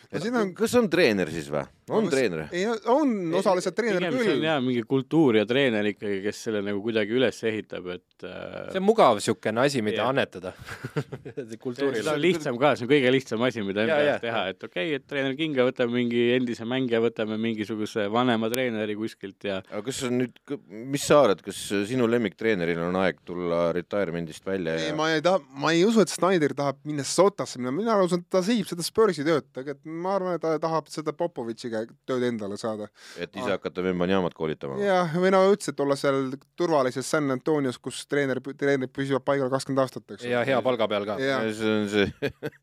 Ja 0.08 0.22
siin 0.24 0.36
on- 0.40 0.54
kas 0.56 0.74
on 0.80 0.86
treener 0.90 1.28
siis 1.28 1.50
või? 1.52 1.66
On 1.94 2.08
treener? 2.12 2.48
on 2.92 3.14
osaliselt 3.40 3.76
treener 3.78 4.02
pigem 4.02 4.18
see 4.18 4.24
on 4.24 4.34
küll. 4.34 4.46
jah, 4.48 4.60
mingi 4.64 4.84
kultuur 4.88 5.38
ja 5.40 5.46
treener 5.48 5.88
ikkagi, 5.94 6.20
kes 6.26 6.42
selle 6.48 6.62
nagu 6.66 6.82
kuidagi 6.84 7.16
üles 7.16 7.40
ehitab, 7.48 7.88
et 7.96 8.26
äh, 8.28 8.72
see 8.74 8.82
on 8.82 8.88
mugav 8.88 9.20
niisugune 9.20 9.64
asi, 9.64 9.84
mida 9.86 10.02
Jah. 10.02 10.12
annetada 10.12 10.54
see 11.50 11.60
kultuurile 11.62 12.12
on. 12.14 12.22
lihtsam 12.22 12.60
ka, 12.60 12.74
see 12.76 12.88
on 12.88 12.92
kõige 12.92 13.14
lihtsam 13.16 13.46
asi, 13.48 13.64
mida 13.66 13.86
Jaa, 13.86 13.88
jaa. 13.88 14.18
NBA-s 14.18 14.26
teha, 14.26 14.44
et 14.54 14.68
okei 14.68 14.90
okay,, 14.90 15.00
et 15.00 15.08
treener 15.08 15.38
Kinga, 15.40 15.68
võtame 15.70 15.96
mingi 16.02 16.24
endise 16.36 16.68
mängija, 16.68 17.02
võtame 17.04 17.40
mingisuguse 17.42 18.08
vanema 18.12 18.52
treeneri 18.52 18.98
kuskilt 19.00 19.48
ja 19.48 19.62
aga 19.64 19.84
kas 19.88 20.04
on 20.10 20.20
nüüd, 20.24 20.38
mis 20.68 21.08
sa 21.08 21.22
arvad, 21.24 21.44
kas 21.46 21.62
sinu 21.90 22.10
lemmiktreeneril 22.12 22.84
on 22.90 23.00
aeg 23.04 23.24
tulla 23.28 23.68
retirement'ist 23.78 24.46
välja 24.48 24.76
ei, 24.76 24.90
ja 24.92 24.98
ma 24.98 25.12
ei 25.14 25.24
taha, 25.24 25.42
ma 25.62 25.72
ei 25.76 25.86
usu, 25.88 26.04
et 26.04 26.12
Snyder 26.12 26.56
tahab 26.58 26.84
Minnesotasse 26.88 27.62
minna, 27.62 27.74
mina 27.76 27.98
usun, 28.04 28.24
et 28.24 28.32
ta 28.34 28.44
siib 28.46 28.68
seda 28.70 28.86
Spursi 28.86 29.26
tööd, 29.28 29.48
tegelikult 29.56 29.98
ma 30.04 30.16
arvan, 30.18 30.38
et 30.38 30.44
ta 30.44 30.56
tahab 30.62 30.92
seda 30.92 31.14
Popovitši 31.18 31.77
käe- 31.78 31.96
tööd 32.10 32.26
endale 32.28 32.58
saada. 32.60 32.90
et 33.18 33.36
ise 33.36 33.54
hakata 33.54 33.84
Vembanjamat 33.86 34.36
koolitama? 34.38 34.80
jah, 34.82 35.14
või 35.16 35.32
no 35.34 35.44
üldse, 35.52 35.72
et 35.74 35.80
olla 35.86 35.96
seal 36.00 36.34
turvalises 36.58 37.08
San 37.08 37.30
Antonios, 37.32 37.78
kus 37.80 38.04
treener, 38.10 38.42
treenerid 38.42 38.92
püsivad 38.94 39.26
paigal 39.28 39.52
kakskümmend 39.54 39.84
aastat, 39.86 40.06
eks. 40.18 40.26
ja 40.28 40.44
hea 40.48 40.60
palga 40.66 40.88
peal 40.92 41.08
ka. 41.08 41.18
see 41.18 41.72
on 41.72 41.90
see, 41.92 42.12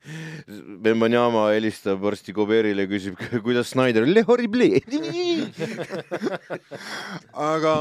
Vembanjama 0.84 1.48
helistab 1.54 2.00
varsti 2.02 2.34
Koberile, 2.36 2.86
küsib, 2.90 3.18
kuidas 3.46 3.72
Snyder, 3.74 4.06
le 4.06 4.22
horrible. 4.26 4.70
aga 7.50 7.74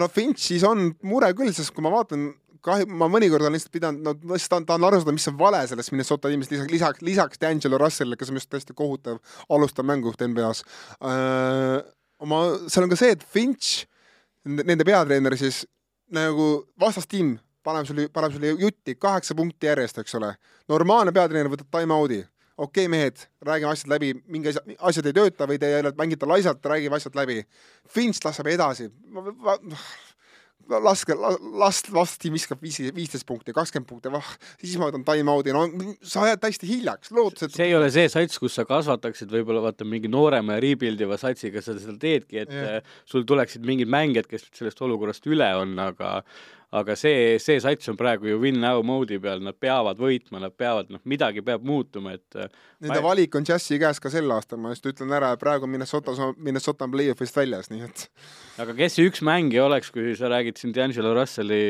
no 0.00 0.08
Finchis 0.12 0.64
on 0.66 0.90
mure 1.06 1.32
küll, 1.36 1.52
sest 1.56 1.74
kui 1.74 1.84
ma 1.84 1.92
vaatan 1.94 2.30
kahju, 2.66 2.88
ma 3.00 3.08
mõnikord 3.10 3.44
olen 3.44 3.56
lihtsalt 3.56 3.74
pidanud, 3.74 4.02
no 4.04 4.34
lihtsalt 4.34 4.52
tahan, 4.52 4.66
tahan 4.68 4.86
aru 4.88 5.00
saada, 5.00 5.14
mis 5.16 5.28
on 5.30 5.38
vale 5.40 5.62
sellest 5.70 5.94
Minnesota 5.94 6.32
tiimist 6.32 6.52
lisaks, 6.52 6.72
lisaks, 6.72 7.04
lisaks 7.06 7.42
D'Angelo 7.42 7.80
Russellile, 7.82 8.18
kes 8.20 8.32
on 8.32 8.40
just 8.40 8.50
täiesti 8.52 8.76
kohutav 8.76 9.20
alustav 9.52 9.86
mängujuht 9.88 10.22
NBA-s 10.26 10.62
äh,. 11.00 11.80
oma, 12.22 12.42
seal 12.66 12.86
on 12.86 12.92
ka 12.92 13.00
see, 13.00 13.16
et 13.16 13.24
Finch, 13.32 13.86
nende 14.44 14.86
peatreener 14.86 15.36
siis 15.40 15.64
nagu 16.14 16.66
vastastiim 16.80 17.36
paneb 17.66 17.88
sulle, 17.88 18.06
paneb 18.14 18.34
sulle 18.34 18.54
jutti 18.60 18.94
kaheksa 18.94 19.34
punkti 19.38 19.70
järjest, 19.70 19.98
eks 20.02 20.18
ole. 20.18 20.34
normaalne 20.70 21.14
peatreener 21.14 21.50
võtab 21.52 21.70
time-out'i 21.72 22.22
okei 22.56 22.86
okay,, 22.86 22.88
mehed, 22.88 23.16
räägime 23.44 23.70
asjad 23.70 23.90
läbi, 23.92 24.14
mingi 24.32 24.48
asja, 24.48 24.62
asjad 24.88 25.10
ei 25.10 25.16
tööta 25.16 25.48
või 25.48 25.58
te 25.60 25.70
mängite 25.98 26.28
laisalt, 26.28 26.64
räägime 26.64 26.96
asjad 26.96 27.18
läbi. 27.18 27.42
Finch 27.92 28.24
laseb 28.24 28.48
edasi. 28.48 28.88
laske, 30.68 31.14
las, 31.58 31.82
vasti 31.92 32.30
viskab 32.32 32.62
viis, 32.62 32.78
viisteist 32.94 33.26
punkti, 33.28 33.54
kakskümmend 33.56 33.88
punkti, 33.88 34.10
vah, 34.12 34.32
siis 34.60 34.76
ma 34.80 34.90
võtan 34.90 35.04
time-out'i, 35.06 35.54
no 35.54 35.64
sa 36.06 36.26
jääd 36.30 36.42
täiesti 36.42 36.68
hiljaks, 36.70 37.12
lootus, 37.16 37.46
et 37.46 37.56
see 37.56 37.68
ei 37.70 37.76
ole 37.78 37.90
see 37.94 38.08
sats, 38.12 38.40
kus 38.42 38.58
sa 38.58 38.66
kasvataksid 38.68 39.32
võib-olla 39.32 39.64
vaata 39.68 39.86
mingi 39.88 40.10
noorema 40.12 40.56
ja 40.56 40.64
rebuildiva 40.64 41.18
satsiga 41.20 41.62
sa 41.64 41.76
seda 41.78 41.96
teedki, 42.02 42.42
et 42.44 42.52
yeah. 42.52 42.94
sul 43.08 43.26
tuleksid 43.28 43.66
mingid 43.66 43.90
mängijad, 43.92 44.28
kes 44.30 44.48
sellest 44.56 44.82
olukorrast 44.86 45.26
üle 45.30 45.48
on, 45.60 45.76
aga 45.82 46.18
aga 46.74 46.96
see, 46.98 47.36
see 47.38 47.60
sats 47.62 47.86
on 47.92 47.98
praegu 47.98 48.26
ju 48.26 48.38
win 48.42 48.58
now 48.58 48.80
mode'i 48.82 49.20
peal, 49.22 49.38
nad 49.44 49.54
peavad 49.62 50.00
võitma, 50.02 50.40
nad 50.42 50.54
peavad, 50.58 50.90
noh, 50.90 51.02
midagi 51.06 51.44
peab 51.46 51.62
muutuma, 51.66 52.16
et 52.18 52.38
äh, 52.38 52.50
nende 52.82 52.98
ma- 52.98 53.12
valik 53.12 53.36
on 53.38 53.46
Jazzi 53.46 53.78
käes 53.78 54.00
ka 54.02 54.10
sel 54.10 54.30
aastal, 54.34 54.58
ma 54.58 54.72
just 54.74 54.88
ütlen 54.90 55.14
ära, 55.14 55.30
praegu 55.38 55.68
Minnesotas 55.70 56.18
on, 56.22 56.34
Minnesota 56.42 56.88
on 56.88 56.94
play-off'ist 56.96 57.38
väljas, 57.38 57.70
nii 57.70 57.86
et 57.86 58.06
aga 58.64 58.74
kes 58.80 58.98
see 58.98 59.06
üks 59.06 59.22
mängija 59.26 59.68
oleks, 59.68 59.92
kui 59.94 60.16
sa 60.18 60.30
räägid 60.32 60.58
siin 60.58 60.74
D'Angelo 60.74 61.12
Russelli 61.14 61.60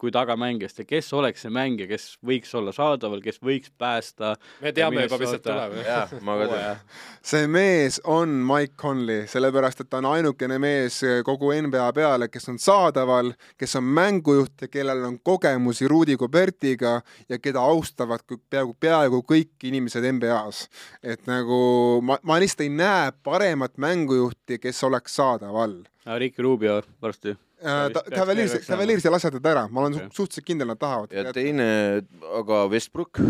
kui 0.00 0.14
tagamängijast 0.14 0.80
ja 0.80 0.88
kes 0.88 1.12
oleks 1.20 1.44
see 1.44 1.52
mängija, 1.52 1.90
kes 1.92 2.08
võiks 2.24 2.56
olla 2.56 2.72
saadaval, 2.72 3.20
kes 3.24 3.42
võiks 3.44 3.68
päästa 3.76 4.32
me 4.64 4.72
teame 4.72 5.04
juba, 5.04 5.20
mis 5.20 5.34
sealt 5.34 5.44
tuleb. 5.50 5.76
jah, 5.84 6.16
ma 6.24 6.38
ka 6.40 6.48
tean., 6.54 6.82
see 7.34 7.44
mees 7.50 8.00
on 8.08 8.32
Mike 8.48 8.78
Conley, 8.80 9.28
sellepärast 9.28 9.84
et 9.84 9.92
ta 9.92 10.00
on 10.00 10.08
ainukene 10.14 10.56
mees 10.62 11.02
kogu 11.28 11.52
NBA 11.60 11.92
peale, 11.92 12.32
kes 12.32 12.48
on 12.48 12.56
saadaval, 12.62 13.34
kes 13.60 13.76
on 13.76 13.84
mängujuht 13.84 14.29
ja 14.36 14.68
kellel 14.68 15.04
on 15.04 15.18
kogemusi 15.22 15.88
Rudi 15.88 16.16
Gobertiga 16.16 17.00
ja 17.28 17.38
keda 17.38 17.60
austavad 17.60 18.24
kõik- 18.24 18.42
peaaegu, 18.50 18.76
peaaegu 18.80 19.22
kõik 19.26 19.68
inimesed 19.68 20.04
NBA-s. 20.12 20.68
et 21.02 21.26
nagu 21.26 22.00
ma, 22.02 22.18
ma 22.22 22.38
lihtsalt 22.40 22.66
ei 22.66 22.72
näe 22.74 23.12
paremat 23.22 23.78
mängujuhti, 23.78 24.58
kes 24.58 24.84
oleks 24.84 25.16
saadaval. 25.16 25.82
Ricky 26.18 26.42
Rubio 26.42 26.82
varsti. 27.02 27.36
Äh, 27.60 27.90
Cavaliers, 28.16 28.52
terveks 28.52 28.66
Cavaliers 28.66 29.04
ei 29.04 29.12
lase 29.12 29.30
teda 29.30 29.50
ära, 29.50 29.64
ma 29.68 29.82
olen 29.82 29.98
okay. 29.98 30.08
suhteliselt 30.16 30.46
kindel, 30.48 30.70
nad 30.72 30.78
tahavad. 30.80 31.12
ja 31.12 31.32
teine, 31.32 31.66
aga 32.40 32.62
Westbrook? 32.72 33.20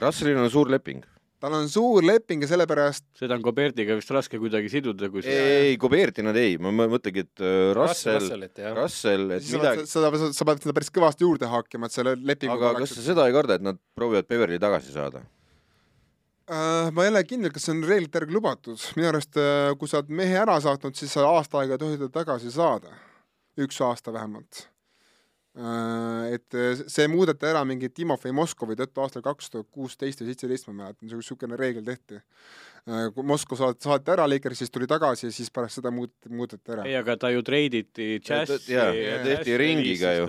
Russellil 0.00 0.38
on 0.38 0.50
suur 0.50 0.70
leping. 0.70 1.02
Tal 1.40 1.56
on 1.56 1.68
suur 1.72 2.04
leping 2.04 2.44
ja 2.44 2.50
sellepärast 2.50 3.04
seda 3.18 3.36
on 3.38 3.44
Cobertiga 3.44 3.96
vist 3.98 4.12
raske 4.14 4.38
kuidagi 4.40 4.70
siduda, 4.72 5.08
kui 5.12 5.24
see 5.24 5.40
ei, 5.70 5.74
Goberti 5.80 6.24
nad 6.24 6.36
ei, 6.38 6.56
ma 6.60 6.72
mõtlengi, 6.72 7.24
et 7.26 7.44
äh, 7.44 7.72
Russell. 7.76 8.30
Russell, 8.76 9.36
et 9.36 9.46
midagi 9.48 9.84
pead, 9.84 9.90
sa, 9.90 10.06
sa, 10.06 10.30
sa 10.36 10.48
pead 10.48 10.64
seda 10.64 10.76
päris 10.76 10.92
kõvasti 10.94 11.26
juurde 11.26 11.50
hakkima, 11.50 11.88
et 11.88 11.96
selle 11.96 12.16
lepinguga 12.18 12.74
aga 12.74 12.84
kas 12.84 12.96
sa 12.98 13.04
seda 13.10 13.28
ei 13.28 13.36
karda, 13.36 13.58
et 13.58 13.66
nad 13.66 13.80
proovivad 13.96 14.28
Beverly 14.30 14.60
tagasi 14.62 14.92
saada? 14.94 15.22
äh, 16.50 16.90
ma 16.94 17.06
ei 17.06 17.12
ole 17.12 17.24
kindel, 17.28 17.54
kas 17.54 17.68
see 17.68 17.76
on 17.76 17.84
reeglite 17.88 18.20
järgi 18.20 18.36
lubatud, 18.36 18.88
minu 18.98 19.12
arust 19.12 19.40
äh, 19.40 19.70
kui 19.80 19.90
sa 19.90 20.02
oled 20.02 20.12
mehe 20.22 20.36
ära 20.42 20.58
saatnud, 20.62 20.98
siis 20.98 21.14
sa 21.16 21.28
aasta 21.30 21.62
aega 21.62 21.78
ei 21.78 21.84
tohi 21.84 22.00
teda 22.00 22.12
tagasi 22.20 22.52
saada, 22.54 22.92
üks 23.60 23.80
aasta 23.86 24.12
vähemalt 24.16 24.66
äh,. 24.66 24.69
Et 25.50 26.54
äh, 26.54 26.82
see 26.86 27.08
muudeti 27.10 27.48
ära 27.48 27.64
mingi 27.66 27.88
Timofei 27.90 28.30
Moskovi 28.30 28.76
tõttu 28.78 29.02
aastal 29.02 29.24
kaks 29.24 29.50
tuhat 29.50 29.66
kuusteist 29.74 30.22
või 30.22 30.30
seitseteist, 30.30 30.68
ma 30.68 30.84
mäletan, 30.84 31.10
niisugune 31.10 31.58
reegel 31.58 31.82
tehti 31.88 32.20
äh,. 32.20 33.08
kui 33.16 33.26
Moskva 33.26 33.58
saati, 33.58 33.82
saati 33.82 34.14
ära 34.14 34.28
Lakers, 34.30 34.62
siis 34.62 34.70
tuli 34.70 34.86
tagasi 34.90 35.26
ja 35.26 35.32
siis 35.34 35.50
pärast 35.50 35.80
seda 35.80 35.90
muut-, 35.94 36.30
muudeti 36.30 36.70
ära. 36.70 36.84
ei, 36.86 36.94
aga 37.00 37.16
ta 37.18 37.32
ju 37.34 37.42
treiditi 37.42 38.12
Jazzi 38.20 38.76
jaa, 38.76 38.92
ja 38.94 39.18
tehti 39.26 39.56
ringiga 39.58 40.14
ju. 40.20 40.28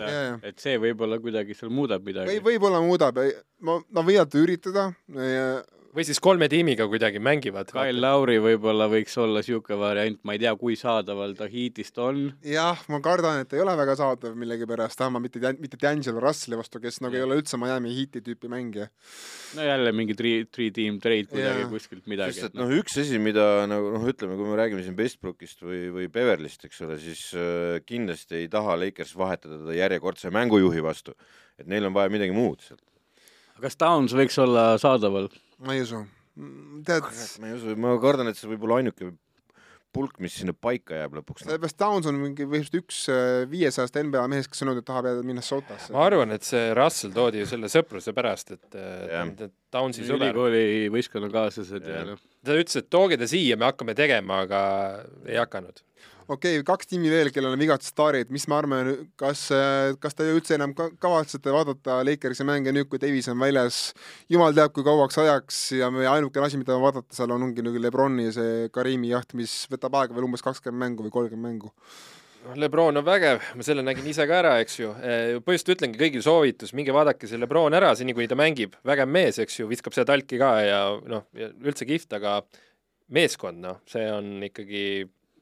Et 0.50 0.58
see 0.64 0.82
võib-olla 0.82 1.22
kuidagi 1.22 1.54
seal 1.60 1.70
muudab 1.70 2.08
midagi 2.08 2.34
või. 2.34 2.42
võib-olla 2.50 2.82
muudab, 2.82 3.22
ma, 3.62 3.78
nad 3.94 4.10
võivad 4.10 4.42
üritada 4.42 4.90
ja 5.14 5.46
või 5.96 6.06
siis 6.08 6.20
kolme 6.24 6.48
tiimiga 6.52 6.86
kuidagi 6.89 7.20
mängivad. 7.24 7.72
Kyle 7.74 8.00
Lauri 8.00 8.38
võib-olla 8.42 8.88
võiks 8.92 9.18
olla 9.20 9.42
niisugune 9.42 9.78
variant, 9.82 10.20
ma 10.28 10.36
ei 10.36 10.42
tea, 10.42 10.54
kui 10.60 10.78
saadaval 10.80 11.34
ta 11.38 11.48
Heatist 11.52 12.00
on, 12.02 12.24
jah, 12.48 12.80
ma 12.92 13.02
kardan, 13.04 13.42
et 13.44 13.56
ei 13.56 13.64
ole 13.64 13.74
väga 13.80 13.96
saadav 14.00 14.38
millegipärast, 14.39 15.00
vähemalt 15.02 15.28
mitte, 15.28 15.54
mitte 15.60 15.80
D'Angelo 15.82 16.24
Russelli 16.24 16.60
vastu, 16.60 16.82
kes 16.84 17.02
nagu 17.04 17.18
ei 17.18 17.26
ole 17.26 17.42
üldse 17.42 17.60
Miami 17.60 17.94
Heati 17.98 18.24
tüüpi 18.26 18.52
mängija. 18.52 18.88
no 19.58 19.68
jälle 19.68 19.92
mingi 19.96 20.16
three, 20.16 20.46
three 20.48 20.72
team 20.72 21.00
trade 21.04 21.28
kuidagi 21.32 21.66
Jaa. 21.66 21.72
kuskilt 21.74 22.08
midagi 22.12 22.39
sest, 22.39 22.52
et 22.52 22.60
noh, 22.60 22.72
üks 22.80 22.98
asi, 23.02 23.20
mida 23.20 23.68
nagu 23.70 23.92
noh, 23.98 24.08
ütleme, 24.08 24.39
kui 24.39 24.48
me 24.48 24.60
räägime 24.60 24.86
siin 24.86 24.96
Westbrookist 24.98 25.66
või, 25.66 25.84
või 25.92 26.08
Beverlyst, 26.14 26.64
eks 26.70 26.82
ole, 26.88 26.98
siis 27.04 27.28
äh, 27.36 27.82
kindlasti 27.88 28.39
ei 28.39 28.50
taha 28.52 28.80
Lakers 28.80 29.14
vahetada 29.20 29.60
teda 29.60 29.76
järjekordse 29.76 30.32
mängujuhi 30.32 30.84
vastu. 30.84 31.18
et 31.60 31.68
neil 31.68 31.86
on 31.86 31.94
vaja 31.94 32.10
midagi 32.10 32.34
muud 32.34 32.64
sealt. 32.64 32.82
kas 33.62 33.76
Downs 33.78 34.16
võiks 34.18 34.39
olla 34.42 34.72
saadaval? 34.82 35.28
Ma 35.66 35.76
ei 35.78 35.84
usu. 35.86 36.05
tead, 36.88 37.09
ma 37.41 37.51
ei 37.51 37.57
usu, 37.57 37.76
ma 37.80 37.97
kardan, 38.01 38.32
et 38.32 38.39
see 38.39 38.49
võib 38.51 38.66
olla 38.68 38.82
ainuke 38.82 39.12
pulk, 39.91 40.20
mis 40.24 40.36
sinna 40.39 40.53
paika 40.55 40.95
jääb 41.01 41.18
lõpuks. 41.20 41.43
sellepärast 41.45 41.78
Downs 41.80 42.07
on 42.09 42.18
mingi 42.20 42.45
vist 42.49 42.76
üks 42.78 43.01
äh, 43.12 43.43
viiesajast 43.51 43.97
NBA 44.07 44.24
mehest, 44.32 44.51
kes 44.51 44.64
on 44.64 44.72
öelnud, 44.72 44.86
et 44.86 44.88
tahab 44.88 45.09
jääda 45.09 45.26
Minnesotasse. 45.28 45.91
ma 45.95 46.05
arvan, 46.07 46.32
et 46.36 46.47
see 46.47 46.72
Russell 46.78 47.16
toodi 47.16 47.43
ju 47.43 47.49
selle 47.49 47.72
sõpruse 47.72 48.16
pärast, 48.16 48.53
et 48.55 48.80
äh, 48.80 49.47
Downsi 49.72 50.07
sõber. 50.07 50.32
ülikooli 50.32 50.89
võistkonnakaaslased 50.95 51.88
ja 51.91 52.05
noh, 52.07 52.24
ta 52.47 52.57
ütles, 52.59 52.80
et 52.80 52.89
tooge 52.91 53.20
ta 53.20 53.28
siia, 53.30 53.59
me 53.59 53.68
hakkame 53.70 53.95
tegema, 53.97 54.41
aga 54.47 54.62
ei 55.28 55.39
hakanud. 55.41 55.84
Okei 56.32 56.60
okay,, 56.60 56.66
kaks 56.68 56.90
tiimi 56.92 57.12
veel, 57.12 57.32
kellel 57.34 57.56
on 57.56 57.62
vigased 57.62 57.90
staarid, 57.92 58.32
mis 58.34 58.48
me 58.50 58.58
arvame, 58.58 58.94
kas, 59.20 59.44
kas 60.04 60.18
te 60.18 60.28
üldse 60.32 60.56
enam 60.58 60.76
ka- 60.78 60.92
kavatsete 61.02 61.54
vaadata 61.54 62.00
Lakersi 62.08 62.46
mänge 62.48 62.74
nüüd, 62.76 62.88
kui 62.92 63.02
Davis 63.02 63.30
on 63.32 63.40
väljas, 63.42 63.82
jumal 64.32 64.56
teab, 64.58 64.74
kui 64.76 64.86
kauaks 64.88 65.20
ajaks 65.22 65.60
ja 65.80 65.92
meie 65.94 66.10
ainukene 66.12 66.48
asi, 66.48 66.62
mida 66.62 66.78
vaadata 66.82 67.18
seal 67.18 67.36
on, 67.36 67.50
ongi 67.50 67.66
nagu 67.66 67.84
Lebroni 67.84 68.30
see 68.36 68.72
Karimi 68.74 69.12
jaht, 69.12 69.36
mis 69.38 69.66
võtab 69.72 70.00
aega 70.00 70.18
veel 70.18 70.30
umbes 70.30 70.46
kakskümmend 70.46 70.86
mängu 70.86 71.08
või 71.08 71.16
kolmkümmend 71.20 71.50
mängu. 71.52 71.72
noh, 72.48 72.58
Lebron 72.58 72.98
on 72.98 73.06
vägev, 73.06 73.44
ma 73.54 73.66
selle 73.66 73.84
nägin 73.86 74.08
ise 74.10 74.26
ka 74.30 74.40
ära, 74.40 74.58
eks 74.64 74.80
ju. 74.80 74.96
põhimõtteliselt 74.98 75.76
ütlengi 75.76 76.00
kõigile 76.00 76.26
soovitus, 76.26 76.74
minge 76.78 76.96
vaadake 76.96 77.30
see 77.30 77.38
Lebron 77.38 77.76
ära, 77.78 77.94
seni 77.98 78.16
kuni 78.18 78.32
ta 78.32 78.40
mängib, 78.40 78.80
vägev 78.88 79.10
mees, 79.12 79.38
eks 79.44 79.60
ju, 79.60 79.70
viskab 79.70 79.94
seda 79.98 80.14
talki 80.14 80.40
ka 80.42 80.52
ja 80.66 80.84
noh, 81.12 81.28
üldse 81.38 81.86
kihvt, 81.86 82.16
aga 82.18 82.40
meeskond, 83.14 83.62
noh, 83.62 83.82
see 83.92 84.08
on 84.10 84.40
ikkagi, 84.48 84.84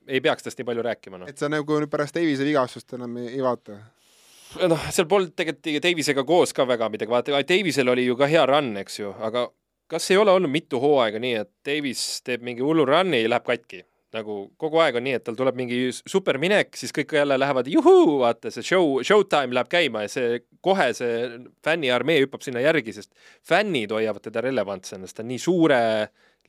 ei 0.10 0.22
peaks 0.26 0.46
tast 0.46 0.60
nii 0.60 0.68
palju 0.68 0.84
rääkima, 0.90 1.22
noh. 1.22 1.30
et 1.30 1.38
sa 1.40 1.50
nagu 1.52 1.80
pärast 1.92 2.18
Davise 2.18 2.48
vigastust 2.48 2.98
enam 2.98 3.18
ei, 3.22 3.36
ei 3.38 3.46
vaata? 3.46 3.78
noh, 4.72 4.90
seal 4.90 5.08
polnud 5.10 5.36
tegelikult 5.38 5.86
Davisega 5.86 6.26
koos 6.28 6.56
ka 6.58 6.66
väga 6.68 6.90
midagi, 6.90 7.14
vaata, 7.14 7.44
Davisel 7.48 7.94
oli 7.94 8.08
ju 8.08 8.18
ka 8.20 8.30
hea 8.30 8.46
run, 8.50 8.74
eks 8.82 9.00
ju, 9.02 9.14
aga 9.26 9.48
kas 9.90 10.10
ei 10.12 10.18
ole 10.22 10.34
olnud 10.34 10.52
mitu 10.54 10.82
hooaega 10.82 11.22
nii, 11.22 11.38
et 11.44 11.52
Davis 11.66 12.04
teeb 12.26 12.44
mingi 12.46 12.66
hullu 12.66 12.86
run'i 12.90 13.24
ja 13.24 13.32
läheb 13.36 13.48
katki? 13.48 13.86
nagu 14.16 14.36
kogu 14.58 14.80
aeg 14.82 14.96
on 14.98 15.04
nii, 15.06 15.18
et 15.20 15.26
tal 15.26 15.36
tuleb 15.38 15.58
mingi 15.60 15.78
superminek, 15.94 16.72
siis 16.80 16.90
kõik 16.96 17.12
jälle 17.14 17.36
lähevad 17.38 17.68
juhuu, 17.70 18.16
vaata 18.24 18.50
see 18.50 18.66
show, 18.66 18.96
showtime 19.06 19.54
läheb 19.54 19.70
käima 19.70 20.02
ja 20.08 20.10
see 20.10 20.40
kohe 20.66 20.88
see 20.98 21.28
fänniarmee 21.66 22.18
hüppab 22.24 22.42
sinna 22.42 22.64
järgi, 22.64 22.96
sest 22.96 23.12
fännid 23.46 23.94
hoiavad 23.94 24.26
teda 24.26 24.42
relevantsena, 24.48 25.06
sest 25.06 25.20
ta 25.20 25.26
on 25.26 25.30
nii 25.30 25.44
suure 25.44 25.82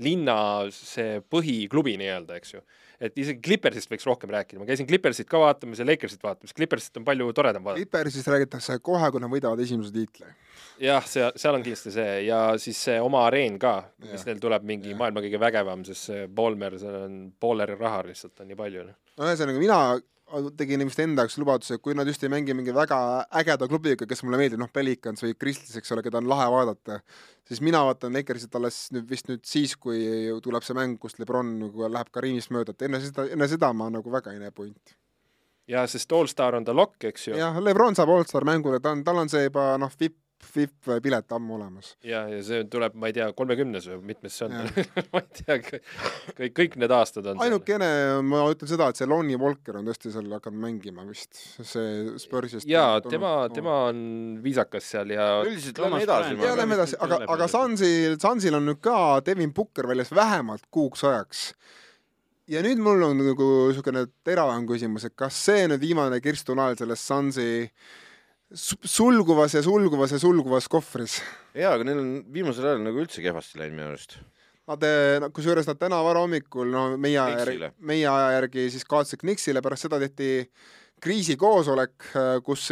linna 0.02 0.36
see 0.74 1.20
põhiklubi 1.32 1.96
nii-öelda, 2.00 2.38
eks 2.40 2.54
ju. 2.54 2.62
et 3.00 3.16
isegi 3.16 3.40
Clippersist 3.44 3.90
võiks 3.92 4.04
rohkem 4.08 4.32
rääkida, 4.34 4.60
ma 4.60 4.68
käisin 4.68 4.88
Clippersit 4.88 5.28
ka 5.28 5.40
vaatamas 5.40 5.80
ja 5.80 5.86
Lakersit 5.88 6.22
vaatamas, 6.22 6.52
Clippersit 6.56 7.00
on 7.00 7.06
palju 7.06 7.30
toredam 7.36 7.64
vaadata. 7.64 7.80
Clippersist 7.80 8.28
räägitakse 8.28 8.78
kohe, 8.84 9.10
kui 9.12 9.22
nad 9.22 9.32
võidavad 9.32 9.62
esimese 9.64 9.92
tiitli. 9.94 10.28
jah, 10.84 11.06
seal, 11.08 11.32
seal 11.36 11.56
on 11.56 11.64
kindlasti 11.64 11.94
see 11.94 12.12
ja 12.26 12.42
siis 12.60 12.80
see 12.88 13.00
oma 13.00 13.24
areen 13.28 13.58
ka, 13.60 13.74
mis 14.04 14.18
Jah. 14.18 14.26
neil 14.30 14.40
tuleb 14.42 14.68
mingi 14.68 14.92
Jah. 14.92 15.00
maailma 15.00 15.24
kõige 15.24 15.40
vägevam, 15.40 15.84
sest 15.88 16.10
see 16.10 16.28
Ballmer, 16.28 16.78
seal 16.80 17.00
on 17.04 17.18
Balleri 17.40 17.78
raha 17.80 18.04
lihtsalt 18.08 18.40
on 18.40 18.52
nii 18.52 18.60
palju. 18.60 18.86
noh. 18.90 18.96
no 19.20 19.28
ühesõnaga, 19.30 19.64
mina 19.64 19.80
tegin 20.56 20.84
vist 20.86 21.00
enda 21.02 21.24
jaoks 21.24 21.36
lubaduse, 21.40 21.76
et 21.76 21.82
kui 21.84 21.94
nad 21.96 22.08
just 22.08 22.22
ei 22.24 22.30
mängi 22.32 22.54
mingi 22.56 22.74
väga 22.74 22.98
ägeda 23.40 23.68
klubiga, 23.70 24.06
kes 24.08 24.22
mulle 24.24 24.38
meeldib, 24.40 24.60
noh, 24.62 24.70
Pelicans 24.72 25.24
või 25.24 25.34
Crystals, 25.38 25.76
eks 25.80 25.92
ole, 25.94 26.04
keda 26.06 26.20
on 26.20 26.30
lahe 26.30 26.46
vaadata, 26.52 27.00
siis 27.48 27.62
mina 27.64 27.82
vaatan 27.86 28.14
Lakersit 28.16 28.54
alles 28.58 28.80
nüüd 28.94 29.08
vist 29.10 29.30
nüüd 29.30 29.44
siis, 29.48 29.76
kui 29.76 30.00
tuleb 30.44 30.66
see 30.66 30.78
mäng, 30.78 30.98
kus 31.02 31.18
Lebron 31.20 31.56
nagu 31.64 31.90
läheb 31.90 32.10
Karimist 32.14 32.52
mööda, 32.54 32.76
et 32.76 32.86
enne 32.88 33.02
seda, 33.04 33.26
enne 33.36 33.50
seda 33.50 33.72
ma 33.76 33.90
nagu 33.92 34.12
väga 34.12 34.34
ei 34.34 34.42
näe 34.42 34.54
pointi. 34.54 34.96
ja 35.70 35.84
sest 35.86 36.12
Allstar 36.12 36.56
on 36.58 36.64
ta 36.66 36.74
lokk, 36.74 36.98
eks 37.12 37.28
ju. 37.28 37.36
jah, 37.38 37.60
Lebron 37.62 37.98
saab 37.98 38.10
allstar 38.14 38.46
mängule, 38.48 38.80
ta 38.80 38.94
on, 38.96 39.04
tal 39.04 39.22
on 39.22 39.28
see 39.32 39.44
juba 39.48 39.72
noh, 39.78 39.92
vipp, 40.00 40.18
vipp 40.54 40.88
pilet 41.02 41.32
ammu 41.36 41.54
olemas. 41.56 41.92
ja, 42.06 42.22
ja 42.30 42.40
see 42.44 42.64
tuleb, 42.70 42.94
ma 42.98 43.10
ei 43.10 43.14
tea, 43.16 43.28
kolmekümnes 43.36 43.86
või 43.90 44.10
mitmes 44.12 44.36
see 44.38 44.46
on 44.48 44.54
ma 45.12 45.22
ei 45.22 45.40
tea, 45.40 45.56
kõik, 46.38 46.54
kõik 46.56 46.76
need 46.82 46.94
aastad 46.94 47.28
on 47.30 47.42
ainukene, 47.44 47.88
ma 48.26 48.42
ütlen 48.52 48.70
seda, 48.70 48.88
et 48.90 49.00
see 49.00 49.08
Lonnie 49.10 49.38
Walker 49.40 49.78
on 49.80 49.88
tõesti 49.88 50.12
seal 50.14 50.30
hakanud 50.34 50.62
mängima 50.64 51.04
vist, 51.08 51.38
see 51.60 52.16
Spursist. 52.22 52.68
jaa, 52.70 53.00
tema, 53.06 53.34
tema 53.54 53.76
on 53.90 54.02
viisakas 54.44 54.90
seal 54.94 55.14
ja 55.14 55.28
üldiselt 55.46 55.80
lähme 55.84 56.02
edasi. 56.06 56.36
Ja 56.42 56.56
lähme 56.58 56.78
edasi, 56.78 56.98
aga, 57.04 57.22
aga 57.36 57.48
Sansil, 57.50 58.18
Sansil 58.22 58.56
on 58.58 58.68
nüüd 58.70 58.82
ka 58.84 58.96
Devin 59.26 59.54
Booker 59.56 59.88
väljas 59.90 60.12
vähemalt 60.16 60.66
kuuks 60.74 61.04
ajaks. 61.06 61.50
ja 62.50 62.62
nüüd 62.66 62.80
mul 62.82 63.02
on 63.06 63.18
nagu 63.22 63.48
niisugune 63.70 64.06
teravam 64.26 64.64
küsimus, 64.68 65.04
et 65.06 65.14
kas 65.18 65.36
see 65.46 65.66
nüüd 65.70 65.82
viimane 65.82 66.18
kirstunael 66.24 66.78
selles 66.80 67.02
Sansi 67.06 67.50
su- 67.70 68.08
sulguvas 68.54 69.54
ja 69.54 69.62
sulguvas 69.62 70.12
ja 70.12 70.18
sulguvas 70.18 70.68
kohvris. 70.68 71.20
jaa, 71.54 71.74
aga 71.74 71.86
neil 71.86 72.02
on 72.02 72.12
viimasel 72.32 72.66
ajal 72.66 72.84
nagu 72.84 73.02
üldse 73.02 73.22
kehvasti 73.22 73.60
läinud 73.60 73.78
minu 73.78 73.88
arust. 73.92 74.18
Nad, 74.70 74.84
kusjuures 75.34 75.66
nad 75.66 75.78
täna 75.80 75.98
varahommikul, 76.06 76.68
no 76.70 76.84
meie 77.00 77.18
aja 77.18 77.40
järgi 77.42 77.72
meie 77.90 78.06
aja 78.06 78.36
järgi 78.36 78.68
siis 78.70 78.86
kaotasid 78.86 79.22
Knicksile, 79.24 79.62
pärast 79.62 79.88
seda 79.88 79.98
tehti 80.02 80.46
kriisikoosolek, 81.02 82.10
kus, 82.44 82.68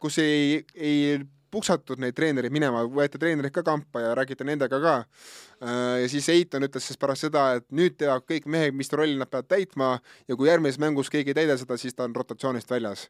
kus 0.00 0.18
ei, 0.22 0.60
ei 0.74 1.18
puksatud 1.54 2.00
neid 2.02 2.16
treenereid 2.16 2.54
minema, 2.54 2.84
võeti 2.90 3.18
treenerid 3.20 3.52
ka 3.54 3.64
kampa 3.66 4.02
ja 4.02 4.14
räägiti 4.18 4.46
nendega 4.46 4.80
ka. 4.82 4.94
ja 6.00 6.08
siis 6.10 6.28
Eitan 6.32 6.66
ütles 6.66 6.88
siis 6.88 7.00
pärast 7.00 7.26
seda, 7.26 7.44
et 7.58 7.66
nüüd 7.74 7.98
teavad 8.00 8.26
kõik 8.30 8.48
mehed, 8.50 8.76
mis 8.76 8.92
rolli 8.92 9.18
nad 9.20 9.30
peavad 9.30 9.50
täitma 9.50 9.90
ja 10.28 10.36
kui 10.36 10.50
järgmises 10.50 10.80
mängus 10.82 11.12
keegi 11.12 11.34
ei 11.34 11.40
täida 11.42 11.58
seda, 11.60 11.78
siis 11.80 11.94
ta 11.94 12.08
on 12.08 12.16
rotatsioonist 12.16 12.70
väljas. 12.70 13.06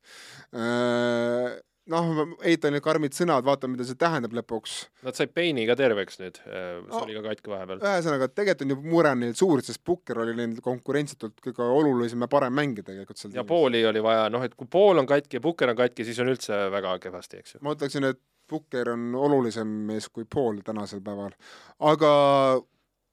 noh, 1.93 2.35
Eitani 2.49 2.81
karmid 2.85 3.13
sõnad, 3.17 3.45
vaatame, 3.45 3.75
mida 3.77 3.85
see 3.85 3.99
tähendab 4.01 4.33
lõpuks 4.37 4.77
Nad 5.05 5.19
said 5.19 5.33
Payne'i 5.37 5.67
ka 5.69 5.77
terveks 5.77 6.17
nüüd, 6.23 6.39
see 6.41 6.71
No. 6.89 7.03
oli 7.03 7.17
ka 7.19 7.23
katki 7.27 7.53
vahepeal. 7.53 7.83
ühesõnaga, 7.85 8.29
tegelikult 8.33 8.65
on 8.65 8.73
ju 8.75 8.79
mure 8.95 9.11
on 9.13 9.21
neil 9.21 9.35
suur, 9.39 9.63
sest 9.67 9.83
Pukker 9.85 10.19
oli 10.25 10.35
neil 10.39 10.55
konkurentsitult 10.65 11.41
kõige 11.45 11.67
olulisem 11.67 12.25
ja 12.25 12.29
parem 12.33 12.55
mängija 12.57 12.87
tegelikult 12.89 13.21
seal 13.21 13.35
ja. 13.37 13.45
Pauli 13.45 13.85
oli 13.87 14.01
vaja, 14.05 14.31
noh, 14.33 14.43
et 14.47 14.55
kui 14.57 14.67
Paul 14.71 14.99
on 15.03 15.07
katki 15.11 15.37
ja 15.41 15.45
Pukker 15.45 15.69
on 15.75 15.77
katki, 15.77 16.05
siis 16.09 16.19
on 16.25 16.33
üldse 16.33 16.63
väga 16.73 16.97
kehvasti, 17.05 17.43
eks 17.45 17.55
ju. 17.59 17.61
ma 17.67 17.77
ütleksin, 17.77 18.09
et 18.15 18.21
Pukker 18.49 18.91
on 18.93 19.15
olulisem 19.17 19.69
mees 19.89 20.09
kui 20.13 20.25
Paul 20.29 20.59
tänasel 20.65 21.01
päeval, 21.05 21.33
aga 21.81 22.11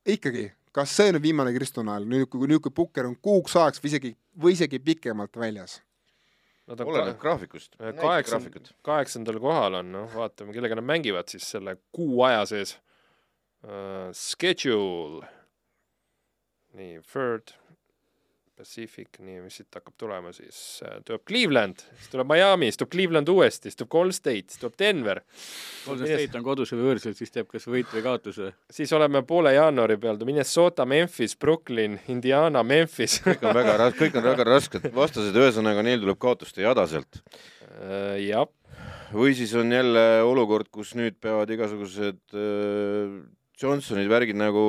ikkagi, 0.07 0.49
kas 0.76 0.91
see 0.95 1.11
on 1.13 1.22
viimane 1.24 1.53
kristunael, 1.55 2.03
nüüd 2.07 2.28
kui, 2.32 2.47
nüüd 2.47 2.61
kui 2.63 2.72
Pukker 2.76 3.07
on 3.07 3.15
kuuks 3.24 3.55
ajaks 3.59 3.84
või 3.84 3.91
isegi, 3.93 4.11
või 4.39 4.55
isegi 4.57 4.80
pikemalt 4.80 5.36
väljas? 5.39 5.82
Nad 6.70 6.82
on 6.84 6.91
oleneb 6.91 7.18
graafikust. 7.20 7.76
kaheksand-, 7.80 8.74
kaheksandal 8.86 9.39
kohal 9.41 9.80
on, 9.82 9.91
noh, 9.91 10.12
vaatame, 10.16 10.53
kellega 10.55 10.78
nad 10.78 10.86
mängivad 10.88 11.32
siis 11.32 11.47
selle 11.55 11.78
kuu 11.95 12.22
aja 12.28 12.45
sees 12.49 12.76
uh,. 13.66 14.12
Schedule. 14.14 15.26
nii, 16.78 17.01
Third, 17.12 17.55
Pacific, 18.62 19.18
nii, 19.26 19.39
mis 19.41 19.55
siit 19.57 19.74
hakkab 19.74 19.95
tulema 19.97 20.30
siis 20.36 20.57
uh,, 20.86 20.99
tuleb 21.05 21.24
Cleveland, 21.26 21.82
siis 21.97 22.12
tuleb 22.12 22.30
Miami, 22.30 22.70
siis 22.70 22.78
tuleb 22.78 22.91
Cleveland 22.93 23.32
uuesti, 23.34 23.70
siis 23.70 23.80
tuleb 23.80 23.91
Golden 23.95 24.14
State, 24.16 24.53
siis 24.53 24.62
tuleb 24.62 24.78
Denver, 24.78 25.22
Golden 25.88 26.12
State 26.12 26.38
on 26.38 26.45
kodus 26.45 26.74
või 26.76 26.86
võõrsil, 26.86 27.16
siis 27.18 27.34
teeb 27.34 27.49
kas 27.49 27.66
võit 27.72 27.89
või 27.95 28.05
kaotuse. 28.05 28.51
siis 28.70 28.93
oleme 28.97 29.24
poole 29.28 29.55
jaanuari 29.55 29.97
peal, 30.01 30.22
Minnesota, 30.30 30.86
Memphis, 30.86 31.34
Brooklyn, 31.41 31.97
Indiana, 32.14 32.62
Memphis 32.62 33.18
kõik 33.26 33.49
on 33.49 33.57
väga 33.57 33.76
ras-, 33.82 33.97
kõik 33.97 34.22
on 34.22 34.30
väga 34.30 34.47
rasked 34.51 34.88
vastased, 34.93 35.41
ühesõnaga 35.41 35.86
neil 35.88 36.03
tuleb 36.05 36.22
kaotuste 36.22 36.66
jada 36.66 36.86
sealt. 36.91 37.22
uh,. 37.82 38.16
jah, 38.22 38.45
või 39.16 39.34
siis 39.38 39.57
on 39.57 39.74
jälle 39.74 40.07
olukord, 40.28 40.70
kus 40.70 40.93
nüüd 40.99 41.18
peavad 41.24 41.49
igasugused 41.57 42.22
äh, 42.38 43.22
Johnsonid, 43.62 44.09
värgid 44.09 44.38
nagu 44.39 44.62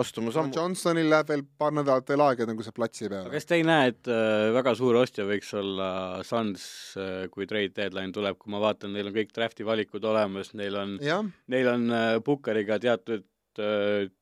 astuma 0.00 0.32
sammu. 0.34 0.54
Johnsonil 0.56 1.10
läheb 1.12 1.32
veel 1.32 1.42
paar 1.58 1.74
nädalat 1.76 2.08
veel 2.08 2.24
aega, 2.24 2.46
enne 2.46 2.56
kui 2.58 2.66
see 2.66 2.76
platsi 2.76 3.10
peale. 3.12 3.32
kas 3.32 3.48
te 3.48 3.58
ei 3.58 3.66
näe, 3.66 3.92
et 3.92 4.10
äh, 4.10 4.48
väga 4.56 4.74
suur 4.78 4.96
ostja 5.02 5.26
võiks 5.28 5.52
olla 5.58 5.88
Suns 6.26 6.64
äh,, 7.00 7.26
kui 7.32 7.48
trade 7.50 7.74
deadline 7.76 8.14
tuleb, 8.14 8.38
kui 8.40 8.54
ma 8.54 8.62
vaatan, 8.62 8.94
neil 8.96 9.10
on 9.10 9.16
kõik 9.16 9.34
draft'i 9.36 9.66
valikud 9.68 10.04
olemas, 10.08 10.54
neil 10.58 10.78
on, 10.80 10.96
neil 11.52 11.72
on 11.74 11.86
äh, 11.92 12.16
Pukkeriga 12.24 12.80
teatud 12.82 13.26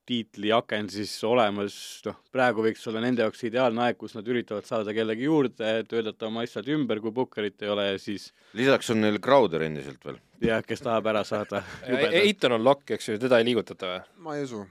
tiitliaken 0.09 0.89
siis 0.91 1.13
olemas, 1.29 1.75
noh, 2.07 2.17
praegu 2.35 2.65
võiks 2.65 2.83
olla 2.91 3.03
nende 3.05 3.23
jaoks 3.25 3.45
ideaalne 3.47 3.85
aeg, 3.87 3.99
kus 4.01 4.17
nad 4.17 4.27
üritavad 4.31 4.67
saada 4.69 4.95
kellegi 4.97 5.29
juurde, 5.29 5.71
töötada 5.91 6.27
oma 6.29 6.43
asjad 6.47 6.69
ümber, 6.75 7.01
kui 7.05 7.13
Pukkerit 7.15 7.63
ei 7.63 7.71
ole, 7.73 7.87
siis 8.03 8.31
lisaks 8.59 8.91
on 8.95 9.01
neil 9.05 9.21
Crowder 9.23 9.63
endiselt 9.69 10.05
veel. 10.07 10.19
jah, 10.43 10.63
kes 10.67 10.83
tahab 10.85 11.07
ära 11.13 11.25
saada. 11.29 11.63
Eiton 12.25 12.57
on 12.59 12.65
lokk, 12.67 12.91
eks 12.97 13.09
ju, 13.13 13.19
teda 13.23 13.39
ei 13.41 13.49
liigutata 13.51 13.93
või? 13.95 14.05
ma 14.27 14.37
ei 14.39 14.47
usu. 14.49 14.65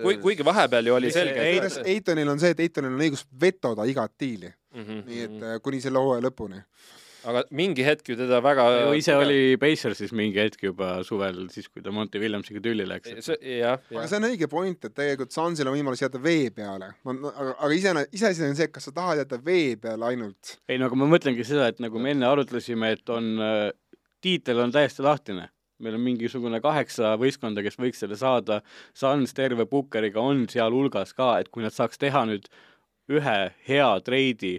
kui, 0.00 0.18
kuigi 0.22 0.44
vahepeal 0.46 0.86
ju 0.92 0.94
oli 0.98 1.10
selge, 1.12 1.48
et 1.58 1.80
Eitonil 1.96 2.28
on 2.30 2.40
see, 2.40 2.54
et 2.54 2.60
Eitonil 2.68 2.92
on 2.94 3.02
õigus 3.08 3.26
vetoda 3.40 3.86
igat 3.90 4.14
diili, 4.20 4.52
Mhm, 4.74 5.04
nii 5.06 5.20
et 5.22 5.42
äh, 5.46 5.58
kuni 5.62 5.78
selle 5.78 6.00
hooaja 6.02 6.24
lõpuni. 6.24 6.56
Aga 7.28 7.42
mingi 7.56 7.84
hetk 7.86 8.08
ju 8.10 8.16
teda 8.18 8.40
väga 8.44 8.64
ju 8.72 8.96
ise 8.98 9.14
oli 9.16 9.56
Pacersis 9.60 10.12
mingi 10.16 10.40
hetk 10.42 10.66
juba 10.66 10.90
suvel, 11.06 11.44
siis 11.52 11.68
kui 11.70 11.84
ta 11.84 11.92
Monty 11.94 12.20
Williamsiga 12.22 12.62
tülli 12.64 12.86
läks. 12.88 13.14
see, 13.24 13.38
jah, 13.60 13.78
aga 13.78 14.02
jah, 14.02 14.08
see 14.10 14.20
on 14.20 14.28
õige 14.28 14.48
point, 14.50 14.78
et 14.84 14.94
tegelikult 14.94 15.34
Sansil 15.34 15.70
on 15.70 15.76
võimalus 15.76 16.02
jääda 16.04 16.20
vee 16.22 16.50
peale. 16.54 16.92
aga, 17.04 17.54
aga 17.54 17.70
ise, 17.76 17.94
iseasi 18.16 18.46
on 18.48 18.58
see, 18.58 18.68
et 18.68 18.74
kas 18.74 18.88
sa 18.88 18.94
tahad 18.96 19.22
jääda 19.22 19.40
vee 19.44 19.76
peale 19.80 20.10
ainult. 20.10 20.56
ei 20.68 20.80
no 20.80 20.90
aga 20.90 21.00
ma 21.00 21.08
mõtlengi 21.14 21.46
seda, 21.48 21.70
et 21.72 21.80
nagu 21.84 22.02
me 22.02 22.14
enne 22.14 22.28
arutlesime, 22.28 22.94
et 22.98 23.14
on 23.14 23.32
äh,, 23.40 23.70
tiitel 24.24 24.60
on 24.64 24.74
täiesti 24.74 25.04
lahtine. 25.04 25.48
meil 25.84 25.96
on 25.98 26.04
mingisugune 26.04 26.60
kaheksa 26.64 27.16
võistkonda, 27.20 27.64
kes 27.64 27.74
võiks 27.80 27.98
selle 28.00 28.16
saada, 28.16 28.60
Suns 28.96 29.34
terve 29.36 29.66
Pukkeriga 29.68 30.22
on 30.22 30.46
sealhulgas 30.48 31.12
ka, 31.16 31.34
et 31.42 31.50
kui 31.52 31.64
nad 31.64 31.74
saaks 31.74 31.98
teha 32.00 32.22
nüüd 32.30 32.46
ühe 33.10 33.38
hea 33.68 33.88
treidi, 34.06 34.54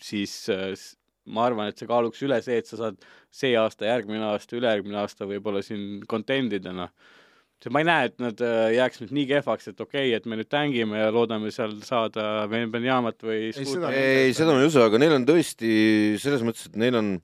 siis 0.00 0.36
äh, 0.52 0.70
ma 1.26 1.48
arvan, 1.48 1.70
et 1.70 1.80
see 1.80 1.88
kaaluks 1.88 2.22
üle 2.26 2.40
see, 2.44 2.60
et 2.60 2.70
sa 2.70 2.78
saad 2.80 3.04
see 3.34 3.54
aasta, 3.58 3.88
järgmine 3.88 4.24
aasta, 4.32 4.56
ülejärgmine 4.58 4.98
aasta 5.02 5.28
võib-olla 5.28 5.62
siin 5.64 6.02
contendidena. 6.10 6.90
see, 7.62 7.72
ma 7.72 7.80
ei 7.80 7.88
näe, 7.88 8.08
et 8.10 8.18
nad 8.20 8.40
äh, 8.44 8.74
jääks 8.76 9.00
nüüd 9.00 9.14
nii 9.16 9.28
kehvaks, 9.30 9.70
et 9.72 9.80
okei 9.80 10.10
okay,, 10.10 10.16
et 10.18 10.26
me 10.28 10.36
nüüd 10.40 10.50
tängime 10.52 11.00
ja 11.00 11.12
loodame 11.14 11.52
seal 11.54 11.78
saada 11.86 12.46
Benjamat 12.50 13.24
või 13.24 13.40
Ei, 13.48 13.64
seda- 13.64 13.94
ei, 13.96 14.34
seda 14.36 14.52
ma 14.52 14.60
ei 14.60 14.68
usu, 14.68 14.82
aga 14.84 15.00
neil 15.00 15.16
on 15.16 15.24
tõesti 15.28 15.72
selles 16.20 16.44
mõttes, 16.44 16.68
et 16.68 16.76
neil 16.80 17.00
on 17.00 17.14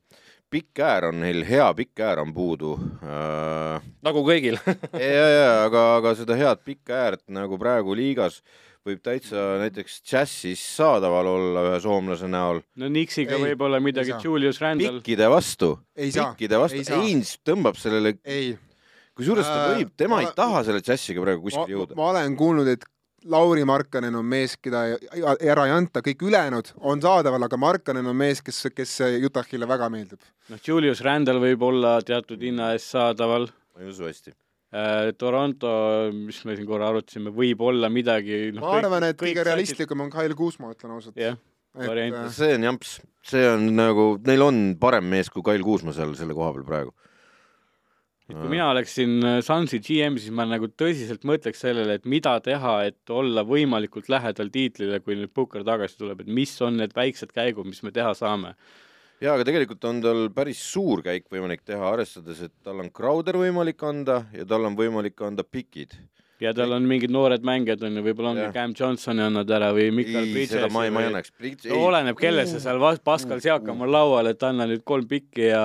pikk 0.51 0.81
äär 0.83 1.11
on 1.11 1.21
neil, 1.23 1.45
hea 1.47 1.69
pikk 1.79 2.03
äär 2.03 2.23
on 2.25 2.33
puudu 2.35 2.73
äh,. 3.05 3.85
nagu 4.03 4.25
kõigil 4.27 4.59
ja, 4.97 5.29
ja, 5.31 5.51
aga, 5.69 5.85
aga 6.01 6.15
seda 6.19 6.39
head 6.39 6.65
pikka 6.67 6.97
äärt 7.05 7.23
nagu 7.31 7.59
praegu 7.61 7.95
liigas 7.95 8.41
võib 8.87 9.01
täitsa 9.05 9.43
näiteks 9.61 9.99
džässis 10.09 10.61
saadaval 10.77 11.27
olla 11.35 11.65
ühe 11.69 11.81
soomlase 11.85 12.29
näol. 12.31 12.63
no 12.81 12.89
Nixiga 12.93 13.37
Ei, 13.37 13.43
võib-olla 13.51 13.81
midagi. 13.83 14.15
Julius 14.25 14.61
Randall, 14.63 15.01
pikkide 15.01 15.29
vastu, 15.31 15.75
pikkide 15.97 16.61
vastu. 16.63 16.85
Heinz 16.95 17.35
tõmbab 17.47 17.77
sellele, 17.81 18.15
ei. 18.25 18.55
kusjuures 19.17 19.47
ta 19.47 19.59
Äh, 19.59 19.77
võib, 19.83 19.93
tema 19.97 20.17
ma- 20.17 20.23
ei 20.25 20.33
taha 20.37 20.65
selle 20.65 20.81
džässiga 20.81 21.21
praegu 21.23 21.43
kuskile 21.49 21.77
jõuda. 21.77 21.97
ma 21.97 22.11
olen 22.15 22.37
kuulnud, 22.37 22.69
et 22.69 22.85
Lauri 23.29 23.67
Markkanen 23.69 24.15
on 24.17 24.25
mees, 24.25 24.55
keda 24.57 24.97
ära 25.45 25.67
ei 25.69 25.73
anta, 25.77 26.01
kõik 26.01 26.23
ülejäänud 26.25 26.71
on 26.81 27.03
saadaval, 27.05 27.43
aga 27.45 27.57
Markkanen 27.61 28.07
on 28.07 28.17
mees, 28.17 28.41
kes, 28.41 28.63
kes 28.75 28.95
Utah'ile 29.29 29.69
väga 29.69 29.91
meeldib. 29.93 30.21
noh, 30.49 30.59
Julius 30.67 31.03
Randall 31.05 31.39
võib 31.43 31.61
olla 31.63 31.99
teatud 32.01 32.41
hinna 32.41 32.73
eest 32.73 32.95
saadaval. 32.97 33.51
ma 33.77 33.83
ei 33.85 33.89
usu 33.93 34.09
hästi 34.09 34.33
Toronto, 35.19 35.71
mis 36.15 36.37
me 36.47 36.55
siin 36.55 36.67
korra 36.69 36.93
arutasime, 36.93 37.33
võib 37.35 37.63
olla 37.67 37.89
midagi 37.91 38.53
no, 38.55 38.63
ma 38.63 38.77
arvan, 38.79 39.09
et 39.09 39.19
kõige 39.19 39.43
realistlikum 39.47 40.05
on 40.05 40.13
Kyle 40.13 40.37
Kuusma, 40.39 40.71
ütlen 40.77 40.95
ausalt. 40.95 41.17
jah 41.19 41.35
yeah, 41.35 41.89
variant. 41.89 42.29
Äh, 42.29 42.35
see 42.37 42.55
on 42.55 42.67
jamps, 42.69 42.93
see 43.27 43.43
on 43.51 43.67
nagu, 43.75 44.13
neil 44.27 44.47
on 44.47 44.61
parem 44.79 45.11
mees 45.11 45.33
kui 45.33 45.43
Kyle 45.47 45.67
Kuusma 45.67 45.95
seal 45.97 46.15
selle 46.19 46.37
koha 46.39 46.53
peal 46.55 46.69
praegu 46.69 46.95
et 48.31 48.39
kui 48.39 48.51
mina 48.53 48.69
oleksin 48.71 49.17
äh, 49.27 49.39
Sunsi 49.45 49.81
GM, 49.83 50.19
siis 50.21 50.35
ma 50.35 50.47
nagu 50.49 50.71
tõsiselt 50.71 51.25
mõtleks 51.29 51.63
sellele, 51.65 51.99
et 51.99 52.07
mida 52.09 52.37
teha, 52.45 52.77
et 52.91 53.15
olla 53.15 53.45
võimalikult 53.47 54.11
lähedal 54.13 54.53
tiitlile, 54.55 55.01
kui 55.05 55.19
nüüd 55.19 55.35
Pukker 55.35 55.65
tagasi 55.67 55.99
tuleb, 56.01 56.23
et 56.23 56.31
mis 56.31 56.55
on 56.65 56.79
need 56.81 56.95
väiksed 56.97 57.35
käigud, 57.35 57.69
mis 57.69 57.83
me 57.87 57.93
teha 57.95 58.13
saame. 58.19 58.55
Jaa, 59.21 59.35
aga 59.35 59.47
tegelikult 59.49 59.85
on 59.91 60.01
tal 60.05 60.23
päris 60.35 60.63
suur 60.73 61.05
käik 61.05 61.29
võimalik 61.33 61.65
teha, 61.67 61.83
arvestades, 61.93 62.41
et 62.47 62.55
tal 62.65 62.81
on 62.85 62.91
Crowder 62.95 63.39
võimalik 63.41 63.83
anda 63.87 64.25
ja 64.37 64.47
tal 64.49 64.69
on 64.69 64.79
võimalik 64.79 65.21
anda 65.27 65.45
pikid 65.45 65.97
ja 66.41 66.53
tal 66.57 66.73
on 66.73 66.87
mingid 66.89 67.13
noored 67.13 67.45
mängijad 67.45 67.83
on 67.85 67.99
ju, 67.99 68.05
võib-olla 68.05 68.33
ongi 68.33 68.47
Cam 68.55 68.75
Johnsoni 68.77 69.25
annad 69.27 69.51
ära 69.53 69.71
või 69.77 69.91
Mikal 69.95 70.29
Bridges. 70.33 70.67
ma 70.73 70.87
ei, 70.87 70.93
ma 70.95 71.05
ei 71.05 71.11
annaks. 71.11 71.35
no 71.69 71.81
oleneb, 71.91 72.17
kelle 72.21 72.47
sa 72.49 72.61
seal, 72.63 72.81
Pascal 73.05 73.43
Siakam 73.45 73.85
on 73.85 73.93
laual, 73.93 74.31
et 74.33 74.43
anna 74.47 74.67
nüüd 74.71 74.85
kolm 74.89 75.09
pikki 75.11 75.51
ja, 75.51 75.65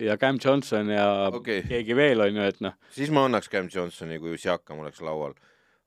ja 0.00 0.18
Cam 0.20 0.40
Johnson 0.42 0.92
ja 0.92 1.06
okay. 1.32 1.64
keegi 1.68 1.96
veel 1.96 2.26
on 2.26 2.36
ju, 2.36 2.50
et 2.52 2.60
noh. 2.64 2.76
siis 2.94 3.12
ma 3.14 3.24
annaks 3.28 3.48
Cam 3.52 3.70
Johnsoni, 3.72 4.20
kui 4.20 4.36
Siakam 4.40 4.84
oleks 4.84 5.00
laual 5.04 5.32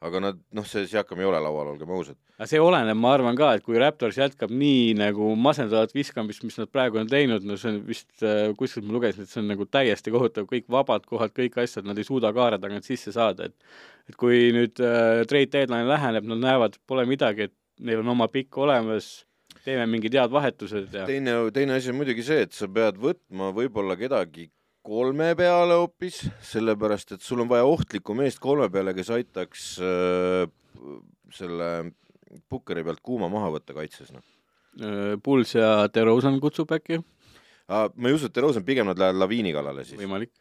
aga 0.03 0.19
nad, 0.19 0.39
noh, 0.55 0.65
see 0.67 0.85
Siakam 0.89 1.21
ei 1.21 1.27
ole 1.27 1.39
laual, 1.43 1.71
olgem 1.73 1.91
ausad. 1.95 2.17
aga 2.35 2.47
see 2.49 2.61
oleneb, 2.61 2.97
ma 2.99 3.13
arvan 3.15 3.37
ka, 3.39 3.53
et 3.57 3.65
kui 3.65 3.79
Raptors 3.81 4.19
jätkab 4.19 4.51
nii 4.51 4.93
nagu 4.99 5.31
masendavat 5.39 5.95
viskamist, 5.95 6.43
mis 6.47 6.59
nad 6.59 6.71
praegu 6.71 6.99
on 7.01 7.09
teinud, 7.11 7.45
no 7.47 7.57
see 7.59 7.71
on 7.71 7.81
vist 7.87 8.25
äh,, 8.25 8.51
kuskilt 8.59 8.87
ma 8.87 8.97
lugesin, 8.97 9.23
et 9.23 9.31
see 9.31 9.41
on 9.43 9.51
nagu 9.53 9.67
täiesti 9.69 10.13
kohutav, 10.13 10.47
kõik 10.49 10.67
vabad 10.71 11.07
kohad, 11.09 11.33
kõik 11.35 11.59
asjad, 11.63 11.87
nad 11.87 11.99
ei 11.99 12.07
suuda 12.07 12.33
kaare 12.35 12.59
tagant 12.61 12.87
sisse 12.87 13.15
saada, 13.15 13.49
et 13.51 13.83
et 14.11 14.17
kui 14.19 14.49
nüüd 14.51 14.81
äh, 14.83 15.21
trade 15.29 15.51
deadline 15.53 15.87
läheneb, 15.87 16.27
nad 16.27 16.41
näevad, 16.41 16.75
pole 16.89 17.05
midagi, 17.07 17.47
et 17.47 17.55
neil 17.87 18.01
on 18.03 18.11
oma 18.15 18.27
pikk 18.31 18.57
olemas, 18.59 19.23
teeme 19.63 19.85
mingid 19.87 20.17
head 20.17 20.33
vahetused 20.33 20.91
ja 20.91 21.05
teine, 21.07 21.37
teine 21.55 21.77
asi 21.77 21.93
on 21.93 22.01
muidugi 22.01 22.25
see, 22.27 22.43
et 22.43 22.55
sa 22.55 22.67
pead 22.67 22.99
võtma 22.99 23.53
võib-olla 23.55 23.95
kedagi 23.99 24.49
kolme 24.83 25.31
peale 25.39 25.77
hoopis, 25.79 26.19
sellepärast 26.43 27.15
et 27.15 27.23
sul 27.23 27.41
on 27.43 27.49
vaja 27.49 27.65
ohtlikku 27.67 28.15
meest 28.17 28.41
kolme 28.43 28.67
peale, 28.73 28.93
kes 28.97 29.11
aitaks 29.15 29.67
äh, 29.81 30.45
selle 31.33 31.69
pukkeri 32.51 32.83
pealt 32.85 33.03
kuuma 33.05 33.29
maha 33.31 33.53
võtta 33.55 33.75
kaitses, 33.77 34.11
noh. 34.13 34.23
Äh, 34.81 35.15
Puls 35.23 35.55
ja 35.55 35.87
DeRozan 35.93 36.39
kutsub 36.43 36.71
äkki? 36.75 37.01
ma 37.73 38.09
ei 38.09 38.13
usu, 38.13 38.27
et 38.27 38.35
DeRozan, 38.35 38.65
pigem 38.67 38.89
nad 38.89 38.99
lähevad 38.99 39.21
Laviini 39.21 39.53
kallale 39.55 39.85
siis. 39.87 39.97
võimalik. 39.97 40.33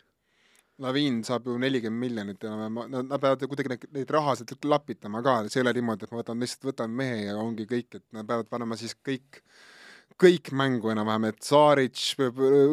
Laviin 0.83 1.21
saab 1.25 1.47
ju 1.47 1.55
nelikümmend 1.61 2.03
miljonit 2.03 2.43
ja 2.43 2.57
nad, 2.59 2.97
nad 3.07 3.21
peavad 3.21 3.45
kuidagi 3.47 3.71
neid, 3.71 3.85
neid 3.95 4.11
rahasid 4.11 4.57
lapitama 4.67 5.23
ka, 5.23 5.37
see 5.47 5.61
ei 5.61 5.67
ole 5.67 5.77
niimoodi, 5.77 6.09
et 6.09 6.13
ma 6.13 6.19
võtan 6.19 6.43
lihtsalt, 6.43 6.67
võtan 6.73 6.97
mehe 6.99 7.29
ja 7.29 7.37
ongi 7.39 7.69
kõik, 7.71 8.01
et 8.01 8.05
nad 8.17 8.27
peavad 8.27 8.51
panema 8.51 8.77
siis 8.81 8.97
kõik 8.99 9.39
kõik 10.21 10.53
mängu 10.59 10.93
enam-vähem, 10.93 11.29
et 11.31 11.43
Saaric, 11.47 12.01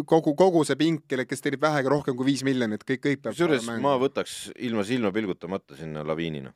kogu, 0.09 0.33
kogu 0.37 0.63
see 0.67 0.79
pink, 0.79 1.05
kes 1.09 1.43
teenib 1.45 1.63
vähegi 1.63 1.91
rohkem 1.91 2.17
kui 2.17 2.27
viis 2.31 2.43
miljonit, 2.47 2.85
kõik, 2.87 3.03
kõik 3.05 3.23
peab 3.23 3.35
kusjuures 3.35 3.67
ma 3.83 3.95
võtaks 4.01 4.37
ilma 4.67 4.85
silma 4.87 5.13
pilgutamata 5.15 5.77
sinna 5.79 6.05
laviinina. 6.07 6.53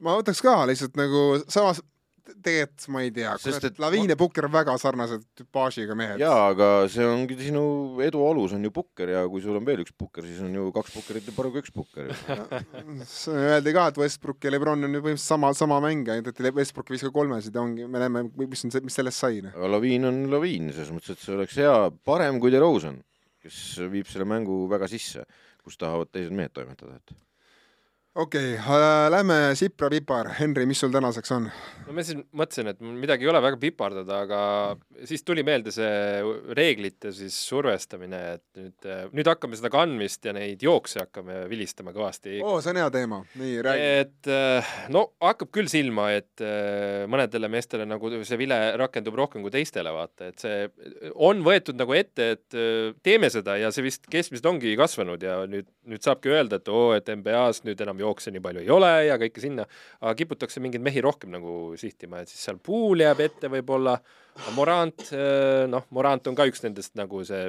ma 0.00 0.16
võtaks 0.20 0.42
ka 0.44 0.62
lihtsalt 0.70 0.96
nagu 1.00 1.24
samas 1.46 1.82
tegelikult 2.24 2.86
ma 2.94 3.02
ei 3.04 3.10
tea, 3.14 3.32
kurat, 3.40 3.66
et... 3.68 3.80
Laviin 3.82 4.08
ja 4.08 4.16
Pukker 4.18 4.46
on 4.48 4.52
väga 4.54 4.74
sarnased 4.80 5.24
tüpaažiga 5.36 5.96
mehed. 5.98 6.22
jaa, 6.22 6.48
aga 6.52 6.68
see 6.92 7.04
ongi 7.04 7.36
sinu 7.40 7.64
edu 8.04 8.22
alus 8.24 8.54
on 8.56 8.64
ju 8.64 8.72
Pukker 8.74 9.12
ja 9.12 9.24
kui 9.30 9.42
sul 9.44 9.58
on 9.58 9.66
veel 9.66 9.82
üks 9.84 9.92
Pukker, 9.98 10.24
siis 10.26 10.40
on 10.44 10.54
ju 10.56 10.70
kaks 10.74 10.94
Pukkerit 10.96 11.28
ja 11.28 11.34
parem 11.36 11.54
kui 11.54 11.64
üks 11.64 11.74
Pukker 11.74 12.12
Öeldi 13.34 13.74
ka, 13.76 13.88
et 13.92 14.00
Westbrook 14.00 14.46
ja 14.46 14.54
Lebron 14.54 14.88
on 14.88 14.96
ju 14.96 15.02
põhimõtteliselt 15.04 15.34
sama, 15.34 15.52
sama 15.56 15.80
mängija, 15.84 16.16
ainult 16.16 16.32
et 16.32 16.60
Westbrook 16.60 16.94
viskab 16.94 17.14
kolmesid 17.16 17.56
ja 17.56 17.64
ongi, 17.64 17.88
me 17.90 18.02
näeme, 18.02 18.24
mis 18.44 18.64
on 18.66 18.72
see, 18.74 18.84
mis 18.84 18.96
sellest 19.00 19.20
sai. 19.20 19.42
aga 19.52 19.72
Laviin 19.76 20.08
on 20.08 20.24
Laviin, 20.32 20.72
selles 20.72 20.94
mõttes, 20.94 21.16
et 21.16 21.24
see 21.24 21.36
oleks 21.36 21.58
hea, 21.60 21.74
parem 22.08 22.40
kui 22.42 22.54
DeRozan, 22.54 23.02
kes 23.44 23.60
viib 23.92 24.08
selle 24.08 24.28
mängu 24.28 24.64
väga 24.72 24.88
sisse, 24.90 25.26
kus 25.64 25.76
tahavad 25.80 26.12
teised 26.12 26.32
mehed 26.36 26.52
toimetada, 26.56 26.96
et 27.00 27.16
okei 28.14 28.54
okay, 28.54 28.76
äh,, 28.76 29.10
lähme 29.10 29.54
Sipra-Pipar. 29.54 30.28
Henri, 30.40 30.66
mis 30.66 30.80
sul 30.80 30.92
tänaseks 30.94 31.32
on? 31.34 31.48
no 31.84 31.94
ma 31.96 32.04
siin 32.06 32.22
mõtlesin, 32.36 32.68
et 32.70 32.80
midagi 32.80 33.26
ei 33.26 33.30
ole 33.30 33.40
väga 33.42 33.58
pipardada, 33.60 34.20
aga 34.24 34.40
siis 35.08 35.24
tuli 35.26 35.42
meelde 35.46 35.72
see 35.74 36.20
reeglite 36.56 37.12
siis 37.14 37.36
survestamine, 37.48 38.20
et 38.36 38.60
nüüd, 38.60 38.88
nüüd 39.18 39.30
hakkame 39.30 39.58
seda 39.58 39.70
kandmist 39.72 40.24
ja 40.24 40.34
neid 40.36 40.62
jookse 40.64 41.02
hakkame 41.02 41.42
vilistama 41.50 41.94
kõvasti. 41.96 42.38
oo, 42.44 42.60
see 42.64 42.72
on 42.72 42.80
hea 42.80 42.90
teema, 42.94 43.20
nii 43.40 43.56
räägi. 43.66 43.90
et 44.04 44.30
äh, 44.32 44.72
no 44.94 45.04
hakkab 45.24 45.50
küll 45.54 45.70
silma, 45.72 46.10
et 46.14 46.44
äh, 46.44 47.04
mõnedele 47.10 47.50
meestele 47.52 47.88
nagu 47.88 48.12
see 48.22 48.40
vile 48.40 48.60
rakendub 48.80 49.18
rohkem 49.18 49.44
kui 49.44 49.52
teistele, 49.54 49.92
vaata, 49.94 50.30
et 50.30 50.44
see 50.44 51.10
on 51.14 51.42
võetud 51.46 51.78
nagu 51.80 51.98
ette, 51.98 52.30
et 52.38 52.58
äh, 52.58 52.94
teeme 53.04 53.30
seda 53.34 53.58
ja 53.60 53.72
see 53.74 53.86
vist 53.86 54.08
keskmiselt 54.10 54.48
ongi 54.54 54.76
kasvanud 54.80 55.22
ja 55.22 55.42
nüüd, 55.50 55.68
nüüd 55.90 56.04
saabki 56.04 56.32
öelda, 56.32 56.62
et 56.62 56.72
oo, 56.72 56.92
et 56.96 57.10
NBA-s 57.10 57.66
nüüd 57.66 57.82
enam 57.84 58.00
jookse 58.04 58.32
nii 58.34 58.44
palju 58.44 58.62
ei 58.64 58.70
ole 58.72 58.92
ja 59.08 59.18
kõike 59.20 59.42
sinna, 59.42 59.66
aga 60.02 60.14
kiputakse 60.20 60.62
mingeid 60.64 60.84
mehi 60.84 61.02
rohkem 61.04 61.34
nagu 61.34 61.74
sihtima, 61.80 62.22
et 62.22 62.32
siis 62.32 62.44
seal 62.46 62.60
Pool 62.62 63.04
jääb 63.04 63.24
ette 63.24 63.50
võib-olla, 63.52 63.98
Morant, 64.54 65.08
äh, 65.14 65.64
noh, 65.70 65.86
Morant 65.94 66.30
on 66.30 66.38
ka 66.38 66.46
üks 66.50 66.64
nendest 66.64 66.94
nagu 66.98 67.22
see 67.26 67.48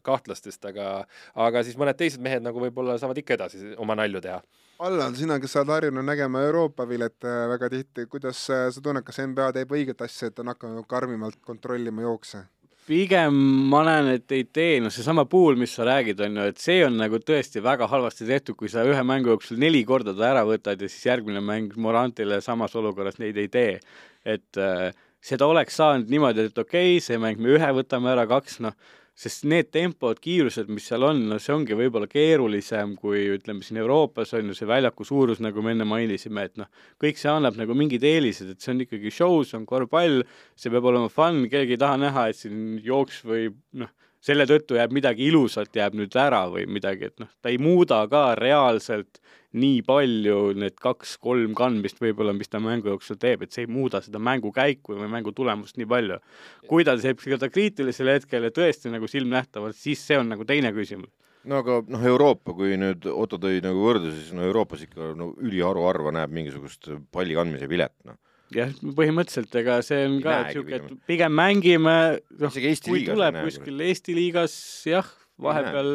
kahtlastest, 0.00 0.64
aga, 0.70 1.04
aga 1.34 1.62
siis 1.66 1.76
mõned 1.76 1.98
teised 1.98 2.22
mehed 2.24 2.44
nagu 2.44 2.60
võib-olla 2.62 2.96
saavad 3.00 3.18
ikka 3.20 3.36
edasi 3.36 3.74
oma 3.82 3.96
nalju 3.98 4.22
teha. 4.24 4.38
Allan, 4.82 5.14
sina, 5.14 5.36
kes 5.38 5.52
sa 5.52 5.60
oled 5.60 5.74
harjunud 5.74 6.06
nägema 6.06 6.40
Euroopa 6.46 6.86
vilet 6.88 7.26
äh, 7.28 7.44
väga 7.52 7.68
tihti, 7.70 8.06
kuidas 8.10 8.40
äh, 8.50 8.66
sa 8.72 8.82
tunned, 8.82 9.04
kas 9.06 9.20
NBA 9.22 9.52
teeb 9.58 9.76
õiget 9.76 10.00
asja, 10.02 10.30
et 10.32 10.40
on 10.42 10.50
hakanud 10.54 10.88
karmimalt 10.90 11.38
kontrollima 11.44 12.06
jookse? 12.06 12.46
Pigem 12.86 13.36
ma 13.70 13.82
näen, 13.86 14.08
et 14.16 14.34
ei 14.34 14.44
tee, 14.44 14.80
noh, 14.82 14.92
seesama 14.92 15.24
pool, 15.30 15.56
mis 15.60 15.74
sa 15.76 15.86
räägid, 15.86 16.20
on 16.26 16.40
ju, 16.40 16.46
et 16.52 16.62
see 16.62 16.80
on 16.86 16.96
nagu 16.98 17.20
tõesti 17.22 17.62
väga 17.62 17.86
halvasti 17.90 18.26
tehtud, 18.28 18.58
kui 18.58 18.70
sa 18.72 18.84
ühe 18.88 19.04
mängu 19.06 19.32
jooksul 19.32 19.60
neli 19.62 19.84
korda 19.88 20.14
ta 20.18 20.28
ära 20.32 20.42
võtad 20.48 20.82
ja 20.82 20.90
siis 20.90 21.06
järgmine 21.06 21.42
mäng 21.44 21.76
Morantile 21.78 22.40
samas 22.42 22.74
olukorras 22.78 23.20
neid 23.22 23.38
ei 23.38 23.48
tee. 23.52 23.78
et 24.24 24.58
äh, 24.58 24.90
seda 25.22 25.46
oleks 25.50 25.78
saanud 25.78 26.10
niimoodi, 26.10 26.48
et 26.50 26.58
okei 26.58 26.96
okay,, 26.96 27.02
see 27.02 27.18
mäng 27.18 27.40
me 27.42 27.56
ühe 27.56 27.70
võtame 27.78 28.12
ära, 28.12 28.26
kaks, 28.30 28.60
noh, 28.62 28.74
sest 29.22 29.46
need 29.46 29.70
tempod, 29.74 30.18
kiirused, 30.22 30.70
mis 30.72 30.86
seal 30.90 31.06
on, 31.06 31.20
no 31.30 31.38
see 31.42 31.54
ongi 31.54 31.76
võib-olla 31.78 32.08
keerulisem 32.10 32.96
kui 32.98 33.24
ütleme 33.36 33.62
siin 33.62 33.78
Euroopas 33.82 34.34
on 34.38 34.50
ju 34.50 34.56
see 34.58 34.68
väljaku 34.68 35.06
suurus, 35.06 35.42
nagu 35.44 35.62
me 35.62 35.76
enne 35.76 35.86
mainisime, 35.88 36.48
et 36.48 36.58
noh, 36.60 36.70
kõik 37.02 37.20
see 37.20 37.30
annab 37.30 37.58
nagu 37.60 37.76
mingid 37.78 38.02
eelised, 38.08 38.50
et 38.50 38.64
see 38.64 38.74
on 38.74 38.82
ikkagi 38.86 39.14
show, 39.14 39.42
see 39.46 39.60
on 39.60 39.66
korvpall, 39.68 40.24
see 40.58 40.72
peab 40.74 40.90
olema 40.90 41.10
fun, 41.12 41.44
keegi 41.52 41.76
ei 41.76 41.82
taha 41.84 42.00
näha, 42.02 42.28
et 42.32 42.40
siin 42.40 42.80
jooks 42.82 43.22
või 43.28 43.50
noh, 43.78 43.92
selle 44.22 44.46
tõttu 44.48 44.78
jääb 44.78 44.94
midagi 44.94 45.26
ilusat, 45.30 45.72
jääb 45.76 45.96
nüüd 45.98 46.14
ära 46.18 46.44
või 46.50 46.66
midagi, 46.70 47.10
et 47.10 47.22
noh, 47.22 47.30
ta 47.42 47.50
ei 47.50 47.58
muuda 47.62 48.04
ka 48.10 48.32
reaalselt 48.38 49.20
nii 49.52 49.82
palju 49.84 50.54
need 50.56 50.78
kaks-kolm 50.80 51.56
kandmist 51.56 51.98
võib-olla, 52.00 52.32
mis 52.36 52.48
ta 52.48 52.60
mängu 52.62 52.88
jooksul 52.88 53.18
teeb, 53.20 53.42
et 53.44 53.52
see 53.52 53.66
ei 53.66 53.70
muuda 53.70 54.00
seda 54.04 54.20
mängukäiku 54.22 54.96
või 54.96 55.10
mängu 55.12 55.34
tulemust 55.36 55.76
nii 55.76 55.88
palju. 55.90 56.20
kui 56.68 56.86
ta 56.88 56.96
teeb 56.96 57.20
seda 57.20 57.50
kriitilisel 57.52 58.14
hetkel 58.14 58.48
ja 58.48 58.54
tõesti 58.54 58.92
nagu 58.92 59.10
silmnähtavalt, 59.10 59.76
siis 59.76 60.06
see 60.06 60.16
on 60.18 60.32
nagu 60.32 60.48
teine 60.48 60.72
küsimus 60.72 61.12
no 61.44 61.58
aga 61.58 61.80
noh, 61.90 62.04
Euroopa, 62.06 62.54
kui 62.54 62.76
nüüd 62.78 63.06
Otto 63.10 63.38
tõi 63.42 63.60
nagu 63.64 63.82
võrdluse, 63.82 64.20
siis 64.22 64.34
no 64.36 64.46
Euroopas 64.46 64.86
ikka 64.86 65.12
no 65.18 65.32
üliharuharva 65.42 66.14
näeb 66.14 66.32
mingisugust 66.32 66.88
palli 67.12 67.34
kandmise 67.36 67.68
vilet, 67.68 67.94
noh 68.08 68.16
jah, 68.56 68.72
põhimõtteliselt, 68.98 69.56
ega 69.62 69.78
see 69.86 70.04
on 70.08 70.18
ka 70.24 70.36
niisugune, 70.48 70.78
et 70.80 71.08
pigem. 71.10 71.34
mängime, 71.38 71.96
noh, 72.42 72.60
kui 72.86 73.04
tuleb 73.08 73.40
kuskil 73.44 73.84
Eesti 73.88 74.16
liigas, 74.18 74.54
jah, 74.88 75.08
vahepeal 75.42 75.90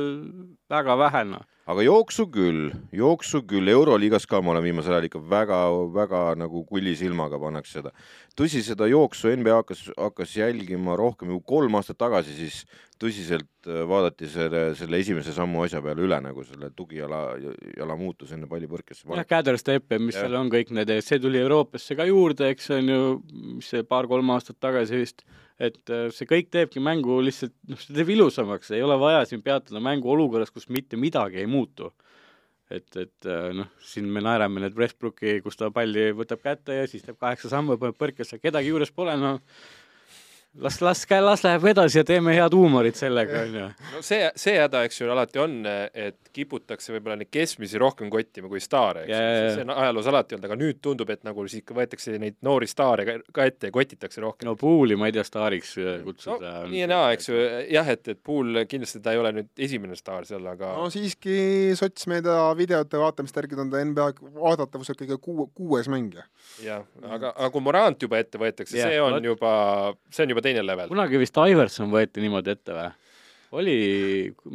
väga 0.70 0.98
vähe, 1.04 1.24
noh 1.36 1.46
aga 1.68 1.84
jooksu 1.84 2.26
küll, 2.32 2.70
jooksu 2.96 3.42
küll, 3.48 3.68
Euroliigas 3.72 4.26
ka 4.30 4.40
ma 4.44 4.54
olen 4.54 4.64
viimasel 4.64 4.96
ajal 4.96 5.08
ikka 5.10 5.20
väga-väga 5.34 6.22
nagu 6.40 6.64
kulli 6.68 6.94
silmaga 6.96 7.40
pannakse 7.42 7.82
seda. 7.82 7.92
tõsi, 8.40 8.62
seda 8.64 8.88
jooksu 8.88 9.34
NBA 9.36 9.58
hakkas, 9.60 9.82
hakkas 9.98 10.36
jälgima 10.38 10.96
rohkem 11.00 11.34
ju 11.34 11.42
kolm 11.44 11.76
aastat 11.80 12.00
tagasi, 12.00 12.36
siis 12.38 12.62
tõsiselt 13.02 13.68
äh, 13.68 13.82
vaadati 13.90 14.30
selle, 14.32 14.64
selle 14.80 15.02
esimese 15.04 15.34
sammu 15.36 15.66
asja 15.66 15.82
peale 15.84 16.06
üle 16.08 16.20
nagu 16.24 16.46
selle 16.48 16.72
tugijala, 16.76 17.22
jala 17.76 17.98
muutus 18.00 18.32
enne 18.32 18.48
palli 18.48 18.70
põrkesse. 18.72 19.04
jah, 19.10 19.28
gather 19.28 19.60
step 19.60 19.92
ja 19.92 20.00
mis 20.00 20.16
ja. 20.16 20.24
seal 20.24 20.40
on 20.40 20.54
kõik 20.54 20.72
need, 20.72 20.94
see 21.04 21.20
tuli 21.20 21.42
Euroopasse 21.44 22.00
ka 22.00 22.08
juurde, 22.08 22.54
eks 22.56 22.72
on 22.78 22.94
ju, 22.94 23.04
mis 23.58 23.74
see 23.76 23.84
paar-kolm 23.84 24.32
aastat 24.38 24.62
tagasi 24.64 25.04
vist 25.04 25.28
et 25.58 25.94
äh, 25.94 26.08
see 26.14 26.28
kõik 26.30 26.52
teebki 26.54 26.82
mängu 26.84 27.20
lihtsalt, 27.26 27.56
noh, 27.70 27.80
see 27.82 27.96
teeb 27.98 28.12
ilusamaks, 28.14 28.72
ei 28.76 28.84
ole 28.86 28.98
vaja 29.02 29.24
siin 29.30 29.42
peatada 29.46 29.82
mängu 29.84 30.12
olukorras, 30.14 30.54
kus 30.54 30.70
mitte 30.70 31.00
midagi 31.00 31.42
ei 31.42 31.50
muutu. 31.50 31.94
et, 32.70 32.90
et 33.00 33.26
äh, 33.32 33.50
noh, 33.56 33.70
siin 33.80 34.10
me 34.12 34.20
naerame 34.20 34.60
nüüd 34.60 34.76
Westbrooki, 34.76 35.38
kus 35.44 35.56
ta 35.56 35.70
palli 35.72 36.10
võtab 36.12 36.42
kätte 36.44 36.82
ja 36.82 36.88
siis 36.88 37.06
teeb 37.06 37.16
kaheksa 37.20 37.50
sammu, 37.54 37.78
paneb 37.80 37.96
põrkesse, 37.98 38.42
kedagi 38.44 38.74
juures 38.74 38.92
pole, 38.92 39.16
no 39.18 39.38
las, 40.62 40.82
las, 40.82 41.06
las 41.22 41.44
läheb 41.44 41.66
edasi 41.72 42.00
ja 42.00 42.04
teeme 42.08 42.34
head 42.36 42.54
huumorit 42.56 42.98
sellega, 42.98 43.44
onju. 43.46 43.66
no 43.94 44.02
see, 44.06 44.28
see 44.40 44.56
häda, 44.58 44.84
eks 44.88 45.02
ju, 45.02 45.10
alati 45.14 45.42
on, 45.42 45.58
et 45.68 46.32
kiputakse 46.34 46.94
võib-olla 46.96 47.18
neid 47.22 47.32
keskmisi 47.34 47.80
rohkem 47.82 48.10
kottima 48.14 48.50
kui 48.52 48.62
staare, 48.64 49.06
eks 49.06 49.14
ju 49.14 49.20
jaa.. 49.20 49.52
see 49.56 49.66
on 49.66 49.74
ajaloos 49.76 50.10
alati 50.12 50.38
olnud, 50.38 50.48
aga 50.50 50.60
nüüd 50.60 50.82
tundub, 50.84 51.12
et 51.14 51.24
nagu 51.28 51.46
siis 51.48 51.64
ikka 51.64 51.78
võetakse 51.78 52.18
neid 52.22 52.38
noori 52.46 52.70
staare 52.70 53.06
ka, 53.08 53.18
ka 53.38 53.48
ette 53.50 53.72
ja 53.72 53.76
kotitakse 53.76 54.24
rohkem. 54.24 54.50
no 54.50 54.56
Pooli 54.60 54.98
ma 55.00 55.10
ei 55.10 55.16
tea, 55.18 55.26
staariks 55.28 55.76
äh, 55.82 55.92
no 56.02 56.10
kutsuda. 56.10 56.54
nii 56.72 56.84
ja 56.84 56.90
naa, 56.92 57.12
eks 57.16 57.30
ju, 57.32 57.44
jah, 57.74 57.94
et, 57.94 58.04
et 58.14 58.22
Pool 58.24 58.64
kindlasti 58.70 59.02
ta 59.04 59.14
ei 59.14 59.22
ole 59.22 59.34
nüüd 59.40 59.66
esimene 59.68 59.98
staar 60.00 60.28
seal, 60.30 60.46
aga 60.50 60.74
no 60.80 60.90
siiski 60.94 61.76
sotsmeedia 61.78 62.50
videote 62.58 63.02
vaatamiste 63.02 63.44
järgi 63.44 63.62
on 63.62 63.74
ta 63.74 63.84
NBA 63.86 64.10
vaadatavuselt 64.38 65.02
kõige 65.04 65.20
kuu-, 65.22 65.50
kuues 65.58 65.90
mängija. 65.92 66.26
jah, 66.66 66.86
aga, 67.04 67.34
aga 67.36 67.52
kui 67.54 67.66
Morant 67.66 68.02
juba 68.02 68.22
ette 68.22 68.42
võetakse, 68.42 68.78
Jah, 68.78 68.92
see 68.92 69.02
on 69.02 69.24
juba, 69.26 69.52
see 70.14 70.26
on 70.26 70.34
juba 70.34 70.47
teine 70.48 70.66
level. 70.66 70.90
kunagi 70.92 71.22
vist 71.22 71.44
Iverson 71.44 71.92
võeti 71.94 72.24
niimoodi 72.24 72.56
ette 72.56 72.78
või? 72.78 72.88
oli, 73.56 73.76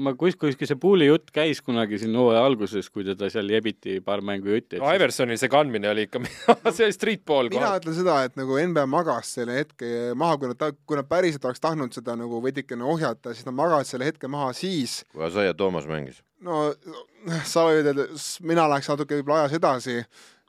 ma 0.05 0.13
kus, 0.19 0.35
kuskil 0.37 0.69
see 0.69 0.79
Pooli 0.81 1.07
jutt 1.09 1.31
käis 1.35 1.63
kunagi 1.65 1.99
siin 2.01 2.15
hooaja 2.17 2.43
alguses, 2.45 2.89
kui 2.93 3.07
teda 3.07 3.29
seal 3.33 3.49
jebiti 3.53 3.99
paar 4.05 4.23
mängu 4.25 4.53
jutti. 4.53 4.81
no 4.83 4.91
Iversonil 4.93 5.41
see 5.41 5.53
kandmine 5.53 5.89
oli 5.93 6.07
ikka, 6.09 6.21
see 6.75 6.89
oli 6.89 6.97
street 6.97 7.25
ball 7.29 7.49
mina 7.53 7.71
kohe. 7.71 7.81
ütlen 7.83 7.97
seda, 7.97 8.19
et 8.29 8.37
nagu 8.41 8.59
NBA 8.61 8.85
magas 8.93 9.33
selle 9.39 9.57
hetke 9.63 10.13
maha, 10.19 10.37
kui 10.41 10.53
nad, 10.53 10.67
kui 10.89 11.01
nad 11.01 11.09
päriselt 11.09 11.49
oleks 11.49 11.63
tahtnud 11.65 11.97
seda 11.97 12.17
nagu 12.21 12.43
veidikene 12.45 12.85
ohjata, 12.85 13.33
siis 13.33 13.49
nad 13.49 13.57
magasid 13.59 13.97
selle 13.97 14.11
hetke 14.11 14.31
maha 14.33 14.53
siis, 14.57 15.01
kui 15.15 15.25
Asaia 15.29 15.57
Toomas 15.57 15.89
mängis. 15.89 16.21
no 16.45 16.69
sa 17.49 17.69
võid 17.71 17.89
öelda, 17.89 18.11
mina 18.45 18.69
läheks 18.75 18.93
natuke 18.93 19.21
võib-olla 19.21 19.47
ajas 19.47 19.57
edasi, 19.57 20.03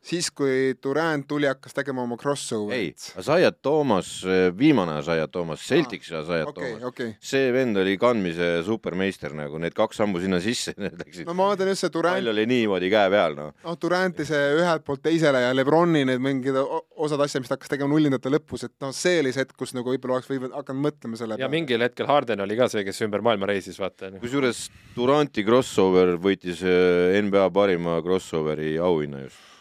siis 0.04 0.30
kui 0.36 0.74
Durand 0.84 1.26
tuli, 1.30 1.47
hakkas 1.47 1.76
tegema 1.76 2.04
oma 2.04 2.18
ei 2.18 2.22
crossover'it., 2.24 3.06
Asaia 3.20 3.51
Toomas, 3.51 4.10
viimane 4.58 4.97
Asaia 4.99 5.28
Toomas, 5.32 5.64
Celticsi 5.68 6.16
Asaia 6.16 6.47
okei, 6.47 6.74
Toomas. 6.74 6.84
okei. 6.89 7.16
see 7.24 7.51
vend 7.56 7.80
oli 7.80 7.95
kandmise 8.01 8.49
supermeister 8.68 9.36
nagu, 9.38 9.60
need 9.64 9.76
kaks 9.78 10.01
sammu 10.01 10.22
sinna 10.24 10.41
sisse, 10.43 10.76
need 10.84 10.99
läksid 10.99 11.30
no 11.30 11.36
ma 11.38 11.51
mõtlen 11.54 11.72
just 11.72 11.86
see 11.86 11.93
Durand 11.93 12.20
pall, 12.20 12.34
oli 12.34 12.45
niimoodi 12.51 12.91
käe 12.93 13.12
peal, 13.14 13.38
noh. 13.39 13.54
noh, 13.64 13.78
Duranti 13.80 14.28
see 14.28 14.41
ühelt 14.60 14.86
poolt 14.88 15.04
teisele 15.08 15.45
ja 15.45 15.54
Lebroni 15.56 16.04
need 16.10 16.24
mingid 16.24 16.60
osad 16.60 17.24
asjad, 17.24 17.45
mis 17.45 17.51
ta 17.51 17.58
hakkas 17.58 17.72
tegema 17.72 17.93
nullindate 17.95 18.32
lõpus, 18.34 18.68
et 18.68 18.76
noh, 18.84 18.91
see 18.95 19.22
oli 19.24 19.32
see 19.36 19.45
hetk, 19.45 19.56
kus 19.60 19.76
nagu 19.78 19.93
võib-olla 19.93 20.20
oleks 20.20 20.32
võinud 20.32 20.58
hakanud 20.58 20.88
mõtlema 20.89 21.20
selle 21.20 21.39
ja 21.39 21.51
mingil 21.51 21.84
hetkel 21.86 22.10
Harden 22.10 22.43
oli 22.43 22.60
ka 22.60 22.68
see, 22.72 22.84
kes 22.88 23.01
ümber 23.08 23.24
maailma 23.26 23.49
reisis, 23.54 23.80
vaata. 23.80 24.12
kusjuures 24.20 24.68
Duranti 24.97 25.45
crossover 25.47 26.18
võitis 26.22 26.62
äh, 26.68 27.16
NBA 27.24 27.47
parima 27.56 27.97
crossoveri 28.04 28.76
auhinna 28.82 29.24
just. 29.24 29.53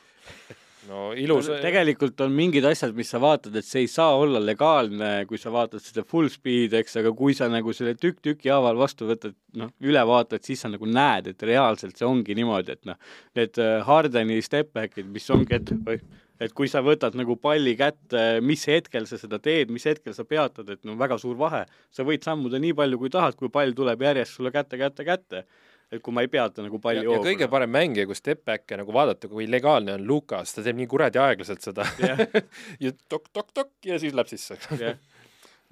No 0.89 1.11
ilus. 1.18 1.49
tegelikult 1.62 2.20
on 2.24 2.33
mingid 2.35 2.66
asjad, 2.68 2.95
mis 2.97 3.11
sa 3.12 3.20
vaatad, 3.22 3.55
et 3.59 3.66
see 3.66 3.85
ei 3.85 3.91
saa 3.91 4.16
olla 4.18 4.41
legaalne, 4.43 5.12
kui 5.30 5.41
sa 5.41 5.53
vaatad 5.55 5.83
seda 5.85 6.05
full 6.09 6.30
speed, 6.33 6.74
eks, 6.80 6.99
aga 7.03 7.12
kui 7.16 7.37
sa 7.39 7.49
nagu 7.53 7.74
selle 7.76 7.95
tükk 7.99 8.22
tüki 8.24 8.53
haaval 8.53 8.80
vastu 8.80 9.09
võtad, 9.11 9.37
noh, 9.59 9.72
üle 9.85 10.03
vaatad, 10.09 10.43
siis 10.47 10.64
sa 10.64 10.72
nagu 10.72 10.89
näed, 10.89 11.33
et 11.33 11.47
reaalselt 11.49 11.99
see 11.99 12.09
ongi 12.09 12.37
niimoodi, 12.39 12.76
et 12.78 12.91
noh, 12.91 12.99
need 13.39 13.62
äh, 13.62 13.78
Hardeni 13.87 14.41
step 14.45 14.72
back'id, 14.76 15.09
mis 15.12 15.30
ongi, 15.35 15.61
et 15.61 15.74
oih, 15.87 16.05
et 16.43 16.55
kui 16.57 16.70
sa 16.70 16.83
võtad 16.85 17.14
nagu 17.18 17.37
palli 17.41 17.74
kätte, 17.78 18.41
mis 18.45 18.64
hetkel 18.70 19.07
sa 19.09 19.18
seda 19.20 19.39
teed, 19.43 19.70
mis 19.74 19.85
hetkel 19.87 20.14
sa 20.16 20.24
peatad, 20.28 20.70
et 20.74 20.83
no 20.89 20.97
väga 20.99 21.18
suur 21.20 21.37
vahe. 21.39 21.64
sa 21.91 22.07
võid 22.07 22.24
sammuda 22.26 22.59
nii 22.62 22.74
palju, 22.78 22.99
kui 22.99 23.12
tahad, 23.12 23.37
kui 23.39 23.53
pall 23.53 23.74
tuleb 23.76 24.03
järjest 24.03 24.39
sulle 24.39 24.51
kätte, 24.55 24.80
kätte, 24.80 25.07
kätte. 25.07 25.45
Et 25.93 26.01
kui 26.01 26.14
ma 26.16 26.24
ei 26.24 26.30
peata 26.32 26.64
nagu 26.64 26.80
palli 26.82 27.05
ja 27.05 27.20
kõige 27.20 27.49
parem 27.53 27.72
mängija, 27.72 28.09
kui 28.09 28.16
step 28.16 28.47
back'e 28.49 28.78
nagu 28.80 28.95
vaadata, 28.97 29.28
kui 29.28 29.47
legaalne 29.51 29.97
on 29.99 30.07
Lukas, 30.09 30.55
ta 30.57 30.64
teeb 30.64 30.78
nii 30.80 30.88
kuradi 30.90 31.20
aeglaselt 31.20 31.64
seda 31.64 31.86
Jah. 32.01 32.22
ja 32.84 32.95
tok-tok-tok 33.12 33.90
ja 33.90 34.01
siis 34.01 34.16
läheb 34.16 34.30
sisse. 34.32 34.57
jah, 34.80 34.97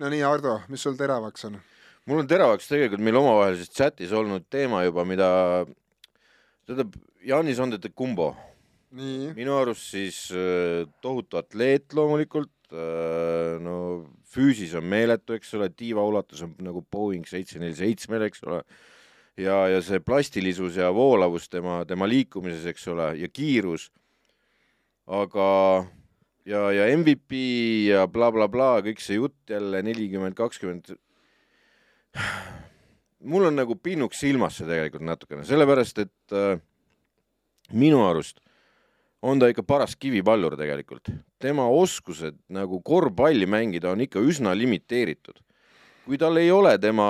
no 0.00 0.12
nii, 0.12 0.22
Ardo, 0.26 0.58
mis 0.72 0.84
sul 0.84 0.98
teravaks 1.00 1.48
on? 1.48 1.58
mul 2.10 2.22
on 2.22 2.28
teravaks 2.28 2.68
tegelikult 2.68 3.04
meil 3.06 3.20
omavahelises 3.20 3.72
chatis 3.72 4.12
olnud 4.16 4.46
teema 4.52 4.84
juba, 4.84 5.06
mida 5.08 5.30
tähendab, 6.68 6.94
Janis 7.24 7.60
Antetokounmpo, 7.60 8.30
nii, 8.96 9.32
minu 9.36 9.56
arust 9.58 9.90
siis 9.92 10.22
äh, 10.32 10.86
tohutu 11.04 11.40
atleet 11.40 11.92
loomulikult, 11.96 12.52
no 12.70 13.74
füüsis 14.30 14.76
on 14.78 14.86
meeletu, 14.86 15.34
eks 15.34 15.56
ole, 15.58 15.70
tiiva 15.74 16.04
ulatus 16.06 16.44
on 16.46 16.52
nagu 16.62 16.84
Boeing 16.86 17.26
seitse 17.26 17.58
neli 17.58 17.74
seitsmel, 17.74 18.28
eks 18.28 18.44
ole, 18.46 18.60
ja, 19.38 19.68
ja 19.68 19.80
see 19.84 20.00
plastilisus 20.00 20.76
ja 20.80 20.90
voolavus 20.94 21.48
tema, 21.48 21.84
tema 21.88 22.08
liikumises, 22.08 22.66
eks 22.72 22.88
ole, 22.92 23.12
ja 23.20 23.28
kiirus, 23.28 23.90
aga 25.06 25.48
ja, 26.48 26.64
ja 26.74 26.88
MVP 26.96 27.40
ja 27.90 28.06
blablabla 28.08 28.48
bla,, 28.48 28.72
bla, 28.80 28.88
kõik 28.88 29.02
see 29.04 29.20
jutt 29.20 29.54
jälle 29.54 29.82
nelikümmend, 29.86 30.36
kakskümmend, 30.38 30.94
mul 33.30 33.48
on 33.50 33.58
nagu 33.58 33.76
pinnuks 33.76 34.22
silmas 34.22 34.58
see 34.58 34.68
tegelikult 34.68 35.06
natukene, 35.06 35.44
sellepärast 35.48 36.04
et 36.04 36.36
äh, 36.36 36.60
minu 37.76 38.04
arust 38.08 38.40
on 39.22 39.40
ta 39.40 39.50
ikka 39.52 39.62
paras 39.68 39.96
kivipallur 40.00 40.56
tegelikult. 40.56 41.10
tema 41.38 41.66
oskused 41.68 42.36
nagu 42.48 42.80
korvpalli 42.84 43.46
mängida 43.46 43.90
on 43.92 44.00
ikka 44.00 44.20
üsna 44.20 44.54
limiteeritud. 44.56 45.40
Kui 46.07 46.18
tal 46.20 46.38
ei 46.40 46.51
ole 46.53 46.74
tema 46.82 47.07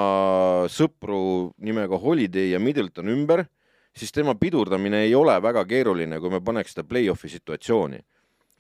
sõpru 0.73 1.53
nimega 1.63 1.99
Holiday 2.01 2.53
ja 2.55 2.61
Middleton 2.63 3.11
ümber, 3.13 3.45
siis 3.97 4.13
tema 4.15 4.35
pidurdamine 4.39 5.05
ei 5.07 5.15
ole 5.17 5.37
väga 5.43 5.65
keeruline, 5.69 6.21
kui 6.23 6.33
me 6.33 6.43
paneks 6.45 6.77
ta 6.77 6.87
play-off'i 6.87 7.31
situatsiooni. 7.33 8.01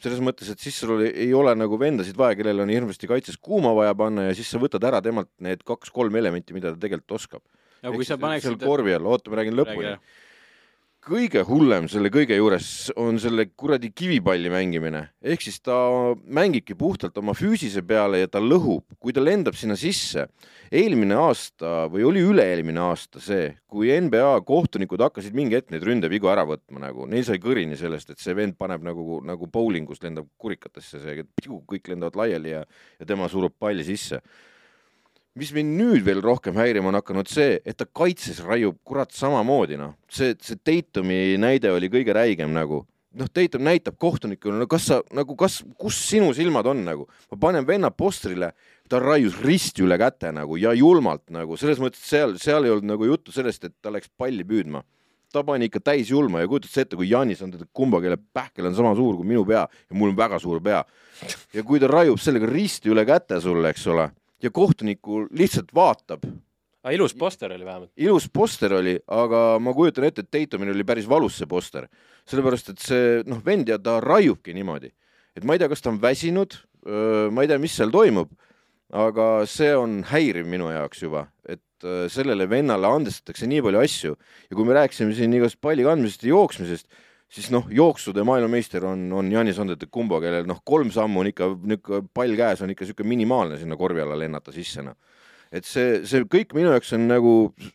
selles 0.01 0.21
mõttes, 0.25 0.49
et 0.49 0.59
siis 0.59 0.79
sul 0.81 1.03
ei 1.05 1.29
ole 1.37 1.53
nagu 1.55 1.77
vendasid 1.77 2.17
vaja, 2.17 2.33
kellel 2.39 2.63
on 2.63 2.71
hirmsasti 2.73 3.07
kaitses 3.07 3.37
kuuma 3.37 3.75
vaja 3.77 3.93
panna 3.95 4.31
ja 4.31 4.35
siis 4.35 4.49
sa 4.49 4.57
võtad 4.57 4.85
ära 4.89 5.03
temalt 5.05 5.29
need 5.45 5.61
kaks-kolm 5.61 6.17
elementi, 6.17 6.55
mida 6.57 6.73
ta 6.73 6.81
tegelikult 6.81 7.19
oskab. 7.19 7.43
ja 7.83 7.93
kui 7.93 8.05
sa 8.05 8.15
seal 8.15 8.23
paneksid 8.23 8.65
korvi 8.65 8.95
all, 8.97 9.07
oota, 9.07 9.31
ma 9.31 9.43
räägin 9.43 9.59
lõpuni 9.59 9.91
Räägi,. 9.93 10.30
Kõige 11.01 11.41
hullem 11.49 11.87
selle 11.89 12.11
kõige 12.13 12.37
juures 12.37 12.91
on 13.01 13.19
selle 13.21 13.47
kuradi 13.57 13.91
kivipalli 13.97 14.51
mängimine, 14.53 15.07
ehk 15.25 15.43
siis 15.43 15.57
ta 15.65 15.75
mängibki 16.29 16.77
puhtalt 16.79 17.17
oma 17.21 17.33
füüsise 17.37 17.83
peale 17.87 18.21
ja 18.21 18.29
ta 18.29 18.43
lõhub, 18.43 18.85
kui 19.01 19.15
ta 19.17 19.25
lendab 19.25 19.57
sinna 19.57 19.77
sisse. 19.81 20.29
eelmine 20.71 21.17
aasta 21.19 21.89
või 21.91 22.05
oli 22.07 22.21
üle-eelmine 22.23 22.79
aasta 22.85 23.21
see, 23.21 23.57
kui 23.67 23.91
NBA 23.91 24.43
kohtunikud 24.47 25.01
hakkasid 25.01 25.35
mingi 25.35 25.57
hetk 25.57 25.73
neid 25.73 25.83
ründevigu 25.83 26.29
ära 26.31 26.45
võtma 26.47 26.85
nagu, 26.85 27.07
neil 27.07 27.25
sai 27.25 27.41
kõrini 27.43 27.77
sellest, 27.77 28.11
et 28.11 28.21
see 28.21 28.37
vend 28.37 28.55
paneb 28.59 28.85
nagu, 28.85 29.21
nagu 29.25 29.49
bowlingus 29.51 30.03
lendab 30.05 30.29
kurikatesse, 30.39 31.01
see 31.01 31.25
kõik 31.67 31.89
lendavad 31.89 32.17
laiali 32.17 32.55
ja, 32.55 32.63
ja 33.01 33.07
tema 33.07 33.29
surub 33.29 33.57
palli 33.59 33.85
sisse 33.85 34.21
mis 35.39 35.53
mind 35.55 35.77
nüüd 35.79 36.07
veel 36.07 36.23
rohkem 36.25 36.57
häirima 36.59 36.91
on 36.91 36.99
hakanud 36.99 37.29
see, 37.31 37.59
et 37.65 37.79
ta 37.79 37.87
kaitses 37.87 38.41
raiub 38.43 38.81
kurat 38.85 39.13
samamoodi 39.15 39.79
noh, 39.79 39.95
see, 40.11 40.35
see 40.43 40.59
Tatumi 40.59 41.39
näide 41.41 41.71
oli 41.71 41.91
kõige 41.93 42.17
räigem 42.17 42.51
nagu 42.55 42.83
noh, 43.19 43.31
Tatum 43.33 43.65
näitab 43.67 43.99
kohtunikule, 44.01 44.59
no 44.59 44.67
kas 44.71 44.87
sa 44.91 45.01
nagu, 45.17 45.35
kas, 45.39 45.61
kus 45.79 45.99
sinu 46.11 46.31
silmad 46.37 46.69
on 46.71 46.85
nagu, 46.87 47.09
ma 47.31 47.41
panen 47.41 47.67
venna 47.67 47.91
postrile, 47.95 48.53
ta 48.91 49.01
raius 49.03 49.39
risti 49.43 49.85
üle 49.87 49.99
käte 50.01 50.33
nagu 50.35 50.59
ja 50.61 50.73
julmalt 50.77 51.29
nagu 51.35 51.59
selles 51.61 51.81
mõttes, 51.83 52.03
seal, 52.07 52.37
seal 52.43 52.67
ei 52.67 52.75
olnud 52.75 52.91
nagu 52.93 53.07
juttu 53.07 53.35
sellest, 53.35 53.67
et 53.67 53.77
ta 53.83 53.93
läks 53.95 54.11
palli 54.19 54.47
püüdma. 54.47 54.83
ta 55.31 55.45
pani 55.47 55.69
ikka 55.71 55.79
täis 55.79 56.09
julma 56.11 56.41
ja 56.41 56.49
kujutad 56.51 56.73
sa 56.73 56.81
ette, 56.83 56.97
kui 56.99 57.07
Janis 57.07 57.39
on 57.43 57.53
teda 57.53 57.63
kumba, 57.73 58.01
kelle 58.03 58.17
pähkel 58.19 58.67
on 58.67 58.75
sama 58.75 58.97
suur 58.99 59.15
kui 59.15 59.29
minu 59.31 59.45
pea 59.47 59.61
ja 59.63 59.95
mul 59.95 60.11
on 60.11 60.17
väga 60.17 60.41
suur 60.43 60.59
pea. 60.61 60.85
ja 61.55 61.63
kui 61.63 61.79
ta 61.79 61.87
raiub 61.87 62.19
sellega 62.19 62.51
risti 62.51 62.91
üle 62.91 63.05
käte 63.07 63.39
sulle, 63.41 63.71
eks 63.71 63.87
ole, 63.87 64.09
ja 64.43 64.51
kohtuniku 64.51 65.25
lihtsalt 65.37 65.75
vaatab, 65.75 66.25
aga 66.85 66.95
ilus 66.97 67.15
poster 67.15 67.53
oli 67.53 67.65
vähemalt. 67.65 67.91
ilus 67.97 68.29
poster 68.33 68.75
oli, 68.75 68.97
aga 69.07 69.59
ma 69.61 69.75
kujutan 69.77 70.07
ette, 70.09 70.25
et 70.25 70.31
Tatumil 70.31 70.73
oli 70.75 70.87
päris 70.87 71.09
valus 71.09 71.39
see 71.41 71.49
poster, 71.51 71.89
sellepärast 72.29 72.73
et 72.75 72.85
see 72.85 73.23
noh, 73.29 73.43
vend 73.45 73.69
ja 73.69 73.79
ta 73.79 73.99
raiubki 74.05 74.55
niimoodi, 74.57 74.93
et 75.37 75.45
ma 75.45 75.57
ei 75.57 75.63
tea, 75.63 75.71
kas 75.73 75.85
ta 75.85 75.93
on 75.93 76.01
väsinud, 76.03 76.57
ma 77.31 77.45
ei 77.45 77.51
tea, 77.51 77.61
mis 77.61 77.77
seal 77.77 77.93
toimub, 77.93 78.33
aga 78.91 79.27
see 79.47 79.75
on 79.77 80.01
häiriv 80.11 80.49
minu 80.51 80.71
jaoks 80.73 81.05
juba, 81.05 81.27
et 81.47 81.63
sellele 82.13 82.45
vennale 82.51 82.89
andestatakse 82.91 83.47
nii 83.49 83.63
palju 83.65 83.81
asju. 83.81 84.17
Ja 84.51 84.57
kui 84.57 84.67
me 84.69 84.75
rääkisime 84.77 85.15
siin 85.17 85.33
igast 85.33 85.57
palli 85.65 85.87
kandmisest 85.87 86.27
ja 86.27 86.35
jooksmisest, 86.35 86.89
siis 87.31 87.51
noh, 87.55 87.69
jooksude 87.71 88.25
maailmameister 88.27 88.85
on, 88.91 89.07
on 89.15 89.31
Janis 89.33 89.59
Antetokounmpo, 89.63 90.19
kellel 90.23 90.49
noh, 90.51 90.61
kolm 90.67 90.91
sammu 90.95 91.23
on 91.23 91.31
ikka 91.31 91.53
niisugune 91.55 92.09
pall 92.15 92.35
käes 92.39 92.63
on 92.65 92.75
ikka 92.75 92.85
niisugune 92.85 93.13
minimaalne 93.15 93.59
sinna 93.61 93.79
korvi 93.79 94.03
alla 94.03 94.19
lennata 94.19 94.53
sisse 94.55 94.83
noh 94.83 94.99
et 95.51 95.67
see, 95.67 96.01
see 96.07 96.23
kõik 96.31 96.55
minu 96.57 96.71
jaoks 96.75 96.95
on 96.97 97.09
nagu, 97.11 97.35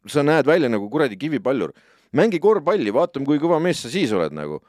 sa 0.10 0.24
näed 0.26 0.48
välja 0.48 0.72
nagu 0.72 0.88
kuradi 0.92 1.20
kivipallur. 1.20 1.74
mängi 2.16 2.40
korvpalli, 2.40 2.94
vaatame, 2.96 3.26
kui 3.28 3.40
kõva 3.44 3.60
mees 3.60 3.82
sa 3.84 3.90
siis 3.92 4.12
oled 4.16 4.32
nagu. 4.34 4.62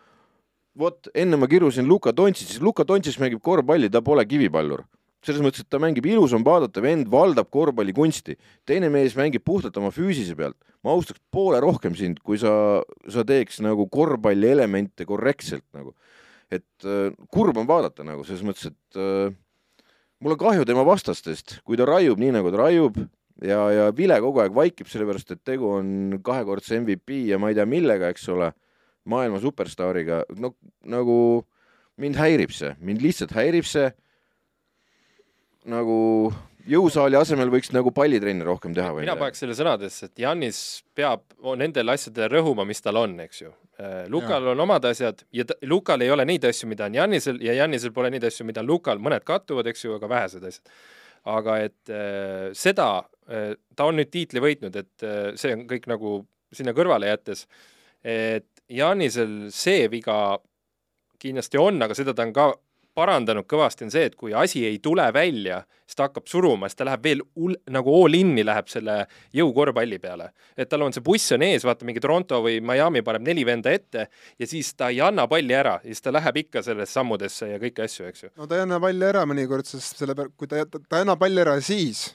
vot 0.76 1.08
enne 1.14 1.36
ma 1.36 1.46
kirusin 1.48 1.86
Luka 1.88 2.12
Dontšis, 2.12 2.60
Luka 2.60 2.84
Dontšis 2.84 3.16
mängib 3.18 3.40
korvpalli, 3.40 3.88
ta 3.90 4.02
pole 4.02 4.26
kivipallur. 4.26 4.84
Selles 5.24 5.42
mõttes, 5.42 5.64
et 5.64 5.70
ta 5.72 5.80
mängib 5.82 6.06
ilus 6.08 6.34
on 6.36 6.44
vaadata, 6.46 6.82
vend 6.84 7.08
valdab 7.10 7.48
korvpallikunsti, 7.54 8.36
teine 8.68 8.90
mees 8.92 9.16
mängib 9.18 9.44
puhtalt 9.46 9.76
oma 9.80 9.92
füüsise 9.94 10.36
pealt. 10.38 10.56
ma 10.84 10.92
austaks 10.94 11.18
poole 11.34 11.58
rohkem 11.58 11.96
sind, 11.98 12.20
kui 12.22 12.38
sa, 12.38 12.82
sa 13.10 13.24
teeks 13.26 13.58
nagu 13.64 13.88
korvpalli 13.90 14.52
elemente 14.52 15.06
korrektselt 15.08 15.64
nagu. 15.74 15.96
et 16.50 16.84
äh, 16.84 17.10
kurb 17.32 17.56
on 17.58 17.66
vaadata 17.66 18.04
nagu 18.06 18.22
selles 18.24 18.44
mõttes, 18.46 18.70
et 18.70 19.00
äh, 19.00 19.34
mul 20.22 20.36
on 20.36 20.38
kahju 20.38 20.66
tema 20.68 20.84
vastastest, 20.86 21.60
kui 21.66 21.76
ta 21.76 21.88
raiub 21.88 22.20
nii, 22.20 22.36
nagu 22.38 22.52
ta 22.54 22.62
raiub 22.62 23.00
ja, 23.42 23.58
ja 23.72 23.88
vile 23.96 24.20
kogu 24.22 24.44
aeg 24.44 24.54
vaikib, 24.54 24.88
sellepärast 24.90 25.34
et 25.34 25.42
tegu 25.44 25.72
on 25.80 26.20
kahekordse 26.24 26.78
MVP 26.80 27.26
ja 27.32 27.40
ma 27.42 27.50
ei 27.50 27.58
tea 27.58 27.66
millega, 27.68 28.12
eks 28.14 28.28
ole, 28.32 28.52
maailma 29.10 29.40
superstaariga, 29.42 30.22
no 30.38 30.54
nagu 30.86 31.18
mind 32.00 32.18
häirib 32.18 32.52
see, 32.54 32.72
mind 32.82 33.02
lihtsalt 33.04 33.34
häirib 33.36 33.66
see 33.68 33.90
nagu 35.70 35.98
jõusaali 36.66 37.18
asemel 37.18 37.50
võiks 37.52 37.70
nagu 37.74 37.92
pallitrenni 37.94 38.44
rohkem 38.46 38.74
teha 38.74 38.90
või 38.94 39.04
mina 39.04 39.16
paneks 39.18 39.42
selle 39.42 39.54
sõnadesse, 39.58 40.08
et 40.08 40.24
Jannis 40.24 40.58
peab 40.96 41.22
nendele 41.58 41.94
asjadele 41.94 42.28
rõhuma, 42.32 42.66
mis 42.66 42.82
tal 42.82 42.98
on, 43.00 43.14
eks 43.26 43.42
ju. 43.44 43.52
Lukal 44.10 44.40
ja. 44.40 44.54
on 44.54 44.62
omad 44.64 44.86
asjad 44.88 45.20
ja 45.36 45.44
ta, 45.46 45.54
Lukal 45.68 46.02
ei 46.02 46.10
ole 46.10 46.24
neid 46.28 46.44
asju, 46.48 46.68
mida 46.70 46.86
on 46.88 46.96
Jannisel 46.96 47.42
ja 47.44 47.54
Jannisel 47.58 47.92
pole 47.94 48.10
neid 48.12 48.24
asju, 48.24 48.46
mida 48.48 48.62
on 48.64 48.70
Lukal, 48.70 49.02
mõned 49.02 49.26
kattuvad, 49.26 49.68
eks 49.70 49.84
ju, 49.84 49.94
aga 49.98 50.10
vähesed 50.10 50.46
asjad. 50.48 50.74
aga 51.36 51.58
et 51.66 51.90
äh, 51.92 52.50
seda 52.54 52.88
äh,, 53.28 53.54
ta 53.76 53.88
on 53.90 53.98
nüüd 54.00 54.10
tiitli 54.10 54.42
võitnud, 54.42 54.76
et 54.80 55.06
äh, 55.06 55.32
see 55.36 55.54
on 55.54 55.66
kõik 55.70 55.90
nagu 55.92 56.20
sinna 56.54 56.72
kõrvale 56.72 57.10
jättes, 57.10 57.46
et 58.02 58.48
Jannisel 58.72 59.50
see 59.54 59.90
viga 59.92 60.38
kindlasti 61.20 61.58
on, 61.60 61.82
aga 61.82 61.94
seda 61.98 62.14
ta 62.14 62.24
on 62.26 62.32
ka 62.34 62.52
parandanud 62.96 63.46
kõvasti, 63.48 63.86
on 63.86 63.92
see, 63.92 64.08
et 64.08 64.16
kui 64.18 64.34
asi 64.34 64.64
ei 64.66 64.78
tule 64.82 65.04
välja, 65.14 65.60
siis 65.84 65.98
ta 65.98 66.08
hakkab 66.08 66.26
suruma, 66.30 66.70
siis 66.70 66.78
ta 66.80 66.86
läheb 66.88 67.04
veel 67.04 67.22
ul-, 67.36 67.58
nagu 67.72 67.94
all 67.98 68.16
in'i 68.18 68.44
läheb 68.46 68.70
selle 68.72 68.98
jõukorvpalli 69.36 70.00
peale. 70.02 70.30
et 70.56 70.68
tal 70.68 70.86
on 70.86 70.94
see 70.96 71.04
buss 71.04 71.32
on 71.36 71.44
ees, 71.46 71.64
vaata 71.66 71.86
mingi 71.88 72.02
Toronto 72.02 72.40
või 72.44 72.58
Miami 72.64 73.04
paneb 73.06 73.26
neli 73.26 73.44
venda 73.46 73.72
ette 73.72 74.08
ja 74.38 74.48
siis 74.48 74.72
ta 74.74 74.90
ei 74.94 75.00
anna 75.04 75.28
palli 75.28 75.54
ära 75.54 75.78
ja 75.82 75.92
siis 75.92 76.04
ta 76.04 76.14
läheb 76.14 76.42
ikka 76.46 76.62
sellest 76.66 76.96
sammudesse 76.96 77.50
ja 77.52 77.62
kõiki 77.62 77.84
asju, 77.84 78.10
eks 78.10 78.26
ju. 78.26 78.30
no 78.36 78.46
ta 78.46 78.58
ei 78.58 78.66
anna 78.66 78.80
palli 78.80 79.08
ära 79.08 79.26
mõnikord, 79.28 79.68
sest 79.68 80.00
selle 80.00 80.16
peale, 80.16 80.32
kui 80.36 80.48
ta, 80.48 80.64
ta 80.64 81.00
ei 81.00 81.06
anna 81.06 81.18
palli 81.20 81.44
ära 81.44 81.58
siis, 81.60 82.08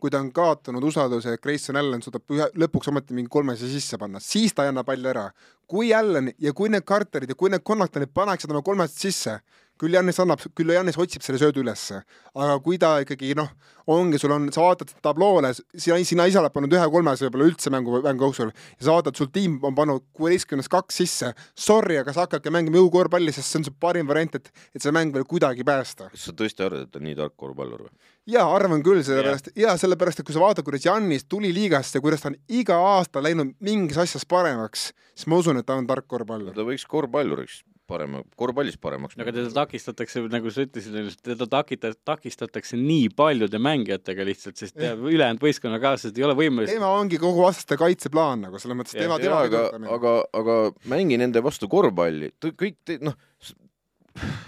kui 0.00 0.12
ta 0.12 0.20
on 0.20 0.30
kaotanud 0.36 0.84
usalduse, 0.84 1.32
et 1.32 1.40
Grayson 1.40 1.78
Allan 1.80 2.02
suudab 2.04 2.32
ühe, 2.34 2.48
lõpuks 2.60 2.90
ometi 2.90 3.14
mingi 3.16 3.30
kolmese 3.32 3.68
sisse 3.70 3.96
panna, 4.00 4.20
siis 4.20 4.52
ta 4.52 4.66
ei 4.66 4.72
anna 4.72 4.84
palli 4.84 5.08
ära. 5.08 5.30
kui 5.66 5.94
Allan 5.96 6.28
ja 6.38 6.52
kui 6.52 6.68
need 6.68 6.84
Carterid 6.84 7.30
ja 7.32 7.34
kui 7.34 7.48
need 7.48 7.64
Connachtonid 7.64 8.12
paneksid 8.12 8.52
oma 8.52 8.60
kolmest 8.62 9.00
sisse, 9.00 9.38
küll 9.80 9.94
Jannis 9.96 10.20
annab, 10.22 10.42
küll 10.56 10.72
Jannis 10.74 10.98
otsib 11.00 11.24
selle 11.24 11.40
söödu 11.40 11.62
ülesse, 11.64 12.00
aga 12.34 12.56
kui 12.62 12.78
ta 12.80 12.96
ikkagi 13.02 13.34
noh, 13.38 13.50
ongi, 13.90 14.18
sul 14.20 14.32
on, 14.34 14.46
sa 14.54 14.62
vaatad 14.64 14.94
tabloole, 15.04 15.50
sina, 15.54 15.98
sina 16.06 16.26
ise 16.30 16.40
oled 16.40 16.54
pannud 16.54 16.72
ühe 16.76 16.86
kolmese 16.92 17.26
võib-olla 17.26 17.48
üldse 17.50 17.72
mängu, 17.74 17.98
mängu 18.04 18.28
jooksul 18.28 18.52
ja 18.52 18.86
sa 18.86 18.94
vaatad, 18.94 19.18
sul 19.18 19.30
tiim 19.34 19.58
on 19.66 19.76
pannud 19.76 20.06
kuueteistkümnest 20.16 20.72
kaks 20.72 21.02
sisse. 21.02 21.32
Sorry, 21.58 21.98
aga 22.00 22.14
sa 22.14 22.24
hakkadki 22.24 22.52
mängima 22.54 22.80
jõukorvpalli, 22.80 23.34
sest 23.34 23.50
see 23.50 23.60
on 23.60 23.68
su 23.68 23.74
parim 23.80 24.08
variant, 24.08 24.38
et, 24.38 24.50
et 24.72 24.80
seda 24.80 24.94
mängu 24.96 25.18
veel 25.18 25.28
kuidagi 25.28 25.66
päästa. 25.66 26.08
kas 26.14 26.30
sa 26.30 26.36
tõesti 26.38 26.64
arvad, 26.64 26.86
et 26.86 26.94
ta 26.94 27.02
on 27.02 27.08
nii 27.08 27.18
tark 27.18 27.36
korvpallur 27.40 27.86
või? 27.88 27.92
jaa, 28.30 28.46
arvan 28.56 28.80
küll, 28.84 29.02
sellepärast 29.04 29.52
yeah., 29.52 29.66
jaa, 29.66 29.76
sellepärast, 29.82 30.22
et 30.22 30.28
kui 30.28 30.36
sa 30.36 30.40
vaatad, 30.40 30.64
kuidas 30.64 30.86
Jannis 30.86 31.26
tuli 31.28 31.52
liigasse, 31.52 32.00
kuidas 32.00 32.24
ta 32.24 32.30
on 32.32 32.38
iga 32.48 32.78
aasta 32.94 33.20
läinud 33.20 33.52
mingis 33.64 34.00
asjas 34.00 34.24
paremaks, 34.28 34.92
siis 35.12 35.28
ma 35.28 35.42
usun, 35.42 35.60
et 35.60 35.68
ta 35.68 35.76
on 35.76 35.88
tark 35.90 36.08
korvpallur. 36.08 36.56
ta 36.56 36.64
võiks 36.64 36.86
korvpalluriks 36.88 37.60
parema, 37.90 38.22
korvpallis 38.38 38.76
paremaks. 38.80 39.16
aga 39.20 39.32
teda 39.34 39.50
takistatakse, 39.54 40.22
nagu 40.32 40.52
sa 40.54 40.64
ütlesid, 40.66 41.18
teda 41.24 41.48
takita-, 41.50 41.92
takistatakse 42.06 42.78
nii 42.80 43.10
paljude 43.16 43.60
mängijatega 43.62 44.26
lihtsalt, 44.28 44.58
sest 44.60 44.78
ülejäänud 44.80 45.42
võistkonnakaaslased 45.44 46.18
ei 46.18 46.26
ole 46.26 46.36
võimelised. 46.38 46.78
tema 46.78 46.92
ongi 46.96 47.20
kogu 47.22 47.44
vastaste 47.44 47.78
kaitseplaan 47.80 48.46
nagu 48.46 48.60
selles 48.62 48.80
mõttes, 48.80 48.96
tema, 48.96 49.20
tema 49.22 49.42
aga, 49.48 49.66
aga, 49.98 50.16
aga 50.40 50.58
mängi 50.90 51.20
nende 51.20 51.44
vastu 51.44 51.68
korvpalli, 51.72 52.32
kõik 52.44 52.80
te, 52.86 52.98
noh. 53.04 53.18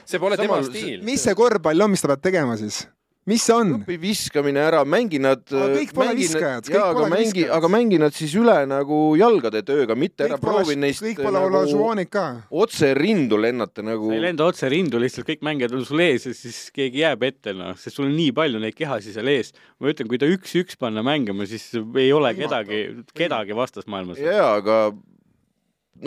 see 0.07 0.21
pole 0.23 0.39
tema 0.41 0.63
stiil. 0.67 1.03
mis 1.07 1.25
see 1.27 1.37
korvpall 1.39 1.87
on, 1.87 1.93
mis 1.93 2.05
ta 2.05 2.15
peab 2.15 2.25
tegema 2.29 2.57
siis? 2.61 2.85
Mis 3.27 3.43
see 3.43 3.55
on? 3.57 3.73
õpi 3.81 3.97
viskamine 4.01 4.61
ära, 4.63 4.83
mängi 4.87 5.19
nad. 5.23 5.43
kõik 5.51 5.93
pole 5.97 6.15
viskajad, 6.19 6.69
kõik 6.69 6.99
pole 6.99 7.09
mängi, 7.11 7.45
aga 7.57 7.71
mängi 7.73 7.99
nad 8.01 8.15
siis 8.15 8.37
üle 8.39 8.55
nagu 8.71 9.01
jalgade 9.19 9.65
tööga, 9.67 9.97
mitte 9.99 10.29
ära 10.29 10.39
proovi 10.43 10.77
neist. 10.79 11.03
kõik 11.03 11.23
pole 11.25 11.35
nagu 11.35 11.51
Olajuwonid 11.51 12.11
ka. 12.13 12.25
otse 12.63 12.93
rindu 12.99 13.41
lennata 13.43 13.85
nagu. 13.87 14.13
sa 14.13 14.19
ei 14.19 14.25
lenda 14.29 14.47
otse 14.47 14.71
rindu, 14.73 15.03
lihtsalt 15.03 15.29
kõik 15.29 15.45
mängijad 15.47 15.75
on 15.77 15.85
sul 15.89 16.05
ees 16.07 16.29
ja 16.31 16.35
siis 16.39 16.63
keegi 16.77 17.03
jääb 17.03 17.27
ette, 17.27 17.57
noh, 17.57 17.75
sest 17.81 17.99
sul 17.99 18.07
on 18.09 18.17
nii 18.17 18.31
palju 18.37 18.63
neid 18.63 18.79
kehasid 18.79 19.19
seal 19.19 19.35
ees. 19.35 19.53
ma 19.83 19.91
ütlen, 19.91 20.11
kui 20.11 20.23
ta 20.23 20.31
üks-üks 20.31 20.79
panna 20.79 21.03
mängima, 21.07 21.49
siis 21.51 21.73
ei 21.75 22.13
ole 22.15 22.33
kedagi, 22.39 22.83
kedagi 23.17 23.59
vastas 23.59 23.91
maailmas. 23.91 24.23
jaa, 24.23 24.53
aga 24.63 24.81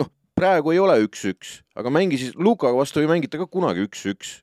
noh, 0.00 0.08
praegu 0.40 0.72
ei 0.72 0.80
ole 0.80 1.02
üks-üks, 1.04 1.60
aga 1.76 1.92
mängi 1.92 2.20
siis, 2.20 2.36
Lukaga 2.38 2.80
vastu 2.80 3.04
ei 3.04 3.10
mängita 3.10 3.40
ka 3.40 3.48
kunagi 3.50 3.84
üks-üks 3.84 4.38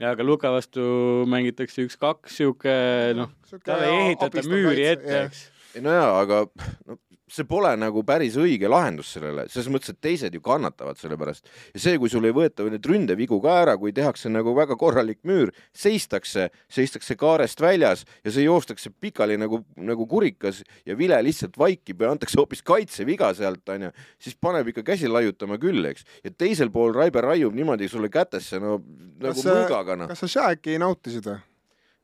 jaa, 0.00 0.14
aga 0.14 0.26
Luka 0.26 0.52
vastu 0.54 0.82
mängitakse 1.30 1.84
üks-kaks, 1.86 2.40
sihuke 2.40 2.74
noh, 3.18 3.32
talle 3.64 3.88
ei 3.90 4.02
ehitata 4.08 4.44
müüri 4.48 4.86
ette, 4.94 5.22
eks. 5.26 5.44
no 5.84 5.94
jaa, 5.94 6.10
aga 6.22 6.42
no, 6.88 6.98
see 7.30 7.46
pole 7.48 7.70
nagu 7.78 8.02
päris 8.06 8.36
õige 8.40 8.68
lahendus 8.70 9.12
sellele, 9.14 9.46
selles 9.50 9.70
mõttes, 9.72 9.92
et 9.92 10.00
teised 10.02 10.34
ju 10.34 10.42
kannatavad 10.44 10.98
selle 11.00 11.16
pärast. 11.20 11.46
ja 11.74 11.82
see, 11.82 11.98
kui 12.00 12.10
sul 12.12 12.26
ei 12.26 12.34
võeta 12.34 12.66
neid 12.66 12.86
ründevigu 12.86 13.40
ka 13.42 13.56
ära, 13.62 13.76
kui 13.80 13.94
tehakse 13.96 14.30
nagu 14.32 14.54
väga 14.56 14.76
korralik 14.80 15.20
müür, 15.28 15.52
seistakse, 15.76 16.48
seistakse 16.70 17.16
kaarest 17.20 17.62
väljas 17.62 18.04
ja 18.24 18.34
see 18.34 18.46
joostakse 18.46 18.90
pikali 18.90 19.38
nagu, 19.40 19.62
nagu 19.76 20.06
kurikas 20.10 20.62
ja 20.86 20.96
vile 20.98 21.20
lihtsalt 21.22 21.58
vaikib 21.60 22.02
ja 22.02 22.12
antakse 22.14 22.40
hoopis 22.40 22.64
kaitseviga 22.66 23.32
sealt, 23.38 23.62
onju, 23.70 23.92
siis 24.18 24.38
paneb 24.40 24.72
ikka 24.72 24.84
käsi 24.92 25.10
laiutama 25.10 25.60
küll, 25.62 25.84
eks. 25.92 26.06
ja 26.24 26.34
teisel 26.34 26.72
pool 26.74 26.94
Raibe 26.96 27.22
raiub 27.24 27.54
niimoodi 27.54 27.88
sulle 27.90 28.10
kätesse, 28.12 28.58
no 28.62 28.80
nagu 29.22 29.46
mõõgaga, 29.46 29.98
noh. 30.02 30.10
kas 30.10 30.24
sa 30.24 30.30
Shaqi 30.30 30.80
nautisid 30.82 31.30
või? 31.30 31.40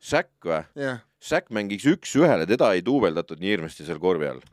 Shaq 0.06 0.32
või 0.44 0.62
yeah.? 0.78 1.02
Shaq 1.26 1.48
mängiks 1.50 1.86
üks-ühele, 1.88 2.44
teda 2.46 2.74
ei 2.76 2.84
duubeldatud 2.84 3.40
nii 3.40 3.56
hirmsasti 3.56 3.88
seal 3.88 3.98
korvi 3.98 4.28
all 4.28 4.44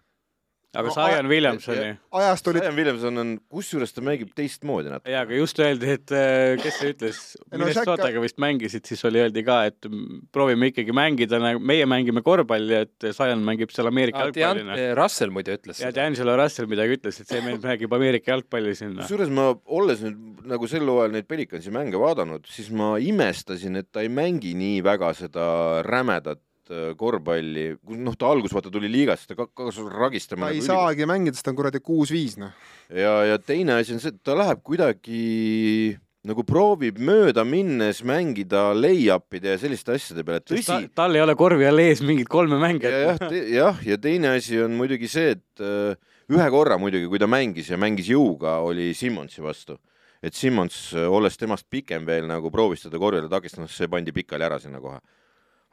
aga 0.73 0.89
no, 0.89 0.93
Zion 0.95 1.29
Williamsoni. 1.29 1.89
ajast 2.19 2.47
olid. 2.49 2.63
Zion 2.65 2.77
Williamson 2.77 3.21
on, 3.21 3.33
kusjuures 3.53 3.93
ta 3.93 4.03
mängib 4.05 4.31
teistmoodi 4.37 4.91
natuke. 4.91 5.11
jaa, 5.13 5.23
aga 5.27 5.37
just 5.37 5.59
öeldi, 5.61 5.89
et 5.97 6.13
äh, 6.15 6.55
kes 6.61 6.79
see 6.79 6.93
ütles, 6.95 7.19
Minnesotaga 7.53 8.17
no, 8.17 8.23
vist 8.25 8.39
mängisid, 8.41 8.85
siis 8.89 9.03
oli, 9.09 9.21
öeldi 9.23 9.43
ka, 9.45 9.59
et 9.69 9.89
proovime 10.33 10.71
ikkagi 10.71 10.95
mängida 10.95 11.39
nagu, 11.41 11.61
meie 11.73 11.87
mängime 11.89 12.23
korvpalli, 12.25 12.79
et 12.87 13.09
Zion 13.09 13.43
mängib 13.45 13.73
seal 13.75 13.89
Ameerika 13.91 14.25
jalgpalli. 14.25 14.65
Eh, 14.77 14.93
Russell 14.97 15.33
muide 15.33 15.57
ütles 15.59 15.79
seda. 15.79 15.91
ja 15.91 15.97
D'Angelo 15.99 16.37
Russell 16.39 16.71
midagi 16.71 16.97
ütles, 16.97 17.21
et 17.21 17.29
see 17.29 17.43
mees 17.45 17.61
mängib 17.63 17.93
Ameerika 17.93 18.33
jalgpalli 18.33 18.73
sinna. 18.79 19.03
kusjuures 19.03 19.33
ma, 19.33 19.51
olles 19.79 20.01
nüüd 20.05 20.47
nagu 20.53 20.69
sel 20.71 20.87
hooajal 20.89 21.13
neid 21.17 21.29
Pelicansi 21.29 21.73
mänge 21.73 22.01
vaadanud, 22.01 22.49
siis 22.49 22.71
ma 22.73 22.95
imestasin, 23.01 23.77
et 23.83 23.91
ta 23.93 24.01
ei 24.05 24.09
mängi 24.13 24.55
nii 24.57 24.81
väga 24.85 25.13
seda 25.17 25.45
rämedat 25.85 26.41
Äh, 26.71 26.93
korvpalli, 26.95 27.73
noh, 27.99 28.13
ta 28.15 28.29
alguses 28.31 28.53
vaata 28.55 28.69
tuli 28.71 28.87
liigast, 28.87 29.25
ta 29.27 29.35
hakkas 29.35 29.81
ragistama. 29.91 30.47
ta 30.47 30.53
ei 30.55 30.61
nagu 30.61 30.67
saagi 30.69 31.01
üli... 31.03 31.07
mängida, 31.11 31.35
sest 31.35 31.43
ta 31.43 31.51
on 31.51 31.57
kuradi 31.57 31.81
kuus-viis, 31.83 32.37
noh. 32.39 32.53
ja, 32.87 33.17
ja 33.27 33.39
teine 33.43 33.81
asi 33.81 33.91
on 33.91 33.99
see, 33.99 34.13
et 34.13 34.21
ta 34.23 34.31
läheb 34.39 34.61
kuidagi 34.63 35.97
nagu 36.23 36.45
proovib 36.47 37.01
mööda 37.03 37.43
minnes 37.43 37.99
mängida 38.07 38.69
lay-up'ide 38.77 39.57
ja 39.57 39.59
selliste 39.59 39.97
asjade 39.97 40.23
peale, 40.23 40.39
tõsi 40.47 40.63
ta,. 40.69 40.77
tal 41.03 41.19
ei 41.19 41.23
ole 41.25 41.35
korvi 41.35 41.67
all 41.67 41.83
ees 41.83 41.99
mingit 41.99 42.31
kolme 42.31 42.55
mängijat. 42.61 43.19
jah, 43.27 43.35
jah, 43.57 43.81
ja 43.83 43.97
teine 43.99 44.31
asi 44.37 44.61
on 44.63 44.77
muidugi 44.79 45.09
see, 45.11 45.33
et 45.35 45.65
uh, 45.65 45.97
ühe 46.31 46.45
korra 46.53 46.77
muidugi, 46.79 47.09
kui 47.11 47.19
ta 47.19 47.27
mängis 47.27 47.73
ja 47.73 47.81
mängis 47.81 48.07
jõuga, 48.13 48.61
oli 48.63 48.93
Simmonsi 48.95 49.43
vastu. 49.43 49.75
et 50.23 50.31
Simmons, 50.31 50.93
olles 51.11 51.35
temast 51.35 51.67
pikem 51.67 52.07
veel 52.07 52.23
nagu 52.31 52.47
proovis 52.47 52.87
teda 52.87 53.03
korjale 53.03 53.27
takistada, 53.27 53.67
see 53.67 53.91
pandi 53.91 54.15
pikali 54.15 54.47
ära 54.47 54.61
sinna 54.63 54.79
kohe 54.79 55.03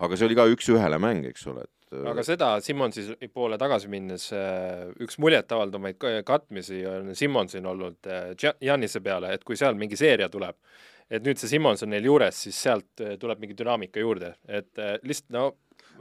aga 0.00 0.16
see 0.16 0.28
oli 0.28 0.38
ka 0.38 0.48
üks-ühele 0.50 0.98
mäng, 1.02 1.24
eks 1.30 1.46
ole, 1.50 1.64
et 1.66 1.96
äh, 1.96 2.04
aga 2.12 2.24
seda 2.26 2.50
Simmonsi 2.64 3.06
poole 3.34 3.58
tagasi 3.60 3.90
minnes 3.92 4.28
äh, 4.36 4.90
üks 5.04 5.18
muljetavaldamaid 5.22 6.00
katmisi 6.26 6.82
on 6.88 7.12
Simmonsil 7.18 7.66
olnud 7.66 8.10
Janise 8.64 9.00
äh, 9.00 9.06
peale, 9.06 9.34
et 9.36 9.44
kui 9.46 9.58
seal 9.60 9.78
mingi 9.80 9.98
seeria 10.00 10.30
tuleb, 10.32 10.56
et 11.10 11.24
nüüd 11.26 11.40
see 11.40 11.50
Simmons 11.54 11.82
on 11.84 11.92
neil 11.92 12.06
juures, 12.06 12.44
siis 12.46 12.60
sealt 12.68 13.04
tuleb 13.20 13.42
mingi 13.42 13.58
dünaamika 13.58 14.02
juurde, 14.02 14.34
et 14.48 14.70
lihtsalt 15.02 15.34
no 15.36 15.48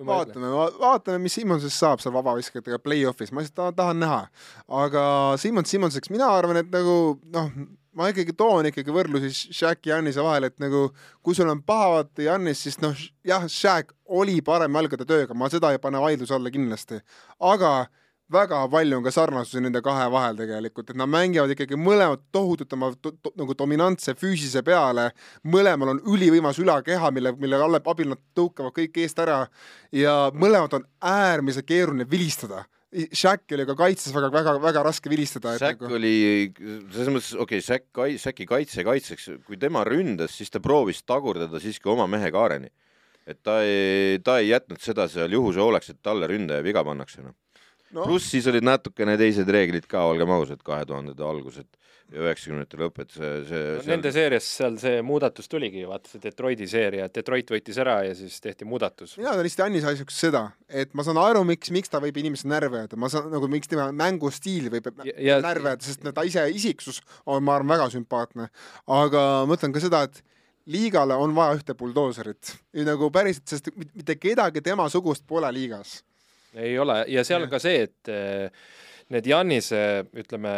vaatame, 0.06 0.52
vaatame, 0.80 1.20
mis 1.24 1.36
Simmonsist 1.36 1.80
saab 1.80 2.04
seal 2.04 2.14
vabaviskajatega 2.16 2.80
play-off'is, 2.84 3.34
ma 3.34 3.44
lihtsalt 3.44 3.76
tahan 3.78 4.00
näha. 4.04 4.22
aga 4.84 5.04
Simmons 5.42 5.72
Simmonseks, 5.74 6.12
mina 6.14 6.30
arvan, 6.32 6.62
et 6.62 6.70
nagu 6.72 7.20
noh, 7.34 7.52
ma 8.00 8.08
ikkagi 8.14 8.36
toon 8.40 8.70
ikkagi 8.70 8.94
võrdlusi 8.96 9.30
Shaq 9.52 9.90
ja 9.90 9.98
Jannise 9.98 10.24
vahel, 10.24 10.48
et 10.48 10.56
nagu 10.64 10.88
kui 11.26 11.36
sul 11.36 11.50
on 11.52 11.60
pahavate 11.68 12.30
Jannis, 12.30 12.64
siis 12.64 12.80
noh, 12.84 12.96
jah, 13.28 13.48
Shaq 13.52 13.92
oli 14.20 14.40
parem 14.46 14.78
jalgade 14.80 15.08
tööga, 15.10 15.36
ma 15.36 15.52
seda 15.52 15.74
ei 15.76 15.82
pane 15.84 16.00
vaidluse 16.02 16.38
alla 16.38 16.52
kindlasti, 16.54 17.02
aga 17.44 17.74
väga 18.32 18.62
palju 18.72 18.98
on 18.98 19.04
ka 19.04 19.12
sarnasusi 19.12 19.62
nende 19.66 19.82
kahe 19.84 20.06
vahel 20.14 20.38
tegelikult, 20.40 20.92
et 20.92 21.00
nad 21.02 21.10
mängivad 21.10 21.52
ikkagi 21.54 21.78
mõlemad 21.80 22.24
tohutult 22.32 22.74
oma 22.78 22.92
to, 22.96 23.12
to, 23.20 23.34
nagu 23.42 23.56
dominantse 23.58 24.16
füüsise 24.18 24.64
peale, 24.66 25.10
mõlemal 25.44 25.96
on 25.96 26.02
ülivõimas 26.14 26.62
ülakeha, 26.62 27.12
mille, 27.16 27.34
mille 27.42 27.60
alle 27.60 27.82
abil 27.84 28.14
nad 28.14 28.22
tõukavad 28.38 28.76
kõik 28.76 29.02
eest 29.04 29.20
ära 29.20 29.42
ja 29.92 30.18
mõlemad 30.34 30.78
on 30.78 30.86
äärmiselt 31.02 31.68
keeruline 31.68 32.08
vilistada 32.10 32.64
Shaq 32.90 33.54
oli 33.54 33.66
ka 33.70 33.76
kaitses 33.78 34.14
väga, 34.16 34.32
väga, 34.34 34.56
väga 34.64 34.84
raske 34.88 35.12
vilistada. 35.12 35.54
Shaq 35.62 35.84
nagu... 35.84 35.98
oli, 36.00 36.14
selles 36.94 37.12
mõttes, 37.14 37.34
okei 37.36 37.60
okay,, 37.60 37.66
Shaq 37.66 37.86
kai-, 37.94 38.18
Shaqi 38.22 38.48
kaitse 38.50 38.86
kaitseks, 38.88 39.28
kui 39.46 39.60
tema 39.62 39.84
ründas, 39.86 40.34
siis 40.34 40.50
ta 40.50 40.62
proovis 40.64 41.04
tagurdada 41.06 41.62
siiski 41.62 41.92
oma 41.94 42.08
mehe 42.10 42.32
kaareni. 42.34 42.72
et 43.30 43.44
ta 43.46 43.60
ei, 43.62 44.18
ta 44.26 44.40
ei 44.42 44.48
jätnud 44.50 44.82
seda 44.82 45.06
seal 45.12 45.30
juhuse 45.36 45.62
hooleks, 45.62 45.92
et 45.94 46.00
talle 46.02 46.26
ründaja 46.26 46.66
viga 46.66 46.82
pannakse, 46.82 47.22
noh 47.22 47.36
no.. 47.94 48.06
pluss 48.08 48.32
siis 48.34 48.48
olid 48.50 48.66
natukene 48.66 49.14
teised 49.22 49.50
reeglid 49.54 49.86
ka, 49.90 50.02
olgem 50.10 50.32
ausad, 50.34 50.62
kahe 50.66 50.88
tuhandete 50.90 51.26
algused 51.26 51.68
üheksakümnendate 52.14 52.80
lõpp, 52.80 53.02
et 53.04 53.12
see, 53.14 53.30
see 53.48 53.60
no, 53.62 53.82
seal... 53.82 53.92
Nende 53.92 54.12
seerias 54.16 54.48
seal 54.60 54.78
see 54.82 55.04
muudatus 55.06 55.50
tuligi, 55.52 55.84
vaata 55.90 56.12
see 56.12 56.24
Detroiti 56.24 56.68
seeria, 56.70 57.06
et 57.10 57.20
Detroit 57.20 57.54
võitis 57.54 57.78
ära 57.82 58.00
ja 58.08 58.16
siis 58.18 58.40
tehti 58.44 58.68
muudatus. 58.70 59.18
mina 59.20 59.36
lihtsalt 59.38 59.68
Jannis 59.68 59.86
asjaks 59.92 60.18
seda, 60.26 60.44
et 60.68 60.96
ma 60.98 61.06
saan 61.06 61.22
aru, 61.22 61.44
miks, 61.48 61.72
miks 61.76 61.94
ta 61.94 62.02
võib 62.04 62.18
inimesi 62.22 62.50
närvi 62.50 62.82
ajada, 62.82 63.00
ma 63.00 63.12
saan 63.14 63.30
nagu, 63.34 63.52
miks 63.52 63.72
tema 63.72 63.90
mängustiil 63.96 64.72
võib 64.74 64.92
ja, 65.04 65.16
ja... 65.32 65.40
närvi 65.46 65.74
ajada, 65.74 65.86
sest 65.86 66.10
ta 66.10 66.26
ise 66.28 66.48
isiksus 66.56 67.04
on, 67.26 67.44
ma 67.46 67.60
arvan, 67.60 67.76
väga 67.76 67.90
sümpaatne. 67.94 68.50
aga 69.00 69.26
ma 69.44 69.54
mõtlen 69.54 69.76
ka 69.76 69.84
seda, 69.84 70.04
et 70.10 70.24
liigale 70.70 71.16
on 71.18 71.34
vaja 71.38 71.58
ühte 71.58 71.78
buldooserit. 71.78 72.56
nagu 72.86 73.10
päriselt, 73.14 73.48
sest 73.50 73.74
mitte 73.78 74.18
kedagi 74.18 74.66
temasugust 74.66 75.28
pole 75.30 75.50
liigas 75.54 76.00
ei 76.54 76.80
ole 76.80 77.04
ja 77.08 77.24
seal 77.28 77.46
on 77.46 77.52
ka 77.52 77.60
see, 77.62 77.84
et 77.88 78.12
eh, 78.12 78.50
need 79.14 79.28
Jannise, 79.30 79.82
ütleme, 80.18 80.54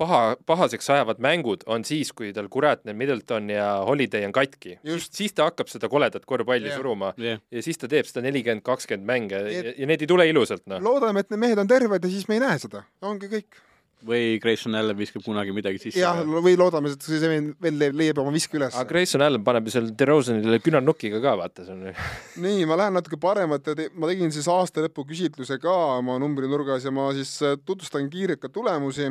paha, 0.00 0.20
pahaseks 0.46 0.90
ajavad 0.94 1.20
mängud 1.22 1.64
on 1.66 1.84
siis, 1.88 2.12
kui 2.16 2.32
tal 2.36 2.48
kuratne 2.52 2.94
Middleton 2.96 3.50
ja 3.52 3.68
Holiday 3.86 4.26
on 4.28 4.34
katki. 4.36 4.78
siis, 5.10 5.34
ta 5.36 5.50
hakkab 5.50 5.70
seda 5.72 5.90
koledat 5.92 6.26
korvpalli 6.26 6.70
yeah. 6.70 6.80
suruma 6.80 7.12
yeah. 7.20 7.40
ja 7.50 7.62
siis 7.62 7.78
ta 7.80 7.88
teeb 7.90 8.08
seda 8.08 8.26
nelikümmend, 8.26 8.64
kakskümmend 8.66 9.06
mänge 9.06 9.40
ja, 9.40 9.70
ja 9.72 9.88
need 9.88 10.04
ei 10.04 10.10
tule 10.10 10.28
ilusalt, 10.28 10.66
noh. 10.70 10.82
loodame, 10.84 11.24
et 11.24 11.32
need 11.32 11.46
mehed 11.46 11.62
on 11.62 11.70
terved 11.70 12.04
ja 12.04 12.12
siis 12.12 12.28
me 12.28 12.38
ei 12.38 12.44
näe 12.44 12.60
seda, 12.62 12.84
ongi 13.04 13.30
kõik 13.32 13.64
või 14.06 14.36
Grayson 14.42 14.76
Allan 14.76 14.96
viskab 14.98 15.24
kunagi 15.24 15.54
midagi 15.56 15.80
sisse. 15.80 16.00
jah, 16.00 16.18
või 16.20 16.54
loodame, 16.58 16.92
et 16.92 17.02
see 17.02 17.20
veel 17.62 17.78
leiab 17.96 18.20
oma 18.22 18.32
viske 18.34 18.58
üles. 18.58 18.74
aga 18.74 18.88
Grayson 18.90 19.24
Allan 19.24 19.44
paneb 19.46 19.66
ju 19.66 19.76
seal 19.76 19.88
DeRozanile 19.98 20.60
küünarnukiga 20.62 21.20
ka, 21.24 21.32
vaata, 21.40 21.64
see 21.66 21.74
on 21.74 21.86
nii, 22.44 22.66
ma 22.68 22.78
lähen 22.82 22.96
natuke 22.98 23.18
paremate 23.20 23.76
te..., 23.78 23.88
ma 23.96 24.10
tegin 24.10 24.34
siis 24.34 24.48
aasta 24.52 24.84
lõpu 24.84 25.06
küsitluse 25.08 25.58
ka 25.62 25.74
oma 25.96 26.18
numbrinurgas 26.22 26.86
ja 26.86 26.92
ma 26.94 27.08
siis 27.16 27.32
äh, 27.42 27.56
tutvustan 27.64 28.10
kiirelt 28.12 28.42
ka 28.42 28.52
tulemusi 28.52 29.08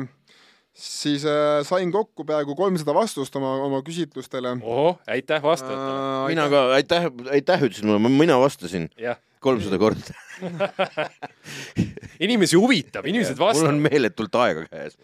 siis 0.76 1.24
äh, 1.24 1.62
sain 1.64 1.92
kokku 1.92 2.24
peaaegu 2.28 2.54
kolmsada 2.56 2.94
vastust 2.94 3.36
oma, 3.38 3.54
oma 3.64 3.80
küsitlustele. 3.84 4.56
ohoh, 4.60 4.98
aitäh 5.08 5.42
vastajatele 5.42 6.00
äh,. 6.00 6.26
mina 6.34 6.48
ka, 6.52 6.64
aitäh, 6.76 7.08
aitäh 7.32 7.64
ütlesid 7.68 7.88
mulle, 7.88 8.10
mina 8.12 8.36
vastasin 8.40 8.90
kolmsada 9.40 9.78
korda 9.80 10.16
inimesi 12.26 12.58
huvitab, 12.60 13.08
inimesed 13.08 13.38
vastavad. 13.38 13.72
mul 13.72 13.78
on 13.78 13.86
meeletult 13.88 14.36
aega 14.42 14.66
käes. 14.68 14.98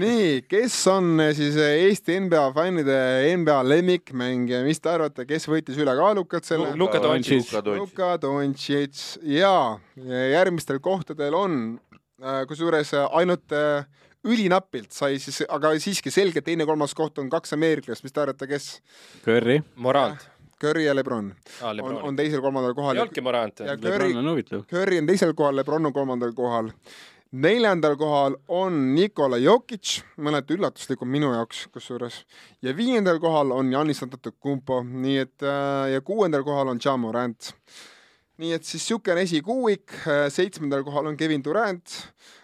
nii, 0.00 0.40
kes 0.48 0.78
on 0.88 1.12
eh, 1.20 1.34
siis 1.36 1.60
eh, 1.60 1.84
Eesti 1.90 2.16
NBA 2.24 2.46
fännide 2.56 2.98
NBA 3.42 3.60
lemmikmängija, 3.68 4.64
mis 4.64 4.80
te 4.80 4.94
arvate, 4.94 5.28
kes 5.28 5.48
võitis 5.52 5.76
ülekaalukalt 5.84 6.48
selle? 6.48 6.72
Luka 6.80 7.02
Doncic. 7.04 7.52
Luka 7.74 8.14
Doncic 8.22 9.18
ja 9.36 9.54
järgmistel 10.32 10.80
kohtadel 10.80 11.36
on 11.36 11.56
äh, 12.24 12.46
kusjuures 12.48 12.96
ainult 13.10 13.60
ülinapilt 14.24 14.92
sai 14.92 15.18
siis, 15.22 15.42
aga 15.48 15.72
siiski 15.80 16.12
selgelt 16.12 16.44
teine-kolmas 16.44 16.94
koht 16.94 17.18
on 17.22 17.30
kaks 17.32 17.56
ameeriklast, 17.56 18.04
mis 18.04 18.12
te 18.12 18.20
arvate, 18.24 18.48
kes? 18.50 18.74
Curry. 19.24 19.60
Morant 19.76 20.28
Curry 20.60 20.84
ja 20.84 20.94
Lebron 20.94 21.30
ah, 21.62 21.72
on, 21.82 22.02
on 22.02 22.16
teisel-kolmandal 22.16 22.74
kohal. 22.76 22.98
ei 22.98 23.00
olnudki 23.00 23.22
Morant. 23.24 23.62
Lebron 23.64 24.18
on 24.20 24.28
huvitav. 24.34 24.66
Curry 24.68 24.98
on 25.00 25.08
teisel 25.08 25.32
kohal, 25.36 25.56
Lebron 25.56 25.88
on 25.88 25.94
kolmandal 25.96 26.34
kohal. 26.36 26.68
neljandal 27.30 27.94
kohal 27.96 28.36
on 28.48 28.80
Nikola 28.94 29.38
Jokic, 29.38 30.00
mõneti 30.18 30.56
üllatuslikum 30.58 31.08
minu 31.08 31.30
jaoks 31.32 31.68
kusjuures, 31.72 32.24
ja 32.62 32.74
viiendal 32.76 33.20
kohal 33.22 33.54
on 33.54 33.70
Janis 33.72 34.02
Antetokounmpo, 34.02 34.82
nii 34.82 35.16
et 35.22 35.46
äh, 35.46 35.92
ja 35.94 36.00
kuuendal 36.04 36.44
kohal 36.44 36.74
on 36.74 36.82
Ja 36.84 36.96
Morant. 36.96 37.54
nii 38.40 38.52
et 38.56 38.64
siis 38.64 38.82
niisugune 38.82 39.22
esikuuik, 39.22 39.92
seitsmendal 40.28 40.84
kohal 40.84 41.06
on 41.06 41.16
Kevin 41.16 41.44
Durant, 41.44 41.96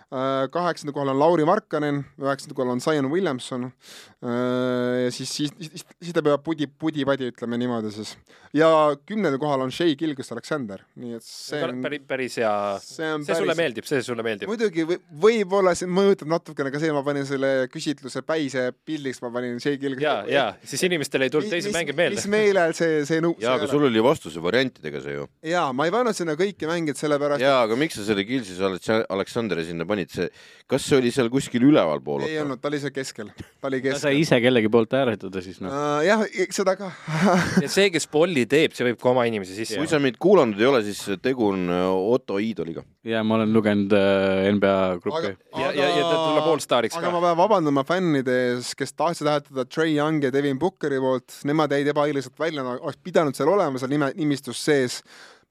Äh, 0.06 0.46
kaheksandal 0.54 0.94
kohal 0.94 1.08
on 1.10 1.18
Lauri 1.18 1.42
Markkanen, 1.42 1.96
üheksandal 2.22 2.54
kohal 2.54 2.68
on 2.76 2.78
Zion 2.78 3.08
Williamson 3.10 3.64
äh, 3.66 5.02
ja 5.02 5.08
siis, 5.10 5.32
siis, 5.34 5.50
siis, 5.58 5.82
siis 5.98 6.14
ta 6.14 6.22
peab 6.22 6.44
pudi, 6.46 6.68
pudi-padi, 6.70 7.32
ütleme 7.32 7.58
niimoodi 7.58 7.90
siis. 7.90 8.12
ja 8.54 8.68
kümnendal 9.02 9.40
kohal 9.42 9.64
on 9.64 9.72
Shea 9.74 9.96
Gilgis-Alexander, 9.98 10.84
nii 11.02 11.18
et 11.18 11.26
see 11.26 11.58
on 11.58 11.82
päris, 11.82 12.04
päris 12.06 12.36
hea, 12.38 12.52
see, 12.84 13.00
see 13.02 13.16
päris... 13.16 13.40
sulle 13.40 13.56
meeldib, 13.58 13.88
see 13.90 14.04
sulle 14.06 14.22
meeldib? 14.28 14.52
muidugi 14.52 14.84
või, 14.86 15.00
võib-olla 15.24 15.72
see 15.74 15.90
mõjutab 15.90 16.30
natukene 16.36 16.70
ka 16.70 16.84
see, 16.84 16.94
ma 16.94 17.02
panin 17.10 17.26
selle 17.26 17.50
küsitluse 17.74 18.22
päise 18.30 18.68
pildiks, 18.86 19.18
ma 19.26 19.32
panin 19.34 19.58
Shea 19.58 19.74
Gilgis 19.82 20.06
ja, 20.06 20.14
ja 20.30 20.46
siis 20.62 20.86
inimestele 20.86 21.26
ei 21.26 21.34
tulnud 21.34 21.50
teisi 21.50 21.74
mänge 21.74 21.98
meelde. 21.98 22.20
mis 22.20 22.30
meile 22.30 22.68
see, 22.78 23.02
see 23.10 23.26
nõu-. 23.26 23.34
jaa, 23.42 23.58
aga 23.58 23.66
sul 23.74 23.90
oli 23.90 24.06
vastuse 24.06 24.38
variantidega 24.46 25.02
see 25.02 25.18
ju. 25.18 25.26
jaa, 25.50 25.66
ma 25.74 25.90
ei 25.90 25.96
pannud 25.98 26.14
sinna 26.14 26.38
kõiki 26.38 26.70
mängijaid, 26.70 27.02
sellepärast 27.02 27.42
jaa, 27.42 27.58
aga 27.66 27.82
miks 27.82 27.98
sa 27.98 28.06
selle 28.06 28.22
Gilgis 28.30 28.62
Alexanderi 29.10 29.66
sinna 29.66 29.82
panid? 29.82 29.95
Panid, 29.96 30.12
see, 30.12 30.28
kas 30.68 30.84
see 30.86 30.98
oli 31.00 31.12
seal 31.14 31.30
kuskil 31.32 31.64
ülevalpool? 31.66 32.26
ei 32.28 32.38
olnud, 32.42 32.60
ta 32.60 32.70
oli 32.70 32.80
seal 32.82 32.92
keskel, 32.94 33.30
ta 33.32 33.70
oli 33.70 33.80
keskel. 33.84 34.02
sa 34.02 34.12
ise 34.14 34.38
kellegi 34.44 34.70
poolt 34.72 34.92
hääletada 34.96 35.42
siis 35.44 35.60
noh 35.64 35.72
uh,? 35.72 36.00
jah, 36.04 36.24
seda 36.54 36.76
ka 36.78 36.90
ja 37.64 37.70
see, 37.72 37.88
kes 37.94 38.08
polli 38.12 38.46
teeb, 38.50 38.76
see 38.76 38.88
võib 38.90 39.00
ka 39.02 39.10
oma 39.12 39.26
inimesi 39.28 39.56
sisse. 39.56 39.78
kui 39.80 39.90
sa 39.90 40.00
meid 40.02 40.18
kuulanud 40.22 40.60
ei 40.60 40.68
ole, 40.68 40.82
siis 40.86 41.02
tegu 41.24 41.50
on 41.52 41.66
äh, 41.72 41.86
Otto 42.16 42.40
Iidoliga. 42.42 42.84
ja 43.06 43.22
ma 43.26 43.38
olen 43.40 43.54
lugenud 43.56 43.94
äh, 43.96 44.48
NBA 44.56 44.76
gruppi. 45.04 45.32
ja, 45.56 45.70
ja, 45.72 45.90
ja 45.96 46.02
ta 46.04 46.16
tuleb 46.16 46.50
allstariks 46.54 46.98
ka. 46.98 47.04
aga 47.04 47.14
ma 47.14 47.22
pean 47.28 47.40
vabandama 47.40 47.86
fännide 47.88 48.40
ees, 48.50 48.74
kes 48.78 48.94
tahtsid 48.96 49.30
hääletada 49.30 49.66
Trey 49.70 49.96
Young 49.96 50.24
ja 50.26 50.32
Devin 50.34 50.60
Bookeri 50.60 51.00
poolt, 51.02 51.40
nemad 51.48 51.72
jäid 51.72 51.92
ebaõiglaselt 51.94 52.36
välja, 52.40 52.66
oleks 52.76 53.00
pidanud 53.04 53.36
seal 53.38 53.52
olema 53.52 53.80
seal 53.80 53.92
nime, 53.92 54.12
nimistus 54.18 54.60
sees 54.66 55.00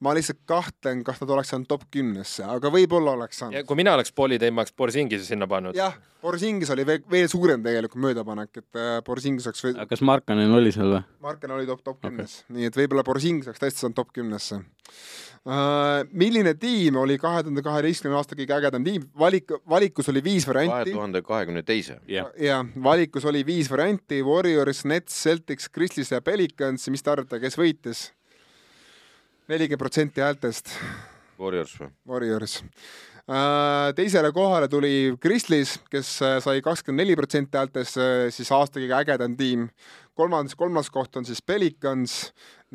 ma 0.03 0.11
lihtsalt 0.15 0.41
kahtlen, 0.49 1.03
kas 1.07 1.21
nad 1.21 1.31
oleks 1.37 1.53
saanud 1.53 1.69
top 1.69 1.85
kümnesse, 1.93 2.43
aga 2.47 2.71
võib-olla 2.73 3.15
oleks 3.15 3.39
saanud. 3.43 3.63
kui 3.67 3.79
mina 3.79 3.93
oleks 3.95 4.11
Poli 4.15 4.39
teinud, 4.41 4.57
ma 4.57 4.65
oleks 4.65 4.75
Borsingise 4.75 5.27
sinna 5.27 5.47
pannud. 5.47 5.77
jah, 5.77 5.95
Borsingis 6.25 6.71
oli 6.73 6.85
veel, 6.87 7.03
veel 7.11 7.29
suurem 7.31 7.63
tegelikult 7.63 8.01
möödapanek, 8.03 8.51
et 8.59 8.81
äh, 8.81 8.97
Borsingis 9.05 9.47
oleks 9.47 9.63
või... 9.63 9.75
kas 9.87 10.03
Markanen 10.05 10.51
oli 10.57 10.73
seal 10.75 10.97
või? 10.97 11.05
Markanen 11.23 11.59
oli 11.59 11.69
top, 11.69 11.85
top 11.85 12.01
kümnes 12.03 12.41
okay., 12.41 12.57
nii 12.57 12.71
et 12.71 12.81
võib-olla 12.81 13.05
Borsingis 13.07 13.47
oleks 13.51 13.63
tõesti 13.63 13.85
saanud 13.85 13.99
top 14.01 14.11
kümnesse 14.15 14.59
uh,. 14.59 16.03
milline 16.11 16.55
tiim 16.59 16.99
oli 16.99 17.15
kahe 17.21 17.45
tuhande 17.45 17.63
kaheteistkümnenda 17.65 18.19
aasta 18.19 18.37
kõige 18.39 18.57
ägedam 18.57 18.83
tiim? 18.87 19.07
valik, 19.19 19.55
valikus 19.69 20.11
oli 20.11 20.23
viis 20.25 20.47
varianti. 20.49 20.89
kahe 20.89 20.97
tuhande 20.97 21.23
kahekümne 21.23 21.63
teise. 21.63 22.01
jah, 22.09 22.67
valikus 22.83 23.25
oli 23.31 23.45
viis 23.47 23.71
varianti, 23.71 24.19
Warriors, 24.25 24.83
Nets, 24.89 25.23
Celtics, 25.23 25.69
Grizzlies 25.69 26.11
ja 26.11 26.21
Pelicans, 26.25 26.89
mis 26.91 27.05
te 27.05 27.15
arvate, 27.15 27.39
kes 27.39 27.59
võitis? 27.61 28.09
Nelikümmend 29.51 29.81
protsenti 29.81 30.23
häältest. 30.23 30.71
Warriors 31.39 31.75
või? 31.79 31.89
Warriors. 32.07 32.61
Äh, 33.25 33.91
teisele 33.97 34.29
kohale 34.31 34.67
tuli 34.69 35.15
Grizzlies, 35.21 35.79
kes 35.89 36.09
äh, 36.21 36.37
sai 36.43 36.59
kakskümmend 36.61 37.01
neli 37.01 37.15
protsenti 37.17 37.57
häältest, 37.57 37.97
äh, 37.97 38.27
siis 38.33 38.51
aasta 38.53 38.81
kõige 38.81 38.97
ägedam 38.99 39.37
tiim. 39.37 39.69
Kolmandas, 40.15 40.55
kolmas 40.57 40.89
koht 40.93 41.17
on 41.19 41.25
siis 41.27 41.41
Pelicans, 41.45 42.15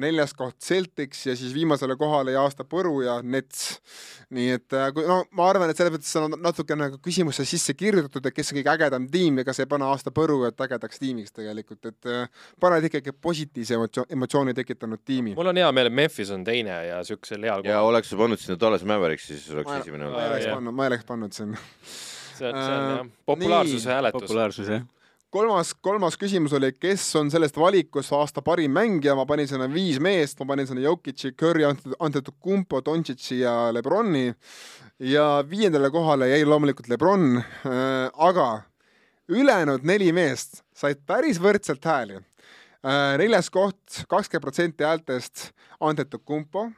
neljas 0.01 0.33
koht 0.37 0.59
Celtics 0.63 1.25
ja 1.27 1.35
siis 1.37 1.53
viimasele 1.55 1.97
kohale 1.99 2.35
jäi 2.35 2.41
aasta 2.41 2.65
Põru 2.69 3.01
ja 3.05 3.19
Nets. 3.23 3.81
nii 4.31 4.53
et 4.55 4.77
äh, 4.77 4.89
kui 4.95 5.07
no 5.09 5.23
ma 5.37 5.49
arvan, 5.51 5.73
et 5.73 5.79
selles 5.79 5.95
mõttes 5.97 6.13
on 6.21 6.37
natukene 6.41 6.87
nagu 6.87 7.01
küsimusse 7.03 7.45
sisse 7.49 7.75
kirjutatud, 7.75 8.29
et 8.29 8.37
kes 8.37 8.53
on 8.53 8.61
kõige 8.61 8.73
ägedam 8.75 9.09
tiim 9.11 9.41
ja 9.43 9.47
kas 9.49 9.63
ei 9.63 9.69
pane 9.71 9.89
aasta 9.89 10.13
Põru 10.15 10.45
et 10.49 10.65
ägedaks 10.67 11.03
tiimiks 11.03 11.35
tegelikult, 11.37 11.91
et 11.91 12.13
äh, 12.13 12.47
paned 12.61 12.87
ikkagi 12.91 13.17
positiivse 13.17 13.77
emotsioon, 13.81 14.09
emotsiooni 14.19 14.55
tekitanud 14.61 15.05
tiimi. 15.05 15.35
mul 15.39 15.53
on 15.53 15.63
hea 15.63 15.73
meel, 15.75 15.91
et 15.91 15.99
Memphis 16.03 16.31
on 16.37 16.47
teine 16.47 16.79
ja 16.87 17.03
siukesel 17.07 17.49
heal 17.49 17.65
kohal. 17.65 17.75
ja 17.75 17.83
oleks 17.89 18.13
sa 18.13 18.21
pannud 18.21 18.41
sinna 18.41 18.61
Dallas 18.61 18.87
Mavericks, 18.87 19.29
siis 19.33 19.51
oleks 19.57 19.73
ma, 19.73 19.83
esimene 19.83 20.09
olnud. 20.09 20.21
ma 20.21 20.25
ei 20.25 20.33
oleks 20.37 20.55
pannud, 20.55 20.77
ma 20.79 20.87
ei 20.87 20.95
oleks 20.95 21.11
pannud 21.13 21.37
sinna 21.37 21.67
see 22.41 22.49
on, 22.49 22.57
see 22.57 22.79
on 22.79 22.89
jah, 22.89 23.05
äh, 23.05 23.13
populaarsuse 23.27 23.95
hääletus. 23.97 24.23
populaarsus 24.23 24.75
jah 24.77 24.89
kolmas, 25.31 25.75
kolmas 25.75 26.17
küsimus 26.19 26.53
oli, 26.57 26.73
kes 26.75 27.05
on 27.21 27.31
sellest 27.33 27.59
valikust 27.59 28.13
aasta 28.17 28.43
parim 28.43 28.73
mängija, 28.75 29.15
ma 29.19 29.27
panin 29.29 29.49
sinna 29.49 29.69
viis 29.71 30.01
meest, 30.03 30.39
ma 30.41 30.49
panin 30.53 30.69
sinna 30.69 30.83
Jokic'i, 30.85 31.33
Curry, 31.39 31.67
Antetokounmpo, 31.99 32.83
Doncic'i 32.85 33.41
ja 33.43 33.55
Lebroni. 33.75 34.31
Ja 35.01 35.45
viiendale 35.49 35.91
kohale 35.91 36.29
jäi 36.29 36.45
loomulikult 36.45 36.91
Lebron. 36.91 37.39
Äh,, 37.39 38.11
aga 38.13 38.49
ülejäänud 39.31 39.87
neli 39.87 40.11
meest 40.13 40.61
said 40.77 41.01
päris 41.07 41.41
võrdselt 41.41 41.85
hääli. 41.85 42.21
Äh,. 42.85 43.17
neljas 43.23 43.51
koht, 43.51 44.03
kakskümmend 44.09 44.45
protsenti 44.45 44.85
häältest 44.85 45.51
Antetokounmpo, 45.81 46.69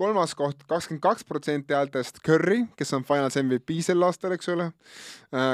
kolmas 0.00 0.34
koht 0.38 0.62
kakskümmend 0.68 1.02
kaks 1.04 1.26
protsenti 1.28 1.74
häältest 1.76 2.22
Curry, 2.26 2.62
kes 2.76 2.94
on 2.96 3.04
Finals 3.08 3.36
MVP 3.40 3.78
sel 3.84 4.02
aastal, 4.06 4.34
eks 4.36 4.48
ole. 4.52 4.70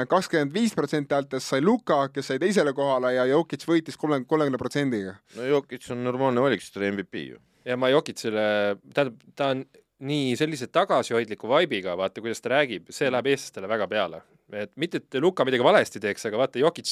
kakskümmend 0.09 0.53
viis 0.55 0.75
protsenti 0.77 1.15
häältest 1.15 1.53
sai 1.53 1.61
Luka, 1.61 2.01
kes 2.13 2.31
sai 2.31 2.39
teisele 2.41 2.73
kohale 2.73 3.13
ja 3.17 3.25
Jokic 3.29 3.65
võitis 3.67 3.99
kolmekümne, 3.99 4.29
kolmekümne 4.29 4.61
protsendiga. 4.61 5.17
no 5.35 5.45
Jokic 5.45 5.91
on 5.91 6.03
normaalne 6.03 6.41
valik, 6.41 6.63
sest 6.63 6.77
ta 6.77 6.83
oli 6.83 6.91
MVP 6.95 7.25
ju. 7.27 7.43
ja 7.65 7.77
ma 7.77 7.91
Jokicile, 7.91 8.41
tähendab, 8.93 9.21
ta 9.35 9.53
on 9.53 9.65
nii 9.99 10.35
sellise 10.39 10.69
tagasihoidliku 10.71 11.49
vibe'iga, 11.51 11.95
vaata, 11.99 12.23
kuidas 12.23 12.39
ta 12.41 12.53
räägib, 12.55 12.87
see 12.95 13.09
läheb 13.11 13.27
eestlastele 13.33 13.67
väga 13.67 13.87
peale. 13.91 14.21
et 14.53 14.71
mitte, 14.81 14.97
et 14.97 15.21
Luka 15.21 15.45
midagi 15.45 15.63
valesti 15.63 15.99
teeks, 16.01 16.25
aga 16.25 16.37
vaata, 16.39 16.59
Jokic, 16.59 16.89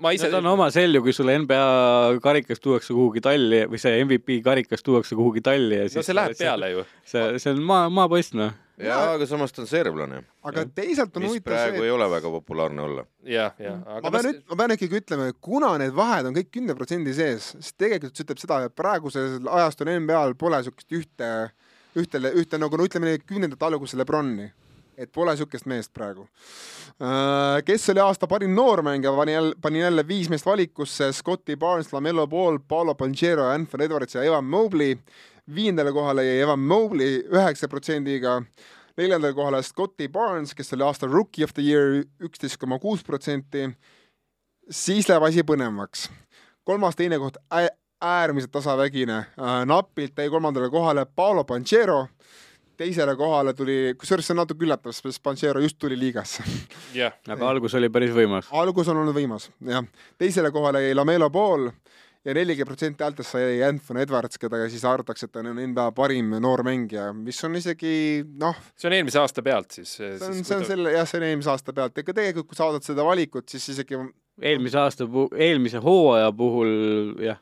ma 0.00 0.12
ise 0.14 0.28
no, 0.28 0.36
ta 0.36 0.40
on 0.40 0.48
oma 0.54 0.66
selju, 0.74 1.02
kui 1.04 1.14
sulle 1.14 1.36
NBA 1.42 2.18
karikas 2.24 2.62
tuuakse 2.62 2.94
kuhugi 2.94 3.22
talli 3.24 3.64
või 3.70 3.80
see 3.80 4.00
MVP 4.04 4.40
karikas 4.44 4.82
tuuakse 4.84 5.16
kuhugi 5.18 5.42
talli 5.44 5.78
ja 5.82 5.88
siis 5.88 6.00
no 6.00 6.06
see 6.06 6.16
läheb 6.16 6.36
peale 6.38 6.70
ju. 6.72 6.84
see, 7.08 7.24
see 7.42 7.54
on 7.54 7.62
maa, 7.68 7.90
maapoiss, 7.92 8.34
noh. 8.38 8.54
jaa, 8.80 9.12
aga 9.14 9.28
samas 9.30 9.54
ta 9.54 9.62
on 9.62 9.70
serblane. 9.70 10.22
aga 10.50 10.64
teisalt 10.80 11.16
on 11.20 11.28
huvitav 11.28 11.52
praegu 11.52 11.78
see, 11.82 11.90
ei 11.90 11.94
ole 11.94 12.08
väga 12.10 12.32
populaarne 12.38 12.84
olla. 12.88 13.06
jah, 13.28 13.54
jah. 13.62 13.78
ma 14.02 14.14
pean 14.16 14.28
nüüd, 14.30 14.42
ma 14.50 14.60
pean 14.62 14.76
ikkagi 14.78 15.00
ütlema, 15.02 15.28
et 15.30 15.40
kuna 15.50 15.74
need 15.82 15.94
vahed 15.96 16.30
on 16.30 16.40
kõik 16.40 16.50
kümne 16.58 16.78
protsendi 16.78 17.14
sees, 17.16 17.52
siis 17.58 17.78
tegelikult 17.78 18.16
see 18.16 18.26
ütleb 18.26 18.42
seda, 18.42 18.64
et 18.66 18.76
praegusel 18.78 19.38
ajastul 19.60 19.92
NBA-l 19.94 20.36
pole 20.40 20.62
niisugust 20.62 20.98
ühte, 20.98 21.30
ühtele, 21.94 22.34
ühte 22.40 22.58
nagu 22.58 22.80
no 22.80 22.88
ütleme, 22.88 23.18
kümnendate 23.22 23.68
alguse 23.68 24.00
Lebroni 24.00 24.50
et 24.98 25.12
pole 25.12 25.32
niisugust 25.32 25.66
meest 25.66 25.92
praegu. 25.92 26.26
kes 27.64 27.88
oli 27.90 28.00
aasta 28.00 28.26
parim 28.26 28.54
noormängija, 28.54 29.12
pani 29.16 29.32
jälle, 29.32 29.54
pani 29.62 29.80
jälle 29.80 30.08
viis 30.08 30.30
meest 30.30 30.46
valikusse, 30.46 31.12
Scotti 31.12 31.56
Barnes, 31.56 31.92
Lamelo 31.92 32.26
Ball, 32.26 32.58
Paolo 32.68 32.94
Pangero, 32.94 33.48
Anthony 33.50 33.84
Edwards 33.84 34.14
ja 34.14 34.22
Evan 34.22 34.44
Mobley. 34.44 34.96
viiendale 35.54 35.92
kohale 35.92 36.24
jäi 36.24 36.40
Evan 36.40 36.58
Mobley 36.58 37.24
üheksa 37.28 37.68
protsendiga, 37.68 38.42
neljandale 38.96 39.34
kohale 39.34 39.62
Scotti 39.62 40.08
Barnes, 40.08 40.54
kes 40.54 40.72
oli 40.72 40.82
aasta 40.82 41.06
Rookie 41.06 41.44
of 41.44 41.52
the 41.54 41.62
Year, 41.62 42.04
üksteist 42.22 42.56
koma 42.58 42.78
kuus 42.78 43.04
protsenti. 43.04 43.70
siis 44.70 45.08
läheb 45.08 45.22
asi 45.22 45.42
põnevamaks. 45.42 46.10
kolmas, 46.64 46.96
teine 46.96 47.18
koht 47.18 47.36
äärmiselt 48.00 48.52
tasavägine, 48.52 49.24
napilt 49.64 50.18
jäi 50.18 50.30
kolmandale 50.30 50.70
kohale 50.70 51.06
Paolo 51.06 51.44
Pangero 51.44 52.08
teisele 52.76 53.16
kohale 53.18 53.54
tuli, 53.56 53.94
kusjuures 53.98 54.26
see 54.26 54.34
on 54.34 54.42
natuke 54.42 54.66
üllatav, 54.66 54.94
sest 54.94 55.22
Panchero 55.22 55.62
just 55.64 55.78
tuli 55.78 55.98
liigasse. 55.98 56.44
jah. 56.94 57.14
aga 57.28 57.50
algus 57.50 57.76
oli 57.78 57.90
päris 57.92 58.14
võimas. 58.16 58.50
algus 58.50 58.90
on 58.92 59.02
olnud 59.02 59.16
võimas, 59.16 59.50
jah. 59.66 59.86
teisele 60.18 60.52
kohale 60.54 60.84
jäi 60.86 60.96
Lamelo 60.98 61.30
Ball 61.30 61.70
ja 62.24 62.34
nelikümmend 62.34 62.70
protsenti 62.70 63.04
häältest 63.04 63.34
sai 63.34 63.62
Anthony 63.66 64.00
Edwards, 64.04 64.38
keda 64.40 64.62
siis 64.72 64.84
arvatakse, 64.88 65.28
et 65.28 65.34
ta 65.34 65.42
on 65.44 65.58
enda 65.60 65.90
parim 65.96 66.32
noor 66.40 66.64
mängija, 66.66 67.10
mis 67.16 67.40
on 67.44 67.58
isegi 67.60 68.24
noh. 68.40 68.56
see 68.76 68.88
on 68.88 68.96
eelmise 68.98 69.20
aasta 69.20 69.44
pealt 69.44 69.76
siis? 69.76 69.96
see 69.98 70.12
on, 70.16 70.40
see 70.40 70.56
on 70.56 70.68
selle, 70.68 70.94
jah, 70.96 71.08
see 71.08 71.20
on 71.20 71.28
eelmise 71.28 71.52
aasta 71.52 71.76
pealt, 71.76 71.98
ega 72.00 72.16
tegelikult, 72.16 72.50
kui 72.50 72.58
sa 72.58 72.68
vaatad 72.70 72.88
seda 72.88 73.04
valikut, 73.06 73.48
siis 73.52 73.68
isegi 73.76 74.00
eelmise 74.42 74.80
aasta 74.80 75.08
eelmise 75.36 75.82
hooaja 75.84 76.32
puhul 76.36 76.72
jah. 77.22 77.40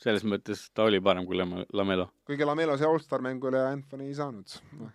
Selles 0.00 0.24
mõttes 0.24 0.62
ta 0.72 0.86
oli 0.88 1.00
parem 1.04 1.26
kui 1.28 1.36
Lame-, 1.36 1.66
Lamelo. 1.76 2.06
kuigi 2.24 2.46
Lamelo 2.48 2.76
see 2.80 2.88
allstar 2.88 3.20
mängule 3.24 3.60
Anthony 3.60 4.08
ei 4.08 4.14
saanud 4.16 4.56
uh,. 4.80 4.88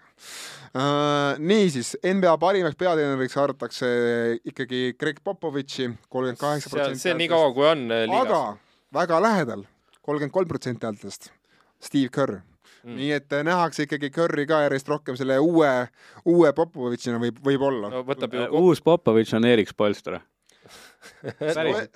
Niisiis, 1.38 1.94
NBA 2.02 2.34
parimaks 2.42 2.78
peatreeneriks 2.80 3.38
arvatakse 3.38 3.88
ikkagi 4.44 4.96
Greg 5.00 5.22
Popovitši, 5.24 5.92
kolmkümmend 6.10 6.42
kaheksa 6.42 6.74
protsenti. 6.74 7.04
see 7.04 7.14
on 7.14 7.22
nii 7.22 7.30
kaua, 7.32 7.54
kui 7.54 7.70
on 7.70 7.86
liigas. 7.94 8.26
aga 8.26 9.00
väga 9.00 9.22
lähedal, 9.22 9.64
kolmkümmend 10.02 10.34
kolm 10.34 10.50
protsenti 10.50 10.90
häältest, 10.90 11.30
Steve 11.80 12.10
Kerr 12.10 12.40
mm.. 12.40 12.96
nii 12.98 13.12
et 13.20 13.40
nähakse 13.46 13.86
ikkagi 13.86 14.10
Curry 14.18 14.48
ka 14.50 14.64
järjest 14.66 14.90
rohkem 14.90 15.18
selle 15.20 15.38
uue, 15.44 15.74
uue 16.26 16.54
Popovitšina 16.58 17.22
võib, 17.22 17.38
võib-olla 17.46 17.94
no,. 17.94 18.06
võtab 18.08 18.34
ju 18.34 18.50
uus 18.66 18.82
Popovitš 18.82 19.38
on 19.38 19.46
Erik 19.54 19.70
Spolstra 19.70 20.24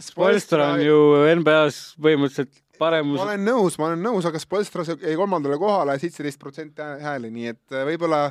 Spolstra 0.09 0.73
on 0.75 0.83
ju 0.83 0.99
NBA-s 1.39 1.95
põhimõtteliselt 2.01 2.63
paremus. 2.79 3.19
ma 3.19 3.27
olen 3.27 3.43
nõus, 3.45 3.75
ma 3.79 3.89
olen 3.89 4.01
nõus, 4.03 4.27
aga 4.29 4.39
Spolstra 4.41 4.85
jäi 4.93 5.17
kolmandale 5.19 5.57
kohale 5.59 5.97
seitseteist 6.01 6.39
protsenti 6.41 6.85
hääli, 7.03 7.31
nii 7.33 7.51
et 7.51 7.75
äh, 7.75 7.85
võib-olla 7.87 8.21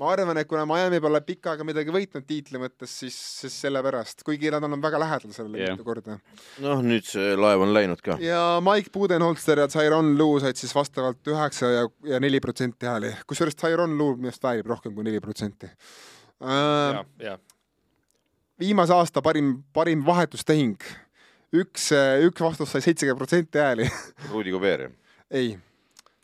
ma 0.00 0.10
arvan, 0.12 0.38
et 0.40 0.48
kuna 0.48 0.66
Miami 0.68 1.00
pole 1.02 1.20
pikka 1.26 1.54
aega 1.54 1.66
midagi 1.66 1.94
võitnud 1.94 2.26
tiitli 2.28 2.60
mõttes, 2.60 2.92
siis, 3.02 3.16
siis 3.40 3.56
sellepärast, 3.64 4.22
kuigi 4.26 4.52
nad 4.52 4.64
on 4.66 4.76
väga 4.82 5.00
lähedal 5.02 5.32
sellele 5.34 5.62
yeah. 5.62 5.74
mitu 5.74 5.86
korda. 5.86 6.18
noh, 6.64 6.84
nüüd 6.84 7.08
see 7.08 7.34
laev 7.38 7.64
on 7.66 7.74
läinud 7.76 8.02
ka. 8.04 8.18
ja 8.22 8.60
Mike 8.64 8.92
Budenholzer 8.94 9.64
ja 9.64 9.68
Tyron 9.72 10.14
Lue 10.20 10.42
said 10.44 10.60
siis 10.60 10.74
vastavalt 10.76 11.32
üheksa 11.32 11.72
ja, 11.72 11.88
ja 12.12 12.22
neli 12.22 12.42
protsenti 12.44 12.88
hääli, 12.88 13.14
kusjuures 13.28 13.58
Tyron 13.58 13.98
Lue 13.98 14.18
minu 14.20 14.32
arust 14.32 14.46
väärib 14.46 14.70
rohkem 14.70 14.94
kui 14.96 15.06
neli 15.06 15.22
protsenti. 15.24 15.72
Äh, 16.44 17.38
viimase 18.60 18.94
aasta 18.94 19.22
parim, 19.22 19.62
parim 19.72 20.04
vahetustehing. 20.06 20.78
üks, 21.56 21.90
üks 22.26 22.42
vastus 22.42 22.72
sai 22.74 22.82
seitsekümmend 22.84 23.20
protsenti 23.20 23.62
hääli 23.62 23.86
Rudi 24.32 24.50
Gobert, 24.50 24.88
jah? 24.88 24.92
ei. 25.30 25.56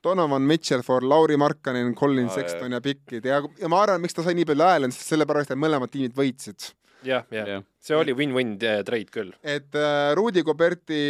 Donovan 0.03 0.43
Mitchell 0.43 0.83
for 0.83 1.05
Lauri 1.07 1.37
Markkanen, 1.39 1.95
Colin 1.95 2.27
ah, 2.27 2.35
Sexton 2.35 2.73
jah. 2.73 2.81
ja 2.81 2.81
Pickid 2.81 3.25
ja, 3.25 3.39
ja 3.59 3.69
ma 3.71 3.85
arvan, 3.85 4.03
miks 4.03 4.17
ta 4.17 4.25
sai 4.27 4.35
nii 4.35 4.49
palju 4.51 4.67
hääli, 4.67 4.89
on 4.91 4.95
sellepärast, 4.97 5.55
et 5.55 5.61
mõlemad 5.63 5.93
tiimid 5.93 6.17
võitsid 6.19 6.73
jah, 7.07 7.27
jah 7.31 7.49
ja. 7.49 7.59
ja., 7.59 7.63
see 7.83 7.97
oli 7.99 8.15
win-win 8.17 8.55
trade 8.61 9.11
küll. 9.13 9.33
et 9.43 9.75
äh, 9.79 10.13
Rudi 10.19 10.43
Goberti 10.47 11.03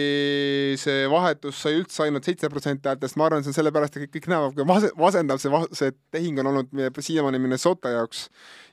see 0.80 1.06
vahetus 1.10 1.60
sai 1.64 1.76
üldse 1.78 2.06
ainult 2.06 2.26
seitse 2.28 2.50
protsenti 2.52 2.90
häältest, 2.90 3.18
ma 3.20 3.28
arvan, 3.28 3.44
see 3.44 3.52
on 3.52 3.58
sellepärast, 3.58 3.98
et 3.98 4.12
kõik 4.12 4.28
näevad, 4.32 4.56
kui 4.56 4.66
vas-, 4.68 4.90
vasendav 4.98 5.40
see, 5.42 5.62
see 5.76 5.94
tehing 6.14 6.40
on 6.42 6.52
olnud 6.52 7.00
siiamaani 7.02 7.40
Minnesota 7.42 7.92
jaoks 7.96 8.26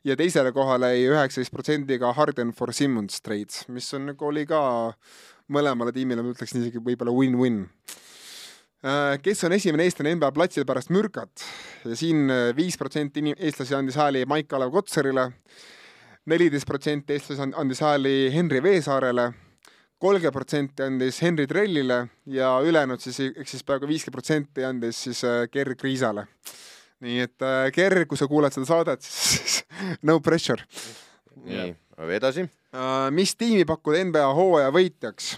ja 0.08 0.16
teisele 0.20 0.54
kohale 0.56 0.94
jäi 0.96 1.10
üheksateist 1.12 1.54
protsendiga 1.54 2.14
Harden 2.16 2.54
for 2.56 2.74
Simmons 2.76 3.22
trade, 3.22 3.66
mis 3.74 3.90
on 3.98 4.08
nagu 4.14 4.30
oli 4.30 4.46
ka 4.50 4.62
mõlemale 5.52 5.94
tiimile, 5.96 6.24
ma 6.24 6.36
ütleksin 6.36 6.62
isegi 6.64 6.82
võib-olla 6.84 7.14
win-win 7.16 7.64
äh, 8.86 9.18
kes 9.24 9.44
on 9.48 9.56
esimene 9.58 9.88
eestlane 9.88 10.16
NBA 10.16 10.32
platsil 10.36 10.68
pärast 10.70 10.94
mürkat 10.94 11.44
ja 11.84 11.98
siin 12.00 12.30
äh, 12.32 12.50
viis 12.58 12.80
protsenti 12.80 13.26
eestlasi 13.36 13.76
andis 13.78 14.00
hääli 14.00 14.24
Maik-Kalev 14.30 14.72
Kotsarile, 14.76 15.32
neliteist 16.30 16.68
protsenti 16.68 17.16
eestlasi 17.16 17.50
andis 17.58 17.82
hääli 17.84 18.30
Henri 18.34 18.62
Veesaarele, 18.64 19.30
kolmkümmend 20.00 20.36
protsenti 20.36 20.86
andis 20.86 21.22
Henri 21.26 21.48
Trellile 21.50 22.00
ja 22.30 22.52
ülejäänud 22.64 23.02
siis, 23.02 23.20
ehk 23.32 23.50
siis 23.50 23.66
peaaegu 23.66 23.90
viiskümmend 23.90 24.20
protsenti 24.20 24.66
andis 24.68 25.04
siis 25.08 25.24
äh, 25.28 25.42
Ger 25.52 25.74
Kriisale. 25.80 26.28
nii 27.00 27.20
et 27.24 27.42
äh, 27.42 27.72
Ger, 27.74 28.04
kui 28.06 28.20
sa 28.20 28.28
kuulad 28.28 28.54
seda 28.54 28.68
saadet, 28.70 29.06
siis 29.10 29.64
no 30.04 30.20
pressure. 30.20 30.64
nii, 31.46 31.74
edasi 32.16 32.46
uh,. 32.46 33.10
mis 33.16 33.36
tiimi 33.36 33.66
pakkuda 33.66 34.04
NBA 34.12 34.34
hooaja 34.38 34.74
võitjaks? 34.76 35.38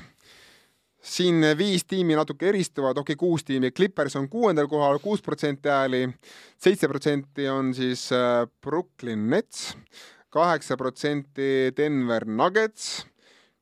siin 1.01 1.41
viis 1.57 1.85
tiimi 1.89 2.13
natuke 2.13 2.51
eristuvad, 2.51 2.97
okei 2.97 3.15
okay,, 3.15 3.19
kuus 3.19 3.43
tiimi, 3.43 3.71
Clippers 3.71 4.15
on 4.19 4.27
kuuendal 4.29 4.67
kohal, 4.69 4.99
kuus 5.01 5.21
protsenti 5.25 5.69
hääli, 5.69 6.07
seitse 6.61 6.87
protsenti 6.87 7.47
on 7.49 7.73
siis 7.73 8.09
Brooklyn 8.61 9.29
Nets, 9.29 9.71
kaheksa 10.31 10.77
protsenti 10.79 11.71
Denver 11.77 12.25
Nuggets, 12.27 13.05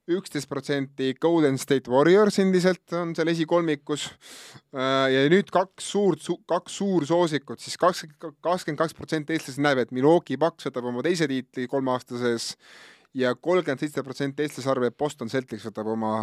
üksteist 0.09 0.49
protsenti 0.49 1.13
Golden 1.21 1.57
State 1.61 1.91
Warriors 1.91 2.39
endiselt 2.41 2.93
on 2.97 3.13
seal 3.17 3.29
esikolmikus. 3.29 4.07
Äh, 4.73 5.09
ja 5.13 5.25
nüüd 5.29 5.51
kaks 5.53 5.91
suurt, 5.93 6.25
kaks 6.49 6.79
suursoosikut, 6.81 7.61
siis 7.61 7.77
kakskümmend, 7.81 8.39
kakskümmend 8.45 8.81
kaks 8.81 8.97
protsenti 8.97 9.37
eestlasi 9.37 9.65
näeb, 9.65 9.83
et 9.83 9.93
Milwaukee 9.95 10.39
Bucks 10.41 10.69
võtab 10.69 10.89
oma 10.89 11.05
teise 11.05 11.29
tiitli 11.29 11.67
kolme 11.69 11.93
aasta 11.93 12.17
sees 12.21 12.55
ja 13.17 13.35
kolmkümmend 13.35 13.85
seitse 13.85 14.05
protsenti 14.05 14.45
eestlasi 14.45 14.73
arvab, 14.73 14.89
et 14.89 14.97
Boston 14.97 15.29
Celtics 15.29 15.65
võtab 15.69 15.93
oma 15.93 16.13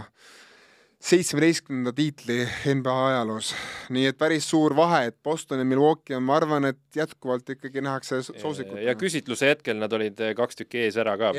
seitsmeteistkümnenda 1.03 1.93
tiitli 1.93 2.39
NBA 2.75 2.95
ajaloos, 3.07 3.53
nii 3.93 4.07
et 4.11 4.19
päris 4.19 4.49
suur 4.51 4.73
vahe, 4.77 5.05
et 5.11 5.17
Boston 5.23 5.61
ja 5.61 5.67
Milwaukee 5.69 6.17
on, 6.17 6.25
ma 6.25 6.39
arvan, 6.41 6.65
et 6.73 6.81
jätkuvalt 6.97 7.51
ikkagi 7.53 7.81
nähakse 7.85 8.23
soosikutena. 8.23 8.81
ja 8.81 8.95
küsitluse 8.99 9.53
hetkel 9.53 9.79
nad 9.79 9.93
olid 9.93 10.21
eh, 10.25 10.35
kaks 10.37 10.63
tükki 10.63 10.87
ees 10.87 10.97
ära 10.97 11.19
ka. 11.21 11.33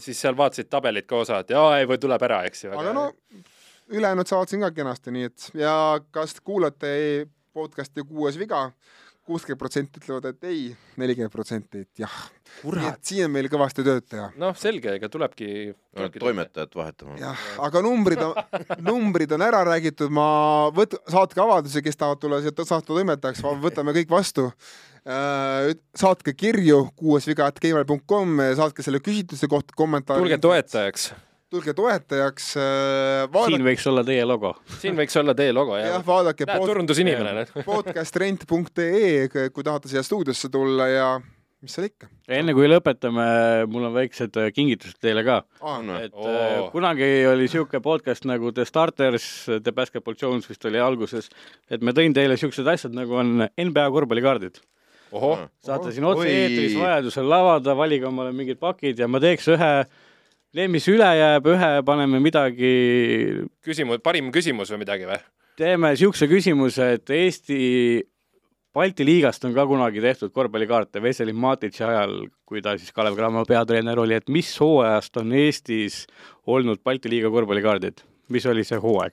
siis 0.00 0.20
seal 0.20 0.36
vaatasid 0.36 0.70
tabelit 0.72 1.06
ka 1.06 1.20
osa, 1.20 1.42
et 1.44 1.52
jaa, 1.52 1.78
ei 1.78 1.88
või 1.90 2.00
tuleb 2.00 2.24
ära, 2.30 2.42
eks 2.48 2.64
ju. 2.64 2.72
aga 2.72 2.96
no 2.96 3.10
ülejäänud 3.92 4.26
saavad 4.26 4.48
siin 4.48 4.64
ka 4.64 4.72
kenasti, 4.74 5.12
nii 5.12 5.28
et 5.28 5.48
ja 5.58 5.76
kas 6.10 6.38
kuulate 6.40 7.28
podcast'i 7.52 8.04
Kuues 8.08 8.38
viga, 8.40 8.70
kuuskümmend 9.26 9.60
protsenti 9.60 10.00
ütlevad, 10.00 10.26
et 10.32 10.46
ei, 10.50 10.62
nelikümmend 10.98 11.32
protsenti, 11.32 11.84
et 11.84 12.02
jah. 12.02 12.14
et 12.88 13.06
siin 13.06 13.28
on 13.28 13.34
meil 13.34 13.48
kõvasti 13.52 13.84
tööd 13.86 14.06
teha. 14.10 14.28
noh, 14.40 14.54
selge, 14.58 14.96
ega 14.98 15.10
tulebki, 15.12 15.48
tulebki 15.94 16.22
toimetajat 16.22 16.76
vahetama. 16.78 17.16
jah, 17.20 17.46
aga 17.62 17.82
numbrid 17.86 18.22
on, 18.26 18.34
numbrid 18.82 19.34
on 19.36 19.46
ära 19.46 19.62
räägitud, 19.70 20.10
ma 20.14 20.26
võt-, 20.74 20.98
saatke 21.10 21.42
avaldusi, 21.42 21.84
kes 21.86 22.00
tahavad 22.00 22.22
tulla 22.22 22.42
siia 22.42 22.66
saate 22.66 22.90
toimetajaks, 22.90 23.44
võtame 23.62 23.94
kõik 24.00 24.10
vastu 24.10 24.48
äh, 24.50 25.72
saatke 25.98 26.34
kirju 26.34 26.88
kuuesviga.gmail.com, 26.98 28.46
saatke 28.58 28.86
selle 28.86 29.02
küsitluse 29.04 29.50
kohta 29.50 29.78
kommentaare. 29.78 30.24
tulge 30.24 30.42
toetajaks 30.42 31.12
tulge 31.52 31.74
toetajaks 31.76 32.48
äh,. 32.56 33.42
siin 33.48 33.66
võiks 33.66 33.84
olla 33.90 34.04
teie 34.06 34.24
logo. 34.28 34.54
siin 34.80 34.96
võiks 34.98 35.18
olla 35.20 35.34
teie 35.36 35.52
logo, 35.54 35.76
jah. 35.80 35.96
jah, 35.96 36.06
vaadake. 36.06 36.48
näed, 36.48 36.64
turundusinimene. 36.70 37.46
podcastrent.ee, 37.68 39.28
kui 39.52 39.66
tahate 39.66 39.92
siia 39.92 40.04
stuudiosse 40.06 40.50
tulla 40.52 40.88
ja 40.88 41.12
mis 41.62 41.76
seal 41.76 41.86
ikka. 41.90 42.08
enne 42.38 42.54
kui 42.56 42.66
lõpetame, 42.70 43.24
mul 43.70 43.86
on 43.90 43.94
väiksed 43.94 44.38
äh, 44.40 44.50
kingitused 44.54 44.98
teile 45.02 45.24
ka 45.26 45.42
ah,. 45.60 45.80
et 46.00 46.14
oh. 46.16 46.70
kunagi 46.72 47.08
oli 47.30 47.46
niisugune 47.46 47.82
podcast 47.84 48.26
nagu 48.28 48.52
The 48.54 48.66
Starters, 48.68 49.26
The 49.52 49.74
Basketball 49.76 50.16
Jones 50.18 50.48
vist 50.50 50.64
oli 50.68 50.80
alguses, 50.82 51.28
et 51.70 51.84
ma 51.84 51.94
tõin 51.96 52.16
teile 52.16 52.38
niisugused 52.38 52.68
asjad, 52.72 52.96
nagu 52.96 53.18
on 53.20 53.44
NBA 53.44 53.88
korvpallikaardid. 53.94 54.62
saate 55.12 55.92
siin 55.92 56.08
otse-eetris 56.08 56.78
vajadusel 56.80 57.28
lavada, 57.28 57.76
valige 57.76 58.08
omale 58.08 58.32
mingid 58.32 58.58
pakid 58.62 58.98
ja 58.98 59.10
ma 59.10 59.20
teeks 59.22 59.52
ühe 59.52 59.74
mis 60.52 60.88
üle 60.92 61.08
jääb, 61.16 61.46
ühe 61.54 61.70
paneme 61.86 62.20
midagi. 62.20 62.72
küsimus, 63.64 64.02
parim 64.04 64.32
küsimus 64.32 64.72
või 64.72 64.82
midagi 64.84 65.08
või? 65.08 65.20
teeme 65.56 65.92
niisuguse 65.92 66.28
küsimuse, 66.30 66.94
et 66.96 67.10
Eesti 67.12 67.58
Balti 68.72 69.04
liigast 69.04 69.44
on 69.44 69.52
ka 69.52 69.66
kunagi 69.68 70.00
tehtud 70.00 70.32
korvpallikaarte 70.32 71.02
Veseli 71.04 71.34
Matitši 71.36 71.82
ajal, 71.84 72.14
kui 72.48 72.62
ta 72.64 72.72
siis 72.80 72.92
Kalev 72.96 73.18
Cramo 73.18 73.42
peatreener 73.44 74.00
oli, 74.00 74.16
et 74.16 74.32
mis 74.32 74.48
hooajast 74.60 75.20
on 75.20 75.34
Eestis 75.36 76.06
olnud 76.48 76.80
Balti 76.84 77.12
liiga 77.12 77.28
korvpallikaardid, 77.32 78.00
mis 78.32 78.48
oli 78.48 78.64
see 78.64 78.80
hooaeg? 78.80 79.12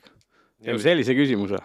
teeme 0.63 0.79
sellise 0.83 1.15
küsimuse. 1.15 1.59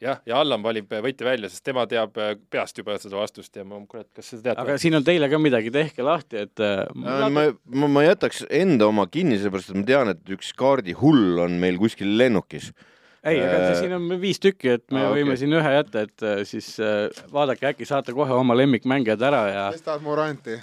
Jah, 0.00 0.20
ja 0.28 0.40
Allan 0.40 0.62
valib 0.64 0.90
võitja 0.90 1.26
välja, 1.28 1.50
sest 1.52 1.64
tema 1.66 1.86
teab 1.90 2.16
äh, 2.20 2.34
peast 2.52 2.78
juba 2.78 2.98
seda 3.00 3.18
vastust 3.20 3.56
ja 3.56 3.64
ma, 3.68 3.80
kurat, 3.88 4.08
kas 4.16 4.32
sa 4.32 4.40
tead? 4.40 4.60
aga 4.60 4.78
siin 4.80 4.98
on 4.98 5.06
teile 5.06 5.30
ka 5.32 5.40
midagi, 5.42 5.72
tehke 5.74 6.06
lahti, 6.06 6.46
et 6.46 6.64
äh, 6.64 6.84
ma, 6.94 7.28
ma, 7.32 7.48
ma, 7.74 7.90
ma 7.98 8.06
jätaks 8.06 8.46
enda 8.48 8.88
oma 8.90 9.08
kinni, 9.10 9.40
sellepärast 9.40 9.74
et 9.74 9.82
ma 9.82 9.88
tean, 9.92 10.14
et 10.14 10.36
üks 10.36 10.54
kaardihull 10.58 11.44
on 11.46 11.60
meil 11.62 11.80
kuskil 11.80 12.16
lennukis 12.20 12.72
ei, 13.20 13.36
aga 13.36 13.56
äh, 13.68 13.74
siin 13.76 13.94
on 13.96 14.06
viis 14.20 14.40
tükki, 14.40 14.76
et 14.78 14.84
me 14.94 15.02
ah, 15.04 15.10
võime 15.12 15.34
okay. 15.34 15.42
siin 15.42 15.56
ühe 15.56 15.72
jätta, 15.74 16.04
et 16.08 16.24
äh, 16.24 16.42
siis 16.48 16.72
äh, 16.80 17.08
vaadake, 17.32 17.72
äkki 17.74 17.88
saate 17.88 18.14
kohe 18.16 18.32
oma 18.36 18.56
lemmikmängijad 18.56 19.24
ära 19.28 19.42
ja. 19.50 19.64
kes 19.74 19.84
tahab 19.84 20.06
Moranti? 20.06 20.56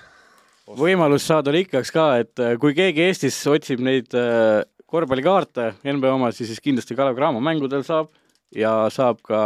võimalus 0.77 1.27
saada 1.29 1.53
rikkaks 1.53 1.93
ka, 1.95 2.07
et 2.23 2.41
kui 2.59 2.73
keegi 2.75 3.05
Eestis 3.05 3.37
otsib 3.47 3.79
neid 3.85 4.11
korvpallikaarte, 4.87 5.69
NBA 5.85 6.11
omasid, 6.17 6.49
siis 6.49 6.59
kindlasti 6.63 6.97
Kalev 6.97 7.15
Cramo 7.15 7.39
mängudel 7.43 7.85
saab 7.87 8.09
ja 8.55 8.89
saab 8.93 9.21
ka 9.25 9.39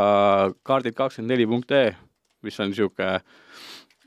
kaardid 0.64 0.96
kakskümmend 0.98 1.34
neli 1.34 1.48
punkt 1.50 1.72
ee, 1.74 1.96
mis 2.46 2.60
on 2.60 2.70
niisugune 2.70 3.22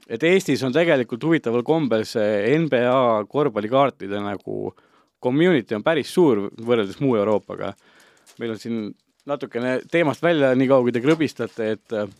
et 0.08 0.22
Eestis 0.28 0.62
on 0.66 0.74
tegelikult 0.74 1.22
huvitaval 1.24 1.64
kombel 1.66 2.04
see 2.08 2.58
NBA 2.60 3.24
korvpallikaartide 3.30 4.20
nagu 4.22 4.74
community 5.24 5.76
on 5.76 5.84
päris 5.84 6.12
suur 6.12 6.50
võrreldes 6.60 7.00
muu 7.00 7.16
Euroopaga. 7.16 7.72
Meil 8.38 8.52
on 8.54 8.60
siin 8.60 8.82
natukene 9.28 9.78
teemast 9.90 10.22
välja, 10.22 10.52
niikaua 10.58 10.84
kui 10.84 10.92
te 10.92 11.00
krõbistate, 11.00 11.70
et 11.78 11.96
äh, 11.96 12.10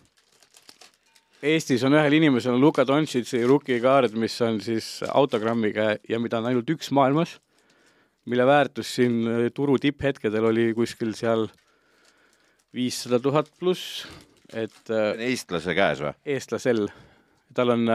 Eestis 1.45 1.83
on 1.85 1.93
ühel 1.93 2.15
inimesel 2.17 2.57
Luka 2.57 2.85
Dontšitši 2.87 3.43
rukikaard, 3.45 4.15
mis 4.17 4.39
on 4.41 4.57
siis 4.65 5.03
autogrammiga 5.05 5.91
ja 6.09 6.17
mida 6.19 6.39
on 6.41 6.49
ainult 6.49 6.71
üks 6.73 6.89
maailmas, 6.95 7.35
mille 8.25 8.47
väärtus 8.49 8.95
siin 8.97 9.21
äh, 9.29 9.45
turu 9.53 9.77
tipphetkedel 9.81 10.49
oli 10.49 10.71
kuskil 10.73 11.13
seal 11.17 11.45
viissada 12.75 13.19
tuhat 13.23 13.51
pluss, 13.59 14.03
et 14.53 14.93
äh, 14.93 15.13
eestlase 15.31 15.75
käes 15.77 16.03
või? 16.03 16.15
eestlasel. 16.35 16.87
tal 17.55 17.71
on 17.71 17.87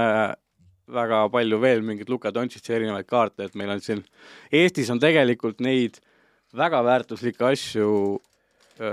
väga 0.91 1.25
palju 1.31 1.59
veel 1.61 1.85
mingeid 1.87 2.09
Luka 2.11 2.33
Dontšitši 2.35 2.77
erinevaid 2.79 3.07
kaarte, 3.07 3.47
et 3.47 3.59
meil 3.59 3.71
on 3.75 3.83
siin, 3.85 4.01
Eestis 4.53 4.91
on 4.91 4.99
tegelikult 5.03 5.61
neid 5.63 6.01
väga 6.57 6.81
väärtuslikke 6.83 7.47
asju 7.53 7.91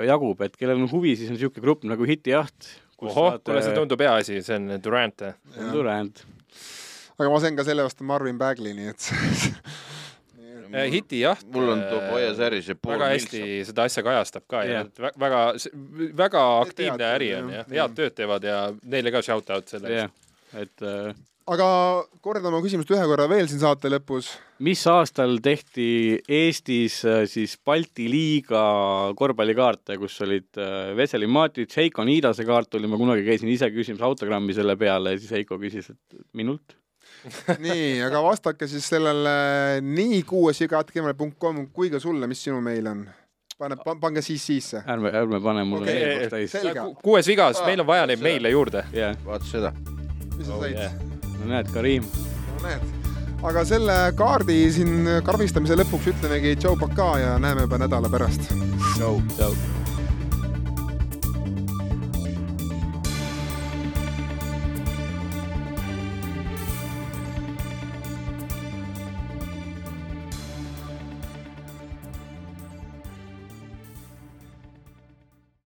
jagub, 0.08 0.42
et 0.44 0.58
kellel 0.60 0.84
on 0.84 0.90
huvi, 0.92 1.16
siis 1.18 1.32
on 1.32 1.38
niisugune 1.38 1.64
grupp 1.64 1.86
nagu 1.88 2.08
Hitijaht. 2.08 2.74
ohoh, 3.00 3.38
kuule, 3.40 3.62
see 3.64 3.76
tundub 3.76 4.02
hea 4.04 4.16
asi, 4.22 4.42
see 4.44 4.58
on 4.58 4.82
Durant. 4.84 5.24
Durant. 5.72 6.24
aga 7.18 7.30
ma 7.32 7.40
sain 7.42 7.58
ka 7.58 7.66
selle 7.66 7.86
vastu 7.86 8.06
Marvin 8.08 8.38
Bagley, 8.38 8.76
nii 8.78 8.92
et 8.92 9.10
hiti 10.92 11.22
jah. 11.24 11.40
mul 11.54 11.74
on 11.76 11.84
Tobias 11.90 12.42
Harris 12.44 12.68
ja 12.72 12.76
Paul 12.76 12.98
väga 12.98 13.14
hästi 13.14 13.42
Milson. 13.44 13.70
seda 13.72 13.88
asja 13.90 14.04
kajastab 14.04 14.48
ka 14.48 14.64
yeah. 14.68 14.88
ja 14.88 15.14
väga, 15.20 15.42
väga 16.24 16.44
aktiivne 16.66 17.10
äri 17.14 17.32
on 17.40 17.54
jah, 17.56 17.72
head 17.72 17.98
tööd 17.98 18.18
teevad 18.18 18.48
ja 18.48 18.60
neile 18.84 19.14
ka 19.16 19.24
shout 19.26 19.50
out 19.56 19.68
selle 19.72 19.92
eest 19.94 20.04
yeah.. 20.04 20.64
et 20.64 20.86
äh, 20.86 21.16
aga 21.48 21.68
kordan 22.24 22.50
oma 22.52 22.60
küsimust 22.64 22.92
ühe 22.92 23.04
korra 23.08 23.28
veel 23.32 23.48
siin 23.50 23.62
saate 23.62 23.92
lõpus. 23.92 24.34
mis 24.64 24.82
aastal 24.92 25.38
tehti 25.44 25.90
Eestis 26.40 27.00
äh, 27.08 27.24
siis 27.30 27.56
Balti 27.66 28.10
liiga 28.12 28.64
korvpallikaarte, 29.18 30.00
kus 30.02 30.20
olid 30.26 30.60
äh, 30.60 30.92
Veseli 30.98 31.30
Matic, 31.32 31.72
Heiko 31.80 32.04
Niidase 32.08 32.46
kaart 32.48 32.80
oli, 32.80 32.90
ma 32.92 33.00
kunagi 33.00 33.24
käisin 33.28 33.52
ise 33.54 33.72
küsimas 33.72 34.04
autogrammi 34.10 34.56
selle 34.58 34.76
peale 34.80 35.16
ja 35.16 35.22
siis 35.22 35.38
Heiko 35.40 35.60
küsis, 35.62 35.92
et 35.94 36.20
minult 36.38 36.76
nii, 37.66 38.02
aga 38.08 38.22
vastake 38.24 38.68
siis 38.70 38.88
sellele 38.90 39.38
nii 39.84 40.22
kuuesiga.gmail.com 40.28 41.66
kui 41.74 41.92
ka 41.94 42.02
sulle, 42.04 42.30
mis 42.30 42.44
sinu 42.48 42.62
meil 42.64 42.92
on? 42.92 43.08
pane, 43.58 43.78
pange 44.02 44.22
siis 44.22 44.46
sisse. 44.46 44.84
ärme, 44.88 45.12
ärme 45.14 45.42
pane 45.44 45.64
mulle 45.64 45.88
okay. 45.88 45.96
meeldimas 45.96 46.52
täis. 46.54 46.94
kuues 47.04 47.28
vigas, 47.28 47.62
meil 47.66 47.82
on 47.82 47.90
vaja 47.90 48.06
neid 48.10 48.22
meile 48.24 48.54
juurde 48.54 48.86
yeah.. 48.94 49.18
vaata 49.26 49.50
seda. 49.50 49.74
mis 50.36 50.48
sa 50.48 50.56
oh, 50.56 50.62
said 50.62 50.78
yeah.? 50.78 50.94
no 51.40 51.52
näed, 51.54 51.74
Karim. 51.74 52.06
no 52.54 52.68
näed, 52.68 52.86
aga 53.50 53.66
selle 53.66 53.98
kaardi 54.18 54.60
siin 54.78 55.12
karmistamise 55.26 55.80
lõpuks 55.80 56.14
ütlemegi 56.14 56.56
tšau, 56.62 56.78
pakaa 56.86 57.18
ja 57.24 57.36
näeme 57.42 57.66
juba 57.66 57.82
nädala 57.82 58.14
pärast. 58.14 58.50
tšau, 58.94 59.18
tšau 59.36 59.87